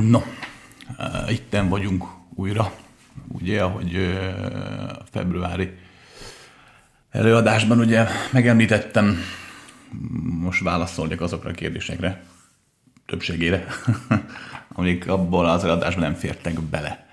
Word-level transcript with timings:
No, 0.00 0.22
itten 1.28 1.68
vagyunk 1.68 2.04
újra, 2.34 2.72
ugye, 3.28 3.62
ahogy 3.62 4.18
februári 5.10 5.72
előadásban 7.10 7.78
ugye 7.78 8.06
megemlítettem, 8.32 9.18
most 10.40 10.62
válaszolnék 10.62 11.20
azokra 11.20 11.50
a 11.50 11.52
kérdésekre, 11.52 12.24
többségére, 13.06 13.66
amik 14.68 15.08
abból 15.08 15.46
az 15.46 15.64
előadásban 15.64 16.02
nem 16.02 16.14
fértek 16.14 16.60
bele. 16.60 17.06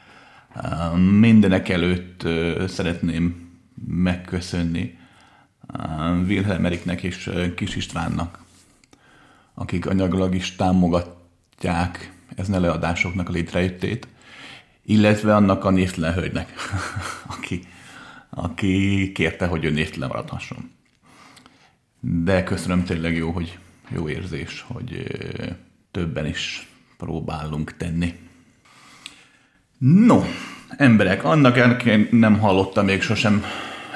Mindenek 1.19 1.69
előtt 1.69 2.27
szeretném 2.67 3.49
megköszönni 3.87 4.97
Wilhelm 6.27 6.65
Eriknek 6.65 7.03
és 7.03 7.31
Kis 7.55 7.75
Istvánnak, 7.75 8.43
akik 9.53 9.85
anyagilag 9.85 10.35
is 10.35 10.55
támogatják 10.55 12.13
ezen 12.41 12.55
előadásoknak 12.55 13.29
a 13.29 13.31
létrejöttét, 13.31 14.07
illetve 14.85 15.35
annak 15.35 15.65
a 15.65 15.69
névtelen 15.69 16.13
hölgynek, 16.13 16.53
aki, 17.37 17.63
aki 18.29 19.11
kérte, 19.11 19.45
hogy 19.45 19.63
ő 19.63 19.69
névtelen 19.71 20.07
maradhasson. 20.07 20.71
De 21.99 22.43
köszönöm 22.43 22.83
tényleg 22.83 23.15
jó, 23.15 23.31
hogy 23.31 23.57
jó 23.89 24.09
érzés, 24.09 24.65
hogy 24.67 25.07
többen 25.91 26.25
is 26.25 26.67
próbálunk 26.97 27.77
tenni. 27.77 28.13
No, 29.77 30.23
emberek, 30.77 31.23
annak 31.23 31.83
nem 32.11 32.39
hallottam 32.39 32.85
még 32.85 33.01
sosem, 33.01 33.43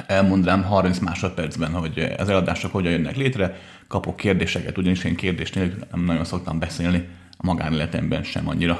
elmondanám 0.07 0.63
30 0.63 0.99
másodpercben, 0.99 1.71
hogy 1.71 1.99
az 2.17 2.29
eladások 2.29 2.71
hogyan 2.71 2.91
jönnek 2.91 3.15
létre, 3.15 3.59
kapok 3.87 4.15
kérdéseket, 4.15 4.77
ugyanis 4.77 5.03
én 5.03 5.15
kérdést 5.15 5.55
nem 5.91 6.03
nagyon 6.03 6.25
szoktam 6.25 6.59
beszélni, 6.59 7.07
a 7.37 7.45
magánéletemben 7.45 8.23
sem 8.23 8.47
annyira. 8.47 8.79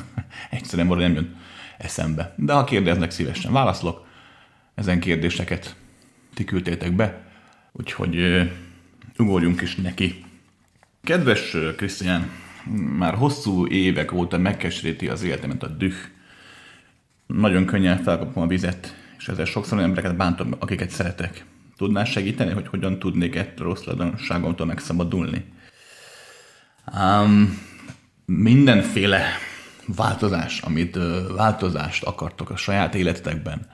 Egyszerűen 0.50 0.88
valahogy 0.88 1.12
nem 1.12 1.22
jön 1.22 1.36
eszembe. 1.78 2.34
De 2.36 2.52
ha 2.52 2.64
kérdeznek, 2.64 3.10
szívesen 3.10 3.52
válaszolok. 3.52 4.06
Ezen 4.74 5.00
kérdéseket 5.00 5.76
ti 6.34 6.44
küldtétek 6.44 6.92
be, 6.92 7.26
úgyhogy 7.72 8.42
ugorjunk 9.18 9.60
is 9.60 9.74
neki. 9.74 10.24
Kedves 11.02 11.56
Krisztián, 11.76 12.30
már 12.98 13.14
hosszú 13.14 13.66
évek 13.66 14.12
óta 14.12 14.38
megkeseríti 14.38 15.08
az 15.08 15.22
életemet 15.22 15.62
a 15.62 15.68
düh. 15.68 15.94
Nagyon 17.26 17.64
könnyen 17.64 18.02
felkapom 18.02 18.42
a 18.42 18.46
vizet, 18.46 18.96
és 19.18 19.28
ezzel 19.28 19.44
sokszor 19.44 19.76
olyan 19.76 19.88
embereket 19.88 20.16
bántom, 20.16 20.54
akiket 20.58 20.90
szeretek. 20.90 21.44
Tudnál 21.76 22.04
segíteni, 22.04 22.52
hogy 22.52 22.68
hogyan 22.68 22.98
tudnék 22.98 23.34
ettől 23.34 23.66
rossz 23.66 23.84
megszabadulni? 24.64 25.44
Um, 26.96 27.58
mindenféle 28.26 29.24
változás, 29.86 30.60
amit 30.60 30.98
változást 31.36 32.04
akartok 32.04 32.50
a 32.50 32.56
saját 32.56 32.94
életetekben, 32.94 33.66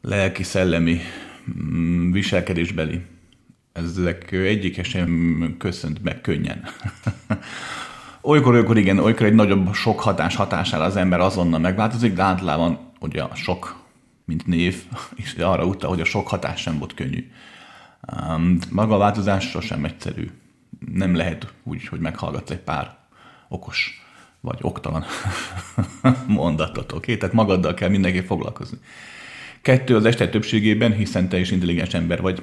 lelki, 0.00 0.42
szellemi, 0.42 1.00
mm, 1.60 2.12
viselkedésbeli, 2.12 3.04
ezek 3.72 4.32
egyik 4.32 4.84
sem 4.84 5.54
köszönt 5.58 6.02
meg 6.02 6.20
könnyen. 6.20 6.64
olykor, 8.22 8.54
olykor 8.54 8.78
igen, 8.78 8.98
olykor 8.98 9.26
egy 9.26 9.34
nagyobb 9.34 9.74
sok 9.74 10.00
hatás 10.00 10.36
hatására 10.36 10.84
az 10.84 10.96
ember 10.96 11.20
azonnal 11.20 11.58
megváltozik, 11.58 12.12
de 12.12 12.22
általában 12.22 12.90
ugye 13.00 13.22
a 13.22 13.34
sok, 13.34 13.82
mint 14.24 14.46
név, 14.46 14.82
és 15.22 15.34
arra 15.34 15.64
utal, 15.64 15.90
hogy 15.90 16.00
a 16.00 16.04
sok 16.04 16.28
hatás 16.28 16.60
sem 16.60 16.78
volt 16.78 16.94
könnyű. 16.94 17.30
Maga 18.70 18.94
a 18.94 18.98
változás 18.98 19.48
sosem 19.48 19.84
egyszerű. 19.84 20.30
Nem 20.92 21.14
lehet 21.14 21.52
úgy, 21.62 21.86
hogy 21.86 22.00
meghallgatsz 22.00 22.50
egy 22.50 22.58
pár 22.58 23.03
okos 23.48 24.02
vagy 24.40 24.58
oktalan 24.60 25.04
mondatot, 26.26 26.92
oké? 26.92 26.96
Okay? 26.96 27.16
Tehát 27.16 27.34
magaddal 27.34 27.74
kell 27.74 27.88
mindenki 27.88 28.20
foglalkozni. 28.20 28.78
Kettő 29.62 29.96
az 29.96 30.04
este 30.04 30.28
többségében, 30.28 30.92
hiszen 30.92 31.28
te 31.28 31.38
is 31.38 31.50
intelligens 31.50 31.94
ember 31.94 32.20
vagy, 32.20 32.42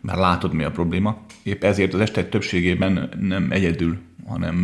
már 0.00 0.16
látod, 0.16 0.52
mi 0.52 0.64
a 0.64 0.70
probléma. 0.70 1.20
Épp 1.42 1.64
ezért 1.64 1.94
az 1.94 2.00
este 2.00 2.24
többségében 2.24 3.10
nem 3.20 3.50
egyedül, 3.50 3.98
hanem 4.26 4.54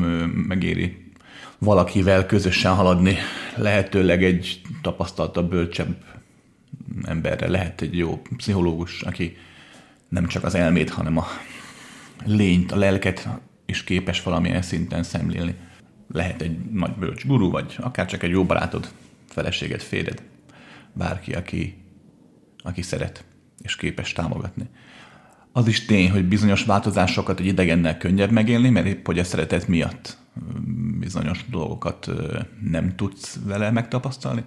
megéri 0.49 1.13
valakivel 1.59 2.27
közösen 2.27 2.75
haladni. 2.75 3.17
Lehetőleg 3.57 4.25
egy 4.25 4.61
tapasztaltabb, 4.83 5.51
bölcsebb 5.51 5.97
emberre 7.03 7.49
lehet 7.49 7.81
egy 7.81 7.97
jó 7.97 8.23
pszichológus, 8.37 9.03
aki 9.03 9.37
nem 10.09 10.27
csak 10.27 10.45
az 10.45 10.55
elmét, 10.55 10.91
hanem 10.91 11.17
a 11.19 11.27
lényt, 12.25 12.73
a 12.73 12.77
lelket 12.77 13.29
is 13.67 13.85
képes 13.85 14.23
valamilyen 14.23 14.63
szinten 14.63 15.03
szemlélni. 15.03 15.55
Lehet 16.13 16.43
egy 16.43 16.59
nagy 16.71 16.93
bölcs 16.93 17.27
guru, 17.27 17.51
vagy 17.51 17.77
akár 17.81 18.07
csak 18.07 18.23
egy 18.23 18.31
jó 18.31 18.45
barátod, 18.45 18.93
feleséged, 19.29 19.81
férjed, 19.81 20.23
bárki, 20.93 21.33
aki, 21.33 21.85
aki 22.63 22.83
szeret 22.83 23.25
és 23.63 23.77
képes 23.77 24.13
támogatni. 24.13 24.69
Az 25.53 25.67
is 25.67 25.85
tény, 25.85 26.11
hogy 26.11 26.25
bizonyos 26.25 26.65
változásokat 26.65 27.41
egy 27.41 27.47
idegennel 27.47 27.97
könnyebb 27.97 28.31
megélni, 28.31 28.69
mert 28.71 28.87
épp 28.87 29.07
hogy 29.07 29.19
a 29.19 29.25
szeretet 29.25 29.69
miatt 29.69 30.17
bizonyos 30.99 31.45
dolgokat 31.51 32.11
nem 32.71 32.97
tudsz 32.97 33.39
vele 33.45 33.71
megtapasztalni. 33.71 34.45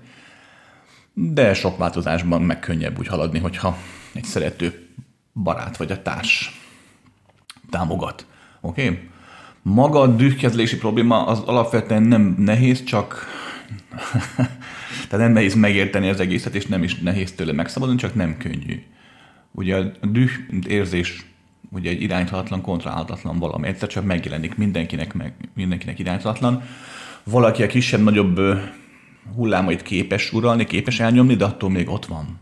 De 1.14 1.53
sok 1.53 1.78
változásban 1.78 2.42
meg 2.42 2.59
könnyebb 2.59 3.00
úgy 3.00 3.08
haladni, 3.08 3.40
hogyha 3.40 3.78
egy 4.14 4.24
szerető 4.24 4.90
barát 5.34 5.78
vagy 5.78 5.92
a 5.92 6.02
társ 6.02 6.62
támogat. 7.70 8.28
Oké? 8.62 8.88
Okay? 8.88 9.09
Maga 9.68 10.00
a 10.00 10.08
dühkezlési 10.08 10.78
probléma 10.78 11.26
az 11.26 11.40
alapvetően 11.40 12.03
nem 12.03 12.36
nehéz, 12.38 12.84
csak 12.84 13.26
tehát 15.09 15.26
nem 15.26 15.31
nehéz 15.31 15.56
megérteni 15.56 16.09
az 16.09 16.20
egészet, 16.20 16.56
és 16.56 16.66
nem 16.66 16.84
is 16.84 16.96
nehéz 16.96 17.31
tőle 17.31 17.52
megszabadulni, 17.52 18.00
csak 18.00 18.16
nem 18.16 18.38
könnyű. 18.38 18.84
Ugye 19.52 19.76
a 19.76 19.92
düh 20.02 20.31
érzés 20.68 21.26
ugye 21.70 21.90
egy 21.90 22.02
iránytalatlan, 22.02 22.62
kontrollálhatatlan 22.62 23.40
valami. 23.40 23.68
Egyszer 23.68 23.88
csak 23.88 24.06
megjelenik 24.06 24.56
mindenkinek, 24.56 25.14
meg, 25.14 25.34
mindenkinek 25.56 26.00
iránytalatlan. 26.00 26.64
Valaki 27.24 27.64
a 27.64 27.68
kisebb-nagyobb 27.68 28.40
hullámait 29.36 29.82
képes 29.82 30.34
uralni, 30.34 30.66
képes 30.66 31.00
elnyomni, 31.00 31.36
de 31.36 31.46
attól 31.46 31.70
még 31.70 31.90
ott 31.90 32.06
van. 32.06 32.40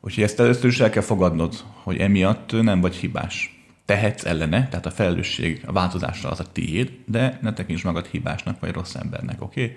Úgyhogy 0.00 0.24
ezt 0.24 0.40
először 0.40 0.70
is 0.70 0.80
el 0.80 0.90
kell 0.90 1.02
fogadnod, 1.02 1.54
hogy 1.82 1.96
emiatt 1.96 2.62
nem 2.62 2.80
vagy 2.80 2.94
hibás 2.94 3.55
tehetsz 3.86 4.24
ellene, 4.24 4.68
tehát 4.68 4.86
a 4.86 4.90
felelősség 4.90 5.62
a 5.66 5.72
változásra 5.72 6.30
az 6.30 6.40
a 6.40 6.52
tiéd, 6.52 6.92
de 7.04 7.38
ne 7.42 7.52
tekints 7.52 7.84
magad 7.84 8.06
hibásnak 8.06 8.60
vagy 8.60 8.72
rossz 8.72 8.94
embernek, 8.94 9.42
oké? 9.42 9.62
Okay? 9.62 9.76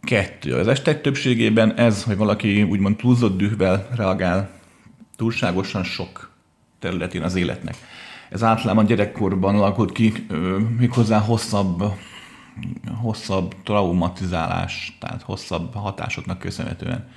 Kettő. 0.00 0.54
Az 0.54 0.68
estek 0.68 1.00
többségében 1.00 1.76
ez, 1.76 2.04
hogy 2.04 2.16
valaki 2.16 2.62
úgymond 2.62 2.96
túlzott 2.96 3.36
dühvel 3.36 3.88
reagál 3.96 4.50
túlságosan 5.16 5.84
sok 5.84 6.30
területén 6.78 7.22
az 7.22 7.34
életnek. 7.34 7.74
Ez 8.30 8.42
általában 8.42 8.86
gyerekkorban 8.86 9.54
alakult 9.54 9.92
ki, 9.92 10.26
méghozzá 10.78 11.18
hosszabb, 11.18 11.82
hosszabb 13.02 13.54
traumatizálás, 13.62 14.96
tehát 15.00 15.22
hosszabb 15.22 15.74
hatásoknak 15.74 16.38
köszönhetően. 16.38 17.08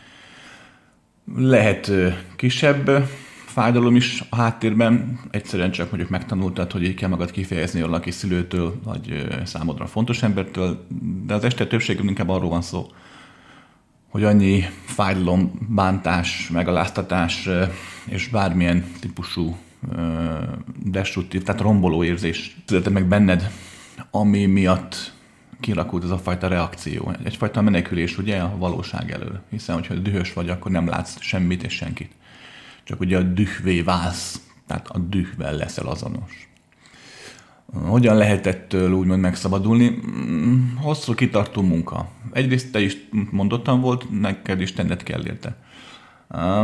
Lehet 1.35 1.91
kisebb 2.35 3.09
fájdalom 3.51 3.95
is 3.95 4.23
a 4.29 4.35
háttérben, 4.35 5.19
egyszerűen 5.31 5.71
csak 5.71 5.89
mondjuk 5.89 6.09
megtanultad, 6.09 6.71
hogy 6.71 6.83
így 6.83 6.93
kell 6.93 7.09
magad 7.09 7.31
kifejezni 7.31 7.81
valaki 7.81 8.11
szülőtől, 8.11 8.79
vagy 8.83 9.27
számodra 9.43 9.85
fontos 9.87 10.23
embertől, 10.23 10.85
de 11.25 11.33
az 11.33 11.43
este 11.43 11.67
többségünk 11.67 12.09
inkább 12.09 12.29
arról 12.29 12.49
van 12.49 12.61
szó, 12.61 12.87
hogy 14.09 14.23
annyi 14.23 14.63
fájdalom, 14.85 15.67
bántás, 15.69 16.49
megaláztatás 16.53 17.49
és 18.05 18.27
bármilyen 18.27 18.85
típusú 18.99 19.57
destruktív, 20.83 21.43
tehát 21.43 21.61
romboló 21.61 22.03
érzés 22.03 22.57
született 22.65 22.93
meg 22.93 23.07
benned, 23.07 23.51
ami 24.11 24.45
miatt 24.45 25.13
kilakult 25.59 26.03
ez 26.03 26.09
a 26.09 26.17
fajta 26.17 26.47
reakció. 26.47 27.13
Egyfajta 27.23 27.61
menekülés 27.61 28.17
ugye 28.17 28.39
a 28.39 28.57
valóság 28.57 29.11
elől. 29.11 29.41
Hiszen, 29.49 29.75
hogyha 29.75 29.93
dühös 29.93 30.33
vagy, 30.33 30.49
akkor 30.49 30.71
nem 30.71 30.87
látsz 30.87 31.21
semmit 31.21 31.63
és 31.63 31.73
senkit 31.73 32.11
csak 32.91 32.99
ugye 32.99 33.17
a 33.17 33.21
dühvé 33.21 33.81
válsz, 33.81 34.41
tehát 34.67 34.87
a 34.87 34.97
dühvel 34.97 35.55
leszel 35.55 35.87
azonos. 35.87 36.49
Hogyan 37.73 38.15
lehet 38.15 38.47
ettől 38.47 38.91
úgymond 38.91 39.21
megszabadulni? 39.21 39.99
Mm, 40.07 40.75
hosszú 40.75 41.13
kitartó 41.13 41.61
munka. 41.61 42.09
Egyrészt 42.31 42.71
te 42.71 42.79
is 42.79 42.97
mondottam 43.29 43.81
volt, 43.81 44.19
neked 44.19 44.61
is 44.61 44.73
tenned 44.73 45.03
kell 45.03 45.25
érte. 45.25 45.55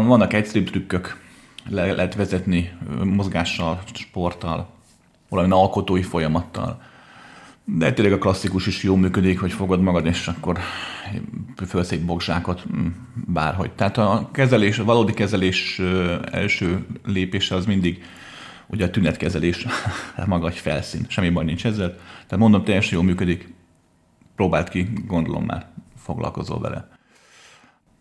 Vannak 0.05 0.33
egyszerűbb 0.33 0.69
trükkök, 0.69 1.21
le 1.69 1.91
lehet 1.91 2.15
vezetni 2.15 2.71
mozgással, 3.03 3.81
sporttal, 3.93 4.69
valami 5.29 5.51
alkotói 5.51 6.01
folyamattal. 6.01 6.81
De 7.75 7.93
tényleg 7.93 8.13
a 8.13 8.17
klasszikus 8.17 8.67
is 8.67 8.83
jó 8.83 8.95
működik, 8.95 9.39
hogy 9.39 9.51
fogod 9.51 9.81
magad, 9.81 10.05
és 10.05 10.27
akkor 10.27 10.59
fölsz 11.67 11.91
egy 11.91 12.05
bogzsákot, 12.05 12.63
mm, 12.75 12.87
bárhogy. 13.25 13.71
Tehát 13.71 13.97
a 13.97 14.29
kezelés, 14.33 14.79
a 14.79 14.83
valódi 14.83 15.13
kezelés 15.13 15.81
első 16.31 16.85
lépése 17.05 17.55
az 17.55 17.65
mindig 17.65 18.03
ugye 18.67 18.85
a 18.85 18.89
tünetkezelés, 18.89 19.65
maga 20.25 20.47
egy 20.47 20.57
felszín, 20.57 21.05
semmi 21.07 21.29
baj 21.29 21.45
nincs 21.45 21.65
ezzel. 21.65 21.95
Tehát 21.95 22.37
mondom, 22.37 22.63
teljesen 22.63 22.93
jól 22.93 23.03
működik, 23.03 23.53
próbált 24.35 24.69
ki, 24.69 24.87
gondolom 25.07 25.43
már 25.43 25.67
foglalkozol 25.97 26.59
vele. 26.59 26.89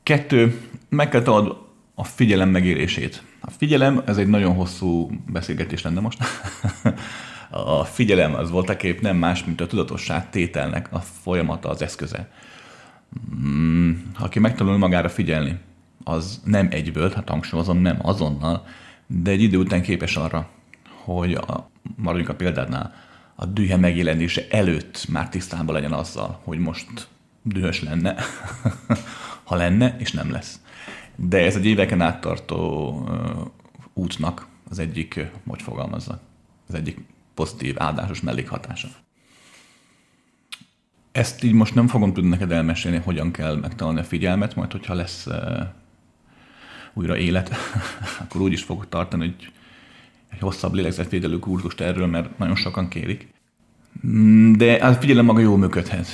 Kettő, 0.02 0.60
meg 0.88 1.08
kell 1.08 1.22
találnod 1.22 1.56
a 1.94 2.04
figyelem 2.04 2.48
megérését. 2.48 3.22
A 3.40 3.50
figyelem, 3.50 4.02
ez 4.06 4.16
egy 4.16 4.28
nagyon 4.28 4.54
hosszú 4.54 5.10
beszélgetés 5.26 5.82
lenne 5.82 6.00
most. 6.00 6.18
a 7.50 7.84
figyelem 7.84 8.34
az 8.34 8.50
voltak 8.50 8.82
épp 8.82 9.00
nem 9.00 9.16
más, 9.16 9.44
mint 9.44 9.60
a 9.60 9.66
tudatosság 9.66 10.30
tételnek 10.30 10.92
a 10.92 10.98
folyamata, 10.98 11.68
az 11.68 11.82
eszköze. 11.82 12.30
Mm, 13.46 13.92
aki 14.18 14.38
megtanul 14.38 14.78
magára 14.78 15.08
figyelni, 15.08 15.58
az 16.04 16.40
nem 16.44 16.68
egyből, 16.70 17.10
hát 17.10 17.28
hangsúlyozom, 17.28 17.78
nem 17.78 17.98
azonnal, 18.02 18.66
de 19.06 19.30
egy 19.30 19.42
idő 19.42 19.58
után 19.58 19.82
képes 19.82 20.16
arra, 20.16 20.48
hogy 21.04 21.34
a, 21.34 21.70
maradjunk 21.96 22.28
a 22.30 22.34
példánál, 22.34 22.94
a 23.34 23.46
dühe 23.46 23.76
megjelenése 23.76 24.46
előtt 24.50 25.06
már 25.08 25.28
tisztában 25.28 25.74
legyen 25.74 25.92
azzal, 25.92 26.40
hogy 26.44 26.58
most 26.58 27.08
dühös 27.42 27.82
lenne, 27.82 28.14
ha 29.44 29.56
lenne, 29.56 29.96
és 29.98 30.12
nem 30.12 30.30
lesz. 30.30 30.60
De 31.16 31.44
ez 31.44 31.56
egy 31.56 31.66
éveken 31.66 32.00
áttartó 32.00 32.90
uh, 32.90 33.46
útnak 33.92 34.46
az 34.70 34.78
egyik, 34.78 35.30
hogy 35.46 35.62
fogalmazza, 35.62 36.20
az 36.68 36.74
egyik 36.74 36.98
pozitív, 37.36 37.74
áldásos 37.78 38.20
mellékhatása. 38.20 38.88
Ezt 41.12 41.44
így 41.44 41.52
most 41.52 41.74
nem 41.74 41.86
fogom 41.86 42.12
tudni 42.12 42.28
neked 42.28 42.52
elmesélni, 42.52 43.00
hogyan 43.04 43.30
kell 43.30 43.56
megtalálni 43.56 44.00
a 44.00 44.04
figyelmet, 44.04 44.54
majd 44.54 44.72
hogyha 44.72 44.94
lesz 44.94 45.26
uh, 45.26 45.34
újra 46.94 47.16
élet, 47.16 47.50
akkor 48.22 48.40
úgy 48.40 48.52
is 48.52 48.62
fogok 48.62 48.88
tartani, 48.88 49.24
hogy 49.24 49.52
egy 50.32 50.40
hosszabb 50.40 50.74
lélegzetvédelő 50.74 51.38
kurzust 51.38 51.80
erről, 51.80 52.06
mert 52.06 52.38
nagyon 52.38 52.54
sokan 52.54 52.88
kérik. 52.88 53.28
De 54.56 54.78
hát 54.80 55.00
figyelem 55.00 55.24
maga 55.24 55.40
jó 55.40 55.56
működhet. 55.56 56.06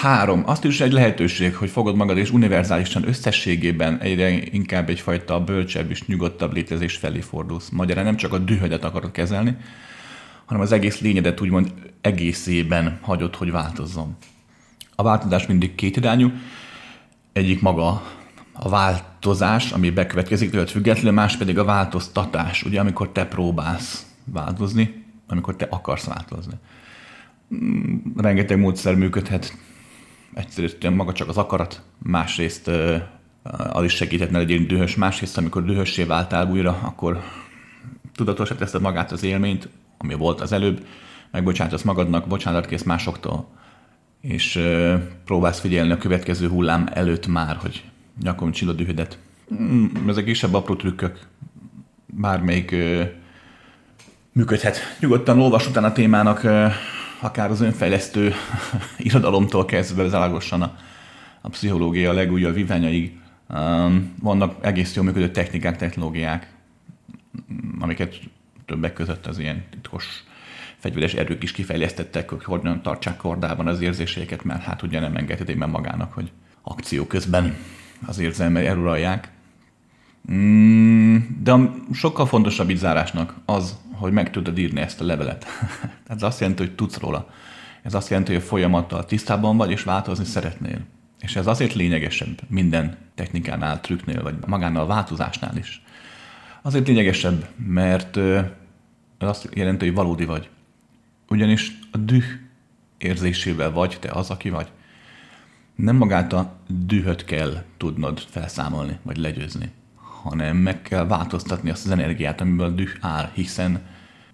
Három. 0.00 0.42
Azt 0.46 0.64
is 0.64 0.80
egy 0.80 0.92
lehetőség, 0.92 1.54
hogy 1.54 1.70
fogod 1.70 1.96
magad 1.96 2.16
és 2.16 2.30
univerzálisan 2.30 3.08
összességében 3.08 3.98
egyre 3.98 4.30
inkább 4.30 4.88
egyfajta 4.88 5.44
bölcsebb 5.44 5.90
és 5.90 6.06
nyugodtabb 6.06 6.52
létezés 6.52 6.96
felé 6.96 7.20
fordulsz. 7.20 7.68
Magyarán 7.68 8.04
nem 8.04 8.16
csak 8.16 8.32
a 8.32 8.38
dühödet 8.38 8.84
akarod 8.84 9.10
kezelni, 9.10 9.56
hanem 10.50 10.64
az 10.64 10.72
egész 10.72 11.00
lényedet 11.00 11.40
úgymond 11.40 11.72
egészében 12.00 12.98
hagyod, 13.02 13.34
hogy 13.34 13.50
változzon. 13.50 14.16
A 14.94 15.02
változás 15.02 15.46
mindig 15.46 15.74
kétirányú. 15.74 16.32
Egyik 17.32 17.60
maga 17.60 18.02
a 18.52 18.68
változás, 18.68 19.72
ami 19.72 19.90
bekövetkezik 19.90 20.50
tőled 20.50 20.68
függetlenül, 20.68 21.12
más 21.12 21.36
pedig 21.36 21.58
a 21.58 21.64
változtatás, 21.64 22.62
ugye, 22.62 22.80
amikor 22.80 23.12
te 23.12 23.26
próbálsz 23.26 24.06
változni, 24.24 25.04
amikor 25.26 25.56
te 25.56 25.66
akarsz 25.70 26.04
változni. 26.04 26.54
Mm, 27.54 27.96
rengeteg 28.16 28.58
módszer 28.58 28.94
működhet, 28.94 29.56
egyszerűen 30.34 30.92
maga 30.92 31.12
csak 31.12 31.28
az 31.28 31.36
akarat, 31.36 31.82
másrészt 31.98 32.70
az 33.72 33.84
is 33.84 33.94
segíthetne 33.94 34.38
legyél 34.38 34.66
dühös, 34.66 34.96
másrészt 34.96 35.38
amikor 35.38 35.64
dühössé 35.64 36.04
váltál 36.04 36.50
újra, 36.50 36.78
akkor 36.82 37.20
tudatosat 38.14 38.58
teszed 38.58 38.80
magát 38.80 39.12
az 39.12 39.22
élményt, 39.22 39.68
ami 40.02 40.14
volt 40.14 40.40
az 40.40 40.52
előbb, 40.52 40.86
megbocsátasz 41.30 41.82
magadnak, 41.82 42.26
bocsánatot 42.26 42.68
kész 42.68 42.82
másoktól, 42.82 43.48
és 44.20 44.56
uh, 44.56 44.94
próbálsz 45.24 45.60
figyelni 45.60 45.92
a 45.92 45.98
következő 45.98 46.48
hullám 46.48 46.88
előtt 46.92 47.26
már, 47.26 47.56
hogy 47.56 47.84
nyakon 48.22 48.50
csillag 48.50 48.76
dühödet. 48.76 49.18
Mm, 49.54 49.86
ezek 50.08 50.24
kisebb 50.24 50.54
apró 50.54 50.74
trükkök, 50.74 51.18
bármelyik 52.06 52.72
uh, 52.72 53.02
működhet. 54.32 54.78
Nyugodtan 55.00 55.40
olvas 55.40 55.68
utána 55.68 55.86
a 55.86 55.92
témának, 55.92 56.44
uh, 56.44 56.72
akár 57.20 57.50
az 57.50 57.60
önfejlesztő 57.60 58.32
irodalomtól 58.98 59.64
kezdve 59.64 60.08
zálagosan 60.08 60.62
a, 60.62 60.76
a 61.40 61.48
pszichológia 61.48 62.12
legújabb 62.12 62.54
víványaig. 62.54 63.18
Um, 63.48 64.14
vannak 64.22 64.66
egész 64.66 64.94
jól 64.94 65.04
működő 65.04 65.30
technikák, 65.30 65.76
technológiák, 65.76 66.52
amiket 67.80 68.20
többek 68.70 68.92
között 68.92 69.26
az 69.26 69.38
ilyen 69.38 69.64
titkos 69.70 70.24
fegyveres 70.78 71.14
erők 71.14 71.42
is 71.42 71.52
kifejlesztettek, 71.52 72.30
hogy 72.30 72.44
hogyan 72.44 72.82
tartsák 72.82 73.16
kordában 73.16 73.66
az 73.66 73.80
érzéseiket, 73.80 74.44
mert 74.44 74.62
hát 74.62 74.82
ugye 74.82 75.00
nem 75.00 75.16
engedhetik 75.16 75.56
meg 75.56 75.68
magának, 75.68 76.12
hogy 76.12 76.30
akció 76.62 77.06
közben 77.06 77.56
az 78.06 78.18
érzelmei 78.18 78.66
eluralják. 78.66 79.30
Mm, 80.32 81.16
de 81.42 81.52
a 81.52 81.74
sokkal 81.92 82.26
fontosabb 82.26 82.70
így 82.70 82.76
zárásnak 82.76 83.34
az, 83.44 83.76
hogy 83.92 84.12
meg 84.12 84.30
tudod 84.30 84.58
írni 84.58 84.80
ezt 84.80 85.00
a 85.00 85.04
levelet. 85.04 85.46
Ez 86.14 86.22
azt 86.22 86.40
jelenti, 86.40 86.62
hogy 86.62 86.74
tudsz 86.74 86.98
róla. 86.98 87.30
Ez 87.82 87.94
azt 87.94 88.08
jelenti, 88.08 88.32
hogy 88.32 88.42
a 88.42 88.46
folyamattal 88.46 89.04
tisztában 89.04 89.56
vagy, 89.56 89.70
és 89.70 89.82
változni 89.82 90.24
szeretnél. 90.24 90.78
És 91.20 91.36
ez 91.36 91.46
azért 91.46 91.74
lényegesebb 91.74 92.40
minden 92.46 92.96
technikánál, 93.14 93.80
trükknél, 93.80 94.22
vagy 94.22 94.34
magánál 94.46 94.82
a 94.82 94.86
változásnál 94.86 95.56
is. 95.56 95.82
Azért 96.62 96.86
lényegesebb, 96.86 97.48
mert 97.56 98.18
ez 99.20 99.28
azt 99.28 99.48
jelenti, 99.54 99.84
hogy 99.84 99.94
valódi 99.94 100.24
vagy. 100.24 100.48
Ugyanis 101.28 101.78
a 101.90 101.96
düh 101.96 102.24
érzésével 102.98 103.70
vagy 103.70 103.96
te 104.00 104.10
az, 104.10 104.30
aki 104.30 104.50
vagy. 104.50 104.70
Nem 105.74 105.96
magát 105.96 106.32
a 106.32 106.56
dühöt 106.68 107.24
kell 107.24 107.64
tudnod 107.76 108.18
felszámolni, 108.18 108.98
vagy 109.02 109.16
legyőzni 109.16 109.72
hanem 110.22 110.56
meg 110.56 110.82
kell 110.82 111.06
változtatni 111.06 111.70
azt 111.70 111.84
az 111.84 111.90
energiát, 111.90 112.40
amiből 112.40 112.66
a 112.66 112.70
düh 112.70 112.90
áll, 113.00 113.30
hiszen, 113.34 113.80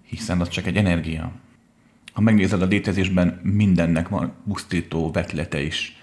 hiszen 0.03 0.41
az 0.41 0.49
csak 0.49 0.65
egy 0.65 0.77
energia. 0.77 1.31
Ha 2.13 2.21
megnézed 2.21 2.61
a 2.61 2.65
létezésben, 2.65 3.39
mindennek 3.43 4.09
van 4.09 4.33
pusztító 4.47 5.11
vetlete 5.11 5.61
is. 5.61 6.01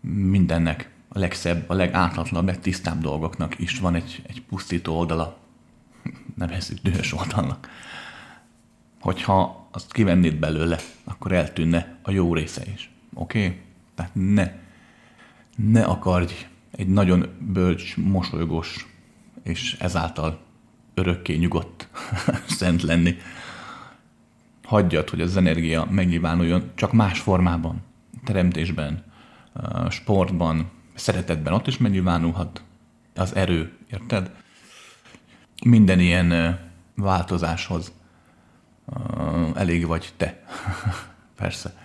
Mindennek, 0.00 0.90
a 1.08 1.18
legszebb, 1.18 1.68
a 1.68 1.74
legátlatatlanabb, 1.74 2.46
legtisztább 2.46 3.00
dolgoknak 3.00 3.58
is 3.58 3.78
van 3.78 3.94
egy, 3.94 4.22
egy 4.26 4.42
pusztító 4.42 4.98
oldala. 4.98 5.38
Nevezzük 6.36 6.78
dühös 6.78 7.12
oldalnak. 7.12 7.68
Hogyha 9.02 9.68
azt 9.70 9.92
kivennéd 9.92 10.34
belőle, 10.34 10.78
akkor 11.04 11.32
eltűnne 11.32 11.96
a 12.02 12.10
jó 12.10 12.34
része 12.34 12.62
is. 12.74 12.90
Oké? 13.14 13.44
Okay? 13.44 13.60
Tehát 13.94 14.10
ne, 14.14 14.52
ne 15.56 15.84
akarj 15.84 16.32
egy 16.70 16.88
nagyon 16.88 17.26
bölcs, 17.38 17.96
mosolygós, 17.96 18.86
és 19.42 19.76
ezáltal 19.80 20.40
örökké 20.94 21.36
nyugodt 21.36 21.88
szent 22.58 22.82
lenni. 22.82 23.16
Hagyjad, 24.64 25.08
hogy 25.08 25.20
az 25.20 25.36
energia 25.36 25.86
megnyilvánuljon 25.90 26.70
csak 26.74 26.92
más 26.92 27.20
formában, 27.20 27.82
teremtésben, 28.24 29.04
sportban, 29.88 30.70
szeretetben, 30.94 31.52
ott 31.52 31.66
is 31.66 31.78
megnyilvánulhat 31.78 32.62
az 33.14 33.34
erő, 33.34 33.72
érted? 33.90 34.30
Minden 35.64 36.00
ilyen 36.00 36.58
változáshoz 36.94 37.92
elég 39.54 39.86
vagy 39.86 40.12
te. 40.16 40.44
Persze. 41.36 41.76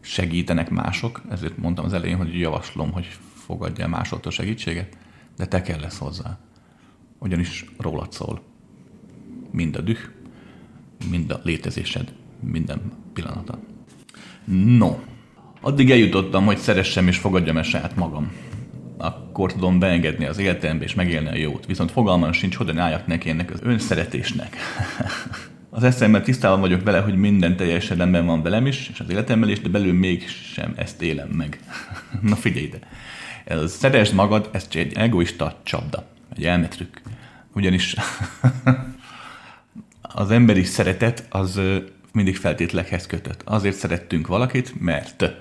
Segítenek 0.00 0.70
mások, 0.70 1.22
ezért 1.30 1.56
mondtam 1.56 1.84
az 1.84 1.92
elején, 1.92 2.16
hogy 2.16 2.38
javaslom, 2.38 2.92
hogy 2.92 3.06
fogadjál 3.34 3.88
másoktól 3.88 4.32
segítséget, 4.32 4.96
de 5.36 5.46
te 5.46 5.62
kell 5.62 5.80
lesz 5.80 5.98
hozzá 5.98 6.38
ugyanis 7.22 7.64
rólad 7.78 8.12
szól. 8.12 8.40
Mind 9.50 9.76
a 9.76 9.80
düh, 9.80 9.98
mind 11.10 11.30
a 11.30 11.40
létezésed, 11.42 12.12
minden 12.40 12.92
pillanata. 13.12 13.58
No, 14.54 14.96
addig 15.60 15.90
eljutottam, 15.90 16.44
hogy 16.44 16.58
szeressem 16.58 17.08
és 17.08 17.18
fogadjam 17.18 17.56
el 17.56 17.62
saját 17.62 17.96
magam. 17.96 18.32
Akkor 18.96 19.52
tudom 19.52 19.78
beengedni 19.78 20.24
az 20.24 20.38
életembe 20.38 20.84
és 20.84 20.94
megélni 20.94 21.28
a 21.28 21.34
jót. 21.34 21.66
Viszont 21.66 21.90
fogalmam 21.90 22.32
sincs, 22.32 22.54
hogyan 22.54 22.78
álljak 22.78 23.06
neki 23.06 23.28
ennek 23.28 23.50
az 23.50 23.60
önszeretésnek. 23.62 24.56
az 25.74 25.84
eszemben 25.84 26.22
tisztában 26.22 26.60
vagyok 26.60 26.82
vele, 26.82 27.00
hogy 27.00 27.16
minden 27.16 27.56
teljesen 27.56 27.96
rendben 27.96 28.26
van 28.26 28.42
velem 28.42 28.66
is, 28.66 28.88
és 28.92 29.00
az 29.00 29.10
életemmel 29.10 29.48
is, 29.48 29.60
de 29.60 29.68
belül 29.68 29.92
mégsem 29.92 30.72
ezt 30.76 31.02
élem 31.02 31.28
meg. 31.28 31.60
Na 32.20 32.36
figyelj 32.36 32.64
ide. 32.64 32.78
Ez 33.44 33.72
szeresd 33.72 34.14
magad, 34.14 34.48
ez 34.52 34.66
egy 34.72 34.92
egoista 34.94 35.60
csapda 35.62 36.06
egy 36.36 36.44
elmetrük. 36.44 37.00
Ugyanis 37.54 37.94
az 40.02 40.30
emberi 40.30 40.64
szeretet 40.64 41.26
az 41.30 41.60
mindig 42.12 42.36
feltételekhez 42.36 43.06
kötött. 43.06 43.42
Azért 43.44 43.76
szerettünk 43.76 44.26
valakit, 44.26 44.80
mert 44.80 45.32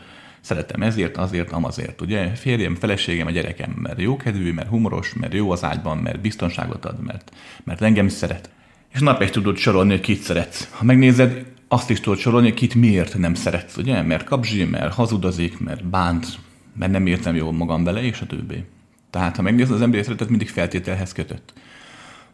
szeretem 0.42 0.82
ezért, 0.82 1.18
azért, 1.18 1.52
amazért. 1.52 2.02
Ugye 2.02 2.28
férjem, 2.36 2.76
feleségem, 2.76 3.28
a 3.28 3.32
gyerekem, 3.32 3.72
mert 3.72 4.02
jó 4.02 4.18
kedvű, 4.18 4.54
mert 4.54 4.70
humoros, 4.70 5.14
mert 5.14 5.34
jó 5.34 5.52
az 5.52 5.64
ágyban, 5.64 5.98
mert 5.98 6.22
biztonságot 6.22 6.86
ad, 6.86 7.04
mert, 7.04 7.32
mert 7.64 7.82
engem 7.82 8.08
szeret. 8.08 8.50
És 8.94 9.00
nap 9.00 9.22
egy 9.22 9.32
tudod 9.32 9.58
sorolni, 9.58 9.90
hogy 9.90 10.00
kit 10.00 10.22
szeretsz. 10.22 10.68
Ha 10.72 10.84
megnézed, 10.84 11.46
azt 11.68 11.90
is 11.90 12.00
tudod 12.00 12.20
sorolni, 12.20 12.48
hogy 12.48 12.58
kit 12.58 12.76
miért 12.76 13.18
nem 13.18 13.34
szeretsz, 13.34 13.78
ugye? 13.78 14.02
Mert 14.02 14.24
kapzsi, 14.24 14.64
mert 14.64 14.94
hazudozik, 14.94 15.60
mert 15.60 15.86
bánt, 15.86 16.28
mert 16.76 16.92
nem 16.92 17.08
értem 17.08 17.36
jól 17.36 17.52
magam 17.52 17.84
vele, 17.84 18.04
és 18.04 18.22
a 18.22 18.26
többi. 18.26 18.64
Tehát, 19.10 19.36
ha 19.36 19.42
megnézed, 19.42 19.74
az 19.74 19.82
emberi 19.82 20.04
szeretet 20.04 20.30
mindig 20.30 20.50
feltételhez 20.50 21.12
kötött. 21.12 21.54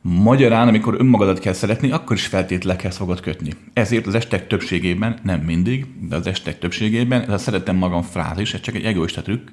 Magyarán, 0.02 0.68
amikor 0.68 0.96
önmagadat 1.00 1.40
kell 1.40 1.54
szeretni, 1.54 1.92
akkor 1.92 2.16
is 2.16 2.26
feltételekhez 2.26 2.98
fogod 2.98 3.20
kötni. 3.20 3.52
Ezért 3.74 4.08
az 4.08 4.16
estek 4.16 4.48
többségében, 4.48 5.20
nem 5.24 5.40
mindig, 5.40 5.86
de 6.08 6.16
az 6.16 6.28
estek 6.28 6.60
többségében 6.60 7.22
ez 7.22 7.30
a 7.30 7.38
szeretem 7.38 7.76
magam 7.76 8.02
frázis, 8.02 8.54
ez 8.54 8.62
csak 8.62 8.76
egy 8.76 8.84
egoista 8.84 9.22
trükk, 9.22 9.48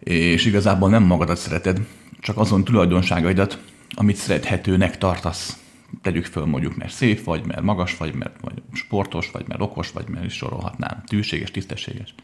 és 0.00 0.44
igazából 0.44 0.90
nem 0.90 1.02
magadat 1.02 1.36
szereted, 1.36 1.80
csak 2.20 2.38
azon 2.38 2.64
tulajdonságaidat, 2.64 3.58
amit 3.94 4.16
szerethetőnek 4.16 4.98
tartasz. 4.98 5.61
Tegyük 6.02 6.24
föl 6.24 6.44
mondjuk, 6.44 6.76
mert 6.76 6.92
szép 6.92 7.24
vagy, 7.24 7.46
mert 7.46 7.62
magas 7.62 7.96
vagy, 7.96 8.14
mert 8.14 8.40
vagy 8.40 8.62
sportos 8.72 9.30
vagy, 9.30 9.44
mert 9.48 9.60
okos 9.60 9.90
vagy, 9.90 10.08
mert 10.08 10.24
is 10.24 10.32
sorolhatnám. 10.32 11.02
Tűséges, 11.06 11.50
tisztességes. 11.50 12.14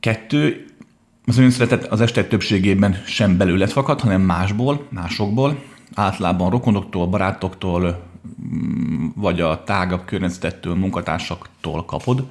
Kettő, 0.00 0.64
az 1.26 1.38
önszeretet 1.38 1.86
az 1.86 2.00
estek 2.00 2.28
többségében 2.28 3.02
sem 3.06 3.36
belőled 3.36 3.70
fakad, 3.70 4.00
hanem 4.00 4.20
másból, 4.20 4.86
másokból, 4.90 5.62
általában 5.94 6.50
rokonoktól, 6.50 7.06
barátoktól, 7.06 8.02
mm, 8.54 9.06
vagy 9.14 9.40
a 9.40 9.64
tágabb 9.64 10.04
környezetettől, 10.04 10.74
munkatársaktól 10.74 11.84
kapod, 11.84 12.26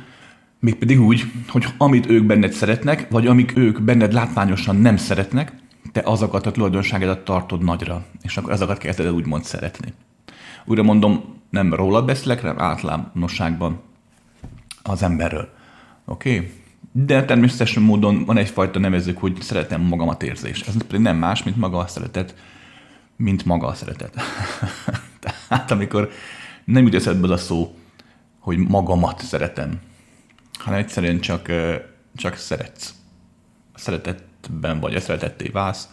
mégpedig 0.59 1.01
úgy, 1.01 1.23
hogy 1.47 1.65
amit 1.77 2.09
ők 2.09 2.23
benned 2.23 2.51
szeretnek, 2.51 3.09
vagy 3.09 3.27
amik 3.27 3.57
ők 3.57 3.81
benned 3.81 4.13
látványosan 4.13 4.75
nem 4.75 4.97
szeretnek, 4.97 5.53
te 5.91 6.01
azokat 6.05 6.45
a 6.45 6.51
tulajdonságodat 6.51 7.23
tartod 7.23 7.63
nagyra, 7.63 8.05
és 8.21 8.37
akkor 8.37 8.51
azokat 8.51 8.77
kezded 8.77 9.05
el 9.05 9.13
úgymond 9.13 9.43
szeretni. 9.43 9.93
Újra 10.65 10.83
mondom, 10.83 11.41
nem 11.49 11.73
róla 11.73 12.05
beszélek, 12.05 12.41
hanem 12.41 12.59
általánosságban 12.59 13.81
az 14.83 15.03
emberről. 15.03 15.49
Oké? 16.05 16.35
Okay? 16.35 16.51
De 16.91 17.25
természetesen 17.25 17.83
módon 17.83 18.25
van 18.25 18.37
egyfajta 18.37 18.79
nevezők, 18.79 19.17
hogy 19.17 19.41
szeretem 19.41 19.81
magamat 19.81 20.23
érzés. 20.23 20.61
Ez 20.61 20.77
pedig 20.87 21.01
nem 21.01 21.17
más, 21.17 21.43
mint 21.43 21.57
maga 21.57 21.77
a 21.77 21.87
szeretet, 21.87 22.35
mint 23.15 23.45
maga 23.45 23.67
a 23.67 23.73
szeretet. 23.73 24.13
Tehát 25.47 25.71
amikor 25.71 26.09
nem 26.65 26.83
jut 26.83 26.95
eszedbe 26.95 27.33
a 27.33 27.37
szó, 27.37 27.75
hogy 28.39 28.57
magamat 28.57 29.21
szeretem, 29.21 29.79
hanem 30.59 30.79
egyszerűen 30.79 31.19
csak, 31.19 31.51
csak 32.15 32.35
szeretsz. 32.35 32.93
A 33.73 33.79
szeretetben 33.79 34.79
vagy, 34.79 34.95
a 34.95 34.99
szeretetté 34.99 35.47
válsz, 35.47 35.89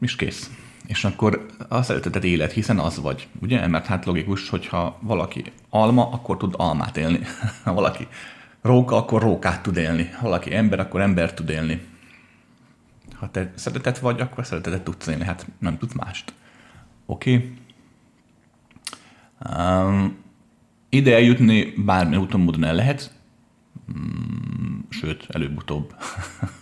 és 0.00 0.16
kész. 0.16 0.50
És 0.86 1.04
akkor 1.04 1.46
a 1.68 1.82
szeretetet 1.82 2.24
élet, 2.24 2.52
hiszen 2.52 2.78
az 2.78 3.00
vagy, 3.00 3.28
ugye? 3.40 3.66
Mert 3.66 3.86
hát 3.86 4.04
logikus, 4.04 4.48
hogyha 4.48 4.98
valaki 5.00 5.44
alma, 5.68 6.10
akkor 6.10 6.36
tud 6.36 6.54
almát 6.56 6.96
élni. 6.96 7.18
Ha 7.64 7.72
valaki 7.72 8.06
róka, 8.62 8.96
akkor 8.96 9.22
rókát 9.22 9.62
tud 9.62 9.76
élni. 9.76 10.10
Ha 10.18 10.22
valaki 10.22 10.54
ember, 10.54 10.78
akkor 10.80 11.00
ember 11.00 11.34
tud 11.34 11.48
élni. 11.48 11.80
Ha 13.14 13.30
te 13.30 13.52
szeretet 13.54 13.98
vagy, 13.98 14.20
akkor 14.20 14.46
szeretetet 14.46 14.82
tudsz 14.82 15.06
élni, 15.06 15.24
hát 15.24 15.46
nem 15.58 15.78
tudsz 15.78 15.92
mást. 15.92 16.32
Oké? 17.06 17.34
Okay? 17.34 17.52
Um, 19.56 20.16
ide 20.88 21.14
eljutni 21.14 21.72
bármilyen 21.76 22.22
úton 22.22 22.40
módon 22.40 22.64
el 22.64 22.74
lehet, 22.74 23.14
mm, 23.98 24.78
sőt, 24.88 25.26
előbb-utóbb 25.28 25.94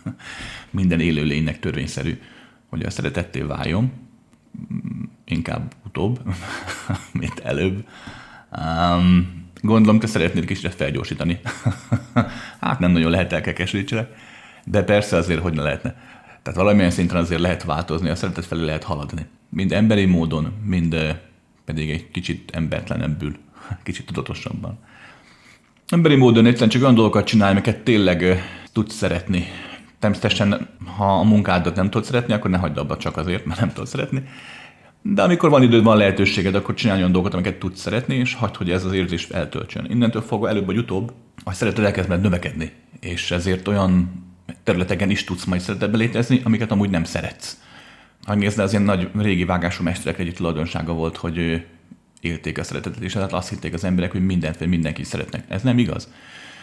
minden 0.71 1.01
élőlénynek 1.01 1.61
törvényszerű, 1.61 2.21
hogy 2.69 2.83
a 2.83 2.91
szeretetté 2.91 3.41
váljon, 3.41 3.93
inkább 5.25 5.75
utóbb, 5.87 6.21
mint 7.21 7.39
előbb. 7.39 7.87
Um, 8.59 9.45
gondolom, 9.61 10.01
te 10.01 10.07
szeretnéd 10.07 10.45
kicsit 10.45 10.75
felgyorsítani. 10.75 11.41
hát 12.61 12.79
nem 12.79 12.91
nagyon 12.91 13.11
lehet 13.11 13.33
elkekesítsenek, 13.33 14.09
de 14.65 14.83
persze 14.83 15.17
azért, 15.17 15.41
hogy 15.41 15.53
ne 15.53 15.63
lehetne. 15.63 15.95
Tehát 16.43 16.59
valamilyen 16.59 16.91
szinten 16.91 17.17
azért 17.17 17.41
lehet 17.41 17.65
változni, 17.65 18.09
a 18.09 18.15
szeretet 18.15 18.47
felé 18.47 18.65
lehet 18.65 18.85
haladni. 18.85 19.27
Mind 19.49 19.73
emberi 19.73 20.05
módon, 20.05 20.53
mind 20.65 21.21
pedig 21.65 21.91
egy 21.91 22.11
kicsit 22.11 22.51
embertlenebbül, 22.51 23.37
kicsit 23.85 24.07
tudatosabban. 24.07 24.79
Emberi 25.89 26.17
módon 26.17 26.47
egyszerűen 26.47 26.71
csak 26.71 26.83
olyan 26.83 26.95
dolgokat 26.95 27.27
csinálj, 27.27 27.53
amiket 27.53 27.79
tényleg 27.79 28.45
tudsz 28.73 28.95
szeretni. 28.95 29.47
Természetesen, 30.03 30.69
ha 30.97 31.19
a 31.19 31.23
munkádat 31.23 31.77
nem 31.77 31.91
tudod 31.91 32.07
szeretni, 32.07 32.33
akkor 32.33 32.51
ne 32.51 32.57
hagyd 32.57 32.77
abba 32.79 32.97
csak 32.97 33.17
azért, 33.17 33.45
mert 33.45 33.61
nem 33.61 33.69
tudod 33.69 33.87
szeretni. 33.87 34.23
De 35.03 35.23
amikor 35.23 35.51
van 35.51 35.63
időd, 35.63 35.83
van 35.83 35.97
lehetőséged, 35.97 36.55
akkor 36.55 36.75
csinálj 36.75 36.99
olyan 36.99 37.13
dolgokat, 37.13 37.35
amiket 37.37 37.59
tudsz 37.59 37.81
szeretni, 37.81 38.15
és 38.15 38.35
hagyd, 38.35 38.57
hogy 38.57 38.71
ez 38.71 38.85
az 38.85 38.93
érzés 38.93 39.29
eltöltsön. 39.29 39.87
Innentől 39.89 40.23
fogva 40.23 40.49
előbb 40.49 40.67
vagy 40.67 40.77
utóbb 40.77 41.13
a 41.45 41.53
szeretet 41.53 41.85
elkezd 41.85 42.21
növekedni, 42.21 42.73
és 43.01 43.31
ezért 43.31 43.69
olyan 43.69 44.11
területeken 44.65 45.11
is 45.11 45.25
tudsz 45.25 45.45
majd 45.45 45.61
szeretetbe 45.61 45.97
létezni, 45.97 46.41
amiket 46.45 46.71
amúgy 46.71 46.91
nem 46.91 47.05
szeretsz. 47.05 47.61
Ami 48.25 48.47
ez 48.47 48.59
az 48.59 48.73
ilyen 48.73 48.85
nagy 48.85 49.09
régi 49.19 49.45
vágású 49.45 49.83
mesterek 49.83 50.19
egyik 50.19 50.35
tulajdonsága 50.35 50.93
volt, 50.93 51.17
hogy 51.17 51.67
élték 52.21 52.59
a 52.59 52.65
szeretetet, 52.65 53.03
és 53.03 53.13
hát 53.13 53.33
azt 53.33 53.49
hitték 53.49 53.75
az 53.75 53.85
emberek, 53.85 54.13
hogy 54.13 54.27
mindent 54.27 54.59
vagy 54.59 54.69
mindenki 54.69 55.05
szeretnek. 55.05 55.45
Ez 55.49 55.63
nem 55.63 55.79
igaz. 55.79 56.09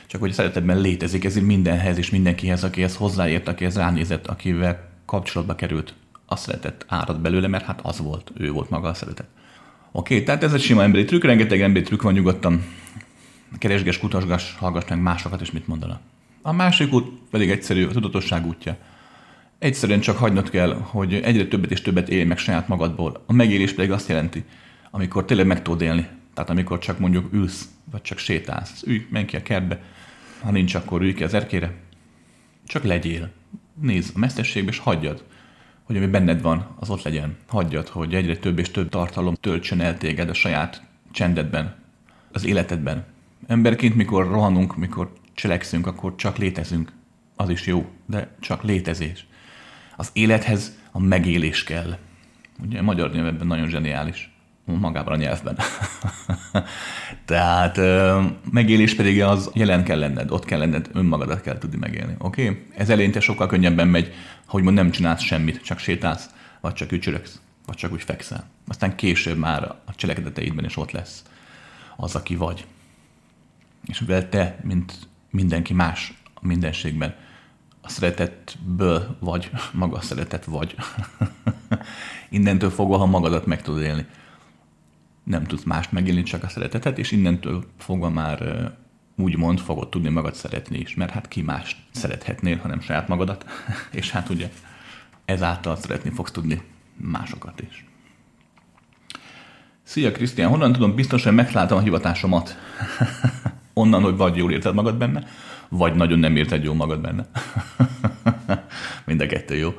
Csak 0.10 0.22
hogy 0.22 0.30
a 0.30 0.34
szeretetben 0.34 0.82
létezik, 0.82 1.26
ezért 1.26 1.46
mindenhez 1.46 1.98
és 1.98 2.10
mindenkihez, 2.10 2.64
akihez 2.64 2.96
hozzáért, 2.96 3.48
akihez 3.48 3.76
ránézett, 3.76 4.28
akivel 4.28 4.90
kapcsolatba 5.06 5.56
került, 5.56 5.94
a 6.26 6.36
szeretet 6.36 6.86
árad 6.88 7.20
belőle, 7.20 7.48
mert 7.48 7.66
hát 7.66 7.80
az 7.84 8.00
volt, 8.00 8.32
ő 8.38 8.52
volt 8.52 8.70
maga 8.70 8.88
a 8.88 8.94
szeretet. 8.94 9.26
Oké, 9.92 10.14
okay, 10.14 10.26
tehát 10.26 10.44
ez 10.44 10.54
egy 10.54 10.62
sima 10.62 10.84
emberi 10.84 11.06
trükk, 11.06 11.24
rengeteg 11.24 11.62
emberi 11.62 11.86
trükk 11.86 12.02
van 12.02 12.14
nyugodtan. 12.14 12.66
Keresges, 13.58 13.98
kutasgass, 13.98 14.56
hallgass 14.56 14.84
meg 14.90 15.02
másokat, 15.02 15.42
és 15.42 15.52
mit 15.52 15.68
mondanak. 15.68 16.00
A 16.42 16.52
másik 16.52 16.94
út 16.94 17.20
pedig 17.32 17.50
egyszerű, 17.50 17.86
a 17.86 17.92
tudatosság 17.92 18.46
útja. 18.46 18.78
Egyszerűen 19.60 20.00
csak 20.00 20.18
hagynod 20.18 20.50
kell, 20.50 20.74
hogy 20.74 21.14
egyre 21.14 21.48
többet 21.48 21.72
és 21.72 21.82
többet 21.82 22.10
élj 22.10 22.24
meg 22.24 22.38
saját 22.38 22.68
magadból. 22.68 23.24
A 23.26 23.34
megélés 23.34 23.74
pedig 23.74 23.92
azt 23.92 24.10
jelenti, 24.10 24.44
amikor 24.92 25.26
tényleg 25.26 25.46
meg 25.46 25.62
tudod 25.62 25.82
élni. 25.82 26.08
Tehát 26.34 26.50
amikor 26.50 26.80
csak 26.80 27.00
mondjuk 27.00 27.34
ülsz, 27.34 27.70
vagy 27.92 28.02
csak 28.02 28.18
sétálsz. 28.18 28.84
Ülj, 28.86 29.08
menj 29.10 29.26
ki 29.26 29.36
a 29.36 29.42
kertbe. 29.42 29.82
Ha 30.42 30.52
nincs, 30.52 30.76
akkor 30.76 31.02
ülj 31.02 31.14
ki 31.14 31.24
az 31.24 31.34
erkére. 31.34 31.74
Csak 32.66 32.84
legyél. 32.84 33.32
Nézd 33.82 34.12
a 34.16 34.20
mesterségbe, 34.20 34.72
és 34.72 34.78
hagyjad, 34.78 35.24
hogy 35.84 35.98
ami 35.98 36.08
benned 36.08 36.42
van, 36.42 36.76
az 36.80 36.90
ott 36.90 37.04
legyen. 37.04 37.38
Hagyjad, 37.48 37.88
hogy 37.88 38.14
egyre 38.14 38.38
több 38.38 38.60
és 38.60 38.72
több 38.72 38.90
tartalom 38.90 39.34
töltsön 39.34 39.82
el 39.82 39.98
téged 39.98 40.30
a 40.30 40.34
saját 40.34 40.84
csendedben, 41.12 41.76
az 42.32 42.46
életedben. 42.46 43.06
Emberként, 43.48 43.96
mikor 43.96 44.28
rohanunk, 44.28 44.76
mikor 44.76 45.14
cselekszünk, 45.34 45.88
akkor 45.88 46.16
csak 46.16 46.38
létezünk. 46.38 46.92
Az 47.36 47.50
is 47.50 47.68
jó, 47.68 47.90
de 48.06 48.36
csak 48.40 48.64
létezés. 48.64 49.28
Az 49.96 50.10
élethez 50.14 50.78
a 50.92 51.00
megélés 51.00 51.64
kell. 51.64 51.98
Ugye 52.64 52.80
a 52.80 52.84
magyar 52.84 53.12
nyelv 53.12 53.28
ebben 53.28 53.48
nagyon 53.48 53.70
zseniális. 53.70 54.32
Magában 54.66 55.14
a 55.14 55.18
nyelvben. 55.18 55.58
Tehát 57.30 57.80
megélés 58.52 58.96
pedig 58.96 59.22
az 59.22 59.52
jelen 59.54 59.84
kell 59.84 60.00
lenned, 60.00 60.32
ott 60.32 60.46
kell 60.46 60.60
lenned, 60.60 60.90
önmagadat 60.94 61.42
kell 61.42 61.58
tudni 61.58 61.78
megélni. 61.78 62.16
Oké? 62.18 62.50
Okay? 62.50 62.66
Ez 62.76 62.90
eleinte 62.90 63.20
sokkal 63.20 63.48
könnyebben 63.48 63.88
megy, 63.88 64.14
hogy 64.46 64.64
mond 64.64 64.76
nem 64.76 64.92
csinálsz 64.92 65.22
semmit, 65.22 65.62
csak 65.64 65.80
sétálsz, 65.80 66.30
vagy 66.62 66.74
csak 66.74 66.92
ücsöröksz, 66.92 67.42
vagy 67.66 67.76
csak 67.76 67.92
úgy 67.92 68.02
fekszel. 68.04 68.50
Aztán 68.68 68.96
később 68.96 69.38
már 69.38 69.64
a 69.64 69.96
cselekedeteidben 69.96 70.66
is 70.66 70.78
ott 70.78 70.92
lesz 70.92 71.24
az, 71.96 72.16
aki 72.16 72.36
vagy. 72.36 72.66
És 73.86 74.00
mivel 74.00 74.30
te, 74.30 74.60
mint 74.64 74.94
mindenki 75.30 75.74
más 75.74 76.14
a 76.34 76.48
mindenségben. 76.48 77.16
A 77.82 77.90
szeretetből 77.90 79.18
vagy, 79.20 79.50
maga 79.72 79.98
a 79.98 80.02
szeretet 80.02 80.46
vagy. 80.46 80.76
innentől 82.30 82.70
fogva, 82.70 82.98
ha 82.98 83.06
magadat 83.06 83.46
meg 83.46 83.62
tudod 83.62 83.82
élni, 83.82 84.06
nem 85.30 85.44
tudsz 85.44 85.64
mást 85.64 85.92
megélni, 85.92 86.24
csak 86.24 86.44
a 86.44 86.48
szeretetet, 86.48 86.98
és 86.98 87.12
innentől 87.12 87.64
fogva 87.78 88.10
már 88.10 88.72
úgymond 89.16 89.60
fogod 89.60 89.90
tudni 89.90 90.10
magad 90.10 90.34
szeretni 90.34 90.78
is, 90.78 90.96
mert 90.96 91.12
hát 91.12 91.28
ki 91.28 91.42
mást 91.42 91.78
szerethetnél, 91.92 92.58
hanem 92.58 92.82
saját 92.82 93.08
magadat, 93.08 93.46
és 94.00 94.12
hát 94.12 94.30
ugye 94.30 94.50
ezáltal 95.26 95.76
szeretni 95.76 96.10
fogsz 96.10 96.32
tudni 96.32 96.62
másokat 96.96 97.62
is. 97.70 97.86
Szia 99.84 100.12
Krisztián, 100.12 100.50
honnan 100.50 100.72
tudom 100.72 100.96
biztosan 100.96 101.34
megtaláltam 101.34 101.78
a 101.78 101.82
hivatásomat? 101.82 102.58
onnan, 103.74 104.02
hogy 104.02 104.16
vagy 104.16 104.36
jól 104.36 104.52
érted 104.52 104.74
magad 104.74 104.98
benne, 104.98 105.24
vagy 105.70 105.96
nagyon 105.96 106.20
nem 106.20 106.36
érted 106.36 106.64
jól 106.64 106.76
magad 106.76 107.02
benne. 107.02 107.30
Mind 109.06 109.22
a 109.22 109.26
kettő 109.26 109.56
jó. 109.56 109.74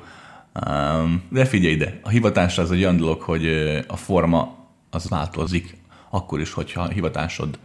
De 1.28 1.44
figyelj 1.44 1.74
ide, 1.74 2.00
a 2.02 2.08
hivatás 2.08 2.58
az 2.58 2.70
egy 2.70 2.80
olyan 2.80 2.96
dolog, 2.96 3.20
hogy 3.20 3.46
a 3.86 3.96
forma 3.96 4.59
az 4.90 5.08
változik, 5.08 5.76
akkor 6.10 6.40
is, 6.40 6.52
hogyha 6.52 6.82
a 6.82 6.88
hivatásod 6.88 7.58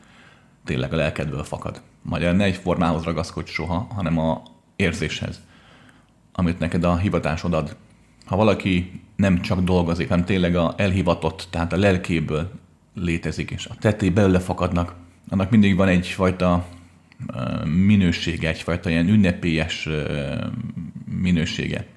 tényleg 0.64 0.94
a 0.94 0.96
lelkedből 0.96 1.44
fakad. 1.44 1.82
Magyar 2.02 2.36
ne 2.36 2.44
egy 2.44 2.56
formához 2.56 3.04
ragaszkodj 3.04 3.52
soha, 3.52 3.88
hanem 3.96 4.18
a 4.18 4.42
érzéshez, 4.76 5.42
amit 6.32 6.60
neked 6.60 6.84
a 6.84 6.98
hivatásod 6.98 7.54
ad. 7.54 7.76
Ha 8.26 8.36
valaki 8.36 9.02
nem 9.16 9.42
csak 9.42 9.60
dolgozik, 9.60 10.10
hanem 10.10 10.26
tényleg 10.26 10.56
a 10.56 10.74
elhivatott, 10.78 11.48
tehát 11.50 11.74
a 11.74 11.78
lelkéből 11.78 12.52
létezik, 12.94 13.52
és 13.52 13.66
a 13.66 13.76
tetté 13.76 14.10
belőle 14.10 14.40
fakadnak, 14.40 14.96
annak 15.30 15.50
mindig 15.50 15.76
van 15.76 15.88
egyfajta 15.88 16.68
minősége, 17.64 18.50
egyfajta 18.50 18.90
ilyen 18.90 19.08
ünnepélyes 19.08 19.90
minősége. 21.06 21.88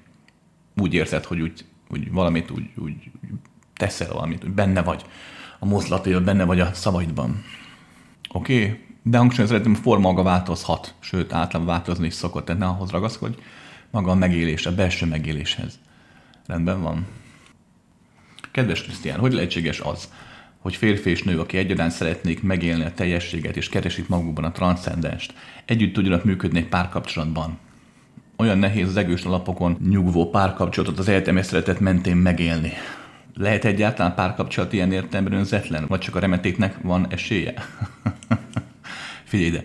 Úgy 0.77 0.93
érzed, 0.93 1.23
hogy 1.23 1.41
úgy, 1.41 1.65
úgy 1.89 2.11
valamit 2.11 2.51
úgy, 2.51 2.69
úgy 2.75 3.11
teszel 3.79 4.13
valamit, 4.13 4.41
hogy 4.41 4.51
benne 4.51 4.81
vagy 4.81 5.05
a 5.59 5.65
mozlatében, 5.65 6.23
benne 6.23 6.43
vagy 6.43 6.59
a 6.59 6.73
szavaidban. 6.73 7.43
Oké? 8.31 8.63
Okay? 8.63 8.87
De 9.03 9.17
hangsúlyozni 9.17 9.55
szeretném, 9.55 9.79
a 9.79 9.83
forma 9.83 10.07
maga 10.07 10.23
változhat, 10.23 10.93
sőt 10.99 11.33
általában 11.33 11.73
változni 11.73 12.05
is 12.05 12.13
szokott, 12.13 12.45
tehát 12.45 12.61
ne 12.61 12.67
ahhoz 12.67 12.89
ragaszkodj, 12.89 13.37
maga 13.91 14.11
a 14.11 14.15
megélés, 14.15 14.65
a 14.65 14.75
belső 14.75 15.05
megéléshez. 15.05 15.79
Rendben 16.47 16.81
van. 16.81 17.07
Kedves 18.51 18.83
Krisztián, 18.83 19.19
hogy 19.19 19.33
lehetséges 19.33 19.79
az, 19.79 20.09
hogy 20.59 20.75
férfi 20.75 21.09
és 21.09 21.23
nő, 21.23 21.39
aki 21.39 21.57
egyaránt 21.57 21.91
szeretnék 21.91 22.43
megélni 22.43 22.83
a 22.83 22.93
teljességet 22.93 23.57
és 23.57 23.69
keresik 23.69 24.07
magukban 24.07 24.43
a 24.43 24.51
transzcendenst, 24.51 25.33
együtt 25.65 25.93
tudjanak 25.93 26.23
működni 26.23 26.59
egy 26.59 26.67
párkapcsolatban? 26.67 27.57
Olyan 28.37 28.57
nehéz 28.57 28.87
az 28.87 28.97
egős 28.97 29.23
alapokon 29.23 29.77
nyugvó 29.89 30.29
párkapcsolatot 30.29 30.99
az 30.99 31.07
egyetemes 31.07 31.45
szeretet 31.45 31.79
mentén 31.79 32.15
megélni. 32.15 32.71
Lehet 33.39 33.65
egyáltalán 33.65 34.15
párkapcsolat 34.15 34.73
ilyen 34.73 34.91
értelemben 34.91 35.33
önzetlen, 35.33 35.85
vagy 35.87 35.99
csak 35.99 36.15
a 36.15 36.19
remetéknek 36.19 36.77
van 36.81 37.07
esélye? 37.09 37.53
Figyelj 39.29 39.49
ide, 39.49 39.63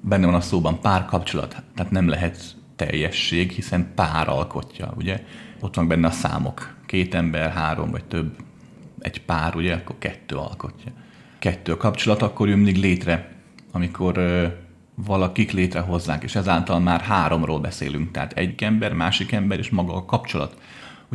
benne 0.00 0.26
van 0.26 0.34
a 0.34 0.40
szóban 0.40 0.80
párkapcsolat, 0.80 1.62
tehát 1.74 1.92
nem 1.92 2.08
lehet 2.08 2.56
teljesség, 2.76 3.50
hiszen 3.50 3.92
pár 3.94 4.28
alkotja, 4.28 4.92
ugye? 4.96 5.24
Ott 5.60 5.74
van 5.74 5.88
benne 5.88 6.06
a 6.06 6.10
számok. 6.10 6.74
Két 6.86 7.14
ember, 7.14 7.50
három 7.50 7.90
vagy 7.90 8.04
több, 8.04 8.36
egy 8.98 9.24
pár, 9.24 9.56
ugye, 9.56 9.74
akkor 9.74 9.96
kettő 9.98 10.36
alkotja. 10.36 10.92
Kettő 11.38 11.72
a 11.72 11.76
kapcsolat 11.76 12.22
akkor 12.22 12.48
jön 12.48 12.62
létre, 12.62 13.32
amikor 13.72 14.16
ö, 14.16 14.46
valakik 14.94 15.52
létrehozzák, 15.52 16.22
és 16.22 16.34
ezáltal 16.34 16.80
már 16.80 17.00
háromról 17.00 17.60
beszélünk. 17.60 18.10
Tehát 18.10 18.32
egy 18.32 18.62
ember, 18.62 18.92
másik 18.92 19.32
ember 19.32 19.58
és 19.58 19.70
maga 19.70 19.94
a 19.94 20.04
kapcsolat. 20.04 20.56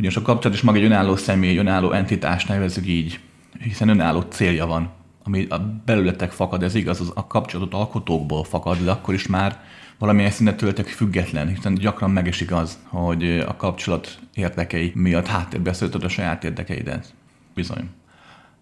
Ugyanis 0.00 0.18
a 0.18 0.22
kapcsolat 0.22 0.56
is 0.56 0.62
maga 0.62 0.78
egy 0.78 0.84
önálló 0.84 1.16
személy, 1.16 1.50
egy 1.50 1.56
önálló 1.56 1.92
entitás, 1.92 2.44
nevezzük 2.44 2.86
így, 2.86 3.20
hiszen 3.58 3.88
önálló 3.88 4.20
célja 4.20 4.66
van, 4.66 4.90
ami 5.24 5.46
a 5.46 5.58
belületek 5.84 6.30
fakad, 6.30 6.62
ez 6.62 6.74
igaz, 6.74 7.00
az 7.00 7.12
a 7.14 7.26
kapcsolatot 7.26 7.74
alkotókból 7.74 8.44
fakad, 8.44 8.78
de 8.84 8.90
akkor 8.90 9.14
is 9.14 9.26
már 9.26 9.60
valamilyen 9.98 10.30
szinten 10.30 10.56
tőletek 10.56 10.86
független, 10.86 11.48
hiszen 11.48 11.74
gyakran 11.74 12.10
megesik 12.10 12.52
az, 12.52 12.78
hogy 12.88 13.38
a 13.38 13.56
kapcsolat 13.56 14.18
érdekei 14.34 14.92
miatt 14.94 15.26
háttérbe 15.26 15.72
szöltöd 15.72 16.04
a 16.04 16.08
saját 16.08 16.44
érdekeidet. 16.44 17.14
Bizony. 17.54 17.88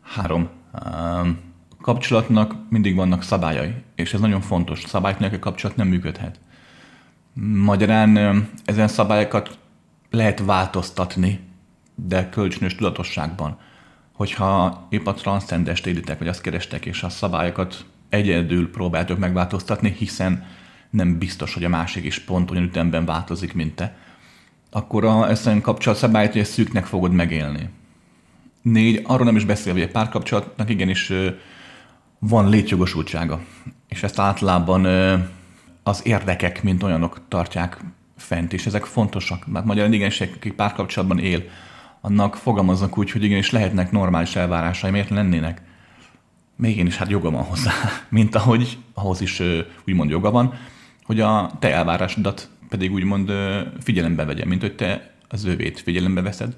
Három. 0.02 0.49
Kapcsolatnak 1.80 2.54
mindig 2.68 2.95
vannak 2.95 3.23
szabályai, 3.23 3.75
és 3.95 4.14
ez 4.14 4.21
nagyon 4.21 4.40
fontos. 4.40 4.83
Szabályok 4.87 5.18
nélkül 5.18 5.38
kapcsolat 5.38 5.76
nem 5.76 5.88
működhet. 5.88 6.40
Magyarán 7.54 8.49
ezen 8.64 8.88
szabályokat 8.88 9.59
lehet 10.11 10.45
változtatni, 10.45 11.41
de 11.95 12.29
kölcsönös 12.29 12.75
tudatosságban. 12.75 13.59
Hogyha 14.12 14.87
épp 14.91 15.07
a 15.07 15.15
transzcendest 15.15 15.87
élitek, 15.87 16.19
vagy 16.19 16.29
azt 16.29 16.41
kerestek, 16.41 16.87
és 16.87 17.03
a 17.03 17.09
szabályokat 17.09 17.85
egyedül 18.09 18.71
próbáltok 18.71 19.19
megváltoztatni, 19.19 19.95
hiszen 19.99 20.47
nem 20.91 21.19
biztos, 21.19 21.55
hogy 21.55 21.65
a 21.65 21.69
másik 21.69 22.05
is 22.05 22.19
pont 22.19 22.50
olyan 22.50 22.62
ütemben 22.62 23.05
változik, 23.05 23.55
mint 23.55 23.75
te, 23.75 23.97
akkor 24.71 25.05
a, 25.05 25.31
ezt 25.31 25.61
kapcsolat 25.61 25.99
szabályt, 25.99 26.33
hogy 26.33 26.41
ezt 26.41 26.53
szűknek 26.53 26.85
fogod 26.85 27.12
megélni. 27.12 27.69
Négy, 28.62 29.03
arról 29.05 29.25
nem 29.25 29.37
is 29.37 29.45
beszél, 29.45 29.73
hogy 29.73 29.83
egy 29.83 29.91
párkapcsolatnak 29.91 30.71
igenis 30.71 31.12
van 32.19 32.49
létjogosultsága, 32.49 33.41
és 33.88 34.03
ezt 34.03 34.19
általában 34.19 34.85
az 35.83 36.07
érdekek, 36.07 36.62
mint 36.62 36.83
olyanok 36.83 37.21
tartják 37.29 37.79
fent, 38.19 38.53
és 38.53 38.67
ezek 38.67 38.85
fontosak. 38.85 39.47
Mert 39.47 39.65
magyarán 39.65 39.93
igenis, 39.93 40.21
aki 40.21 40.53
párkapcsolatban 40.53 41.19
él, 41.19 41.43
annak 42.01 42.37
fogalmaznak 42.37 42.99
úgy, 42.99 43.11
hogy 43.11 43.25
igenis 43.25 43.51
lehetnek 43.51 43.91
normális 43.91 44.37
elvárásai, 44.37 44.91
miért 44.91 45.11
lennének. 45.11 45.63
Még 46.57 46.79
én 46.79 46.87
is 46.87 46.97
hát 46.97 47.11
joga 47.11 47.31
van 47.31 47.43
hozzá, 47.43 47.73
mint 48.09 48.35
ahogy 48.35 48.79
ahhoz 48.95 49.21
is 49.21 49.43
úgymond 49.87 50.11
joga 50.11 50.31
van, 50.31 50.55
hogy 51.05 51.21
a 51.21 51.51
te 51.59 51.73
elvárásodat 51.75 52.49
pedig 52.69 52.93
úgymond 52.93 53.33
figyelembe 53.81 54.25
vegye, 54.25 54.45
mint 54.45 54.61
hogy 54.61 54.75
te 54.75 55.15
az 55.28 55.45
övét 55.45 55.81
figyelembe 55.81 56.23
veszed, 56.23 56.57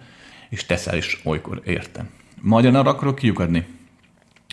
és 0.49 0.67
teszel 0.67 0.97
is 0.97 1.21
olykor 1.25 1.63
érte. 1.65 2.07
Magyarán 2.41 2.81
arra 2.81 2.91
akarok 2.91 3.15
kiukadni, 3.15 3.67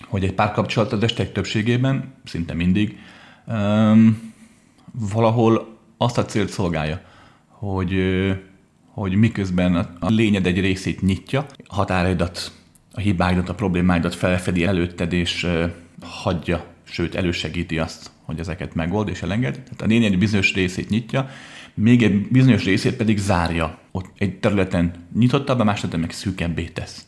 hogy 0.08 0.24
egy 0.24 0.34
párkapcsolat 0.34 0.92
az 0.92 1.04
estek 1.04 1.32
többségében, 1.32 2.14
szinte 2.24 2.54
mindig, 2.54 3.00
um, 3.46 4.34
valahol 4.92 5.77
azt 5.98 6.18
a 6.18 6.26
célt 6.26 6.50
szolgálja, 6.50 7.02
hogy, 7.48 7.96
hogy 8.88 9.16
miközben 9.16 9.76
a 10.00 10.10
lényed 10.10 10.46
egy 10.46 10.60
részét 10.60 11.02
nyitja, 11.02 11.46
a 11.68 11.76
határaidat, 11.76 12.52
a 12.94 13.00
hibáidat, 13.00 13.50
a 13.50 13.56
problémáidat 13.56 14.16
felfedi 14.16 14.64
előtted, 14.64 15.14
és 15.14 15.48
hagyja, 16.02 16.66
sőt 16.84 17.16
elősegíti 17.16 17.80
azt, 17.80 18.12
hogy 18.22 18.40
ezeket 18.40 18.76
megold 18.76 19.10
és 19.10 19.22
elenged. 19.22 19.54
Tehát 19.54 19.82
a 19.82 19.86
lényeg 19.86 20.12
egy 20.12 20.18
bizonyos 20.18 20.54
részét 20.54 20.90
nyitja, 20.90 21.30
még 21.74 22.04
egy 22.04 22.28
bizonyos 22.28 22.64
részét 22.64 22.96
pedig 22.96 23.18
zárja. 23.18 23.78
Ott 23.92 24.06
egy 24.18 24.40
területen 24.40 24.92
nyitottabb, 25.16 25.60
a 25.60 25.64
más 25.64 25.76
területen 25.76 26.00
meg 26.00 26.12
szűkebbé 26.12 26.64
tesz. 26.64 27.06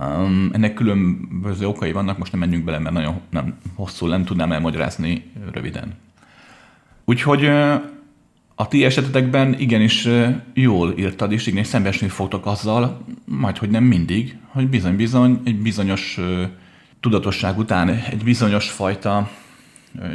Um, 0.00 0.50
ennek 0.52 0.74
különböző 0.74 1.66
okai 1.66 1.92
vannak, 1.92 2.18
most 2.18 2.32
nem 2.32 2.40
menjünk 2.40 2.64
bele, 2.64 2.78
mert 2.78 2.94
nagyon 2.94 3.20
nem 3.30 3.58
hosszú, 3.74 4.06
nem 4.06 4.24
tudnám 4.24 4.52
elmagyarázni 4.52 5.30
röviden. 5.52 5.94
Úgyhogy 7.04 7.50
a 8.62 8.68
ti 8.68 8.84
esetetekben 8.84 9.58
igenis 9.58 10.08
jól 10.54 10.94
írtad, 10.98 11.32
és 11.32 11.46
igenis 11.46 11.66
szembesülni 11.66 12.12
fogtok 12.12 12.46
azzal, 12.46 13.04
majd 13.24 13.58
hogy 13.58 13.70
nem 13.70 13.84
mindig, 13.84 14.36
hogy 14.46 14.68
bizony-bizony 14.68 15.40
egy 15.44 15.58
bizonyos 15.58 16.20
tudatosság 17.00 17.58
után, 17.58 17.88
egy 17.88 18.24
bizonyos 18.24 18.70
fajta 18.70 19.30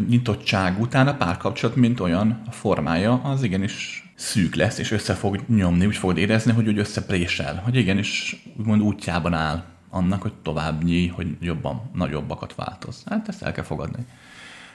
nyitottság 0.10 0.82
után 0.82 1.08
a 1.08 1.16
párkapcsolat, 1.16 1.76
mint 1.76 2.00
olyan 2.00 2.42
a 2.48 2.52
formája, 2.52 3.22
az 3.24 3.44
igenis 3.44 4.10
szűk 4.16 4.56
lesz, 4.56 4.78
és 4.78 4.92
össze 4.92 5.14
fog 5.14 5.40
nyomni, 5.48 5.86
úgy 5.86 5.98
fogod 5.98 6.18
érezni, 6.18 6.52
hogy 6.52 6.68
úgy 6.68 6.78
összeprésel, 6.78 7.62
hogy 7.64 7.76
igenis 7.76 8.44
úgymond 8.58 8.82
útjában 8.82 9.34
áll 9.34 9.64
annak, 9.90 10.22
hogy 10.22 10.34
tovább 10.44 10.84
nyíj, 10.84 11.08
hogy 11.08 11.28
jobban, 11.42 11.90
nagyobbakat 11.94 12.56
változ. 12.56 13.04
Hát 13.10 13.28
ezt 13.28 13.44
el 13.44 13.52
kell 13.52 13.64
fogadni. 13.64 14.06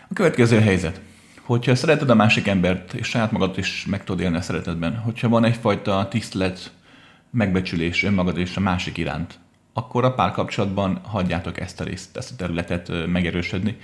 A 0.09 0.15
következő 0.15 0.61
helyzet. 0.61 1.01
Hogyha 1.43 1.75
szereted 1.75 2.11
a 2.11 2.15
másik 2.15 2.47
embert, 2.47 2.95
és 2.95 3.07
saját 3.07 3.33
magad 3.33 3.59
is 3.59 3.87
meg 3.91 4.05
tudod 4.05 4.23
élni 4.23 4.37
a 4.37 4.41
szeretetben, 4.41 4.97
hogyha 4.97 5.29
van 5.29 5.45
egyfajta 5.45 6.09
tisztelet, 6.11 6.73
megbecsülés 7.31 8.03
önmagad 8.03 8.39
és 8.39 8.57
a 8.57 8.61
másik 8.61 8.99
iránt, 8.99 9.39
akkor 9.73 10.05
a 10.05 10.15
párkapcsolatban 10.15 11.01
hagyjátok 11.03 11.61
ezt 11.61 11.81
a 11.81 11.85
részt, 11.85 12.17
ezt 12.17 12.33
a 12.33 12.37
területet 12.37 12.93
megerősödni, 13.07 13.77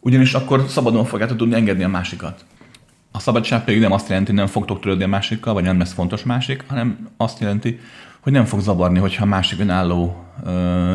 ugyanis 0.00 0.34
akkor 0.34 0.64
szabadon 0.68 1.04
fogjátok 1.04 1.36
tudni 1.36 1.54
engedni 1.54 1.84
a 1.84 1.88
másikat. 1.88 2.44
A 3.12 3.18
szabadság 3.18 3.64
pedig 3.64 3.80
nem 3.80 3.92
azt 3.92 4.08
jelenti, 4.08 4.30
hogy 4.30 4.38
nem 4.38 4.46
fogtok 4.46 4.80
törődni 4.80 5.04
a 5.04 5.08
másikkal, 5.08 5.54
vagy 5.54 5.64
nem 5.64 5.78
lesz 5.78 5.92
fontos 5.92 6.22
másik, 6.22 6.64
hanem 6.68 7.08
azt 7.16 7.40
jelenti, 7.40 7.80
hogy 8.28 8.36
nem 8.36 8.46
fog 8.46 8.60
zavarni, 8.60 8.98
hogyha 8.98 9.24
másik 9.24 9.60
önálló 9.60 10.24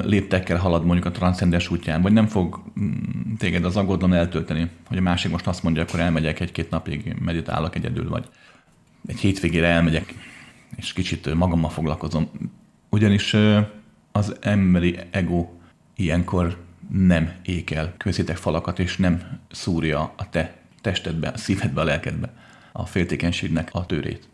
léptekkel 0.04 0.58
halad 0.58 0.86
mondjuk 0.86 1.06
a 1.06 1.12
transzcendens 1.12 1.70
útján, 1.70 2.02
vagy 2.02 2.14
nem 2.14 2.28
fog 2.28 2.64
mm, 2.80 3.34
téged 3.38 3.66
az 3.66 3.78
aggodalom 3.78 4.14
eltölteni, 4.14 4.70
hogy 4.88 4.98
a 4.98 5.02
másik 5.02 5.32
most 5.32 5.48
azt 5.48 5.64
mondja, 5.64 5.82
akkor 5.82 6.00
elmegyek 6.00 6.40
egy-két 6.40 6.70
napig, 6.70 7.16
meditálok 7.20 7.76
egyedül, 7.76 8.10
vagy 8.10 8.26
egy 9.08 9.20
hétvégére 9.20 9.68
elmegyek, 9.68 10.14
és 10.76 10.94
kicsit 10.94 11.34
magammal 11.34 11.70
foglalkozom. 11.70 12.30
Ugyanis 12.90 13.36
az 14.12 14.36
emberi 14.42 15.00
ego 15.12 15.48
ilyenkor 15.96 16.58
nem 16.90 17.32
ékel 17.44 17.94
közétek 17.98 18.38
falakat, 18.38 18.80
és 18.80 18.98
nem 18.98 19.22
szúrja 19.52 20.14
a 20.18 20.30
te 20.30 20.56
testedbe, 20.82 21.28
a 21.28 21.38
szívedbe, 21.38 21.82
a 21.82 21.84
lelkedbe 21.84 22.34
a 22.72 22.86
féltékenységnek 22.86 23.70
a 23.72 23.86
tőrét. 23.86 24.32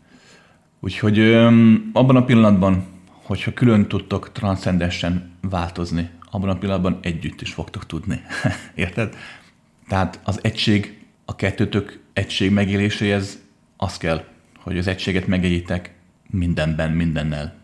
Úgyhogy 0.80 1.18
öm, 1.18 1.90
abban 1.92 2.16
a 2.16 2.24
pillanatban, 2.24 2.86
hogyha 3.10 3.52
külön 3.52 3.88
tudtok 3.88 4.32
transzcendensen 4.32 5.30
változni, 5.40 6.10
abban 6.30 6.48
a 6.48 6.58
pillanatban 6.58 6.98
együtt 7.02 7.40
is 7.40 7.52
fogtok 7.52 7.86
tudni. 7.86 8.20
Érted? 8.74 9.16
Tehát 9.88 10.20
az 10.24 10.38
egység, 10.42 11.04
a 11.24 11.36
kettőtök 11.36 12.00
egység 12.12 12.50
megéléséhez 12.50 13.38
az 13.76 13.96
kell, 13.96 14.24
hogy 14.58 14.78
az 14.78 14.86
egységet 14.86 15.26
megéljétek 15.26 15.94
mindenben, 16.30 16.90
mindennel. 16.90 17.54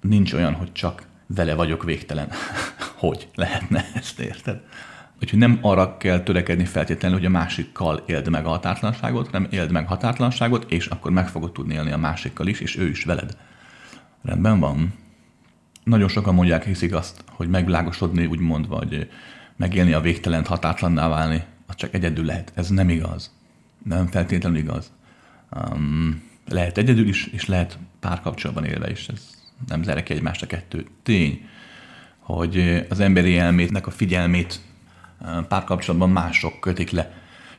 Nincs 0.00 0.32
olyan, 0.32 0.54
hogy 0.54 0.72
csak 0.72 1.06
vele 1.26 1.54
vagyok 1.54 1.84
végtelen. 1.84 2.28
hogy 3.04 3.28
lehetne 3.34 3.84
ezt, 3.94 4.20
érted? 4.20 4.60
Úgyhogy 5.22 5.38
nem 5.38 5.58
arra 5.60 5.96
kell 5.96 6.20
törekedni 6.20 6.64
feltétlenül, 6.64 7.16
hogy 7.16 7.26
a 7.26 7.30
másikkal 7.30 8.02
éld 8.06 8.28
meg 8.28 8.46
a 8.46 8.48
határtlanságot, 8.48 9.26
hanem 9.26 9.48
éld 9.50 9.70
meg 9.70 9.86
határtlanságot, 9.86 10.70
és 10.72 10.86
akkor 10.86 11.10
meg 11.10 11.28
fogod 11.28 11.52
tudni 11.52 11.74
élni 11.74 11.90
a 11.90 11.96
másikkal 11.96 12.46
is, 12.46 12.60
és 12.60 12.76
ő 12.76 12.88
is 12.88 13.04
veled. 13.04 13.36
Rendben 14.22 14.58
van. 14.58 14.94
Nagyon 15.84 16.08
sokan 16.08 16.34
mondják, 16.34 16.64
hiszik 16.64 16.94
azt, 16.94 17.24
hogy 17.28 17.48
megvilágosodni, 17.48 18.26
úgymond, 18.26 18.68
vagy 18.68 19.08
megélni 19.56 19.92
a 19.92 20.00
végtelent, 20.00 20.46
határtlanná 20.46 21.08
válni, 21.08 21.42
az 21.66 21.74
csak 21.74 21.94
egyedül 21.94 22.24
lehet. 22.24 22.52
Ez 22.54 22.68
nem 22.68 22.88
igaz. 22.88 23.34
Nem 23.84 24.06
feltétlenül 24.06 24.58
igaz. 24.58 24.92
Um, 25.72 26.22
lehet 26.48 26.78
egyedül 26.78 27.08
is, 27.08 27.26
és 27.26 27.46
lehet 27.46 27.78
párkapcsolatban 28.00 28.64
élve 28.64 28.90
is. 28.90 29.08
Ez 29.08 29.30
nem 29.68 29.82
zárja 29.82 30.02
ki 30.02 30.12
egymást 30.12 30.42
a 30.42 30.46
kettő. 30.46 30.86
Tény, 31.02 31.48
hogy 32.18 32.86
az 32.88 33.00
emberi 33.00 33.38
elmétnek 33.38 33.86
a 33.86 33.90
figyelmét 33.90 34.60
párkapcsolatban 35.48 36.10
mások 36.10 36.60
kötik 36.60 36.90
le 36.90 37.12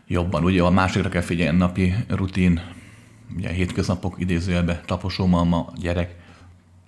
jobban. 0.08 0.44
Ugye 0.44 0.64
a 0.64 0.70
másikra 0.70 1.10
kell 1.10 1.22
figyelni, 1.22 1.58
napi 1.58 1.96
rutin, 2.08 2.62
ugye 3.36 3.50
a 3.50 3.52
hétköznapok 3.52 4.16
idézőjelbe, 4.18 4.82
taposómalma, 4.86 5.72
gyerek, 5.76 6.16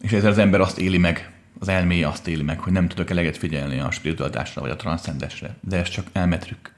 és 0.02 0.12
ezzel 0.12 0.32
az 0.32 0.38
ember 0.38 0.60
azt 0.60 0.80
éli 0.80 0.98
meg, 0.98 1.32
az 1.60 1.68
elméje 1.68 2.08
azt 2.08 2.28
éli 2.28 2.44
meg, 2.44 2.60
hogy 2.60 2.74
nem 2.74 2.88
tudok 2.88 3.10
eleget 3.10 3.38
figyelni 3.38 3.80
a 3.80 3.92
spiritualitásra 3.92 4.62
vagy 4.62 4.70
a 4.70 4.76
transzcendesre. 4.76 5.56
De 5.60 5.78
ez 5.78 5.90
csak 5.90 6.08
elmetrük. 6.12 6.74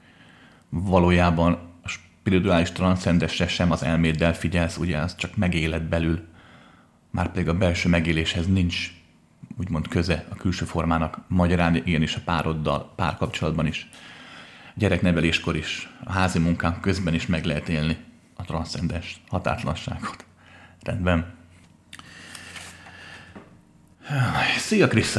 Valójában 0.68 1.58
a 1.82 1.88
spirituális 1.88 2.72
transzcendesre 2.72 3.48
sem 3.48 3.70
az 3.70 3.82
elméddel 3.82 4.34
figyelsz, 4.34 4.76
ugye 4.76 4.98
ez 4.98 5.16
csak 5.16 5.36
megéled 5.36 5.82
belül. 5.82 6.20
Már 7.10 7.32
pedig 7.32 7.48
a 7.48 7.54
belső 7.54 7.88
megéléshez 7.88 8.46
nincs 8.46 8.90
úgymond 9.58 9.88
köze 9.88 10.26
a 10.30 10.34
külső 10.34 10.64
formának, 10.64 11.18
magyarán 11.28 11.82
is 11.86 12.16
a 12.16 12.20
pároddal, 12.24 12.92
párkapcsolatban 12.96 13.66
is, 13.66 13.88
gyerekneveléskor 14.74 15.56
is, 15.56 15.88
a 16.04 16.12
házi 16.12 16.38
munkánk 16.38 16.80
közben 16.80 17.14
is 17.14 17.26
meg 17.26 17.44
lehet 17.44 17.68
élni 17.68 17.96
a 18.36 18.44
transzcendens 18.44 19.20
határtlanságot. 19.28 20.24
Rendben. 20.82 21.34
Szia, 24.58 24.88
Krisz! 24.88 25.18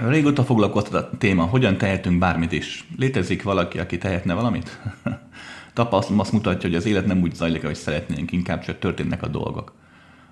Régóta 0.00 0.44
foglalkoztat 0.44 0.94
a 0.94 1.16
téma, 1.18 1.44
hogyan 1.44 1.78
tehetünk 1.78 2.18
bármit 2.18 2.52
is. 2.52 2.86
Létezik 2.96 3.42
valaki, 3.42 3.78
aki 3.78 3.98
tehetne 3.98 4.34
valamit? 4.34 4.80
Tapasztalom 5.74 6.20
azt 6.20 6.32
mutatja, 6.32 6.68
hogy 6.68 6.78
az 6.78 6.86
élet 6.86 7.06
nem 7.06 7.22
úgy 7.22 7.34
zajlik, 7.34 7.62
ahogy 7.62 7.74
szeretnénk, 7.74 8.32
inkább 8.32 8.64
csak 8.64 8.78
történnek 8.78 9.22
a 9.22 9.28
dolgok. 9.28 9.72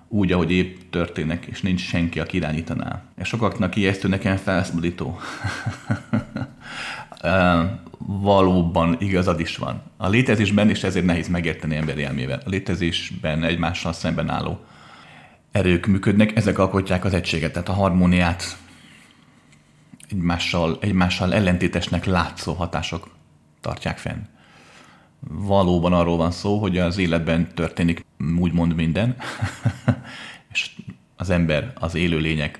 Úgy, 0.07 0.31
ahogy 0.31 0.51
épp 0.51 0.77
történnek, 0.89 1.45
és 1.45 1.61
nincs 1.61 1.81
senki, 1.81 2.19
aki 2.19 2.37
irányítaná. 2.37 3.03
És 3.17 3.27
sokaknak 3.27 3.75
ijesztő, 3.75 4.07
nekem 4.07 4.37
felszabadító. 4.37 5.19
valóban 8.07 8.95
igazad 8.99 9.39
is 9.39 9.57
van. 9.57 9.81
A 9.97 10.07
létezésben, 10.07 10.69
és 10.69 10.83
ezért 10.83 11.05
nehéz 11.05 11.27
megérteni 11.27 11.75
emberi 11.75 12.03
elmével, 12.03 12.41
a 12.45 12.49
létezésben 12.49 13.43
egymással 13.43 13.93
szemben 13.93 14.29
álló 14.29 14.59
erők 15.51 15.85
működnek, 15.85 16.35
ezek 16.35 16.59
alkotják 16.59 17.05
az 17.05 17.13
egységet, 17.13 17.51
tehát 17.51 17.69
a 17.69 17.73
harmóniát 17.73 18.57
egymással, 20.09 20.77
egymással 20.81 21.33
ellentétesnek 21.33 22.05
látszó 22.05 22.53
hatások 22.53 23.09
tartják 23.61 23.97
fenn. 23.97 24.21
Valóban 25.29 25.93
arról 25.93 26.17
van 26.17 26.31
szó, 26.31 26.59
hogy 26.59 26.77
az 26.77 26.97
életben 26.97 27.53
történik 27.53 28.05
úgymond 28.39 28.75
minden, 28.75 29.15
és 30.51 30.71
az 31.15 31.29
ember, 31.29 31.73
az 31.79 31.95
élőlények, 31.95 32.59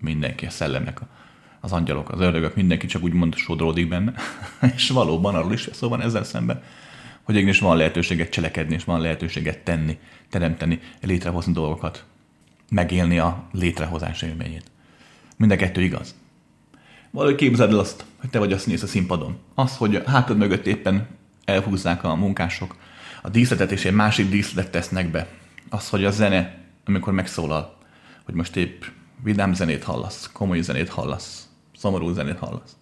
mindenki, 0.00 0.46
a 0.46 0.50
szellemnek, 0.50 1.00
az 1.60 1.72
angyalok, 1.72 2.10
az 2.10 2.20
ördögök, 2.20 2.54
mindenki 2.54 2.86
csak 2.86 3.02
úgymond 3.02 3.34
sodródik 3.34 3.88
benne, 3.88 4.12
és 4.76 4.88
valóban 4.88 5.34
arról 5.34 5.52
is 5.52 5.68
szó 5.72 5.88
van 5.88 6.00
ezzel 6.00 6.24
szemben, 6.24 6.62
hogy 7.22 7.36
igenis 7.36 7.58
van 7.58 7.76
lehetőséget 7.76 8.30
cselekedni, 8.30 8.74
és 8.74 8.84
van 8.84 9.00
lehetőséget 9.00 9.58
tenni, 9.58 9.98
teremteni, 10.30 10.80
létrehozni 11.00 11.52
dolgokat, 11.52 12.04
megélni 12.70 13.18
a 13.18 13.44
létrehozás 13.52 14.22
élményét. 14.22 14.70
Mind 15.36 15.50
a 15.50 15.56
kettő 15.56 15.82
igaz. 15.82 16.14
Valahogy 17.10 17.36
képzeld 17.36 17.72
el 17.72 17.78
azt, 17.78 18.04
hogy 18.20 18.30
te 18.30 18.38
vagy 18.38 18.52
azt 18.52 18.66
néz 18.66 18.82
a 18.82 18.86
színpadon. 18.86 19.36
Az, 19.54 19.76
hogy 19.76 20.02
hátad 20.06 20.36
mögött 20.36 20.66
éppen 20.66 21.06
elhúzzák 21.44 22.04
a 22.04 22.14
munkások 22.14 22.76
a 23.22 23.28
díszletet, 23.28 23.72
és 23.72 23.84
egy 23.84 23.94
másik 23.94 24.28
díszletet 24.28 24.70
tesznek 24.70 25.10
be. 25.10 25.26
Az, 25.68 25.88
hogy 25.88 26.04
a 26.04 26.10
zene, 26.10 26.54
amikor 26.84 27.12
megszólal, 27.12 27.76
hogy 28.24 28.34
most 28.34 28.56
épp 28.56 28.82
vidám 29.22 29.54
zenét 29.54 29.84
hallasz, 29.84 30.30
komoly 30.32 30.60
zenét 30.60 30.88
hallasz, 30.88 31.48
szomorú 31.76 32.12
zenét 32.12 32.38
hallasz. 32.38 32.76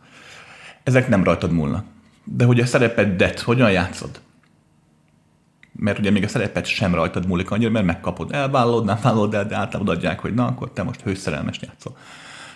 Ezek 0.82 1.08
nem 1.08 1.24
rajtad 1.24 1.52
múlnak. 1.52 1.84
De 2.24 2.44
hogy 2.44 2.60
a 2.60 2.66
szerepedet 2.66 3.40
hogyan 3.40 3.70
játszod, 3.70 4.20
mert 5.72 5.98
ugye 5.98 6.10
még 6.10 6.24
a 6.24 6.28
szerepet 6.28 6.66
sem 6.66 6.94
rajtad 6.94 7.26
múlik 7.26 7.50
annyira, 7.50 7.70
mert 7.70 7.86
megkapod, 7.86 8.32
elvállod, 8.32 8.84
nem 8.84 8.98
vállod 9.02 9.34
el, 9.34 9.46
de 9.46 9.56
általában 9.56 9.96
adják, 9.96 10.20
hogy 10.20 10.34
na, 10.34 10.46
akkor 10.46 10.72
te 10.72 10.82
most 10.82 11.00
hőszerelmes 11.00 11.58
játszol. 11.60 11.96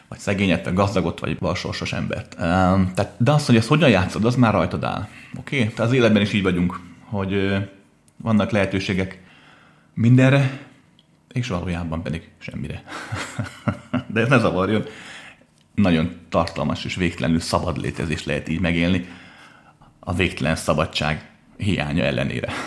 Vagy 0.08 0.18
szegényet, 0.18 0.64
vagy 0.64 0.74
gazdagot, 0.74 1.20
vagy 1.20 1.38
valsorsos 1.38 1.92
embert. 1.92 2.36
Tehát, 2.36 3.14
de 3.18 3.32
azt, 3.32 3.46
hogy 3.46 3.56
ezt 3.56 3.68
hogyan 3.68 3.90
játszod, 3.90 4.24
az 4.24 4.36
már 4.36 4.52
rajtad 4.52 4.84
áll. 4.84 5.08
Oké? 5.38 5.56
Okay? 5.56 5.74
Tehát 5.74 5.90
az 5.90 5.96
életben 5.96 6.22
is 6.22 6.32
így 6.32 6.42
vagyunk, 6.42 6.80
hogy 7.04 7.56
vannak 8.16 8.50
lehetőségek 8.50 9.22
mindenre, 9.94 10.60
és 11.32 11.48
valójában 11.48 12.02
pedig 12.02 12.28
semmire. 12.38 12.82
de 14.12 14.20
ez 14.20 14.28
ne 14.28 14.38
zavarjon. 14.38 14.84
Nagyon 15.74 16.16
tartalmas 16.28 16.84
és 16.84 16.94
végtelenül 16.94 17.40
szabad 17.40 17.80
létezés 17.80 18.24
lehet 18.24 18.48
így 18.48 18.60
megélni. 18.60 19.08
A 20.00 20.14
végtelen 20.14 20.56
szabadság 20.56 21.30
hiánya 21.56 22.02
ellenére. 22.02 22.52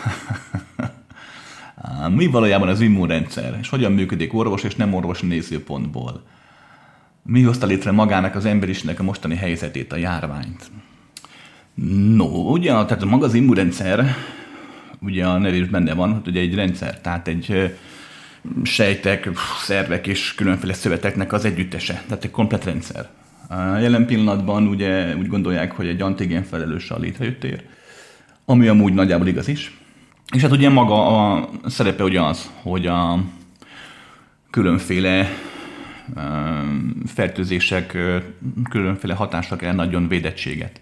Mi 2.10 2.26
valójában 2.26 2.68
az 2.68 2.82
immunrendszer, 2.82 3.58
és 3.62 3.70
hogyan 3.70 3.92
működik 3.92 4.34
orvos 4.34 4.64
és 4.64 4.76
nem 4.76 4.94
orvos 4.94 5.22
nézőpontból? 5.22 6.24
Mi 7.24 7.42
hozta 7.42 7.66
létre 7.66 7.92
magának 7.92 8.36
az 8.36 8.46
emberisnek 8.46 9.00
a 9.00 9.04
mostani 9.04 9.36
helyzetét, 9.36 9.94
a 9.94 9.98
járványt? 9.98 10.72
No, 12.16 12.52
ugye, 12.52 12.70
tehát 12.70 13.06
maga 13.06 13.26
az 13.26 13.34
immunrendszer, 13.34 14.16
ugye 15.02 15.26
a 15.26 15.38
nev 15.38 15.54
is 15.54 15.68
benne 15.68 15.94
van, 15.94 16.14
hogy 16.14 16.28
ugye 16.28 16.40
egy 16.40 16.56
rendszer, 16.56 17.02
tehát 17.02 17.28
egy 17.28 17.76
sejtek, 18.64 19.30
szervek 19.62 20.08
és 20.08 20.36
különféle 20.36 20.74
szöveteknek 20.74 21.34
az 21.34 21.46
együttese, 21.46 22.04
tehát 22.08 22.24
egy 22.24 22.32
komplet 22.32 22.66
rendszer. 22.66 23.10
A 23.50 23.78
jelen 23.78 24.06
pillanatban 24.06 24.68
ugye 24.68 25.16
úgy 25.16 25.28
gondolják, 25.28 25.72
hogy 25.72 25.88
egy 25.88 26.02
antigén 26.02 26.44
felelős 26.44 26.92
a 26.92 26.98
létrejöttér, 26.98 27.64
ami 28.46 28.68
amúgy 28.68 28.94
nagyjából 28.94 29.28
igaz 29.28 29.48
is. 29.48 29.78
És 30.36 30.42
hát 30.42 30.52
ugye 30.52 30.70
maga 30.70 31.08
a 31.08 31.50
szerepe 31.66 32.04
ugye 32.04 32.22
az, 32.22 32.50
hogy 32.62 32.88
a 32.88 33.24
különféle 34.50 35.30
fertőzések, 37.06 37.98
különféle 38.70 39.14
hatások 39.14 39.62
el 39.62 39.74
nagyon 39.74 40.08
védettséget. 40.08 40.82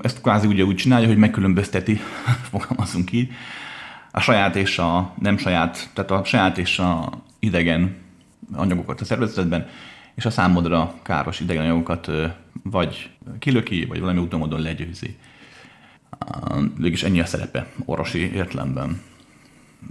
Ezt 0.00 0.20
kvázi 0.20 0.46
ugye 0.46 0.64
úgy 0.64 0.76
csinálja, 0.76 1.06
hogy 1.06 1.16
megkülönbözteti, 1.16 2.00
fogalmazunk 2.50 3.12
így, 3.12 3.32
a 4.10 4.20
saját 4.20 4.56
és 4.56 4.78
a 4.78 5.14
nem 5.20 5.36
saját, 5.36 5.90
tehát 5.92 6.10
a 6.10 6.24
saját 6.24 6.58
és 6.58 6.78
a 6.78 7.10
idegen 7.38 7.96
anyagokat 8.52 9.00
a 9.00 9.04
szervezetben, 9.04 9.68
és 10.14 10.24
a 10.24 10.30
számodra 10.30 10.94
káros 11.02 11.40
idegen 11.40 11.62
anyagokat 11.62 12.10
vagy 12.62 13.10
kilöki, 13.38 13.84
vagy 13.84 14.00
valami 14.00 14.18
úton 14.18 14.38
módon 14.38 14.60
legyőzi. 14.60 15.16
Végülis 16.76 17.02
ennyi 17.02 17.20
a 17.20 17.26
szerepe 17.26 17.66
orvosi 17.84 18.32
értelemben. 18.32 19.00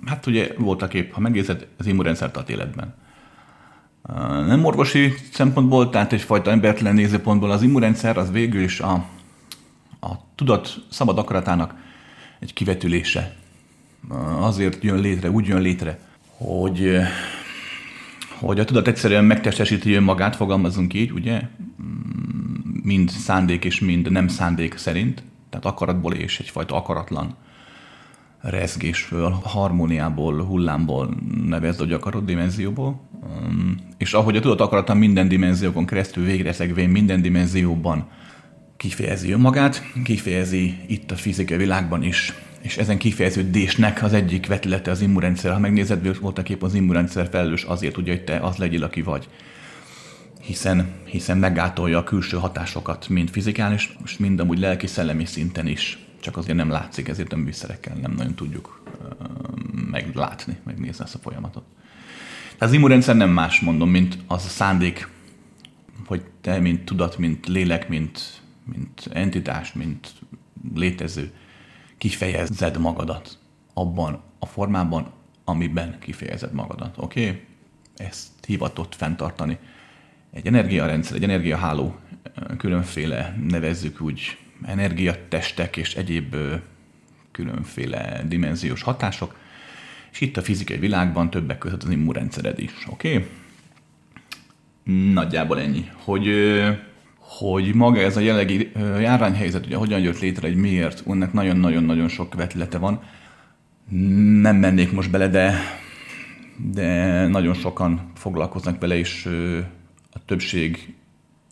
Hát 0.05 0.25
ugye 0.25 0.51
voltak 0.57 0.93
épp, 0.93 1.11
ha 1.11 1.19
megnézed, 1.19 1.67
az 1.77 1.85
immunrendszer 1.85 2.31
tart 2.31 2.49
életben. 2.49 2.95
Nem 4.47 4.65
orvosi 4.65 5.13
szempontból, 5.31 5.89
tehát 5.89 6.13
egyfajta 6.13 6.51
embertelen 6.51 6.95
nézőpontból 6.95 7.51
az 7.51 7.61
immunrendszer 7.61 8.17
az 8.17 8.31
végül 8.31 8.61
is 8.61 8.79
a, 8.79 9.05
a 9.99 10.11
tudat 10.35 10.85
szabad 10.89 11.17
akaratának 11.17 11.75
egy 12.39 12.53
kivetülése. 12.53 13.35
Azért 14.39 14.83
jön 14.83 14.99
létre, 14.99 15.29
úgy 15.29 15.47
jön 15.47 15.61
létre, 15.61 15.99
hogy, 16.37 16.97
hogy 18.39 18.59
a 18.59 18.65
tudat 18.65 18.87
egyszerűen 18.87 19.25
megtestesíti 19.25 19.93
önmagát, 19.93 20.35
fogalmazunk 20.35 20.93
így, 20.93 21.11
ugye? 21.11 21.41
Mind 22.83 23.09
szándék 23.09 23.65
és 23.65 23.79
mind 23.79 24.11
nem 24.11 24.27
szándék 24.27 24.77
szerint 24.77 25.23
tehát 25.49 25.65
akaratból 25.65 26.13
és 26.13 26.39
egyfajta 26.39 26.75
akaratlan 26.75 27.35
rezgésből, 28.41 29.29
harmóniából, 29.43 30.43
hullámból 30.43 31.15
nevezd, 31.45 31.79
hogy 31.79 31.93
akarod 31.93 32.25
dimenzióból. 32.25 32.99
És 33.97 34.13
ahogy 34.13 34.37
a 34.37 34.39
tudat 34.39 34.61
akarata 34.61 34.93
minden 34.93 35.27
dimenziókon 35.27 35.85
keresztül 35.85 36.25
végrezegvén 36.25 36.89
minden 36.89 37.21
dimenzióban 37.21 38.07
kifejezi 38.77 39.31
önmagát, 39.31 39.83
kifejezi 40.03 40.77
itt 40.87 41.11
a 41.11 41.15
fizikai 41.15 41.57
világban 41.57 42.03
is, 42.03 42.33
és 42.61 42.77
ezen 42.77 42.97
kifejeződésnek 42.97 44.03
az 44.03 44.13
egyik 44.13 44.47
vetülete 44.47 44.91
az 44.91 45.01
immunrendszer. 45.01 45.51
Ha 45.51 45.59
megnézed, 45.59 46.19
voltak 46.19 46.49
épp 46.49 46.63
az 46.63 46.73
immunrendszer 46.73 47.27
felelős 47.31 47.63
azért, 47.63 47.97
ugye, 47.97 48.11
hogy 48.11 48.23
te 48.23 48.37
az 48.37 48.57
legyél, 48.57 48.83
aki 48.83 49.01
vagy 49.01 49.27
hiszen, 50.41 50.91
hiszen 51.03 51.37
meggátolja 51.37 51.97
a 51.97 52.03
külső 52.03 52.37
hatásokat, 52.37 53.09
mind 53.09 53.29
fizikális, 53.29 53.97
most 53.99 54.19
mind 54.19 54.39
amúgy 54.39 54.59
lelki-szellemi 54.59 55.25
szinten 55.25 55.67
is. 55.67 55.99
Csak 56.19 56.37
azért 56.37 56.57
nem 56.57 56.69
látszik, 56.69 57.07
ezért 57.07 57.33
a 57.33 57.37
műszerekkel 57.37 57.95
nem 57.95 58.11
nagyon 58.11 58.35
tudjuk 58.35 58.83
meglátni, 59.91 60.57
megnézni 60.63 61.03
ezt 61.03 61.15
a 61.15 61.19
folyamatot. 61.19 61.63
Tehát 62.59 62.73
az 62.73 62.79
immunrendszer 62.79 63.15
nem 63.15 63.29
más, 63.29 63.59
mondom, 63.59 63.89
mint 63.89 64.17
az 64.27 64.45
a 64.45 64.49
szándék, 64.49 65.07
hogy 66.05 66.21
te, 66.41 66.59
mint 66.59 66.85
tudat, 66.85 67.17
mint 67.17 67.47
lélek, 67.47 67.89
mint, 67.89 68.41
mint 68.63 69.09
entitás, 69.13 69.73
mint 69.73 70.13
létező, 70.75 71.31
kifejezed 71.97 72.79
magadat 72.79 73.37
abban 73.73 74.21
a 74.39 74.45
formában, 74.45 75.11
amiben 75.43 75.99
kifejezed 75.99 76.53
magadat. 76.53 76.97
Oké? 76.97 77.27
Okay? 77.27 77.41
ezt 77.99 78.27
hivatott 78.47 78.95
fenntartani. 78.95 79.57
Egy 80.31 80.47
energiarendszer, 80.47 81.15
egy 81.15 81.23
energiaháló, 81.23 81.95
különféle 82.57 83.35
nevezzük 83.47 84.01
úgy 84.01 84.37
energiatestek 84.65 85.77
és 85.77 85.95
egyéb 85.95 86.35
különféle 87.31 88.23
dimenziós 88.27 88.81
hatások, 88.81 89.35
és 90.11 90.21
itt 90.21 90.37
a 90.37 90.41
fizikai 90.41 90.77
világban 90.77 91.29
többek 91.29 91.57
között 91.57 91.83
az 91.83 91.89
immunrendszered 91.89 92.59
is, 92.59 92.71
oké? 92.89 93.13
Okay? 93.13 93.27
Nagyjából 95.13 95.59
ennyi. 95.59 95.89
Hogy, 95.93 96.27
hogy 97.17 97.73
maga 97.73 97.99
ez 97.99 98.17
a 98.17 98.19
jelenlegi 98.19 98.71
járványhelyzet, 98.99 99.65
ugye 99.65 99.75
hogyan 99.75 99.99
jött 99.99 100.19
létre, 100.19 100.47
egy 100.47 100.55
miért, 100.55 101.03
ennek 101.07 101.33
nagyon-nagyon-nagyon 101.33 102.07
sok 102.07 102.35
vetlete 102.35 102.77
van. 102.77 103.01
Nem 104.41 104.55
mennék 104.55 104.91
most 104.91 105.11
bele, 105.11 105.27
de, 105.27 105.53
de 106.71 107.27
nagyon 107.27 107.53
sokan 107.53 108.11
foglalkoznak 108.15 108.79
vele, 108.79 108.97
és 108.97 109.25
a 110.11 110.25
többség 110.25 110.93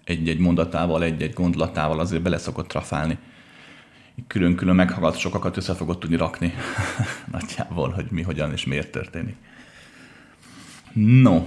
egy-egy 0.03 0.39
mondatával, 0.39 1.03
egy-egy 1.03 1.33
gondolatával 1.33 1.99
azért 1.99 2.21
bele 2.21 2.37
szokott 2.37 2.67
trafálni. 2.67 3.17
Külön-külön 4.27 4.75
meghallgat 4.75 5.17
sokakat 5.17 5.57
össze 5.57 5.73
fogod 5.73 5.97
tudni 5.97 6.15
rakni 6.15 6.53
nagyjából, 7.31 7.89
hogy 7.89 8.05
mi, 8.09 8.21
hogyan 8.21 8.51
és 8.51 8.65
miért 8.65 8.91
történik. 8.91 9.35
No, 10.93 11.45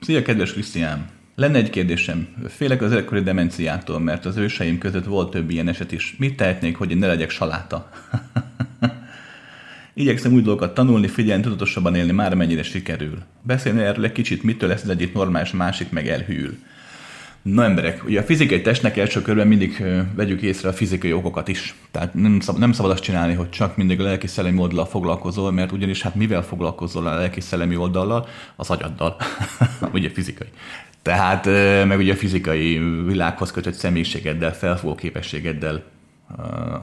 szia 0.00 0.22
kedves 0.22 0.52
Krisztián! 0.52 1.10
Lenne 1.34 1.58
egy 1.58 1.70
kérdésem. 1.70 2.28
Félek 2.48 2.82
az 2.82 2.92
életkori 2.92 3.22
demenciától, 3.22 4.00
mert 4.00 4.24
az 4.24 4.36
őseim 4.36 4.78
között 4.78 5.04
volt 5.04 5.30
több 5.30 5.50
ilyen 5.50 5.68
eset 5.68 5.92
is. 5.92 6.14
Mit 6.18 6.36
tehetnék, 6.36 6.76
hogy 6.76 6.90
én 6.90 6.96
ne 6.96 7.06
legyek 7.06 7.30
saláta? 7.30 7.90
Igyekszem 9.94 10.32
új 10.32 10.42
dolgokat 10.42 10.74
tanulni, 10.74 11.08
figyelni, 11.08 11.42
tudatosabban 11.42 11.94
élni, 11.94 12.12
már 12.12 12.34
mennyire 12.34 12.62
sikerül. 12.62 13.18
Beszélni 13.42 13.80
erről 13.80 14.04
egy 14.04 14.12
kicsit, 14.12 14.42
mitől 14.42 14.68
lesz 14.68 14.82
az 14.82 14.88
egyik 14.88 15.14
normális, 15.14 15.50
másik 15.50 15.90
meg 15.90 16.08
elhűl. 16.08 16.58
Na 17.42 17.64
emberek, 17.64 18.04
ugye 18.04 18.20
a 18.20 18.22
fizikai 18.22 18.60
testnek 18.60 18.96
első 18.96 19.22
körben 19.22 19.46
mindig 19.46 19.84
vegyük 20.14 20.42
észre 20.42 20.68
a 20.68 20.72
fizikai 20.72 21.12
okokat 21.12 21.48
is. 21.48 21.74
Tehát 21.90 22.14
nem 22.14 22.40
szabad, 22.40 22.60
nem 22.60 22.72
szabad 22.72 22.90
azt 22.90 23.02
csinálni, 23.02 23.34
hogy 23.34 23.50
csak 23.50 23.76
mindig 23.76 24.00
a 24.00 24.02
lelki 24.02 24.26
szellemi 24.26 24.58
oldalal 24.58 24.86
foglalkozol, 24.86 25.52
mert 25.52 25.72
ugyanis 25.72 26.02
hát 26.02 26.14
mivel 26.14 26.42
foglalkozol 26.42 27.06
a 27.06 27.14
lelki 27.14 27.40
szellemi 27.40 27.76
oldallal? 27.76 28.26
Az 28.56 28.70
agyaddal. 28.70 29.16
ugye 29.94 30.10
fizikai. 30.10 30.48
Tehát 31.02 31.46
meg 31.86 31.98
ugye 31.98 32.12
a 32.12 32.16
fizikai 32.16 32.78
világhoz 33.06 33.50
kötött 33.50 33.74
személyiségeddel, 33.74 34.54
felfogó 34.54 34.94
képességeddel, 34.94 35.82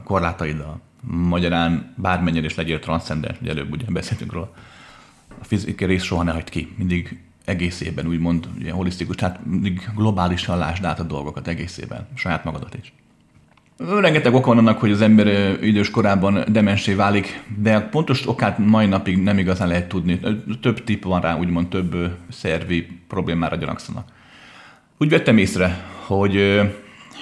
korlátaiddal. 0.04 0.80
Magyarán 1.00 1.94
bármennyire 1.96 2.46
is 2.46 2.54
legyél 2.54 2.78
transzcendent, 2.78 3.40
ugye 3.40 3.50
előbb 3.50 3.72
ugye 3.72 3.84
beszéltünk 3.88 4.32
róla. 4.32 4.54
A 5.40 5.44
fizikai 5.44 5.88
rész 5.88 6.02
soha 6.02 6.22
ne 6.22 6.32
hagyd 6.32 6.48
ki, 6.48 6.74
mindig 6.76 7.18
egészében 7.50 8.06
úgymond 8.06 8.48
ugye 8.58 8.72
holisztikus, 8.72 9.16
tehát 9.16 9.40
globálisan 9.94 10.58
lásd 10.58 10.84
át 10.84 11.00
a 11.00 11.02
dolgokat 11.02 11.48
egészében, 11.48 12.06
saját 12.14 12.44
magadat 12.44 12.74
is. 12.74 12.92
Rengeteg 14.00 14.34
ok 14.34 14.46
van 14.46 14.58
annak, 14.58 14.78
hogy 14.78 14.90
az 14.90 15.00
ember 15.00 15.26
idős 15.62 15.90
korában 15.90 16.44
demensé 16.48 16.94
válik, 16.94 17.42
de 17.58 17.76
a 17.76 17.88
pontos 17.88 18.28
okát 18.28 18.58
mai 18.58 18.86
napig 18.86 19.18
nem 19.18 19.38
igazán 19.38 19.68
lehet 19.68 19.88
tudni. 19.88 20.20
Több 20.60 20.84
tip 20.84 21.04
van 21.04 21.20
rá, 21.20 21.38
úgymond 21.38 21.68
több 21.68 22.16
szervi 22.28 22.86
problémára 23.08 23.56
gyanakszanak. 23.56 24.08
Úgy 24.98 25.08
vettem 25.08 25.38
észre, 25.38 25.84
hogy 26.06 26.60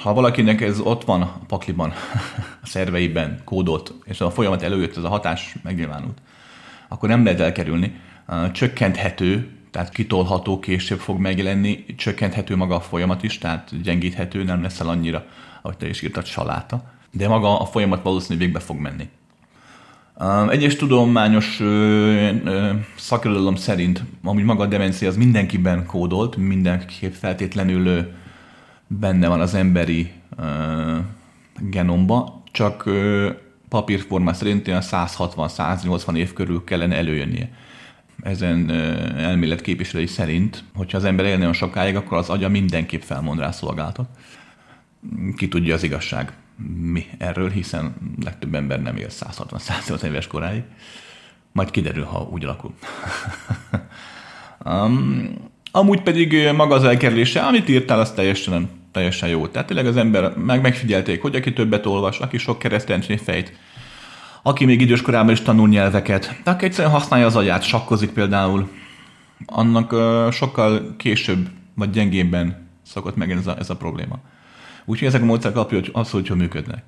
ha 0.03 0.14
valakinek 0.14 0.61
ez 0.61 0.81
ott 0.81 1.05
van 1.05 1.23
a 1.23 1.41
pakliban, 1.47 1.93
a 2.62 2.67
szerveiben 2.67 3.41
kódolt, 3.45 3.95
és 4.05 4.21
a 4.21 4.31
folyamat 4.31 4.62
előjött, 4.62 4.97
ez 4.97 5.05
a 5.05 5.09
hatás 5.09 5.57
megnyilvánult, 5.62 6.19
akkor 6.88 7.09
nem 7.09 7.25
lehet 7.25 7.41
elkerülni. 7.41 8.01
Csökkenthető, 8.53 9.58
tehát 9.70 9.88
kitolható, 9.88 10.59
később 10.59 10.98
fog 10.98 11.18
megjelenni, 11.18 11.85
csökkenthető 11.96 12.57
maga 12.57 12.74
a 12.74 12.81
folyamat 12.81 13.22
is, 13.22 13.38
tehát 13.38 13.83
gyengíthető, 13.83 14.44
nem 14.44 14.62
leszel 14.62 14.88
annyira 14.88 15.24
ahogy 15.62 15.76
te 15.76 15.88
is 15.88 16.02
írtad, 16.02 16.26
saláta. 16.26 16.83
De 17.11 17.28
maga 17.28 17.61
a 17.61 17.64
folyamat 17.64 18.02
valószínűleg 18.02 18.44
végbe 18.44 18.61
fog 18.61 18.78
menni. 18.78 19.09
Egyes 20.50 20.76
tudományos 20.76 21.62
szakirodalom 22.96 23.57
szerint, 23.57 24.02
amúgy 24.22 24.44
maga 24.44 24.62
a 24.62 24.66
demencia 24.66 25.09
az 25.09 25.16
mindenkiben 25.16 25.87
kódolt, 25.87 26.37
mindenképp 26.37 27.12
feltétlenül 27.12 28.12
benne 28.87 29.28
van 29.28 29.40
az 29.40 29.54
emberi 29.54 30.11
genomba, 31.59 32.42
csak 32.52 32.90
papírforma 33.68 34.33
szerint 34.33 34.68
olyan 34.68 34.83
160-180 34.85 36.16
év 36.16 36.33
körül 36.33 36.64
kellene 36.64 36.96
előjönnie. 36.96 37.50
Ezen 38.29 38.71
elmélet 39.17 39.61
képviselői 39.61 40.07
szerint, 40.07 40.64
hogyha 40.75 40.99
az 40.99 41.05
ember 41.05 41.25
élne 41.27 41.41
olyan 41.41 41.53
sokáig, 41.53 41.97
akkor 41.97 42.19
az 42.19 42.29
agya 42.29 42.49
mindenképp 42.49 43.03
felmond 43.03 43.38
rá 43.38 43.51
szolgáltat 43.51 44.09
ki 45.37 45.49
tudja 45.49 45.75
az 45.75 45.83
igazság 45.83 46.33
mi 46.81 47.07
erről, 47.19 47.51
hiszen 47.51 47.95
legtöbb 48.25 48.55
ember 48.55 48.83
nem 48.83 48.97
él 48.97 49.09
160-180 49.11 50.03
éves 50.03 50.27
koráig. 50.27 50.62
Majd 51.53 51.71
kiderül, 51.71 52.05
ha 52.05 52.29
úgy 52.33 52.45
alakul. 52.45 52.75
um, 54.64 55.35
amúgy 55.71 56.03
pedig 56.03 56.51
maga 56.57 56.75
az 56.75 56.85
elkerülése, 56.85 57.41
amit 57.41 57.69
írtál, 57.69 58.01
az 58.01 58.12
teljesen, 58.12 58.71
teljesen 58.93 59.29
jó. 59.29 59.47
Tehát 59.47 59.67
tényleg 59.67 59.87
az 59.87 59.97
ember 59.97 60.37
meg 60.37 60.61
megfigyelték, 60.61 61.23
hogy 61.23 61.37
aki 61.37 61.53
többet 61.53 61.87
olvas, 61.87 62.19
aki 62.19 62.38
sok 62.38 62.59
keresztényi 62.59 63.17
fejt, 63.17 63.53
aki 64.49 64.65
még 64.65 64.81
idős 64.81 65.03
korában 65.03 65.33
is 65.33 65.43
tanul 65.43 65.69
nyelveket, 65.69 66.41
de 66.45 66.51
aki 66.51 66.65
egyszerűen 66.65 66.93
használja 66.93 67.27
az 67.27 67.37
agyát, 67.37 67.63
sakkozik 67.63 68.11
például, 68.11 68.69
annak 69.47 69.93
uh, 69.93 70.31
sokkal 70.31 70.95
később 70.97 71.49
vagy 71.75 71.91
gyengébben 71.91 72.69
szokott 72.83 73.17
meg 73.17 73.31
ez 73.31 73.47
a, 73.47 73.57
ez 73.59 73.71
a 73.71 73.77
probléma. 73.77 74.19
Úgyhogy 74.85 75.09
ezek 75.09 75.23
a 75.23 75.25
módszerek 75.25 75.57
alapja 75.57 75.81
abszolút 75.93 76.27
jól 76.27 76.39
működnek. 76.39 76.83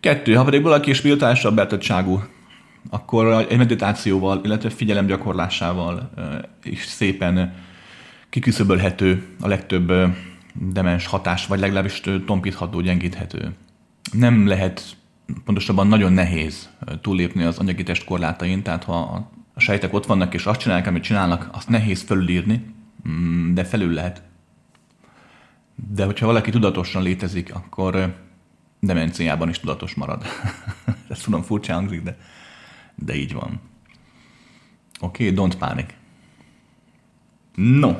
Kettő, 0.00 0.34
ha 0.34 0.44
pedig 0.44 0.62
valaki 0.62 0.92
spirituálisabb 0.92 1.54
betettságú, 1.54 2.22
akkor 2.90 3.46
egy 3.48 3.56
meditációval, 3.56 4.40
illetve 4.44 4.70
figyelem 4.70 5.06
gyakorlásával 5.06 6.10
is 6.62 6.84
szépen 6.84 7.54
kiküszöbölhető 8.28 9.26
a 9.40 9.48
legtöbb 9.48 9.92
demens 10.54 11.06
hatás, 11.06 11.46
vagy 11.46 11.60
legalábbis 11.60 12.00
tompítható, 12.26 12.80
gyengíthető. 12.80 13.54
Nem 14.12 14.46
lehet, 14.46 14.82
pontosabban 15.44 15.86
nagyon 15.86 16.12
nehéz 16.12 16.68
túllépni 17.00 17.42
az 17.42 17.58
anyagi 17.58 17.82
test 17.82 18.04
korlátain, 18.04 18.62
tehát 18.62 18.84
ha 18.84 19.28
a 19.54 19.60
sejtek 19.60 19.92
ott 19.92 20.06
vannak 20.06 20.34
és 20.34 20.46
azt 20.46 20.60
csinálják, 20.60 20.86
amit 20.86 21.02
csinálnak, 21.02 21.48
azt 21.52 21.68
nehéz 21.68 22.02
felülírni, 22.02 22.74
mm, 23.08 23.54
de 23.54 23.64
felül 23.64 23.92
lehet. 23.92 24.22
De 25.74 26.04
hogyha 26.04 26.26
valaki 26.26 26.50
tudatosan 26.50 27.02
létezik, 27.02 27.54
akkor 27.54 28.16
demenciában 28.80 29.48
is 29.48 29.58
tudatos 29.58 29.94
marad. 29.94 30.24
Ezt 31.08 31.24
tudom, 31.24 31.42
furcsa 31.42 31.72
hangzik, 31.72 32.02
de, 32.02 32.16
de 32.94 33.14
így 33.14 33.32
van. 33.32 33.60
Oké, 35.00 35.30
okay, 35.30 35.46
don't 35.46 35.54
panic. 35.58 35.88
No. 37.54 37.94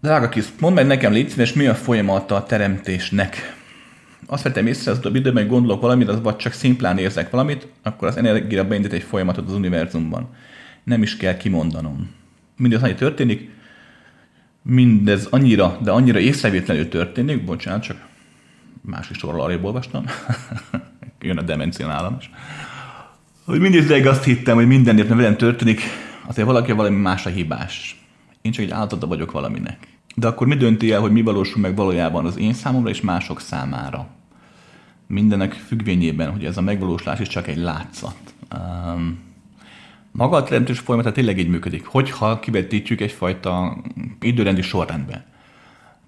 Drága 0.00 0.28
kis, 0.28 0.46
mondd 0.60 0.74
meg 0.74 0.86
nekem, 0.86 1.12
légy 1.12 1.28
szíves, 1.28 1.52
mi 1.52 1.66
a 1.66 1.74
folyamata 1.74 2.34
a 2.34 2.42
teremtésnek? 2.42 3.57
Azt 4.30 4.42
vettem 4.42 4.66
észre 4.66 4.90
az 4.90 5.00
időben, 5.02 5.42
hogy 5.42 5.52
gondolok 5.52 5.80
valamit, 5.80 6.08
az 6.08 6.20
vagy 6.22 6.36
csak 6.36 6.52
szimplán 6.52 6.98
érzek 6.98 7.30
valamit, 7.30 7.66
akkor 7.82 8.08
az 8.08 8.16
energia 8.16 8.64
beindít 8.64 8.92
egy 8.92 9.02
folyamatot 9.02 9.46
az 9.46 9.54
univerzumban. 9.54 10.28
Nem 10.84 11.02
is 11.02 11.16
kell 11.16 11.36
kimondanom. 11.36 12.10
Mindez 12.56 12.82
annyi 12.82 12.94
történik, 12.94 13.50
mindez 14.62 15.26
annyira, 15.30 15.78
de 15.82 15.90
annyira 15.90 16.18
észrevétlenül 16.18 16.88
történik, 16.88 17.44
bocsánat, 17.44 17.82
csak 17.82 18.06
másik 18.80 19.16
sorral 19.16 19.40
arrébb 19.40 19.64
olvastam, 19.64 20.04
jön 21.20 21.38
a 21.38 21.42
demencia 21.42 21.86
nálam 21.86 22.16
is, 22.20 22.30
hogy 23.44 23.60
mindig 23.60 24.06
azt 24.06 24.24
hittem, 24.24 24.54
hogy 24.54 24.66
minden 24.66 24.94
nép 24.94 25.08
velem 25.08 25.36
történik, 25.36 25.80
azért 26.26 26.46
valaki 26.46 26.72
valami 26.72 26.96
más 26.96 27.26
a 27.26 27.30
hibás. 27.30 28.02
Én 28.42 28.52
csak 28.52 28.64
egy 28.64 28.70
áldozata 28.70 29.06
vagyok 29.06 29.30
valaminek. 29.30 29.78
De 30.14 30.26
akkor 30.26 30.46
mi 30.46 30.54
dönti 30.54 30.92
el, 30.92 31.00
hogy 31.00 31.12
mi 31.12 31.22
valósul 31.22 31.60
meg 31.60 31.76
valójában 31.76 32.26
az 32.26 32.38
én 32.38 32.52
számomra 32.52 32.90
és 32.90 33.00
mások 33.00 33.40
számára? 33.40 34.16
Mindenek 35.08 35.52
függvényében, 35.52 36.30
hogy 36.30 36.44
ez 36.44 36.56
a 36.56 36.60
megvalósulás 36.60 37.20
is 37.20 37.28
csak 37.28 37.46
egy 37.48 37.56
látszat. 37.56 38.16
Um, 38.56 39.18
maga 40.10 40.36
a 40.36 40.42
teremtés 40.42 40.78
folyamata 40.78 41.12
tényleg 41.12 41.38
így 41.38 41.48
működik, 41.48 41.86
hogyha 41.86 42.40
kivetítjük 42.40 43.00
egyfajta 43.00 43.76
időrendi 44.20 44.62
sorrendbe. 44.62 45.26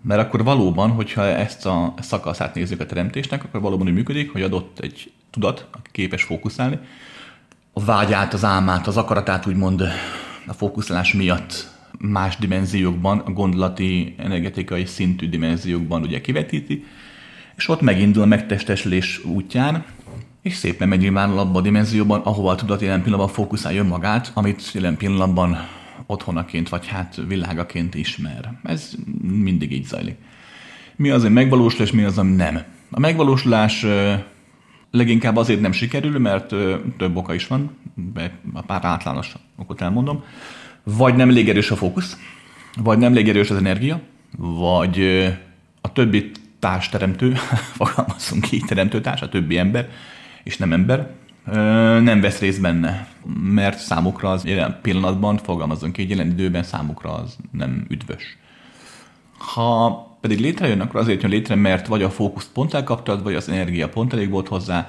Mert 0.03 0.21
akkor 0.21 0.45
valóban, 0.45 0.91
hogyha 0.91 1.23
ezt 1.23 1.67
a 1.67 1.95
szakaszát 2.01 2.55
nézzük 2.55 2.81
a 2.81 2.87
teremtésnek, 2.87 3.45
akkor 3.45 3.61
valóban 3.61 3.87
úgy 3.87 3.95
működik, 3.95 4.33
hogy 4.33 4.43
adott 4.43 4.79
egy 4.79 5.13
tudat, 5.31 5.67
aki 5.71 5.91
képes 5.93 6.23
fókuszálni, 6.23 6.79
a 7.73 7.85
vágyát, 7.85 8.33
az 8.33 8.45
álmát, 8.45 8.87
az 8.87 8.97
akaratát 8.97 9.47
úgymond 9.47 9.81
a 10.47 10.53
fókuszálás 10.53 11.13
miatt 11.13 11.69
más 11.99 12.37
dimenziókban, 12.37 13.19
a 13.19 13.31
gondolati, 13.31 14.15
energetikai 14.19 14.85
szintű 14.85 15.29
dimenziókban 15.29 16.03
ugye 16.03 16.21
kivetíti, 16.21 16.85
és 17.61 17.69
ott 17.69 17.81
megindul 17.81 18.23
a 18.23 18.27
megtestesülés 18.27 19.25
útján, 19.25 19.85
és 20.43 20.55
szépen 20.55 20.89
megnyilvánul 20.89 21.39
abban 21.39 21.57
a 21.57 21.61
dimenzióban, 21.61 22.21
ahova 22.21 22.51
a 22.51 22.55
tudat 22.55 22.81
jelen 22.81 23.03
pillanatban 23.03 23.35
fókuszálja 23.35 23.85
magát, 23.85 24.31
amit 24.35 24.73
jelen 24.73 24.97
pillanatban 24.97 25.69
otthonaként, 26.07 26.69
vagy 26.69 26.87
hát 26.87 27.21
világaként 27.29 27.95
ismer. 27.95 28.53
Ez 28.63 28.91
mindig 29.23 29.73
így 29.73 29.85
zajlik. 29.85 30.17
Mi 30.97 31.11
az, 31.11 31.25
ami 31.25 31.33
megvalósul, 31.33 31.85
és 31.85 31.93
mi 31.93 32.03
az, 32.03 32.19
ami 32.19 32.35
nem. 32.37 32.63
A 32.91 33.01
megvalósulás 33.01 33.87
leginkább 34.91 35.37
azért 35.37 35.61
nem 35.61 35.73
sikerül, 35.73 36.19
mert 36.19 36.55
több 36.99 37.17
oka 37.17 37.35
is 37.35 37.47
van, 37.47 37.77
a 38.53 38.63
pár 38.63 38.85
általános 38.85 39.35
okot 39.57 39.81
elmondom. 39.81 40.25
Vagy 40.85 41.15
nem 41.15 41.29
elég 41.29 41.49
erős 41.49 41.71
a 41.71 41.77
fókusz, 41.77 42.17
vagy 42.83 42.99
nem 42.99 43.13
elég 43.13 43.29
erős 43.29 43.51
az 43.51 43.57
energia, 43.57 44.01
vagy 44.39 45.01
a 45.81 45.93
többi 45.93 46.31
társteremtő, 46.61 47.33
fogalmazunk 47.79 48.53
így, 48.53 48.65
teremtőtárs, 48.65 49.23
a 49.23 49.29
többi 49.29 49.59
ember, 49.59 49.89
és 50.43 50.57
nem 50.57 50.73
ember, 50.73 51.11
nem 52.03 52.21
vesz 52.21 52.41
részt 52.41 52.61
benne, 52.61 53.09
mert 53.43 53.79
számukra 53.79 54.31
az 54.31 54.45
jelen 54.45 54.79
pillanatban, 54.83 55.37
fogalmazunk 55.37 55.99
így, 55.99 56.11
jelen 56.11 56.31
időben 56.31 56.63
számukra 56.63 57.15
az 57.15 57.37
nem 57.53 57.87
üdvös. 57.89 58.39
Ha 59.39 60.09
pedig 60.21 60.41
létrejön, 60.41 60.81
akkor 60.81 61.01
azért 61.01 61.23
jön 61.23 61.31
létre, 61.31 61.55
mert 61.55 61.87
vagy 61.87 62.03
a 62.03 62.11
fókuszt 62.11 62.53
pont 62.53 62.75
elkaptad, 62.75 63.23
vagy 63.23 63.35
az 63.35 63.49
energia 63.49 63.89
pont 63.89 64.13
elég 64.13 64.31
volt 64.31 64.49
hozzá, 64.49 64.87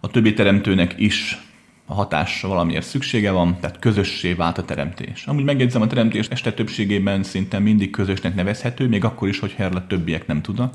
a 0.00 0.08
többi 0.08 0.34
teremtőnek 0.34 0.94
is 0.96 1.47
a 1.90 1.94
hatás 1.94 2.40
valamiért 2.40 2.86
szüksége 2.86 3.30
van, 3.30 3.56
tehát 3.60 3.78
közössé 3.78 4.32
vált 4.32 4.58
a 4.58 4.64
teremtés. 4.64 5.26
Amúgy 5.26 5.44
megjegyzem, 5.44 5.82
a 5.82 5.86
teremtés 5.86 6.28
este 6.28 6.52
többségében 6.52 7.22
szinte 7.22 7.58
mindig 7.58 7.90
közösnek 7.90 8.34
nevezhető, 8.34 8.88
még 8.88 9.04
akkor 9.04 9.28
is, 9.28 9.38
hogyha 9.38 9.62
erről 9.62 9.76
a 9.76 9.86
többiek 9.86 10.26
nem 10.26 10.42
tudnak. 10.42 10.74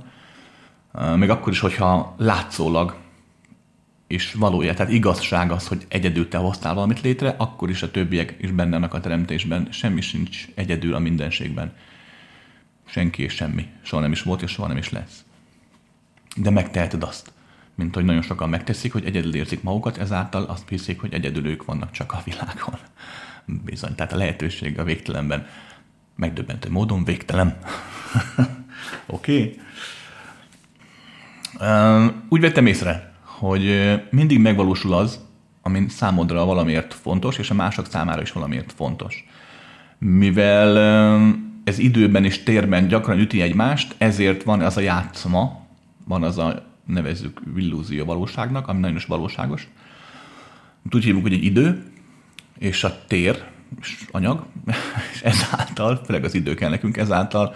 Még 1.16 1.30
akkor 1.30 1.52
is, 1.52 1.60
hogyha 1.60 2.16
látszólag 2.18 2.96
és 4.08 4.34
valója, 4.34 4.74
tehát 4.74 4.92
igazság 4.92 5.52
az, 5.52 5.68
hogy 5.68 5.86
egyedül 5.88 6.28
te 6.28 6.38
hoztál 6.38 6.74
valamit 6.74 7.02
létre, 7.02 7.36
akkor 7.38 7.70
is 7.70 7.82
a 7.84 7.92
többiek 7.92 8.36
is 8.40 8.52
benne 8.52 8.72
vannak 8.72 8.94
a 8.94 9.00
teremtésben, 9.00 9.68
semmi 9.72 10.02
sincs 10.02 10.48
egyedül 10.56 10.96
a 10.96 11.00
mindenségben. 11.00 11.74
Senki 12.86 13.24
és 13.24 13.34
semmi. 13.34 13.66
Soha 13.82 14.02
nem 14.02 14.12
is 14.12 14.22
volt, 14.22 14.42
és 14.42 14.52
soha 14.52 14.68
nem 14.68 14.78
is 14.78 14.90
lesz. 14.90 15.24
De 16.36 16.50
megteheted 16.50 17.04
azt, 17.04 17.33
mint 17.76 17.96
hogy 17.96 18.06
nagyon 18.06 18.22
sokan 18.22 18.50
megteszik, 18.50 18.92
hogy 18.92 19.06
egyedül 19.06 19.36
érzik 19.36 19.64
magukat, 19.64 19.98
ezáltal 19.98 20.44
azt 20.44 20.70
hiszik, 20.70 21.00
hogy 21.00 21.14
egyedül 21.14 21.48
ők 21.48 21.66
vannak 21.66 21.92
csak 21.92 22.12
a 22.12 22.22
világon. 22.26 22.80
Bizony, 23.66 23.96
tehát 23.96 24.14
a 24.14 24.18
lehetőség 24.18 24.80
a 24.80 24.84
végtelenben 24.84 25.48
megdöbbentő 26.16 26.70
módon 26.70 27.04
végtelen. 27.04 27.58
Oké? 29.06 29.38
okay. 29.38 29.60
Úgy 32.30 32.42
vettem 32.42 32.66
észre, 32.66 33.14
hogy 33.22 33.94
mindig 34.10 34.40
megvalósul 34.40 34.94
az, 34.94 35.20
ami 35.62 35.90
számodra 35.90 36.46
valamiért 36.46 36.94
fontos, 36.94 37.38
és 37.38 37.50
a 37.50 37.54
mások 37.54 37.86
számára 37.86 38.22
is 38.22 38.32
valamiért 38.32 38.72
fontos. 38.72 39.28
Mivel 39.98 40.78
ez 41.64 41.78
időben 41.78 42.26
és 42.26 42.44
térben 42.44 42.88
gyakran 42.88 43.20
üti 43.20 43.42
egymást, 43.42 43.96
ezért 43.98 44.44
van 44.44 44.62
az 44.62 44.78
a 44.78 44.82
játszma, 44.82 45.66
van 46.06 46.24
az 46.24 46.38
a 46.38 46.73
nevezzük 46.86 47.42
illúzió 47.58 48.06
valóságnak, 48.06 48.68
ami 48.68 48.80
nagyon 48.80 48.96
is 48.96 49.06
valóságos. 49.06 49.68
Úgy 50.92 51.04
hívjuk, 51.04 51.24
hogy 51.24 51.34
egy 51.34 51.44
idő, 51.44 51.84
és 52.58 52.84
a 52.84 53.06
tér, 53.08 53.44
és 53.82 54.06
anyag, 54.12 54.46
és 55.14 55.22
ezáltal, 55.22 56.02
főleg 56.06 56.24
az 56.24 56.34
idő 56.34 56.54
kell 56.54 56.70
nekünk, 56.70 56.98
ezáltal 56.98 57.56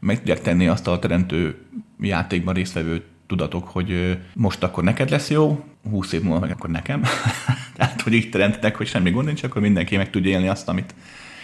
meg 0.00 0.18
tudják 0.18 0.40
tenni 0.40 0.66
azt 0.68 0.86
a 0.86 0.98
teremtő 0.98 1.64
játékban 2.00 2.54
résztvevő 2.54 3.04
tudatok, 3.26 3.68
hogy 3.68 4.18
most 4.34 4.62
akkor 4.62 4.84
neked 4.84 5.10
lesz 5.10 5.30
jó, 5.30 5.64
20 5.90 6.12
év 6.12 6.22
múlva 6.22 6.40
meg 6.40 6.50
akkor 6.50 6.70
nekem. 6.70 7.02
Tehát, 7.76 8.00
hogy 8.00 8.12
így 8.12 8.30
teremtetek, 8.30 8.76
hogy 8.76 8.86
semmi 8.86 9.10
gond 9.10 9.26
nincs, 9.26 9.42
akkor 9.42 9.62
mindenki 9.62 9.96
meg 9.96 10.10
tudja 10.10 10.30
élni 10.30 10.48
azt, 10.48 10.68
amit 10.68 10.94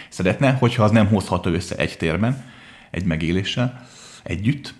szeretne, 0.09 0.51
hogyha 0.51 0.83
az 0.83 0.91
nem 0.91 1.07
hozható 1.07 1.49
össze 1.49 1.75
egy 1.75 1.97
térben, 1.97 2.43
egy 2.91 3.03
megéléssel, 3.03 3.87
együtt. 4.23 4.73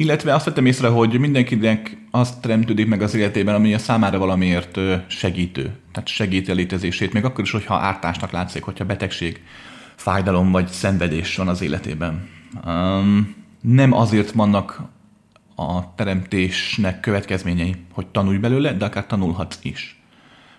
Illetve 0.00 0.34
azt 0.34 0.44
vettem 0.44 0.66
észre, 0.66 0.88
hogy 0.88 1.18
mindenkinek 1.18 1.96
azt 2.10 2.40
teremtődik 2.40 2.86
meg 2.86 3.02
az 3.02 3.14
életében, 3.14 3.54
ami 3.54 3.74
a 3.74 3.78
számára 3.78 4.18
valamiért 4.18 4.78
segítő. 5.06 5.62
Tehát 5.92 6.08
segíti 6.08 6.50
a 6.50 6.54
létezését, 6.54 7.12
még 7.12 7.24
akkor 7.24 7.44
is, 7.44 7.50
hogyha 7.50 7.74
ártásnak 7.74 8.30
látszik, 8.30 8.62
hogyha 8.62 8.84
betegség, 8.84 9.40
fájdalom 9.94 10.50
vagy 10.50 10.68
szenvedés 10.68 11.36
van 11.36 11.48
az 11.48 11.62
életében. 11.62 12.28
Um, 12.66 13.34
nem 13.60 13.92
azért 13.92 14.30
vannak 14.30 14.82
a 15.56 15.94
teremtésnek 15.94 17.00
következményei, 17.00 17.74
hogy 17.92 18.06
tanulj 18.06 18.38
belőle, 18.38 18.72
de 18.72 18.84
akár 18.84 19.06
tanulhatsz 19.06 19.58
is. 19.62 20.00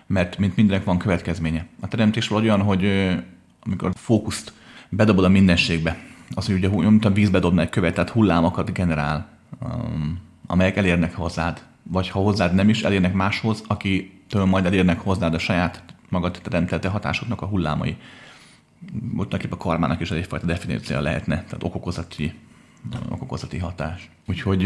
Mert 0.06 0.38
mint 0.38 0.56
mindenek 0.56 0.84
van 0.84 0.98
következménye. 0.98 1.66
A 1.80 1.88
teremtés 1.88 2.30
olyan, 2.30 2.62
hogy 2.62 3.12
amikor 3.62 3.90
fókuszt 3.94 4.52
bedobod 4.88 5.24
a 5.24 5.28
mindenségbe, 5.28 5.98
az, 6.34 6.46
hogy 6.46 6.54
ugye, 6.54 6.68
mint 6.68 7.04
a 7.04 7.12
vízbe 7.12 7.38
dobna 7.38 7.60
egy 7.60 7.70
követ, 7.70 7.94
tehát 7.94 8.10
hullámokat 8.10 8.72
generál, 8.72 9.31
amelyek 10.46 10.76
elérnek 10.76 11.14
hozzád, 11.14 11.62
vagy 11.82 12.08
ha 12.08 12.20
hozzád 12.20 12.54
nem 12.54 12.68
is, 12.68 12.82
elérnek 12.82 13.12
máshoz, 13.12 13.62
akitől 13.66 14.44
majd 14.44 14.66
elérnek 14.66 15.00
hozzád 15.00 15.34
a 15.34 15.38
saját 15.38 15.84
magad 16.08 16.38
teremtette 16.42 16.88
hatásoknak 16.88 17.42
a 17.42 17.46
hullámai. 17.46 17.96
Ott 19.16 19.32
a 19.32 19.56
karmának 19.56 20.00
is 20.00 20.10
egyfajta 20.10 20.46
definíciója 20.46 21.00
lehetne, 21.00 21.34
tehát 21.34 21.62
okokozati 21.62 22.34
okokozati 23.08 23.58
hatás. 23.58 24.10
Úgyhogy 24.26 24.62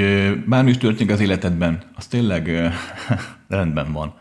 bármi 0.46 0.70
is 0.70 0.78
történik 0.78 1.12
az 1.12 1.20
életedben, 1.20 1.82
az 1.94 2.06
tényleg 2.06 2.72
rendben 3.48 3.92
van. 3.92 4.14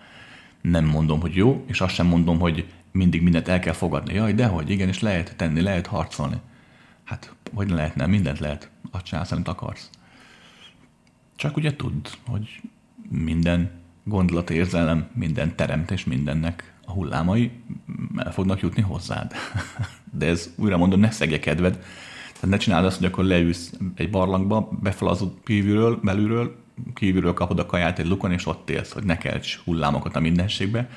Nem 0.61 0.85
mondom, 0.85 1.19
hogy 1.21 1.35
jó, 1.35 1.63
és 1.67 1.81
azt 1.81 1.93
sem 1.93 2.05
mondom, 2.05 2.39
hogy 2.39 2.65
mindig 2.91 3.21
mindent 3.21 3.47
el 3.47 3.59
kell 3.59 3.73
fogadni. 3.73 4.13
Jaj, 4.13 4.33
dehogy, 4.33 4.69
igen, 4.69 4.87
és 4.87 4.99
lehet 4.99 5.35
tenni, 5.35 5.61
lehet 5.61 5.87
harcolni. 5.87 6.35
Hát, 7.03 7.35
hogy 7.53 7.67
ne 7.67 7.75
lehetne, 7.75 8.05
mindent 8.05 8.39
lehet, 8.39 8.69
azt 8.91 9.05
csinálsz, 9.05 9.31
amit 9.31 9.47
akarsz. 9.47 9.89
Csak 11.35 11.57
ugye 11.57 11.75
tudd, 11.75 12.07
hogy 12.27 12.61
minden 13.09 13.71
gondolat, 14.03 14.49
érzelem, 14.49 15.07
minden 15.13 15.55
teremtés, 15.55 16.03
mindennek 16.03 16.73
a 16.85 16.91
hullámai 16.91 17.51
el 18.17 18.31
fognak 18.31 18.59
jutni 18.59 18.81
hozzád. 18.81 19.31
De 20.19 20.25
ez, 20.25 20.53
újra 20.55 20.77
mondom, 20.77 20.99
ne 20.99 21.11
szegje 21.11 21.39
kedved, 21.39 21.73
tehát 22.33 22.49
ne 22.49 22.57
csináld 22.57 22.85
azt, 22.85 22.97
hogy 22.97 23.05
akkor 23.05 23.23
leülsz 23.23 23.73
egy 23.95 24.09
barlangba, 24.09 24.69
befalazod 24.81 25.33
kívülről, 25.43 25.99
belülről, 26.03 26.55
kívülről 26.93 27.33
kapod 27.33 27.59
a 27.59 27.65
kaját 27.65 27.99
egy 27.99 28.07
lukon, 28.07 28.31
és 28.31 28.45
ott 28.45 28.69
élsz, 28.69 28.91
hogy 28.91 29.03
ne 29.03 29.17
kelts 29.17 29.59
hullámokat 29.63 30.15
a 30.15 30.19
mindenségbe, 30.19 30.89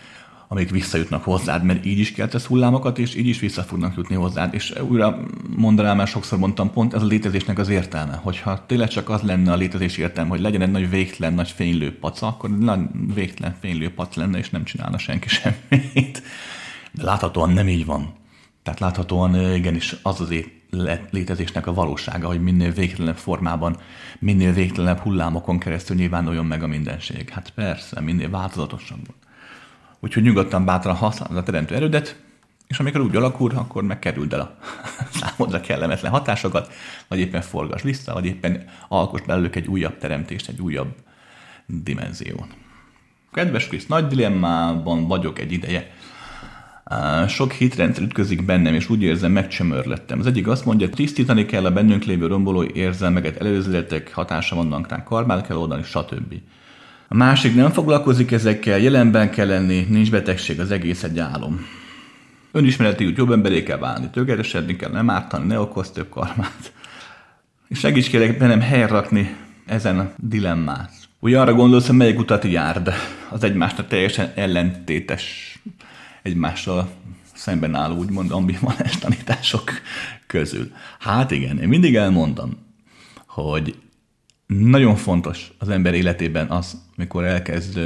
amik 0.48 0.70
visszajutnak 0.70 1.24
hozzád, 1.24 1.64
mert 1.64 1.86
így 1.86 1.98
is 1.98 2.12
keltesz 2.12 2.46
hullámokat, 2.46 2.98
és 2.98 3.14
így 3.14 3.26
is 3.26 3.40
vissza 3.40 3.62
fognak 3.62 3.96
jutni 3.96 4.14
hozzád. 4.14 4.54
És 4.54 4.74
újra 4.88 5.18
mondanám, 5.56 5.96
már 5.96 6.06
sokszor 6.06 6.38
mondtam, 6.38 6.72
pont 6.72 6.94
ez 6.94 7.02
a 7.02 7.06
létezésnek 7.06 7.58
az 7.58 7.68
értelme, 7.68 8.20
hogyha 8.22 8.66
tényleg 8.66 8.88
csak 8.88 9.08
az 9.08 9.22
lenne 9.22 9.52
a 9.52 9.56
létezés 9.56 9.96
értelme, 9.96 10.30
hogy 10.30 10.40
legyen 10.40 10.62
egy 10.62 10.70
nagy 10.70 10.90
végtelen, 10.90 11.34
nagy 11.34 11.50
fénylő 11.50 11.98
paca, 11.98 12.26
akkor 12.26 12.58
nagy 12.58 12.80
végtelen 13.14 13.56
fénylő 13.60 13.90
pac 13.90 14.14
lenne, 14.14 14.38
és 14.38 14.50
nem 14.50 14.64
csinálna 14.64 14.98
senki 14.98 15.28
semmit. 15.38 16.22
De 16.92 17.02
láthatóan 17.02 17.50
nem 17.50 17.68
így 17.68 17.86
van. 17.86 18.12
Tehát 18.62 18.80
láthatóan 18.80 19.54
igenis 19.54 19.96
az 20.02 20.20
az 20.20 20.34
létezésnek 21.10 21.66
a 21.66 21.74
valósága, 21.74 22.26
hogy 22.26 22.40
minél 22.40 22.72
végtelenebb 22.72 23.16
formában, 23.16 23.76
minél 24.18 24.52
végtelenebb 24.52 24.98
hullámokon 24.98 25.58
keresztül 25.58 25.96
nyilvánuljon 25.96 26.46
meg 26.46 26.62
a 26.62 26.66
mindenség. 26.66 27.28
Hát 27.28 27.50
persze, 27.50 28.00
minél 28.00 28.30
változatosabban. 28.30 29.14
Úgyhogy 30.00 30.22
nyugodtan 30.22 30.64
bátran 30.64 30.94
használod 30.94 31.36
a 31.36 31.42
teremtő 31.42 31.74
erődet, 31.74 32.16
és 32.66 32.78
amikor 32.78 33.00
úgy 33.00 33.16
alakul, 33.16 33.50
akkor 33.50 33.82
megkerüld 33.82 34.32
el 34.32 34.40
a 34.40 34.58
számodra 35.20 35.60
kellemetlen 35.60 36.12
hatásokat, 36.12 36.72
vagy 37.08 37.18
éppen 37.18 37.42
forgas 37.42 37.82
vissza, 37.82 38.12
vagy 38.12 38.26
éppen 38.26 38.64
alkos 38.88 39.20
belőlük 39.22 39.56
egy 39.56 39.66
újabb 39.66 39.98
teremtést, 39.98 40.48
egy 40.48 40.60
újabb 40.60 40.94
dimenziót. 41.66 42.56
Kedves 43.32 43.66
Krisz, 43.66 43.86
nagy 43.86 44.06
dilemmában 44.06 45.06
vagyok 45.06 45.38
egy 45.38 45.52
ideje. 45.52 45.90
Sok 47.26 47.52
hitrendszer 47.52 48.02
ütközik 48.02 48.44
bennem, 48.44 48.74
és 48.74 48.90
úgy 48.90 49.02
érzem, 49.02 49.32
megcsömörlettem. 49.32 50.18
Az 50.18 50.26
egyik 50.26 50.46
azt 50.46 50.64
mondja, 50.64 50.88
tisztítani 50.88 51.46
kell 51.46 51.64
a 51.64 51.72
bennünk 51.72 52.04
lévő 52.04 52.26
romboló 52.26 52.64
érzelmeket, 52.64 53.36
előzületek 53.36 54.14
hatása 54.14 54.56
vannak 54.56 54.88
ránk, 54.88 55.04
karmát 55.04 55.46
kell 55.46 55.56
oldani, 55.56 55.82
stb. 55.82 56.34
A 57.10 57.14
másik 57.14 57.54
nem 57.54 57.70
foglalkozik 57.70 58.30
ezekkel, 58.30 58.78
jelenben 58.78 59.30
kell 59.30 59.46
lenni, 59.46 59.86
nincs 59.88 60.10
betegség, 60.10 60.60
az 60.60 60.70
egész 60.70 61.02
egy 61.02 61.18
álom. 61.18 61.66
Önismereti 62.52 63.06
úgy 63.06 63.16
jobb 63.16 63.30
emberé 63.30 63.62
kell 63.62 63.78
válni, 63.78 64.10
tökéletesedni 64.10 64.76
kell, 64.76 64.90
nem 64.90 65.10
ártani, 65.10 65.46
ne 65.46 65.60
okoz 65.60 65.90
több 65.90 66.08
karmát. 66.08 66.72
És 67.68 67.78
segíts 67.78 68.08
kérlek 68.08 68.38
bennem 68.38 68.60
helyrakni 68.60 69.36
ezen 69.66 69.98
a 69.98 70.10
dilemmát. 70.16 70.92
Ugye 71.20 71.40
arra 71.40 71.54
gondolsz, 71.54 71.86
hogy 71.86 71.96
melyik 71.96 72.18
utat 72.18 72.44
járd, 72.44 72.92
az 73.30 73.44
egymásnak 73.44 73.88
teljesen 73.88 74.32
ellentétes 74.34 75.58
egymással 76.22 76.90
szemben 77.34 77.74
álló 77.74 77.96
úgymond 77.96 78.30
ambivalens 78.30 78.98
tanítások 78.98 79.70
közül. 80.26 80.72
Hát 80.98 81.30
igen, 81.30 81.58
én 81.58 81.68
mindig 81.68 81.96
elmondom, 81.96 82.56
hogy 83.26 83.74
nagyon 84.48 84.96
fontos 84.96 85.52
az 85.58 85.68
ember 85.68 85.94
életében 85.94 86.50
az, 86.50 86.82
mikor 86.96 87.24
elkezd 87.24 87.80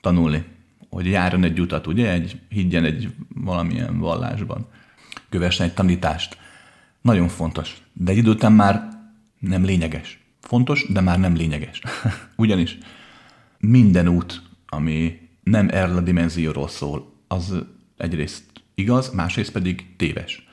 tanulni, 0.00 0.44
hogy 0.88 1.06
járjon 1.06 1.44
egy 1.44 1.60
utat, 1.60 1.86
ugye, 1.86 2.10
egy, 2.10 2.40
higgyen 2.48 2.84
egy 2.84 3.14
valamilyen 3.34 3.98
vallásban. 3.98 4.66
kövessen 5.28 5.66
egy 5.66 5.74
tanítást. 5.74 6.36
Nagyon 7.00 7.28
fontos. 7.28 7.82
De 7.92 8.10
egy 8.10 8.16
idő 8.16 8.30
után 8.30 8.52
már 8.52 8.88
nem 9.38 9.64
lényeges. 9.64 10.20
Fontos, 10.40 10.86
de 10.92 11.00
már 11.00 11.18
nem 11.18 11.34
lényeges. 11.34 11.82
Ugyanis 12.36 12.78
minden 13.58 14.08
út, 14.08 14.42
ami 14.68 15.28
nem 15.42 15.68
erről 15.70 15.96
a 15.96 16.00
dimenzióról 16.00 16.68
szól, 16.68 17.12
az 17.28 17.54
egyrészt 17.96 18.44
igaz, 18.74 19.10
másrészt 19.10 19.52
pedig 19.52 19.96
téves. 19.96 20.46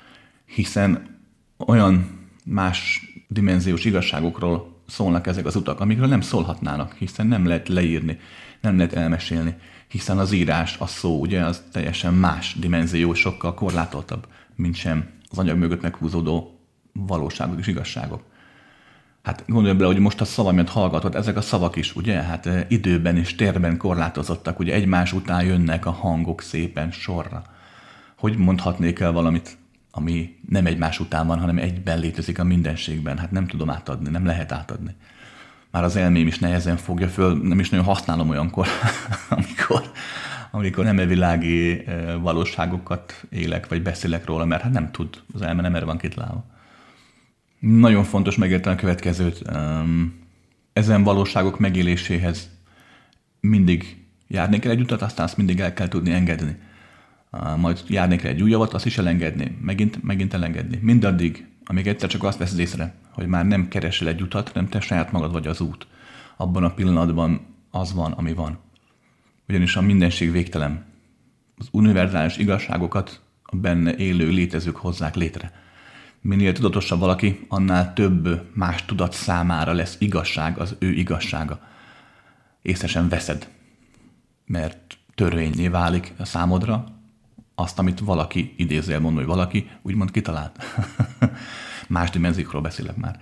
Hiszen 0.45 1.19
olyan 1.57 2.19
más 2.45 3.01
dimenziós 3.27 3.85
igazságokról 3.85 4.68
szólnak 4.89 5.27
ezek 5.27 5.45
az 5.45 5.55
utak, 5.55 5.79
amikről 5.79 6.07
nem 6.07 6.21
szólhatnának, 6.21 6.93
hiszen 6.93 7.27
nem 7.27 7.45
lehet 7.45 7.67
leírni, 7.67 8.19
nem 8.61 8.77
lehet 8.77 8.93
elmesélni, 8.93 9.55
hiszen 9.87 10.17
az 10.17 10.31
írás, 10.31 10.77
a 10.79 10.87
szó, 10.87 11.19
ugye, 11.19 11.43
az 11.43 11.63
teljesen 11.71 12.13
más 12.13 12.55
dimenzió, 12.59 13.13
sokkal 13.13 13.53
korlátoltabb, 13.53 14.27
mint 14.55 14.75
sem 14.75 15.09
az 15.29 15.37
anyag 15.37 15.57
mögött 15.57 15.81
meghúzódó 15.81 16.59
valóságok 16.93 17.59
és 17.59 17.67
igazságok. 17.67 18.23
Hát 19.23 19.43
gondolj 19.47 19.73
bele, 19.73 19.87
hogy 19.87 19.99
most 19.99 20.21
a 20.21 20.25
szavamiat 20.25 20.69
hallgatod, 20.69 21.15
ezek 21.15 21.37
a 21.37 21.41
szavak 21.41 21.75
is, 21.75 21.95
ugye, 21.95 22.21
hát 22.21 22.45
eh, 22.45 22.65
időben 22.67 23.17
és 23.17 23.35
térben 23.35 23.77
korlátozottak, 23.77 24.59
ugye 24.59 24.73
egymás 24.73 25.13
után 25.13 25.43
jönnek 25.43 25.85
a 25.85 25.91
hangok 25.91 26.41
szépen 26.41 26.91
sorra. 26.91 27.43
Hogy 28.17 28.37
mondhatnék 28.37 28.99
el 28.99 29.11
valamit, 29.11 29.57
ami 29.91 30.35
nem 30.49 30.65
egymás 30.65 30.99
után 30.99 31.27
van, 31.27 31.39
hanem 31.39 31.57
egyben 31.57 31.99
létezik 31.99 32.39
a 32.39 32.43
mindenségben? 32.43 33.17
Hát 33.17 33.31
nem 33.31 33.47
tudom 33.47 33.69
átadni, 33.69 34.09
nem 34.09 34.25
lehet 34.25 34.51
átadni. 34.51 34.95
Már 35.71 35.83
az 35.83 35.95
elmém 35.95 36.27
is 36.27 36.39
nehezen 36.39 36.77
fogja 36.77 37.07
föl, 37.07 37.37
nem 37.37 37.59
is 37.59 37.69
nagyon 37.69 37.85
használom 37.85 38.29
olyankor, 38.29 38.67
amikor, 39.29 39.91
amikor 40.51 40.83
nem 40.83 41.07
világi 41.07 41.85
eh, 41.85 42.15
valóságokat 42.21 43.25
élek, 43.29 43.67
vagy 43.67 43.81
beszélek 43.81 44.25
róla, 44.25 44.45
mert 44.45 44.61
hát 44.61 44.71
nem 44.71 44.91
tud, 44.91 45.21
az 45.33 45.41
elme 45.41 45.61
nem 45.61 45.75
erre 45.75 45.85
van 45.85 45.97
kitalálva. 45.97 46.45
Nagyon 47.59 48.03
fontos 48.03 48.35
megérteni 48.35 48.75
a 48.75 48.79
következőt. 48.79 49.41
Ezen 50.73 51.03
valóságok 51.03 51.59
megéléséhez 51.59 52.49
mindig 53.39 53.97
járni 54.27 54.59
kell 54.59 54.71
egy 54.71 54.81
utat, 54.81 55.01
aztán 55.01 55.25
azt 55.25 55.37
mindig 55.37 55.59
el 55.59 55.73
kell 55.73 55.87
tudni 55.87 56.11
engedni. 56.11 56.57
Majd 57.57 57.83
járni 57.87 58.15
kell 58.15 58.31
egy 58.31 58.41
újabbat, 58.41 58.73
azt 58.73 58.85
is 58.85 58.97
elengedni, 58.97 59.57
megint, 59.61 60.03
megint 60.03 60.33
elengedni. 60.33 60.79
Mindaddig, 60.81 61.47
amíg 61.65 61.87
egyszer 61.87 62.09
csak 62.09 62.23
azt 62.23 62.37
veszed 62.37 62.59
észre, 62.59 62.95
hogy 63.11 63.27
már 63.27 63.45
nem 63.45 63.67
keresel 63.67 64.07
egy 64.07 64.21
utat, 64.21 64.53
nem 64.53 64.67
te 64.69 64.79
saját 64.79 65.11
magad 65.11 65.31
vagy 65.31 65.47
az 65.47 65.61
út. 65.61 65.87
Abban 66.37 66.63
a 66.63 66.73
pillanatban 66.73 67.41
az 67.71 67.93
van, 67.93 68.11
ami 68.11 68.33
van. 68.33 68.59
Ugyanis 69.47 69.75
a 69.75 69.81
mindenség 69.81 70.31
végtelen. 70.31 70.85
Az 71.57 71.67
univerzális 71.71 72.37
igazságokat 72.37 73.21
a 73.43 73.55
benne 73.55 73.95
élő 73.95 74.29
létezők 74.29 74.75
hozzák 74.75 75.15
létre 75.15 75.51
minél 76.21 76.53
tudatosabb 76.53 76.99
valaki, 76.99 77.45
annál 77.47 77.93
több 77.93 78.49
más 78.53 78.85
tudat 78.85 79.13
számára 79.13 79.71
lesz 79.71 79.95
igazság 79.99 80.57
az 80.57 80.75
ő 80.79 80.91
igazsága. 80.91 81.59
Észesen 82.61 83.09
veszed, 83.09 83.49
mert 84.45 84.97
törvényé 85.15 85.67
válik 85.67 86.13
a 86.17 86.25
számodra 86.25 86.98
azt, 87.59 87.79
amit 87.79 87.99
valaki, 87.99 88.53
idézőjel 88.57 88.99
mondom, 88.99 89.19
hogy 89.19 89.35
valaki 89.35 89.69
úgymond 89.81 90.11
kitalált. 90.11 90.63
más 91.87 92.09
dimenziókról 92.09 92.61
beszélek 92.61 92.95
már, 92.95 93.19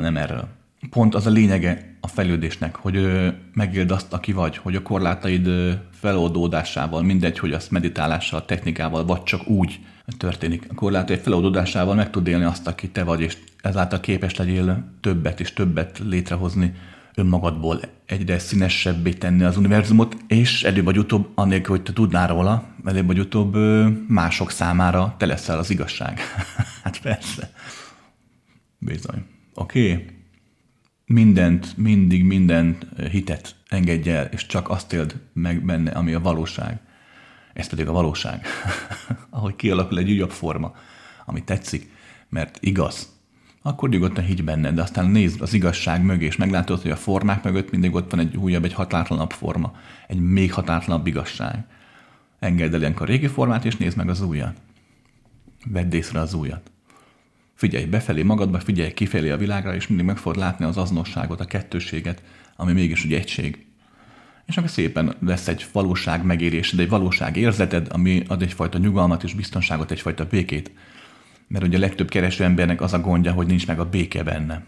nem 0.00 0.16
erről. 0.16 0.48
Pont 0.90 1.14
az 1.14 1.26
a 1.26 1.30
lényege 1.30 1.96
a 2.00 2.08
fejlődésnek, 2.08 2.76
hogy 2.76 3.08
megéld 3.54 3.90
azt, 3.90 4.12
aki 4.12 4.32
vagy, 4.32 4.56
hogy 4.56 4.76
a 4.76 4.82
korlátaid 4.82 5.48
feloldódásával, 5.92 7.02
mindegy, 7.02 7.38
hogy 7.38 7.52
azt 7.52 7.70
meditálással, 7.70 8.44
technikával, 8.44 9.04
vagy 9.04 9.22
csak 9.22 9.48
úgy 9.48 9.80
történik. 10.18 10.66
A 10.70 10.74
korlát 10.74 11.10
egy 11.10 11.20
feloldódásával 11.20 11.94
meg 11.94 12.10
tud 12.10 12.26
élni 12.26 12.44
azt, 12.44 12.66
aki 12.66 12.88
te 12.88 13.04
vagy, 13.04 13.20
és 13.20 13.36
ezáltal 13.62 14.00
képes 14.00 14.36
legyél 14.36 14.84
többet 15.00 15.40
és 15.40 15.52
többet 15.52 15.98
létrehozni 15.98 16.74
önmagadból, 17.16 17.80
egyre 18.06 18.38
színesebbé 18.38 19.12
tenni 19.12 19.42
az 19.42 19.56
univerzumot, 19.56 20.16
és 20.26 20.62
előbb 20.62 20.84
vagy 20.84 20.98
utóbb, 20.98 21.28
annélkül, 21.34 21.74
hogy 21.76 21.84
te 21.84 21.92
tudnál 21.92 22.28
róla, 22.28 22.74
előbb 22.84 23.06
vagy 23.06 23.18
utóbb 23.18 23.56
mások 24.08 24.50
számára 24.50 25.14
te 25.18 25.26
leszel 25.26 25.58
az 25.58 25.70
igazság. 25.70 26.20
hát 26.84 27.00
persze. 27.00 27.50
Bizony. 28.78 29.24
Oké. 29.54 29.92
Okay. 29.92 30.06
Mindent, 31.06 31.76
mindig 31.76 32.24
minden 32.24 32.78
hitet 33.10 33.54
engedj 33.68 34.10
el, 34.10 34.24
és 34.24 34.46
csak 34.46 34.70
azt 34.70 34.92
éld 34.92 35.20
meg 35.32 35.64
benne, 35.64 35.90
ami 35.90 36.12
a 36.12 36.20
valóság. 36.20 36.80
Ez 37.52 37.68
pedig 37.68 37.88
a 37.88 37.92
valóság. 37.92 38.46
Ahogy 39.30 39.56
kialakul 39.56 39.98
egy 39.98 40.10
újabb 40.10 40.30
forma, 40.30 40.74
ami 41.26 41.44
tetszik, 41.44 41.90
mert 42.28 42.58
igaz, 42.60 43.15
akkor 43.66 43.88
nyugodtan 43.88 44.24
higgy 44.24 44.44
benne, 44.44 44.72
de 44.72 44.82
aztán 44.82 45.06
nézd 45.06 45.40
az 45.40 45.54
igazság 45.54 46.02
mögé, 46.02 46.24
és 46.24 46.36
meglátod, 46.36 46.82
hogy 46.82 46.90
a 46.90 46.96
formák 46.96 47.42
mögött 47.42 47.70
mindig 47.70 47.94
ott 47.94 48.10
van 48.10 48.20
egy 48.20 48.36
újabb, 48.36 48.64
egy 48.64 48.72
hatátlanabb 48.72 49.30
forma, 49.30 49.76
egy 50.08 50.20
még 50.20 50.52
hatátlanabb 50.52 51.06
igazság. 51.06 51.64
Engedd 52.38 52.74
el 52.74 52.80
ilyenkor 52.80 53.08
a 53.08 53.10
régi 53.10 53.26
formát, 53.26 53.64
és 53.64 53.76
nézd 53.76 53.96
meg 53.96 54.08
az 54.08 54.20
újat. 54.20 54.56
Vedd 55.66 55.94
észre 55.94 56.20
az 56.20 56.34
újat. 56.34 56.70
Figyelj 57.54 57.84
befelé 57.84 58.22
magadba, 58.22 58.60
figyelj 58.60 58.92
kifelé 58.92 59.30
a 59.30 59.36
világra, 59.36 59.74
és 59.74 59.86
mindig 59.86 60.06
meg 60.06 60.16
fogod 60.16 60.38
látni 60.38 60.64
az 60.64 60.76
azonosságot, 60.76 61.40
a 61.40 61.44
kettőséget, 61.44 62.22
ami 62.56 62.72
mégis 62.72 63.04
egy 63.04 63.12
egység 63.12 63.66
és 64.46 64.56
akkor 64.56 64.70
szépen 64.70 65.14
lesz 65.20 65.48
egy 65.48 65.66
valóság 65.72 66.24
megérésed, 66.24 66.78
egy 66.78 66.88
valóság 66.88 67.36
érzeted, 67.36 67.86
ami 67.90 68.22
ad 68.28 68.42
egyfajta 68.42 68.78
nyugalmat 68.78 69.24
és 69.24 69.34
biztonságot, 69.34 69.90
egyfajta 69.90 70.26
békét. 70.26 70.70
Mert 71.48 71.64
ugye 71.64 71.76
a 71.76 71.80
legtöbb 71.80 72.08
kereső 72.08 72.44
embernek 72.44 72.80
az 72.80 72.92
a 72.92 73.00
gondja, 73.00 73.32
hogy 73.32 73.46
nincs 73.46 73.66
meg 73.66 73.80
a 73.80 73.88
béke 73.88 74.22
benne. 74.22 74.64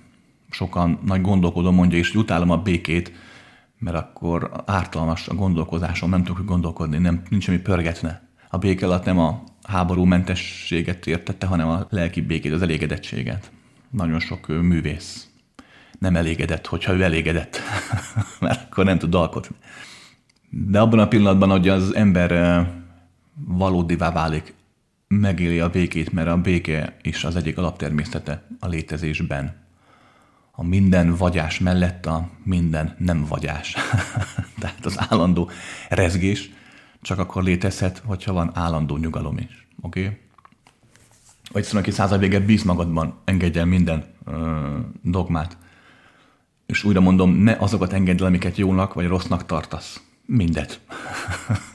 Sokan 0.51 0.99
nagy 1.05 1.20
gondolkodó 1.20 1.70
mondja 1.70 1.99
is, 1.99 2.11
hogy 2.11 2.20
utálom 2.20 2.51
a 2.51 2.62
békét, 2.62 3.12
mert 3.79 3.97
akkor 3.97 4.51
ártalmas 4.66 5.29
a 5.29 5.35
gondolkozásom, 5.35 6.11
nem 6.11 6.24
tudok 6.24 6.45
gondolkodni, 6.45 6.99
nem, 6.99 7.22
nincs 7.29 7.49
ami 7.49 7.59
pörgetne. 7.59 8.29
A 8.51 8.59
béke 8.59 8.87
alatt 8.87 9.05
nem 9.05 9.18
a 9.18 9.43
háború 9.62 10.05
mentességet 10.05 11.07
értette, 11.07 11.47
hanem 11.47 11.68
a 11.68 11.87
lelki 11.91 12.20
békét, 12.20 12.53
az 12.53 12.62
elégedettséget. 12.62 13.51
Nagyon 13.91 14.20
sok 14.20 14.47
művész 14.47 15.29
nem 15.99 16.16
elégedett, 16.16 16.66
hogyha 16.66 16.93
ő 16.93 17.03
elégedett, 17.03 17.61
mert 18.41 18.70
akkor 18.70 18.85
nem 18.85 18.99
tud 18.99 19.14
alkotni. 19.14 19.57
De 20.51 20.81
abban 20.81 20.99
a 20.99 21.09
pillanatban, 21.09 21.51
hogy 21.51 21.68
az 21.68 21.95
ember 21.95 22.66
valódivá 23.47 24.12
válik, 24.12 24.55
megéli 25.09 25.61
a 25.61 25.68
békét, 25.68 26.12
mert 26.12 26.28
a 26.28 26.36
béke 26.36 26.96
is 27.02 27.24
az 27.24 27.36
egyik 27.36 27.59
alaptermészete 27.59 28.46
a 28.61 28.66
létezésben. 28.66 29.66
A 30.50 30.64
minden 30.64 31.14
vagyás 31.14 31.59
mellett 31.59 32.06
a 32.06 32.30
minden 32.44 32.94
nem 32.98 33.24
vagyás. 33.24 33.76
Tehát 34.61 34.84
az 34.86 34.96
állandó 35.09 35.50
rezgés 35.88 36.50
csak 37.02 37.18
akkor 37.18 37.42
létezhet, 37.42 38.02
hogyha 38.04 38.32
van 38.32 38.50
állandó 38.54 38.96
nyugalom 38.96 39.38
is. 39.38 39.66
Oké? 39.80 40.00
Okay? 40.04 40.16
Vagy 41.52 41.64
szóval 41.64 41.82
aki 41.82 42.18
véget 42.18 42.44
bíz 42.44 42.62
magadban, 42.62 43.18
engedj 43.24 43.59
el 43.59 43.64
minden 43.64 44.04
ö, 44.24 44.78
dogmát, 45.02 45.56
és 46.66 46.84
újra 46.84 47.00
mondom, 47.00 47.30
ne 47.30 47.56
azokat 47.59 47.92
engedd 47.92 48.20
el, 48.20 48.26
amiket 48.26 48.56
jónak 48.56 48.94
vagy 48.94 49.06
rossznak 49.06 49.46
tartasz. 49.46 50.00
Mindet. 50.26 50.80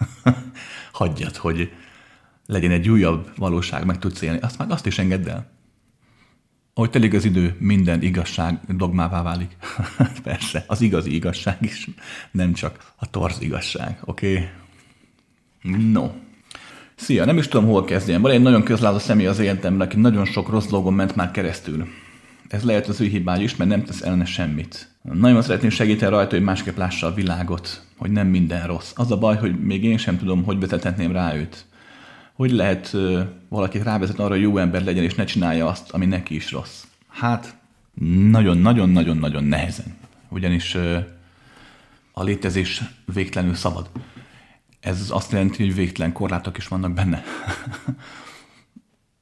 Hagyjad, 0.91 1.35
hogy 1.35 1.71
legyen 2.53 2.71
egy 2.71 2.89
újabb 2.89 3.31
valóság, 3.37 3.85
meg 3.85 3.99
tudsz 3.99 4.21
élni. 4.21 4.39
Azt 4.41 4.57
már 4.57 4.71
azt 4.71 4.85
is 4.85 4.99
engedd 4.99 5.29
el. 5.29 5.51
Ahogy 6.73 6.89
telik 6.89 7.13
az 7.13 7.25
idő, 7.25 7.55
minden 7.59 8.01
igazság 8.01 8.59
dogmává 8.67 9.21
válik. 9.21 9.57
Persze, 10.23 10.63
az 10.67 10.81
igazi 10.81 11.15
igazság 11.15 11.57
is, 11.59 11.89
nem 12.31 12.53
csak 12.53 12.93
a 12.95 13.09
torz 13.09 13.41
igazság, 13.41 13.99
oké? 14.05 14.49
Okay? 15.63 15.91
No. 15.91 16.11
Szia, 16.95 17.25
nem 17.25 17.37
is 17.37 17.47
tudom, 17.47 17.69
hol 17.69 17.83
kezdjem. 17.85 18.21
Van 18.21 18.31
egy 18.31 18.41
nagyon 18.41 18.63
közlázó 18.63 18.97
személy 18.99 19.25
az 19.25 19.39
életemben, 19.39 19.87
aki 19.87 19.99
nagyon 19.99 20.25
sok 20.25 20.49
rossz 20.49 20.67
dolgon 20.67 20.93
ment 20.93 21.15
már 21.15 21.31
keresztül 21.31 21.87
ez 22.53 22.63
lehet 22.63 22.87
az 22.87 23.01
ő 23.01 23.05
hibája 23.05 23.41
is, 23.41 23.55
mert 23.55 23.69
nem 23.69 23.83
tesz 23.83 24.01
ellene 24.01 24.25
semmit. 24.25 24.89
Nagyon 25.01 25.41
szeretném 25.41 25.69
segíteni 25.69 26.11
rajta, 26.11 26.35
hogy 26.35 26.43
másképp 26.43 26.77
lássa 26.77 27.07
a 27.07 27.13
világot, 27.13 27.85
hogy 27.97 28.11
nem 28.11 28.27
minden 28.27 28.67
rossz. 28.67 28.91
Az 28.95 29.11
a 29.11 29.17
baj, 29.17 29.35
hogy 29.35 29.59
még 29.59 29.83
én 29.83 29.97
sem 29.97 30.17
tudom, 30.17 30.43
hogy 30.43 30.59
vezethetném 30.59 31.11
rá 31.11 31.35
őt. 31.35 31.65
Hogy 32.33 32.51
lehet 32.51 32.95
valakit 33.49 33.83
rávezetni 33.83 34.23
arra, 34.23 34.33
hogy 34.33 34.41
jó 34.41 34.57
ember 34.57 34.83
legyen, 34.83 35.03
és 35.03 35.15
ne 35.15 35.23
csinálja 35.23 35.67
azt, 35.67 35.91
ami 35.91 36.05
neki 36.05 36.35
is 36.35 36.51
rossz. 36.51 36.83
Hát, 37.07 37.57
nagyon-nagyon-nagyon-nagyon 38.29 39.43
nehezen. 39.43 39.97
Ugyanis 40.29 40.75
a 42.11 42.23
létezés 42.23 42.81
végtelenül 43.13 43.55
szabad. 43.55 43.89
Ez 44.79 45.09
azt 45.09 45.31
jelenti, 45.31 45.63
hogy 45.63 45.75
végtelen 45.75 46.11
korlátok 46.11 46.57
is 46.57 46.67
vannak 46.67 46.93
benne. 46.93 47.23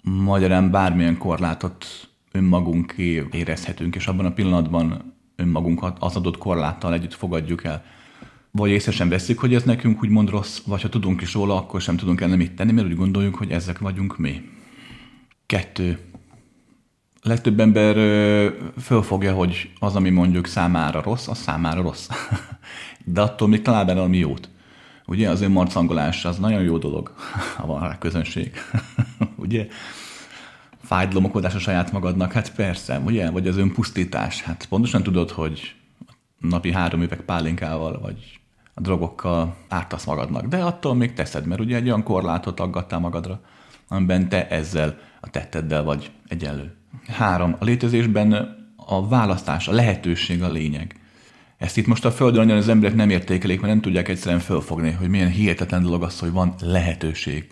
Magyarán 0.03 0.71
bármilyen 0.71 1.17
korlátot 1.17 1.85
önmagunké 2.31 3.27
érezhetünk, 3.31 3.95
és 3.95 4.07
abban 4.07 4.25
a 4.25 4.33
pillanatban 4.33 5.13
önmagunkat 5.35 5.97
az 5.99 6.15
adott 6.15 6.37
korláttal 6.37 6.93
együtt 6.93 7.13
fogadjuk 7.13 7.63
el. 7.63 7.83
Vagy 8.51 8.69
észre 8.69 8.91
sem 8.91 9.09
veszik, 9.09 9.39
hogy 9.39 9.53
ez 9.53 9.63
nekünk 9.63 10.03
úgymond 10.03 10.29
rossz, 10.29 10.59
vagy 10.65 10.81
ha 10.81 10.89
tudunk 10.89 11.21
is 11.21 11.33
róla, 11.33 11.55
akkor 11.55 11.81
sem 11.81 11.97
tudunk 11.97 12.21
el 12.21 12.35
mit 12.35 12.55
tenni, 12.55 12.71
mert 12.71 12.87
úgy 12.87 12.95
gondoljuk, 12.95 13.35
hogy 13.35 13.51
ezek 13.51 13.79
vagyunk 13.79 14.17
mi. 14.17 14.41
Kettő. 15.45 15.99
Legtöbb 17.21 17.59
ember 17.59 17.95
fölfogja, 18.81 19.33
hogy 19.33 19.71
az, 19.79 19.95
ami 19.95 20.09
mondjuk 20.09 20.47
számára 20.47 21.01
rossz, 21.01 21.27
az 21.27 21.37
számára 21.37 21.81
rossz. 21.81 22.07
De 23.05 23.21
attól 23.21 23.47
még 23.47 23.61
talál 23.61 23.85
benne 23.85 23.97
valami 23.97 24.17
jót. 24.17 24.49
Ugye 25.05 25.29
az 25.29 25.41
önmarcangolás 25.41 26.25
az 26.25 26.37
nagyon 26.37 26.61
jó 26.61 26.77
dolog, 26.77 27.13
ha 27.57 27.65
van 27.65 27.81
rá 27.81 27.97
közönség. 27.97 28.51
ugye? 29.35 29.67
Fájdalomokodás 30.83 31.55
a 31.55 31.59
saját 31.59 31.91
magadnak, 31.91 32.31
hát 32.31 32.55
persze, 32.55 32.99
ugye? 32.99 33.29
Vagy 33.29 33.47
az 33.47 33.57
önpusztítás. 33.57 34.41
Hát 34.41 34.65
pontosan 34.69 35.03
tudod, 35.03 35.29
hogy 35.31 35.75
napi 36.39 36.71
három 36.71 37.01
üveg 37.01 37.21
pálinkával, 37.21 37.99
vagy 37.99 38.40
a 38.40 38.40
drogokkal 38.81 39.55
ártasz 39.67 40.05
magadnak. 40.05 40.45
De 40.45 40.57
attól 40.57 40.95
még 40.95 41.13
teszed, 41.13 41.45
mert 41.45 41.61
ugye 41.61 41.75
egy 41.75 41.85
olyan 41.85 42.03
korlátot 42.03 42.59
aggattál 42.59 42.99
magadra, 42.99 43.41
amiben 43.87 44.29
te 44.29 44.47
ezzel 44.47 44.97
a 45.21 45.29
tetteddel 45.29 45.83
vagy 45.83 46.11
egyenlő. 46.27 46.75
Három. 47.07 47.55
A 47.59 47.63
létezésben 47.63 48.59
a 48.75 49.07
választás, 49.07 49.67
a 49.67 49.71
lehetőség 49.71 50.43
a 50.43 50.51
lényeg. 50.51 50.95
Ezt 51.57 51.77
itt 51.77 51.87
most 51.87 52.05
a 52.05 52.11
Földön 52.11 52.49
az 52.49 52.69
emberek 52.69 52.95
nem 52.95 53.09
értékelik, 53.09 53.61
mert 53.61 53.73
nem 53.73 53.81
tudják 53.81 54.07
egyszerűen 54.07 54.41
fölfogni, 54.41 54.91
hogy 54.91 55.07
milyen 55.07 55.29
hihetetlen 55.29 55.83
dolog 55.83 56.03
az, 56.03 56.19
hogy 56.19 56.31
van 56.31 56.53
lehetőség. 56.61 57.51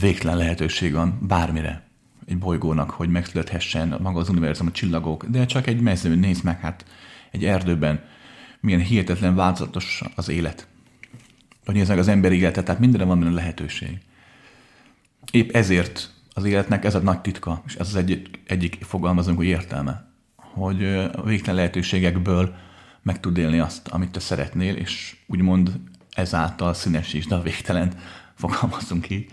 Végtelen 0.00 0.36
lehetőség 0.36 0.92
van 0.92 1.18
bármire 1.22 1.82
egy 2.26 2.38
bolygónak, 2.38 2.90
hogy 2.90 3.08
megszülethessen 3.08 3.98
maga 4.02 4.20
az 4.20 4.28
univerzum, 4.28 4.66
a 4.66 4.70
csillagok, 4.70 5.24
de 5.24 5.46
csak 5.46 5.66
egy 5.66 5.80
mezőn, 5.80 6.18
nézd 6.18 6.44
meg, 6.44 6.60
hát 6.60 6.84
egy 7.30 7.44
erdőben 7.44 8.00
milyen 8.64 8.80
hihetetlen 8.80 9.34
változatos 9.34 10.02
az 10.14 10.28
élet. 10.28 10.66
Hogy 11.64 11.74
nézd 11.74 11.88
meg 11.88 11.98
az 11.98 12.08
emberi 12.08 12.36
életet, 12.36 12.64
tehát 12.64 12.80
mindenre 12.80 13.06
van 13.06 13.20
benne 13.20 13.32
lehetőség. 13.32 13.98
Épp 15.30 15.50
ezért 15.50 16.12
az 16.34 16.44
életnek 16.44 16.84
ez 16.84 16.94
a 16.94 16.98
nagy 16.98 17.20
titka, 17.20 17.62
és 17.66 17.74
ez 17.74 17.88
az 17.88 17.96
egyik, 17.96 18.40
egyik 18.46 18.78
fogalmazunk, 18.80 19.36
hogy 19.36 19.46
értelme, 19.46 20.06
hogy 20.36 20.84
a 21.12 21.22
végtelen 21.22 21.54
lehetőségekből 21.54 22.54
meg 23.02 23.20
tud 23.20 23.38
élni 23.38 23.58
azt, 23.58 23.88
amit 23.88 24.10
te 24.10 24.20
szeretnél, 24.20 24.74
és 24.74 25.16
úgymond 25.26 25.80
ezáltal 26.14 26.74
színesítsd 26.74 27.32
a 27.32 27.42
végtelen, 27.42 27.92
fogalmazunk 28.42 29.02
ki, 29.02 29.26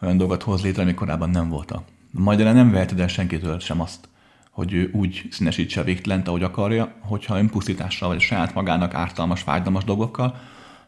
olyan 0.00 0.16
dolgot 0.16 0.42
hoz 0.42 0.62
létre, 0.62 0.82
ami 0.82 0.94
korábban 0.94 1.30
nem 1.30 1.48
voltak. 1.48 1.84
Magyarán 2.10 2.54
nem 2.54 2.70
veheted 2.70 3.00
el 3.00 3.08
senkitől 3.08 3.58
sem 3.58 3.80
azt, 3.80 4.08
hogy 4.54 4.72
ő 4.72 4.90
úgy 4.92 5.28
színesítse 5.30 5.80
a 5.80 5.84
végtelent, 5.84 6.28
ahogy 6.28 6.42
akarja, 6.42 6.92
hogyha 7.00 7.38
önpusztítással 7.38 8.08
vagy 8.08 8.20
saját 8.20 8.54
magának 8.54 8.94
ártalmas, 8.94 9.42
fájdalmas 9.42 9.84
dolgokkal, 9.84 10.40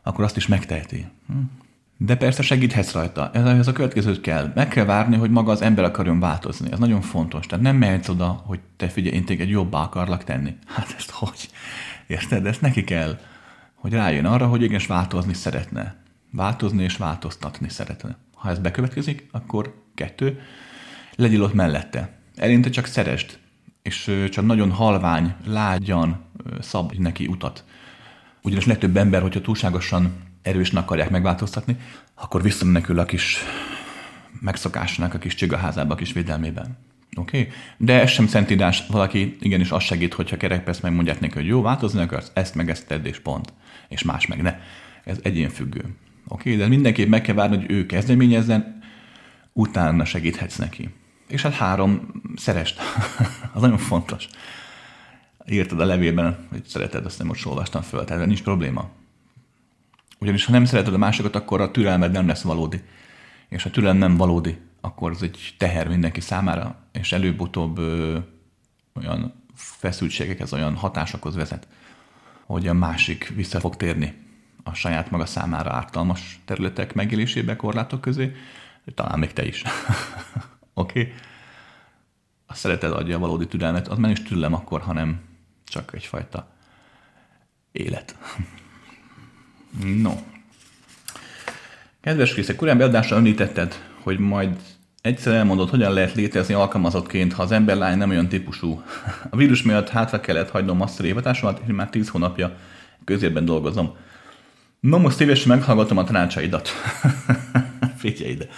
akkor 0.03 0.25
azt 0.25 0.37
is 0.37 0.47
megteheti. 0.47 1.07
Hm? 1.27 1.35
De 1.97 2.17
persze 2.17 2.43
segíthetsz 2.43 2.93
rajta. 2.93 3.31
Ez, 3.33 3.69
a 3.69 3.73
következőt 3.73 4.21
kell. 4.21 4.53
Meg 4.55 4.69
kell 4.69 4.85
várni, 4.85 5.17
hogy 5.17 5.31
maga 5.31 5.53
az 5.53 5.63
ember 5.63 5.85
akarjon 5.85 6.21
változni. 6.21 6.73
Ez 6.73 6.79
nagyon 6.79 7.01
fontos. 7.01 7.47
Tehát 7.47 7.65
nem 7.65 7.77
mehetsz 7.77 8.09
oda, 8.09 8.27
hogy 8.27 8.61
te 8.77 8.89
figyelj, 8.89 9.17
én 9.17 9.25
téged 9.25 9.49
jobbá 9.49 9.79
akarlak 9.79 10.25
tenni. 10.25 10.57
Hát 10.75 10.95
ezt 10.97 11.11
hogy? 11.11 11.49
Érted? 12.07 12.47
Ezt 12.47 12.61
neki 12.61 12.85
kell, 12.85 13.19
hogy 13.75 13.93
rájön 13.93 14.25
arra, 14.25 14.47
hogy 14.47 14.63
igenis 14.63 14.87
változni 14.87 15.35
szeretne. 15.35 15.97
Változni 16.31 16.83
és 16.83 16.97
változtatni 16.97 17.69
szeretne. 17.69 18.17
Ha 18.35 18.51
ez 18.51 18.59
bekövetkezik, 18.59 19.29
akkor 19.31 19.85
kettő, 19.95 20.41
legyél 21.17 21.43
ott 21.43 21.55
mellette. 21.55 22.19
Elinte 22.37 22.71
csak 22.71 22.87
szeresd, 22.87 23.39
és 23.87 24.29
csak 24.31 24.47
nagyon 24.47 24.71
halvány, 24.71 25.35
lágyan 25.45 26.25
szab 26.61 26.93
neki 26.99 27.27
utat. 27.27 27.65
Ugyanis 28.43 28.67
legtöbb 28.67 28.97
ember, 28.97 29.23
hogyha 29.23 29.41
túlságosan 29.41 30.13
erősnek 30.43 30.83
akarják 30.83 31.11
megváltoztatni, 31.11 31.77
akkor 32.15 32.43
visszamenekül 32.43 32.99
a 32.99 33.05
kis 33.05 33.39
megszokásnak, 34.41 35.15
a 35.15 35.19
kis 35.19 35.35
csigaházába, 35.35 35.95
a 35.95 35.97
kis 35.97 36.13
védelmében. 36.13 36.79
Oké? 37.17 37.41
Okay? 37.41 37.53
De 37.77 38.01
ez 38.01 38.11
sem 38.11 38.27
szentidás, 38.27 38.87
valaki 38.87 39.37
igenis 39.41 39.71
azt 39.71 39.87
segít, 39.87 40.15
hogyha 40.15 40.37
kerekperc 40.37 40.81
megmondják 40.81 41.21
neki, 41.21 41.35
hogy 41.35 41.47
jó, 41.47 41.63
változni 41.63 42.01
akarsz, 42.01 42.31
ezt 42.35 42.55
meg 42.55 42.71
ezt 42.71 42.87
tedd, 42.87 43.05
és 43.05 43.21
pont. 43.21 43.53
És 43.89 44.03
más 44.03 44.27
meg 44.27 44.43
ne. 44.43 44.59
Ez 45.05 45.19
egyén 45.23 45.49
függő. 45.49 45.81
Oké? 45.81 46.53
Okay? 46.53 46.57
De 46.57 46.69
mindenképp 46.69 47.09
meg 47.09 47.23
kell 47.23 47.35
várni, 47.35 47.57
hogy 47.57 47.71
ő 47.71 47.87
kezdeményezzen, 47.87 48.83
utána 49.53 50.05
segíthetsz 50.05 50.57
neki. 50.57 50.91
És 51.27 51.43
hát 51.43 51.53
három, 51.53 52.23
szerest. 52.37 52.81
az 53.55 53.61
nagyon 53.61 53.79
fontos. 53.79 54.29
Írtad 55.47 55.81
a 55.81 55.85
levélben, 55.85 56.47
hogy 56.51 56.65
szereted, 56.65 57.05
azt 57.05 57.19
nem 57.19 57.27
most 57.27 57.47
olvastam 57.47 57.83
föl, 57.83 58.05
tehát 58.05 58.27
nincs 58.27 58.43
probléma. 58.43 58.89
Ugyanis 60.19 60.45
ha 60.45 60.53
nem 60.53 60.65
szereted 60.65 60.95
a 60.95 60.99
másokat, 60.99 61.37
akkor 61.37 61.61
a 61.61 61.71
türelmed 61.71 62.13
nem 62.13 62.27
lesz 62.27 62.43
valódi. 62.43 62.83
És 63.49 63.63
ha 63.63 63.71
türelem 63.71 63.97
nem 63.97 64.17
valódi, 64.17 64.59
akkor 64.81 65.11
az 65.11 65.23
egy 65.23 65.55
teher 65.59 65.89
mindenki 65.89 66.21
számára, 66.21 66.77
és 66.93 67.13
előbb-utóbb 67.13 67.79
ö, 67.79 68.19
olyan 68.95 69.35
feszültségekhez, 69.55 70.53
olyan 70.53 70.75
hatásokhoz 70.75 71.35
vezet, 71.35 71.69
hogy 72.47 72.69
a 72.69 72.73
másik 72.73 73.33
vissza 73.35 73.61
fog 73.61 73.77
térni 73.77 74.15
a 74.63 74.75
saját 74.75 75.11
maga 75.11 75.27
számára 75.27 75.73
ártalmas 75.73 76.41
területek 76.45 76.95
megélésébe 76.95 77.57
korlátok 77.57 78.01
közé, 78.01 78.37
talán 78.95 79.19
még 79.19 79.33
te 79.33 79.47
is. 79.47 79.63
Oké? 80.79 81.15
A 82.47 82.55
szeretet 82.55 82.93
adja 82.93 83.17
a 83.17 83.19
valódi 83.19 83.47
türelmet, 83.47 83.89
az 83.89 83.99
már 83.99 84.11
is 84.11 84.23
türelem 84.23 84.55
akkor, 84.55 84.81
hanem 84.81 85.21
csak 85.65 85.95
egyfajta 85.95 86.49
élet. 87.73 88.17
No. 90.03 90.13
Kedves 92.01 92.33
Krisz, 92.33 92.49
egy 92.49 92.57
korábbi 92.57 92.83
adásra 92.83 93.17
említetted, 93.17 93.75
hogy 94.03 94.19
majd 94.19 94.57
egyszer 95.01 95.35
elmondod, 95.35 95.71
hogyan 95.71 95.93
lehet 95.93 96.15
létezni 96.15 96.55
alkalmazottként, 96.55 97.33
ha 97.33 97.43
az 97.43 97.53
emberlány 97.53 97.99
nem 97.99 98.11
olyan 98.11 98.29
típusú. 98.29 98.83
A 99.31 99.37
vírus 99.37 99.63
miatt 99.63 99.89
hátra 99.89 100.21
kellett 100.21 100.51
hagynom 100.51 100.81
azt 100.81 101.01
a 101.01 101.03
révatásomat, 101.03 101.61
és 101.67 101.73
már 101.73 101.91
tíz 101.91 102.09
hónapja 102.09 102.57
közérben 103.05 103.45
dolgozom. 103.45 103.97
No, 104.81 104.99
most 104.99 105.17
szívesen 105.17 105.57
meghallgatom 105.57 105.99
a 105.99 106.05
tanácsaidat. 106.05 106.69
Figyelj 107.99 108.31
ide. 108.31 108.49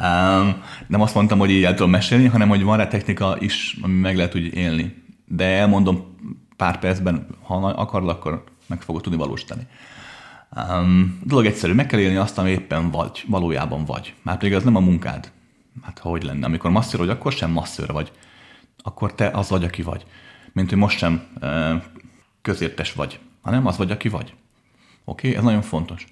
Um, 0.00 0.62
nem 0.86 1.00
azt 1.00 1.14
mondtam, 1.14 1.38
hogy 1.38 1.50
így 1.50 1.64
el 1.64 1.74
tudom 1.74 1.90
mesélni, 1.90 2.26
hanem 2.26 2.48
hogy 2.48 2.62
van 2.62 2.76
rá 2.76 2.88
technika 2.88 3.36
is, 3.38 3.76
ami 3.82 3.94
meg 3.94 4.16
lehet 4.16 4.34
úgy 4.34 4.54
élni. 4.54 5.02
De 5.26 5.44
elmondom 5.44 6.16
pár 6.56 6.78
percben, 6.78 7.26
ha 7.42 7.54
akarod, 7.54 8.08
akkor 8.08 8.44
meg 8.66 8.82
fogod 8.82 9.02
tudni 9.02 9.18
valósítani. 9.18 9.66
Um, 10.56 11.20
dolog 11.24 11.46
egyszerű, 11.46 11.72
meg 11.72 11.86
kell 11.86 12.00
élni 12.00 12.16
azt, 12.16 12.38
ami 12.38 12.50
éppen 12.50 12.90
vagy, 12.90 13.24
valójában 13.26 13.84
vagy. 13.84 14.14
Már 14.22 14.36
pedig 14.36 14.54
az 14.54 14.64
nem 14.64 14.76
a 14.76 14.80
munkád. 14.80 15.32
Hát 15.82 15.98
hogy 15.98 16.22
lenne? 16.22 16.46
Amikor 16.46 16.70
masször 16.70 17.00
vagy, 17.00 17.08
akkor 17.08 17.32
sem 17.32 17.50
masször 17.50 17.92
vagy. 17.92 18.12
Akkor 18.78 19.14
te 19.14 19.28
az 19.28 19.48
vagy, 19.48 19.64
aki 19.64 19.82
vagy. 19.82 20.06
Mint 20.52 20.68
hogy 20.68 20.78
most 20.78 20.98
sem 20.98 21.22
uh, 21.40 21.82
közértes 22.42 22.92
vagy, 22.92 23.18
hanem 23.42 23.66
az 23.66 23.76
vagy, 23.76 23.90
aki 23.90 24.08
vagy. 24.08 24.34
Oké? 25.04 25.28
Okay? 25.28 25.38
Ez 25.38 25.44
nagyon 25.44 25.62
fontos. 25.62 26.06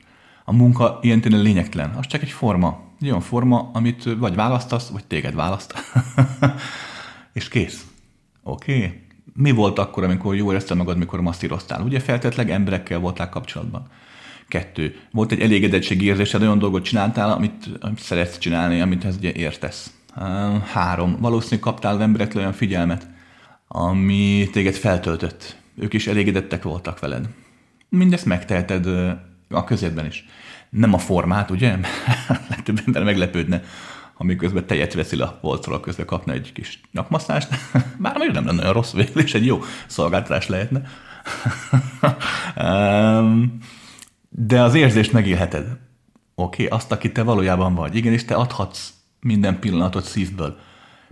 A 0.44 0.52
munka 0.52 0.98
ilyen 1.02 1.20
tényleg 1.20 1.42
lényegtelen. 1.42 1.90
Az 1.90 2.06
csak 2.06 2.22
egy 2.22 2.30
forma. 2.30 2.83
Egy 3.00 3.08
olyan 3.08 3.20
forma, 3.20 3.70
amit 3.72 4.04
vagy 4.18 4.34
választasz, 4.34 4.88
vagy 4.88 5.04
téged 5.04 5.34
választ. 5.34 5.74
és 7.32 7.48
kész. 7.48 7.86
Oké? 8.42 8.76
Okay? 8.76 9.02
Mi 9.34 9.50
volt 9.50 9.78
akkor, 9.78 10.04
amikor 10.04 10.34
jól 10.34 10.52
érezted 10.52 10.76
magad, 10.76 10.98
mikor 10.98 11.20
masszíroztál? 11.20 11.82
Ugye 11.82 12.00
feltétleg 12.00 12.50
emberekkel 12.50 12.98
voltál 12.98 13.28
kapcsolatban. 13.28 13.86
Kettő. 14.48 14.96
Volt 15.12 15.32
egy 15.32 15.40
elégedettségi 15.40 16.04
érzésed, 16.04 16.42
olyan 16.42 16.58
dolgot 16.58 16.84
csináltál, 16.84 17.30
amit, 17.30 17.70
amit 17.80 17.98
szeretsz 17.98 18.38
csinálni, 18.38 18.80
amit 18.80 19.04
ez 19.04 19.16
ugye 19.16 19.32
értesz. 19.32 19.90
Három. 20.72 21.16
Valószínűleg 21.20 21.60
kaptál 21.60 22.02
emberektől 22.02 22.40
olyan 22.40 22.54
figyelmet, 22.54 23.08
ami 23.68 24.48
téged 24.52 24.74
feltöltött. 24.74 25.56
Ők 25.76 25.92
is 25.92 26.06
elégedettek 26.06 26.62
voltak 26.62 26.98
veled. 26.98 27.28
Mindezt 27.88 28.24
megteheted 28.24 28.86
a 29.48 29.64
közétben 29.64 30.06
is. 30.06 30.24
Nem 30.74 30.94
a 30.94 30.98
formát, 30.98 31.50
ugye? 31.50 31.78
Legtöbb 32.50 32.80
ember 32.86 33.04
meglepődne, 33.04 33.62
ha 34.14 34.24
miközben 34.24 34.66
tejet 34.66 34.94
veszi 34.94 35.20
a 35.20 35.38
polcról, 35.40 35.80
közben 35.80 36.06
kapna 36.06 36.32
egy 36.32 36.52
kis 36.52 36.80
nyakmasszást. 36.92 37.48
Bár 38.02 38.18
még 38.18 38.30
nem 38.30 38.44
lenne 38.44 38.60
olyan 38.60 38.72
rossz 38.72 38.92
végül, 38.92 39.22
és 39.22 39.34
egy 39.34 39.46
jó 39.46 39.60
szolgáltatás 39.86 40.48
lehetne. 40.48 40.82
De 44.28 44.62
az 44.62 44.74
érzést 44.74 45.12
megélheted. 45.12 45.66
Oké, 46.34 46.64
okay, 46.64 46.78
azt, 46.78 46.92
aki 46.92 47.12
te 47.12 47.22
valójában 47.22 47.74
vagy. 47.74 47.94
Igen, 47.96 48.12
és 48.12 48.24
te 48.24 48.34
adhatsz 48.34 48.92
minden 49.20 49.58
pillanatot 49.58 50.04
szívből, 50.04 50.58